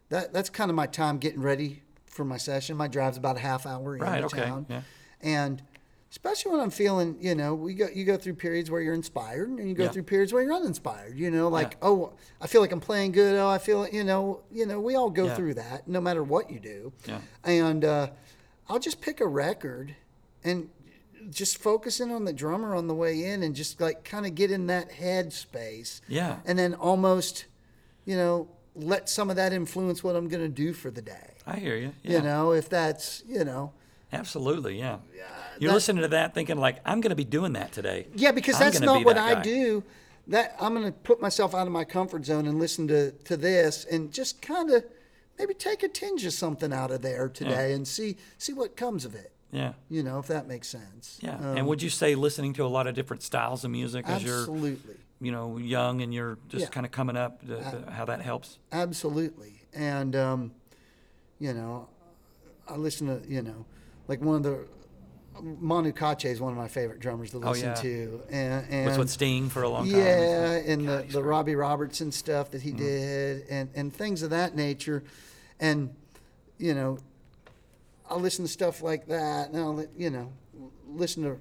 that 0.08 0.32
that's 0.32 0.48
kind 0.48 0.70
of 0.70 0.74
my 0.74 0.86
time 0.86 1.18
getting 1.18 1.42
ready 1.42 1.82
for 2.12 2.24
my 2.24 2.36
session. 2.36 2.76
My 2.76 2.88
drive's 2.88 3.16
about 3.16 3.36
a 3.36 3.40
half 3.40 3.66
hour 3.66 3.96
Right, 3.96 4.22
into 4.22 4.26
okay, 4.26 4.44
town, 4.46 4.66
yeah. 4.68 4.82
and 5.20 5.62
especially 6.10 6.52
when 6.52 6.60
I'm 6.60 6.70
feeling, 6.70 7.16
you 7.20 7.34
know, 7.34 7.54
we 7.54 7.72
go 7.74 7.88
you 7.92 8.04
go 8.04 8.16
through 8.18 8.34
periods 8.34 8.70
where 8.70 8.80
you're 8.82 8.94
inspired, 8.94 9.48
and 9.48 9.66
you 9.68 9.74
go 9.74 9.84
Yeah. 9.84 9.90
through 9.90 10.02
periods 10.04 10.32
where 10.32 10.42
you're 10.42 10.52
uninspired. 10.52 11.16
You 11.18 11.30
know, 11.30 11.48
like 11.48 11.72
Yeah. 11.72 11.88
oh, 11.88 12.12
I 12.40 12.46
feel 12.46 12.60
like 12.60 12.70
I'm 12.70 12.80
playing 12.80 13.12
good. 13.12 13.34
Oh, 13.36 13.48
I 13.48 13.58
feel, 13.58 13.88
you 13.88 14.04
know, 14.04 14.42
you 14.52 14.66
know, 14.66 14.78
we 14.78 14.94
all 14.94 15.08
go 15.10 15.24
Yeah. 15.26 15.34
through 15.36 15.54
that, 15.54 15.88
no 15.88 16.00
matter 16.02 16.22
what 16.22 16.50
you 16.50 16.60
do. 16.60 16.92
Yeah. 17.06 17.20
And 17.44 17.84
uh, 17.84 18.10
I'll 18.68 18.78
just 18.78 19.00
pick 19.00 19.20
a 19.20 19.26
record 19.26 19.96
and 20.44 20.68
just 21.30 21.56
focusing 21.56 22.10
on 22.12 22.24
the 22.26 22.32
drummer 22.32 22.74
on 22.74 22.88
the 22.88 22.94
way 22.94 23.24
in 23.24 23.42
and 23.42 23.54
just 23.54 23.80
like 23.80 24.04
kind 24.04 24.26
of 24.26 24.34
get 24.34 24.50
in 24.50 24.66
that 24.66 24.92
head 24.92 25.32
space. 25.32 26.02
Yeah. 26.08 26.40
And 26.44 26.58
then 26.58 26.74
almost, 26.74 27.46
you 28.04 28.16
know, 28.16 28.48
let 28.74 29.08
some 29.08 29.30
of 29.30 29.36
that 29.36 29.52
influence 29.52 30.02
what 30.02 30.16
I'm 30.16 30.28
going 30.28 30.42
to 30.42 30.48
do 30.48 30.72
for 30.72 30.90
the 30.90 31.02
day. 31.02 31.34
I 31.46 31.56
hear 31.56 31.76
you. 31.76 31.92
Yeah. 32.02 32.18
You 32.18 32.22
know, 32.22 32.52
if 32.52 32.68
that's, 32.68 33.22
you 33.26 33.44
know, 33.44 33.72
Absolutely, 34.12 34.78
yeah. 34.78 34.98
You're 35.58 35.72
listening 35.72 36.02
to 36.02 36.08
that 36.08 36.34
thinking 36.34 36.58
like, 36.58 36.80
I'm 36.84 37.00
going 37.00 37.10
to 37.10 37.16
be 37.16 37.24
doing 37.24 37.54
that 37.54 37.72
today. 37.72 38.08
yeah, 38.14 38.32
because 38.32 38.56
I'm 38.56 38.60
that's 38.60 38.80
not 38.80 38.98
be 38.98 39.04
what 39.04 39.16
that 39.16 39.24
I 39.24 39.34
guy. 39.36 39.42
do. 39.42 39.84
That 40.28 40.54
I'm 40.60 40.74
going 40.74 40.86
to 40.86 40.92
put 40.92 41.20
myself 41.20 41.54
out 41.54 41.66
of 41.66 41.72
my 41.72 41.84
comfort 41.84 42.26
zone 42.26 42.46
and 42.46 42.58
listen 42.58 42.86
to, 42.88 43.12
to 43.12 43.36
this 43.36 43.84
and 43.84 44.12
just 44.12 44.42
kind 44.42 44.70
of 44.70 44.84
maybe 45.38 45.54
take 45.54 45.82
a 45.82 45.88
tinge 45.88 46.24
of 46.24 46.32
something 46.32 46.72
out 46.72 46.90
of 46.90 47.02
there 47.02 47.28
today 47.28 47.72
and 47.72 47.88
see 47.88 48.16
see 48.38 48.52
what 48.52 48.76
comes 48.76 49.04
of 49.04 49.14
it. 49.14 49.32
Yeah. 49.50 49.72
You 49.88 50.02
know, 50.02 50.18
if 50.18 50.26
that 50.28 50.46
makes 50.46 50.68
sense. 50.68 51.18
Yeah. 51.22 51.36
Um, 51.36 51.56
and 51.56 51.66
would 51.66 51.82
you 51.82 51.90
say 51.90 52.14
listening 52.14 52.52
to 52.54 52.64
a 52.64 52.68
lot 52.68 52.86
of 52.86 52.94
different 52.94 53.22
styles 53.22 53.64
of 53.64 53.70
music 53.70 54.06
as 54.08 54.22
you're, 54.22 54.40
absolutely. 54.40 54.94
You 55.22 55.30
know, 55.32 55.56
young 55.56 56.02
and 56.02 56.12
you're 56.12 56.36
just 56.48 56.62
Yeah. 56.64 56.68
kind 56.68 56.84
of 56.84 56.92
coming 56.92 57.16
up, 57.16 57.42
how 57.90 58.04
that 58.04 58.20
helps? 58.20 58.58
Absolutely. 58.72 59.62
And, 59.72 60.14
um, 60.16 60.52
you 61.38 61.54
know, 61.54 61.88
I 62.68 62.76
listen 62.76 63.06
to, 63.06 63.26
you 63.28 63.40
know, 63.42 63.64
like 64.08 64.20
one 64.20 64.36
of 64.36 64.42
the, 64.42 64.66
Manu 65.40 65.92
Katché 65.92 66.26
is 66.26 66.40
one 66.40 66.52
of 66.52 66.58
my 66.58 66.68
favorite 66.68 67.00
drummers 67.00 67.30
to 67.30 67.38
listen 67.38 67.68
Oh, 67.68 67.70
yeah. 67.70 67.74
to. 67.82 68.20
And, 68.30 68.66
and 68.68 68.86
Was 68.86 68.98
with 68.98 69.10
Sting 69.10 69.48
for 69.48 69.62
a 69.62 69.68
long 69.68 69.86
time. 69.86 69.94
yeah, 69.96 70.52
and 70.66 70.86
the, 70.86 71.06
the. 71.08 71.22
Robbie 71.22 71.54
Robertson 71.54 72.12
stuff 72.12 72.50
that 72.50 72.60
he 72.62 72.70
Mm-hmm. 72.70 72.78
did 72.78 73.46
and, 73.48 73.70
and 73.74 73.94
things 73.94 74.22
of 74.22 74.30
that 74.30 74.54
nature. 74.54 75.02
And, 75.58 75.94
you 76.58 76.74
know, 76.74 76.98
I'll 78.10 78.20
listen 78.20 78.44
to 78.44 78.50
stuff 78.50 78.82
like 78.82 79.06
that. 79.06 79.48
And 79.50 79.56
I'll, 79.58 79.84
you 79.96 80.10
know, 80.10 80.32
listen 80.86 81.22
to 81.22 81.38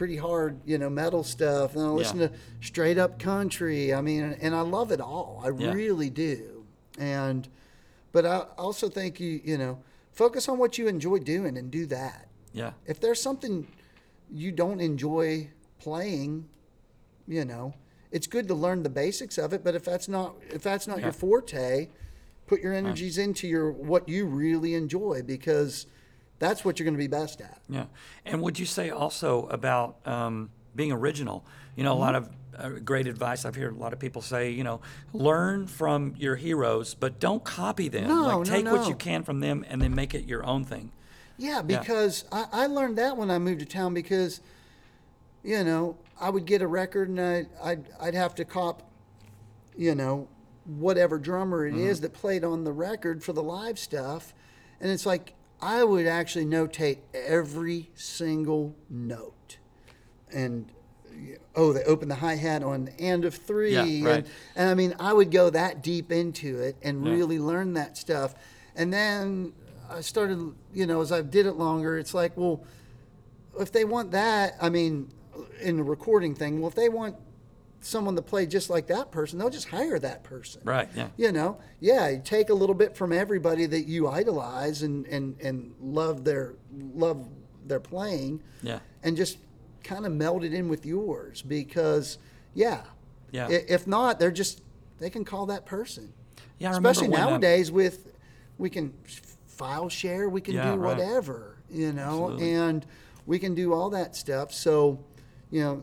pretty 0.00 0.16
hard, 0.16 0.58
you 0.64 0.78
know, 0.78 0.88
metal 0.88 1.22
stuff. 1.22 1.74
And 1.74 1.84
I'll 1.84 1.92
listen 1.92 2.20
Yeah. 2.20 2.28
to 2.28 2.32
straight 2.62 2.96
up 2.96 3.18
country. 3.18 3.92
I 3.92 4.00
mean, 4.00 4.34
and 4.40 4.54
I 4.54 4.62
love 4.62 4.92
it 4.92 4.98
all. 4.98 5.42
I 5.44 5.50
Yeah. 5.50 5.74
really 5.74 6.08
do. 6.08 6.64
And, 6.98 7.46
but 8.10 8.24
I 8.24 8.46
also 8.56 8.88
think 8.88 9.20
you, 9.20 9.42
you 9.44 9.58
know, 9.58 9.82
focus 10.12 10.48
on 10.48 10.56
what 10.56 10.78
you 10.78 10.88
enjoy 10.88 11.18
doing 11.18 11.58
and 11.58 11.70
do 11.70 11.84
that. 11.84 12.28
Yeah. 12.54 12.72
If 12.86 12.98
there's 12.98 13.20
something 13.20 13.66
you 14.30 14.52
don't 14.52 14.80
enjoy 14.80 15.50
playing, 15.78 16.48
you 17.28 17.44
know, 17.44 17.74
it's 18.10 18.26
good 18.26 18.48
to 18.48 18.54
learn 18.54 18.82
the 18.82 18.88
basics 18.88 19.36
of 19.36 19.52
it. 19.52 19.62
But 19.62 19.74
if 19.74 19.84
that's 19.84 20.08
not 20.08 20.34
if 20.50 20.62
that's 20.62 20.86
not 20.86 21.00
Yeah. 21.00 21.04
your 21.08 21.12
forte, 21.12 21.90
put 22.46 22.62
your 22.62 22.72
energies 22.72 23.18
into 23.18 23.46
your 23.46 23.70
what 23.70 24.08
you 24.08 24.24
really 24.24 24.72
enjoy 24.72 25.20
because 25.20 25.84
that's 26.40 26.64
what 26.64 26.78
you're 26.78 26.84
going 26.84 26.94
to 26.94 26.98
be 26.98 27.06
best 27.06 27.40
at. 27.40 27.60
Yeah. 27.68 27.84
And 28.26 28.42
would 28.42 28.58
you 28.58 28.66
say 28.66 28.90
also 28.90 29.46
about 29.46 30.04
um, 30.04 30.50
being 30.74 30.90
original? 30.90 31.46
You 31.76 31.84
know, 31.84 31.92
a 31.92 31.94
lot 31.94 32.16
of 32.16 32.28
Mm-hmm. 32.50 32.76
uh, 32.76 32.80
great 32.80 33.06
advice 33.06 33.44
I've 33.44 33.54
heard 33.54 33.74
a 33.74 33.78
lot 33.78 33.92
of 33.92 34.00
people 34.00 34.22
say, 34.22 34.50
you 34.50 34.64
know, 34.64 34.80
learn 35.12 35.68
from 35.68 36.14
your 36.18 36.34
heroes, 36.34 36.94
but 36.94 37.20
don't 37.20 37.44
copy 37.44 37.88
them. 37.88 38.08
No, 38.08 38.22
like 38.22 38.38
no, 38.38 38.44
take 38.44 38.64
what 38.66 38.88
you 38.88 38.96
can 38.96 39.22
from 39.22 39.38
them 39.38 39.64
and 39.68 39.80
then 39.80 39.94
make 39.94 40.14
it 40.14 40.24
your 40.24 40.44
own 40.44 40.64
thing. 40.64 40.90
Yeah, 41.38 41.62
because 41.62 42.24
I, 42.32 42.46
I 42.52 42.66
learned 42.66 42.98
that 42.98 43.16
when 43.16 43.30
I 43.30 43.38
moved 43.38 43.60
to 43.60 43.66
town 43.66 43.94
because, 43.94 44.40
you 45.42 45.62
know, 45.64 45.96
I 46.20 46.28
would 46.28 46.44
get 46.44 46.60
a 46.60 46.66
record 46.66 47.08
and 47.08 47.20
I, 47.20 47.46
I'd, 47.62 47.86
I'd 48.00 48.14
have 48.14 48.34
to 48.34 48.44
cop, 48.44 48.82
you 49.76 49.94
know, 49.94 50.28
whatever 50.66 51.18
drummer 51.18 51.66
it 51.66 51.76
is 51.76 52.00
that 52.02 52.12
played 52.12 52.44
on 52.44 52.64
the 52.64 52.72
record 52.72 53.22
for 53.22 53.32
the 53.32 53.42
live 53.42 53.78
stuff. 53.78 54.34
And 54.80 54.90
it's 54.90 55.06
like, 55.06 55.34
I 55.62 55.84
would 55.84 56.06
actually 56.06 56.46
notate 56.46 56.98
every 57.12 57.90
single 57.94 58.74
note. 58.88 59.58
And, 60.32 60.70
oh, 61.54 61.72
they 61.72 61.82
open 61.84 62.08
the 62.08 62.14
hi 62.14 62.34
hat 62.36 62.62
on 62.62 62.86
the 62.86 63.00
end 63.00 63.24
of 63.24 63.34
three. 63.34 63.72
Yeah, 63.74 63.80
right. 63.80 64.16
and, 64.24 64.28
and 64.56 64.70
I 64.70 64.74
mean, 64.74 64.94
I 64.98 65.12
would 65.12 65.30
go 65.30 65.50
that 65.50 65.82
deep 65.82 66.10
into 66.12 66.60
it 66.60 66.76
and 66.82 67.04
Yeah. 67.04 67.12
really 67.12 67.38
learn 67.38 67.74
that 67.74 67.96
stuff. 67.96 68.34
And 68.74 68.92
then 68.92 69.52
I 69.90 70.00
started, 70.00 70.54
you 70.72 70.86
know, 70.86 71.00
as 71.00 71.12
I 71.12 71.20
did 71.22 71.46
it 71.46 71.54
longer, 71.54 71.98
it's 71.98 72.14
like, 72.14 72.36
well, 72.36 72.64
if 73.58 73.72
they 73.72 73.84
want 73.84 74.12
that, 74.12 74.56
I 74.60 74.70
mean, 74.70 75.10
in 75.60 75.76
the 75.76 75.82
recording 75.82 76.34
thing, 76.34 76.60
well, 76.60 76.68
if 76.68 76.74
they 76.74 76.88
want 76.88 77.16
someone 77.80 78.14
to 78.16 78.22
play 78.22 78.46
just 78.46 78.68
like 78.70 78.86
that 78.88 79.10
person, 79.10 79.38
they'll 79.38 79.50
just 79.50 79.68
hire 79.68 79.98
that 79.98 80.22
person. 80.22 80.60
Right, 80.64 80.88
yeah. 80.94 81.08
You 81.16 81.32
know, 81.32 81.58
yeah, 81.80 82.08
you 82.08 82.20
take 82.22 82.50
a 82.50 82.54
little 82.54 82.74
bit 82.74 82.96
from 82.96 83.12
everybody 83.12 83.66
that 83.66 83.86
you 83.86 84.08
idolize 84.08 84.82
and, 84.82 85.06
and, 85.06 85.40
and 85.40 85.74
love 85.80 86.24
their 86.24 86.54
love 86.94 87.26
their 87.66 87.80
playing 87.80 88.42
Yeah. 88.62 88.80
and 89.02 89.16
just 89.16 89.38
kind 89.84 90.04
of 90.06 90.12
meld 90.12 90.44
it 90.44 90.52
in 90.52 90.68
with 90.68 90.84
yours 90.84 91.42
because 91.42 92.18
yeah. 92.54 92.82
Yeah. 93.32 93.48
If 93.48 93.86
not, 93.86 94.18
they're 94.18 94.30
just 94.30 94.62
they 94.98 95.08
can 95.10 95.24
call 95.24 95.46
that 95.46 95.64
person. 95.66 96.12
Yeah, 96.58 96.70
I 96.70 96.72
Especially 96.72 97.08
uh, 97.08 97.16
nowadays 97.18 97.70
with 97.70 98.12
we 98.58 98.68
can 98.68 98.92
file 99.46 99.88
share, 99.88 100.28
we 100.28 100.40
can 100.40 100.54
Yeah, 100.54 100.72
do 100.72 100.76
right. 100.78 100.96
whatever, 100.96 101.56
you 101.70 101.92
know, 101.92 102.24
Absolutely. 102.32 102.52
and 102.52 102.86
we 103.26 103.38
can 103.38 103.54
do 103.54 103.72
all 103.72 103.90
that 103.90 104.16
stuff. 104.16 104.52
So, 104.52 104.98
you 105.50 105.62
know, 105.62 105.82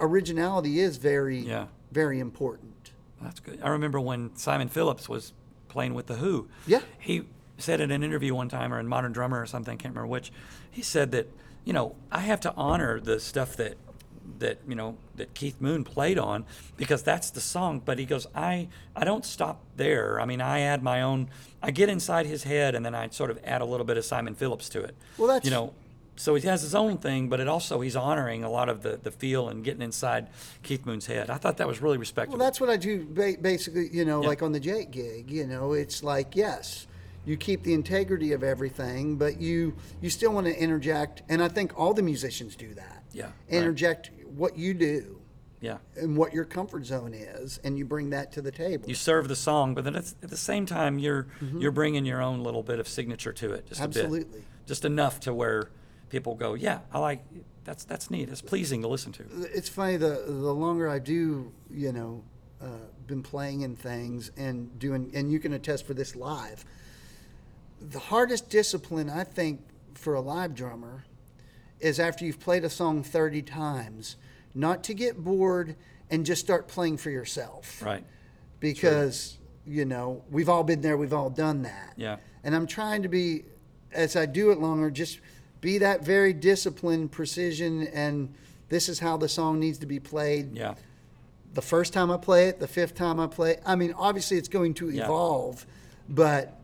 originality 0.00 0.80
is 0.80 0.96
very 0.96 1.38
Yeah. 1.38 1.66
very 1.92 2.20
important. 2.20 2.92
That's 3.20 3.40
good. 3.40 3.60
I 3.62 3.68
remember 3.70 3.98
when 4.00 4.36
Simon 4.36 4.68
Phillips 4.68 5.08
was 5.08 5.32
playing 5.68 5.94
with 5.94 6.06
The 6.06 6.14
Who. 6.16 6.48
Yeah. 6.66 6.82
He 6.98 7.24
said 7.58 7.80
in 7.80 7.90
an 7.90 8.02
interview 8.04 8.34
one 8.34 8.48
time, 8.48 8.72
or 8.72 8.78
in 8.78 8.86
Modern 8.86 9.12
Drummer 9.12 9.40
or 9.40 9.46
something, 9.46 9.72
I 9.74 9.76
can't 9.76 9.92
remember 9.94 10.06
which, 10.08 10.30
he 10.70 10.82
said 10.82 11.10
that, 11.12 11.28
you 11.64 11.72
know, 11.72 11.96
I 12.12 12.20
have 12.20 12.40
to 12.42 12.54
honor 12.54 13.00
the 13.00 13.18
stuff 13.18 13.56
that, 13.56 13.76
that 14.38 14.58
you 14.68 14.74
know, 14.76 14.96
that 15.16 15.34
Keith 15.34 15.60
Moon 15.60 15.82
played 15.82 16.18
on 16.18 16.44
because 16.76 17.02
that's 17.02 17.30
the 17.30 17.40
song. 17.40 17.80
But 17.84 17.98
he 17.98 18.04
goes, 18.04 18.26
I, 18.34 18.68
I 18.94 19.04
don't 19.04 19.24
stop 19.24 19.64
there. 19.76 20.20
I 20.20 20.24
mean, 20.26 20.40
I 20.40 20.60
add 20.60 20.82
my 20.82 21.02
own, 21.02 21.28
I 21.62 21.72
get 21.72 21.88
inside 21.88 22.26
his 22.26 22.44
head 22.44 22.74
and 22.76 22.84
then 22.86 22.94
I 22.94 23.08
sort 23.08 23.30
of 23.30 23.40
add 23.44 23.60
a 23.62 23.64
little 23.64 23.86
bit 23.86 23.96
of 23.96 24.04
Simon 24.04 24.34
Phillips 24.36 24.68
to 24.70 24.80
it. 24.82 24.94
Well, 25.16 25.26
that's- 25.28 25.44
you 25.44 25.50
know, 25.50 25.72
so 26.18 26.34
he 26.34 26.46
has 26.48 26.62
his 26.62 26.74
own 26.74 26.98
thing, 26.98 27.28
but 27.28 27.40
it 27.40 27.48
also 27.48 27.80
he's 27.80 27.96
honoring 27.96 28.44
a 28.44 28.50
lot 28.50 28.68
of 28.68 28.82
the, 28.82 28.98
the 29.02 29.10
feel 29.10 29.48
and 29.48 29.62
getting 29.64 29.82
inside 29.82 30.28
Keith 30.62 30.84
Moon's 30.84 31.06
head. 31.06 31.30
I 31.30 31.36
thought 31.36 31.56
that 31.58 31.68
was 31.68 31.80
really 31.80 31.96
respectable. 31.98 32.38
Well, 32.38 32.46
that's 32.46 32.60
what 32.60 32.68
I 32.70 32.76
do 32.76 33.06
ba- 33.08 33.36
basically, 33.40 33.88
you 33.92 34.04
know, 34.04 34.20
Yeah. 34.22 34.28
like 34.28 34.42
on 34.42 34.52
the 34.52 34.60
Jake 34.60 34.90
gig, 34.90 35.30
you 35.30 35.46
know, 35.46 35.72
it's 35.72 36.02
like, 36.02 36.34
yes, 36.36 36.86
you 37.24 37.36
keep 37.36 37.62
the 37.62 37.72
integrity 37.74 38.32
of 38.32 38.42
everything, 38.42 39.16
but 39.16 39.40
you 39.40 39.74
you 40.00 40.10
still 40.10 40.32
want 40.32 40.46
to 40.46 40.58
interject, 40.58 41.22
and 41.28 41.42
I 41.42 41.48
think 41.48 41.78
all 41.78 41.94
the 41.94 42.02
musicians 42.02 42.56
do 42.56 42.74
that. 42.74 43.02
Yeah, 43.12 43.24
right. 43.24 43.32
Interject 43.48 44.10
what 44.36 44.56
you 44.56 44.74
do 44.74 45.20
yeah. 45.60 45.78
and 45.96 46.16
what 46.16 46.32
your 46.32 46.44
comfort 46.44 46.84
zone 46.86 47.12
is, 47.14 47.58
and 47.64 47.76
you 47.78 47.84
bring 47.84 48.10
that 48.10 48.32
to 48.32 48.42
the 48.42 48.50
table. 48.52 48.88
you 48.88 48.94
serve 48.94 49.28
the 49.28 49.36
song, 49.36 49.74
but 49.74 49.84
then 49.84 49.94
it's, 49.96 50.14
at 50.22 50.30
the 50.30 50.36
same 50.36 50.64
time 50.66 50.98
you're 50.98 51.26
you're 51.58 51.70
bringing 51.72 52.04
your 52.06 52.22
own 52.22 52.42
little 52.42 52.62
bit 52.62 52.78
of 52.80 52.88
signature 52.88 53.32
to 53.34 53.52
it, 53.52 53.66
just 53.66 53.80
a 53.80 53.84
Mm-hmm. 53.84 53.98
Absolutely. 53.98 54.38
bit, 54.38 54.44
just 54.66 54.84
enough 54.84 55.20
to 55.20 55.32
where 55.34 55.68
people 56.10 56.34
go, 56.34 56.54
yeah, 56.54 56.80
I 56.92 56.98
like 56.98 57.24
that's 57.64 57.84
that's 57.84 58.10
neat, 58.10 58.28
it's 58.28 58.40
pleasing 58.42 58.82
to 58.82 58.88
listen 58.88 59.12
to. 59.12 59.24
it's 59.54 59.68
funny 59.68 59.96
the 59.96 60.24
the 60.26 60.32
longer 60.54 60.88
I 60.88 60.98
do, 60.98 61.52
you 61.70 61.92
know, 61.92 62.22
uh, 62.62 62.66
been 63.06 63.22
playing 63.22 63.60
in 63.62 63.76
things 63.76 64.30
and 64.36 64.78
doing, 64.78 65.10
and 65.14 65.30
you 65.30 65.38
can 65.38 65.52
attest 65.52 65.86
for 65.86 65.94
this 65.94 66.16
live. 66.16 66.64
The 67.80 67.98
hardest 67.98 68.50
discipline 68.50 69.08
I 69.10 69.24
think 69.24 69.60
for 69.94 70.14
a 70.14 70.20
live 70.20 70.54
drummer 70.54 71.04
is 71.80 72.00
after 72.00 72.24
you've 72.24 72.40
played 72.40 72.64
a 72.64 72.70
song 72.70 73.02
thirty 73.02 73.42
times, 73.42 74.16
not 74.54 74.82
to 74.84 74.94
get 74.94 75.22
bored 75.22 75.76
and 76.10 76.24
just 76.24 76.40
start 76.42 76.68
playing 76.68 76.96
for 76.96 77.10
yourself 77.10 77.82
Right. 77.82 78.02
because 78.60 79.36
you 79.66 79.84
know 79.84 80.24
we've 80.30 80.48
all 80.48 80.64
been 80.64 80.80
there 80.80 80.96
we've 80.96 81.12
all 81.12 81.28
done 81.28 81.62
that 81.62 81.92
Yeah. 81.98 82.16
and 82.42 82.54
i'm 82.56 82.66
trying 82.66 83.02
to 83.02 83.08
be 83.08 83.44
as 83.92 84.16
i 84.16 84.24
do 84.24 84.50
it 84.50 84.58
longer 84.58 84.90
just 84.90 85.20
be 85.60 85.78
that 85.78 86.04
very 86.04 86.32
disciplined 86.32 87.10
precision 87.12 87.86
and 87.88 88.32
this 88.68 88.88
is 88.88 88.98
how 88.98 89.16
the 89.16 89.28
song 89.28 89.58
needs 89.58 89.78
to 89.78 89.86
be 89.86 89.98
played 89.98 90.56
Yeah. 90.56 90.74
the 91.54 91.62
first 91.62 91.92
time 91.92 92.10
i 92.10 92.16
play 92.16 92.48
it 92.48 92.60
the 92.60 92.68
fifth 92.68 92.94
time 92.94 93.18
i 93.18 93.26
play 93.26 93.52
it. 93.52 93.62
i 93.66 93.74
mean 93.74 93.92
obviously 93.96 94.36
it's 94.38 94.48
going 94.48 94.74
to 94.74 94.90
Yeah. 94.90 95.04
evolve 95.04 95.66
but 96.08 96.58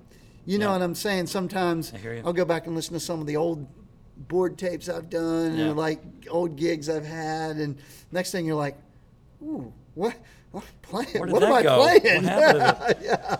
you 0.46 0.58
know 0.58 0.66
Yeah. 0.66 0.72
what 0.72 0.82
i'm 0.82 0.94
saying 0.94 1.26
sometimes 1.26 1.92
I 1.92 1.98
hear 1.98 2.14
you. 2.14 2.22
i'll 2.24 2.32
go 2.32 2.44
back 2.44 2.66
and 2.66 2.76
listen 2.76 2.94
to 2.94 3.00
some 3.00 3.20
of 3.20 3.26
the 3.26 3.36
old 3.36 3.66
board 4.16 4.56
tapes 4.58 4.88
i've 4.88 5.10
done 5.10 5.56
Yeah. 5.58 5.70
or 5.70 5.72
like 5.72 6.00
old 6.30 6.56
gigs 6.56 6.88
i've 6.88 7.04
had 7.06 7.56
and 7.56 7.76
next 8.12 8.30
thing 8.30 8.46
you're 8.46 8.54
like 8.56 8.76
ooh 9.42 9.72
what 9.94 10.14
what, 10.52 10.62
play, 10.82 11.04
Where 11.14 11.24
did 11.26 11.32
what 11.32 11.42
am 11.42 11.52
I 11.52 11.62
go? 11.64 11.82
Playing? 11.82 12.24
yeah, 12.24 13.36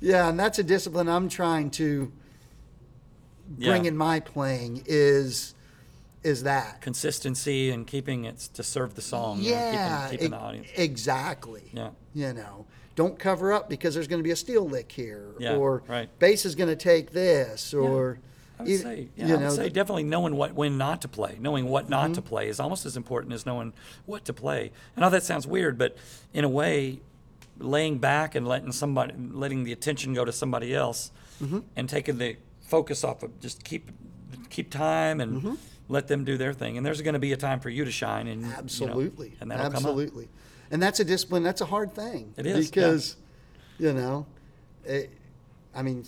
yeah, 0.00 0.28
and 0.30 0.40
that's 0.40 0.58
a 0.58 0.62
discipline 0.62 1.06
I'm 1.06 1.28
trying 1.28 1.68
to 1.72 2.10
Yeah. 3.58 3.74
in 3.76 3.96
my 3.96 4.20
playing 4.20 4.82
is 4.86 5.54
is 6.22 6.42
that. 6.42 6.80
Consistency 6.80 7.70
and 7.70 7.86
keeping 7.86 8.24
it 8.24 8.38
to 8.54 8.62
serve 8.64 8.94
the 8.96 9.02
song. 9.02 9.40
you 9.40 9.52
know, 9.52 9.56
Yeah, 9.56 10.08
keeping, 10.10 10.18
keeping 10.18 10.26
e- 10.26 10.36
the 10.36 10.42
audience. 10.44 10.68
exactly. 10.76 11.62
Yeah. 11.72 11.90
You 12.14 12.32
know, 12.32 12.66
don't 12.96 13.16
cover 13.18 13.52
up 13.52 13.68
because 13.68 13.94
there's 13.94 14.08
going 14.08 14.18
to 14.18 14.24
be 14.24 14.32
a 14.32 14.36
steel 14.36 14.68
lick 14.68 14.90
here, 14.90 15.28
Yeah, 15.38 15.54
or 15.56 15.82
right. 15.86 16.08
bass 16.18 16.44
is 16.44 16.54
going 16.56 16.68
to 16.70 16.74
take 16.76 17.12
this, 17.12 17.72
or 17.72 18.18
I 18.58 18.62
would 18.64 18.80
say, 18.80 19.08
yeah, 19.16 19.26
you 19.26 19.34
I 19.34 19.36
would 19.36 19.42
know, 19.44 19.50
say 19.50 19.68
definitely 19.68 20.02
knowing 20.04 20.34
what 20.34 20.54
when 20.54 20.76
not 20.78 21.02
to 21.02 21.08
play, 21.08 21.36
knowing 21.38 21.68
what 21.68 21.88
not 21.88 22.06
Mm-hmm. 22.06 22.12
to 22.14 22.22
play 22.22 22.48
is 22.48 22.58
almost 22.58 22.86
as 22.86 22.96
important 22.96 23.32
as 23.34 23.46
knowing 23.46 23.72
what 24.06 24.24
to 24.24 24.32
play. 24.32 24.72
I 24.96 25.00
know 25.02 25.10
that 25.10 25.22
sounds 25.22 25.46
weird, 25.46 25.78
but 25.78 25.96
in 26.34 26.42
a 26.42 26.48
way, 26.48 27.00
laying 27.58 27.98
back 27.98 28.34
and 28.34 28.48
letting 28.48 28.72
somebody, 28.72 29.14
letting 29.16 29.62
the 29.64 29.72
attention 29.72 30.12
go 30.12 30.24
to 30.24 30.32
somebody 30.32 30.74
else, 30.74 31.12
Mm-hmm. 31.42 31.58
and 31.76 31.86
taking 31.88 32.16
the 32.18 32.36
focus 32.66 33.04
off 33.04 33.22
of 33.22 33.38
just 33.40 33.64
keep 33.64 33.90
keep 34.50 34.70
time 34.70 35.20
and 35.20 35.36
Mm-hmm. 35.42 35.54
let 35.88 36.08
them 36.08 36.24
do 36.24 36.36
their 36.36 36.52
thing. 36.52 36.76
And 36.76 36.84
there's 36.84 37.00
going 37.02 37.14
to 37.14 37.20
be 37.20 37.32
a 37.32 37.36
time 37.36 37.60
for 37.60 37.70
you 37.70 37.84
to 37.84 37.90
shine, 37.90 38.26
and 38.26 38.42
you 38.42 38.48
know, 38.48 38.54
Absolutely. 38.58 39.36
and 39.40 39.50
that'll 39.50 39.66
come 39.66 39.84
up. 39.84 39.90
Absolutely. 39.90 40.28
And 40.70 40.82
that's 40.82 40.98
a 41.00 41.04
discipline. 41.04 41.42
That's 41.44 41.60
a 41.60 41.66
hard 41.66 41.94
thing. 41.94 42.34
It 42.36 42.44
is, 42.46 42.66
yeah. 42.66 42.70
because, 42.70 43.16
you 43.78 43.92
know, 43.92 44.26
it, 44.84 45.10
I 45.74 45.82
mean, 45.82 46.04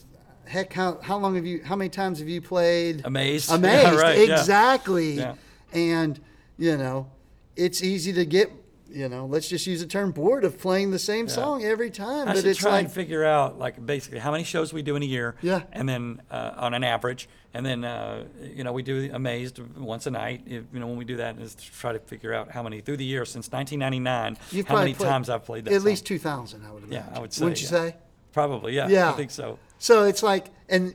heck, 0.47 0.73
how 0.73 0.99
how 1.01 1.17
long 1.19 1.37
have 1.37 1.47
you? 1.47 1.63
How 1.63 1.77
many 1.77 1.91
times 1.91 2.19
have 2.19 2.29
you 2.29 2.41
played? 2.41 3.03
Amazed. 3.05 3.53
Amazed. 3.53 3.85
Yeah, 3.85 3.95
right. 3.97 4.19
Exactly. 4.31 5.13
Yeah. 5.13 5.35
And 5.73 6.19
you 6.59 6.77
know, 6.77 7.09
it's 7.55 7.83
easy 7.83 8.13
to 8.15 8.25
get. 8.25 8.51
You 8.91 9.09
know, 9.09 9.27
let's 9.27 9.49
just 9.49 9.67
use 9.67 9.81
the 9.81 9.87
term 9.87 10.13
bored 10.13 10.45
of 10.45 10.59
playing 10.59 10.93
the 10.93 10.99
same 10.99 11.29
song 11.29 11.63
every 11.63 11.91
time. 11.91 12.27
I 12.27 12.33
but 12.33 12.37
should 12.37 12.47
it's 12.47 12.59
try 12.61 12.71
like, 12.73 12.85
and 12.85 12.93
figure 12.93 13.23
out 13.25 13.59
like 13.59 13.85
basically 13.85 14.19
how 14.19 14.31
many 14.33 14.45
shows 14.45 14.73
we 14.73 14.81
do 14.83 14.97
in 14.97 15.03
a 15.03 15.07
year. 15.07 15.35
Yeah. 15.43 15.63
And 15.73 15.87
then 15.89 16.23
uh, 16.31 16.53
on 16.57 16.73
an 16.73 16.83
average, 16.85 17.29
and 17.53 17.67
then 17.67 17.85
uh, 17.85 18.25
you 18.43 18.65
know 18.65 18.73
we 18.73 18.83
do 18.83 19.11
Amazed 19.13 19.59
once 19.77 20.07
a 20.07 20.11
night. 20.11 20.43
If, 20.47 20.65
you 20.73 20.81
know 20.81 20.87
when 20.87 20.97
we 20.97 21.05
do 21.05 21.17
that 21.17 21.39
is 21.39 21.55
to 21.55 21.71
try 21.73 21.93
to 21.93 21.99
figure 21.99 22.33
out 22.33 22.51
how 22.51 22.63
many 22.63 22.81
through 22.81 22.97
the 22.97 23.05
year 23.05 23.25
since 23.27 23.51
1999. 23.53 24.39
you've 24.53 24.67
how 24.67 24.77
many 24.77 24.95
played 24.95 25.09
times 25.09 25.29
I've 25.29 25.45
played 25.45 25.65
that. 25.67 25.73
At 25.75 25.81
song. 25.83 25.87
least 25.87 26.07
two 26.07 26.19
thousand, 26.19 26.65
I 26.65 26.73
would 26.73 26.85
Yeah, 26.85 27.01
imagine. 27.01 27.15
I 27.15 27.19
would 27.21 27.33
say. 27.35 27.45
Wouldn't 27.45 27.61
you 27.61 27.67
yeah. 27.67 27.91
say? 27.91 27.97
Probably. 28.33 28.75
Yeah. 28.75 28.89
Yeah. 28.89 29.11
I 29.11 29.13
think 29.13 29.31
so. 29.31 29.59
So 29.79 30.05
it's 30.05 30.23
like, 30.23 30.47
and 30.69 30.95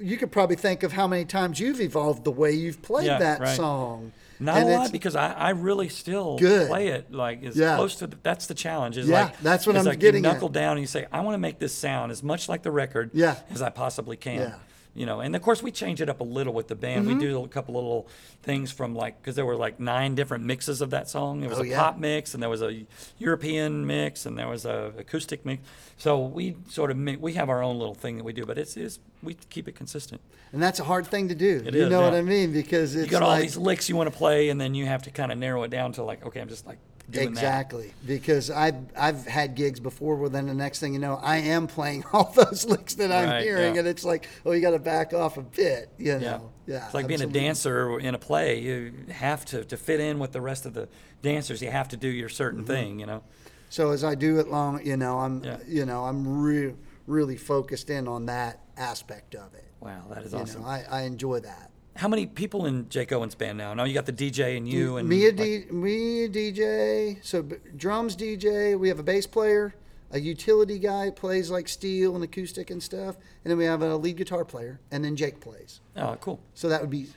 you 0.00 0.16
could 0.16 0.30
probably 0.32 0.56
think 0.56 0.82
of 0.82 0.92
how 0.92 1.06
many 1.06 1.24
times 1.24 1.58
you've 1.60 1.80
evolved 1.80 2.24
the 2.24 2.30
way 2.30 2.52
you've 2.52 2.82
played 2.82 3.06
Yeah, 3.06 3.18
that 3.18 3.40
right. 3.40 3.56
song. 3.56 4.12
Not 4.40 4.58
And 4.58 4.68
a 4.68 4.72
lot 4.72 4.92
because 4.92 5.16
I, 5.16 5.32
I 5.32 5.50
really 5.50 5.88
still 5.88 6.38
Good. 6.38 6.68
play 6.68 6.88
it 6.88 7.12
like 7.12 7.42
as 7.44 7.56
Yeah. 7.56 7.76
close 7.76 7.96
to 7.96 8.06
the, 8.06 8.16
that's 8.22 8.46
the 8.46 8.54
challenge. 8.54 8.96
Is 8.96 9.08
Yeah, 9.08 9.24
like, 9.24 9.40
that's 9.40 9.66
what 9.66 9.76
I'm 9.76 9.84
like 9.84 9.98
getting 9.98 10.22
you 10.22 10.30
at. 10.30 10.34
knuckle 10.34 10.48
down 10.48 10.72
and 10.72 10.80
you 10.80 10.86
say, 10.86 11.06
I 11.12 11.20
want 11.20 11.34
to 11.34 11.38
make 11.38 11.58
this 11.58 11.74
sound 11.74 12.12
as 12.12 12.22
much 12.22 12.48
like 12.48 12.62
the 12.62 12.70
record 12.70 13.10
Yeah. 13.14 13.36
as 13.50 13.62
I 13.62 13.70
possibly 13.70 14.16
can. 14.16 14.38
Yeah. 14.40 14.54
You 14.98 15.06
know, 15.06 15.20
and 15.20 15.36
of 15.36 15.42
course 15.42 15.62
we 15.62 15.70
change 15.70 16.00
it 16.00 16.08
up 16.08 16.18
a 16.20 16.24
little 16.24 16.52
with 16.52 16.66
the 16.66 16.74
band. 16.74 17.06
Mm-hmm. 17.06 17.18
We 17.20 17.24
do 17.24 17.44
a 17.44 17.48
couple 17.48 17.74
little 17.74 18.08
things 18.42 18.72
from 18.72 18.96
like 18.96 19.20
because 19.22 19.36
there 19.36 19.46
were 19.46 19.54
like 19.56 19.78
nine 19.78 20.16
different 20.16 20.42
mixes 20.44 20.80
of 20.80 20.90
that 20.90 21.08
song. 21.08 21.40
There 21.40 21.48
was 21.48 21.60
Oh, 21.60 21.62
a 21.62 21.66
yeah. 21.66 21.78
pop 21.80 21.98
mix 21.98 22.34
and 22.34 22.42
there 22.42 22.50
was 22.50 22.62
a 22.62 22.84
European 23.18 23.86
mix 23.86 24.26
and 24.26 24.36
there 24.36 24.48
was 24.48 24.64
a 24.64 24.92
acoustic 24.98 25.46
mix. 25.46 25.62
So 25.98 26.18
we 26.18 26.56
sort 26.68 26.90
of 26.90 26.96
mi- 26.96 27.16
we 27.16 27.34
have 27.34 27.48
our 27.48 27.62
own 27.62 27.78
little 27.78 27.94
thing 27.94 28.16
that 28.16 28.24
we 28.24 28.32
do, 28.32 28.44
but 28.44 28.58
it's, 28.58 28.76
it's 28.76 28.98
we 29.22 29.34
keep 29.34 29.68
it 29.68 29.76
consistent. 29.76 30.20
and 30.52 30.60
that's 30.62 30.80
a 30.80 30.84
hard 30.84 31.06
thing 31.06 31.28
to 31.28 31.34
do. 31.36 31.62
It 31.64 31.74
you 31.74 31.84
is, 31.84 31.90
know 31.90 32.00
what. 32.02 32.14
I 32.14 32.22
mean? 32.22 32.52
Because 32.52 32.96
it's 32.96 33.04
You 33.06 33.10
got 33.10 33.22
like, 33.22 33.30
all 33.36 33.40
these 33.40 33.56
licks 33.56 33.88
you 33.88 33.94
want 33.96 34.10
to 34.12 34.16
play, 34.16 34.48
and 34.48 34.60
then 34.60 34.74
you 34.74 34.86
have 34.86 35.02
to 35.04 35.10
kind 35.12 35.30
of 35.30 35.38
narrow 35.38 35.62
it 35.62 35.70
down 35.70 35.92
to 35.92 36.02
like, 36.02 36.26
okay, 36.26 36.40
I'm 36.40 36.48
just 36.48 36.66
like 36.66 36.78
doing 37.10 37.26
that. 37.26 37.30
Exactly, 37.32 37.92
because 38.06 38.50
I've 38.50 38.76
I've 38.96 39.26
had 39.26 39.54
gigs 39.54 39.80
before 39.80 40.16
where 40.16 40.28
then 40.28 40.46
the 40.46 40.54
next 40.54 40.78
thing 40.80 40.92
you 40.92 40.98
know, 40.98 41.16
I 41.22 41.38
am 41.38 41.66
playing 41.66 42.04
all 42.12 42.32
those 42.34 42.64
licks 42.66 42.94
that 42.96 43.10
I'm 43.10 43.28
Right, 43.28 43.42
hearing, 43.42 43.74
yeah. 43.74 43.78
and 43.80 43.88
it's 43.88 44.04
like, 44.04 44.28
oh, 44.44 44.52
you 44.52 44.60
got 44.60 44.70
to 44.70 44.78
back 44.78 45.14
off 45.14 45.36
a 45.38 45.42
bit, 45.42 45.88
you 45.98 46.12
Yeah. 46.12 46.18
know? 46.18 46.52
Yeah, 46.66 46.84
It's 46.84 46.94
like 46.94 47.06
being 47.06 47.22
a 47.22 47.26
dancer 47.26 47.98
in 47.98 48.14
a 48.14 48.18
play. 48.18 48.60
You 48.60 48.92
have 49.10 49.44
to, 49.46 49.64
to 49.64 49.76
fit 49.78 50.00
in 50.00 50.18
with 50.18 50.32
the 50.32 50.40
rest 50.42 50.66
of 50.66 50.74
the 50.74 50.88
dancers, 51.22 51.62
you 51.62 51.70
have 51.70 51.88
to 51.88 51.96
do 51.96 52.08
your 52.08 52.28
certain 52.28 52.60
Mm-hmm. 52.60 52.66
thing, 52.72 53.00
you 53.00 53.06
know? 53.06 53.22
So 53.70 53.90
as 53.90 54.04
I 54.04 54.14
do 54.14 54.38
it 54.38 54.48
long, 54.48 54.84
you 54.84 54.96
know, 54.96 55.18
I'm 55.18 55.42
Yeah. 55.44 55.58
you 55.66 55.84
know 55.86 56.04
I'm 56.04 56.42
re- 56.42 56.74
really 57.06 57.36
focused 57.36 57.88
in 57.90 58.06
on 58.06 58.26
that 58.26 58.60
aspect 58.76 59.34
of 59.34 59.54
it. 59.54 59.64
Wow, 59.80 60.02
that 60.10 60.22
is 60.24 60.32
You 60.32 60.38
awesome. 60.40 60.62
know, 60.62 60.68
I, 60.68 60.84
I 60.90 61.02
enjoy 61.02 61.40
that. 61.40 61.70
How 61.98 62.06
many 62.08 62.26
people 62.26 62.66
in 62.66 62.88
Jake 62.88 63.10
Owen's 63.12 63.34
band 63.34 63.58
now? 63.58 63.74
Now 63.74 63.82
you 63.84 63.92
got 63.92 64.06
the 64.06 64.12
DJ 64.12 64.56
and 64.56 64.68
you 64.68 64.96
and 64.98 65.08
me 65.08 65.26
a 65.26 65.32
like- 65.32 65.72
me 65.72 66.24
a 66.24 66.28
DJ. 66.28 67.18
So 67.24 67.42
b- 67.42 67.56
drums 67.76 68.14
DJ. 68.16 68.78
We 68.78 68.88
have 68.88 69.00
a 69.00 69.02
bass 69.02 69.26
player, 69.26 69.74
a 70.12 70.20
utility 70.20 70.78
guy 70.78 71.10
plays 71.10 71.50
like 71.50 71.68
steel 71.68 72.14
and 72.14 72.22
acoustic 72.22 72.70
and 72.70 72.80
stuff, 72.80 73.16
and 73.44 73.50
then 73.50 73.58
we 73.58 73.64
have 73.64 73.82
a 73.82 73.96
lead 73.96 74.16
guitar 74.16 74.44
player, 74.44 74.78
and 74.92 75.04
then 75.04 75.16
Jake 75.16 75.40
plays. 75.40 75.80
Oh, 75.96 76.16
cool. 76.20 76.38
So 76.54 76.68
that 76.68 76.80
would 76.80 76.90
be 76.90 77.08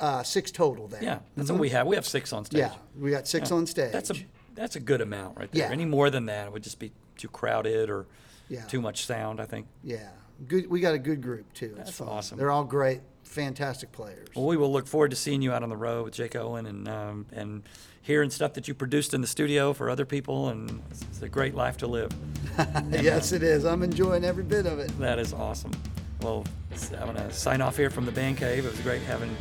uh, 0.00 0.22
six 0.22 0.50
total 0.50 0.88
then. 0.88 1.02
Yeah, 1.02 1.18
that's 1.36 1.50
what 1.50 1.60
we 1.60 1.68
have. 1.68 1.86
We 1.86 1.96
have 1.96 2.06
six 2.06 2.32
on 2.32 2.46
stage. 2.46 2.60
Yeah, 2.60 2.72
we 2.98 3.10
got 3.10 3.28
six 3.28 3.52
on 3.52 3.66
stage. 3.66 3.92
That's 3.92 4.10
a 4.10 4.14
that's 4.54 4.76
a 4.76 4.80
good 4.80 5.02
amount 5.02 5.36
right 5.36 5.52
there. 5.52 5.66
Yeah. 5.66 5.72
Any 5.72 5.84
more 5.84 6.08
than 6.08 6.26
that, 6.26 6.46
it 6.46 6.52
would 6.54 6.62
just 6.62 6.78
be 6.78 6.92
too 7.18 7.28
crowded 7.28 7.90
or 7.90 8.06
Yeah. 8.48 8.62
too 8.64 8.80
much 8.80 9.04
sound. 9.04 9.38
I 9.40 9.44
think. 9.44 9.66
yeah. 9.82 10.08
Good. 10.48 10.68
We 10.68 10.80
got 10.80 10.94
a 10.94 10.98
good 10.98 11.20
group 11.22 11.52
too. 11.52 11.74
That's 11.76 12.00
awesome. 12.00 12.38
They're 12.38 12.50
all 12.50 12.64
great, 12.64 13.02
fantastic 13.34 13.92
players. 13.92 14.28
Well, 14.34 14.46
we 14.46 14.56
will 14.56 14.72
look 14.72 14.86
forward 14.86 15.10
to 15.10 15.16
seeing 15.16 15.42
you 15.42 15.52
out 15.52 15.62
on 15.62 15.68
the 15.68 15.76
road 15.76 16.04
with 16.04 16.14
Jake 16.14 16.36
Owen 16.36 16.66
and 16.66 16.88
um, 16.88 17.26
and 17.32 17.62
hearing 18.00 18.30
stuff 18.30 18.54
that 18.54 18.68
you 18.68 18.74
produced 18.74 19.12
in 19.12 19.20
the 19.20 19.26
studio 19.26 19.72
for 19.72 19.90
other 19.90 20.04
people, 20.04 20.48
and 20.48 20.82
it's, 20.90 21.22
a 21.22 21.28
great 21.28 21.54
life 21.54 21.78
to 21.78 21.86
live. 21.86 22.10
yes, 22.90 23.32
it 23.32 23.42
is. 23.42 23.64
I'm 23.64 23.82
enjoying 23.82 24.24
every 24.24 24.44
bit 24.44 24.66
of 24.66 24.78
it. 24.78 24.96
That 24.98 25.18
is 25.18 25.32
awesome. 25.32 25.72
Well, 26.20 26.44
I'm 26.92 27.14
going 27.14 27.16
to 27.16 27.32
sign 27.32 27.62
off 27.62 27.78
here 27.78 27.88
from 27.88 28.04
the 28.04 28.12
Band 28.12 28.36
Cave. 28.36 28.66
It 28.66 28.70
was 28.70 28.80
great 28.80 29.00
having 29.02 29.34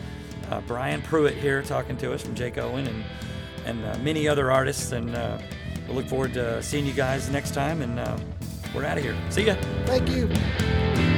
uh, 0.49 0.61
Brian 0.61 1.01
Pruitt 1.01 1.35
here 1.35 1.61
talking 1.61 1.97
to 1.97 2.13
us 2.13 2.21
from 2.21 2.35
Jake 2.35 2.57
Owen 2.57 2.87
and 2.87 3.03
and 3.65 3.85
uh, 3.85 3.97
many 3.99 4.27
other 4.27 4.51
artists, 4.51 4.91
and 4.91 5.15
uh, 5.15 5.37
we'll 5.87 5.97
look 5.97 6.07
forward 6.07 6.33
to 6.33 6.61
seeing 6.61 6.85
you 6.85 6.93
guys 6.93 7.29
next 7.29 7.53
time. 7.53 7.81
And 7.81 7.99
uh, 7.99 8.17
we're 8.73 8.85
out 8.85 8.97
of 8.97 9.03
here. 9.03 9.15
See 9.29 9.45
ya. 9.45 9.55
Thank 9.85 10.09
you. 10.09 11.12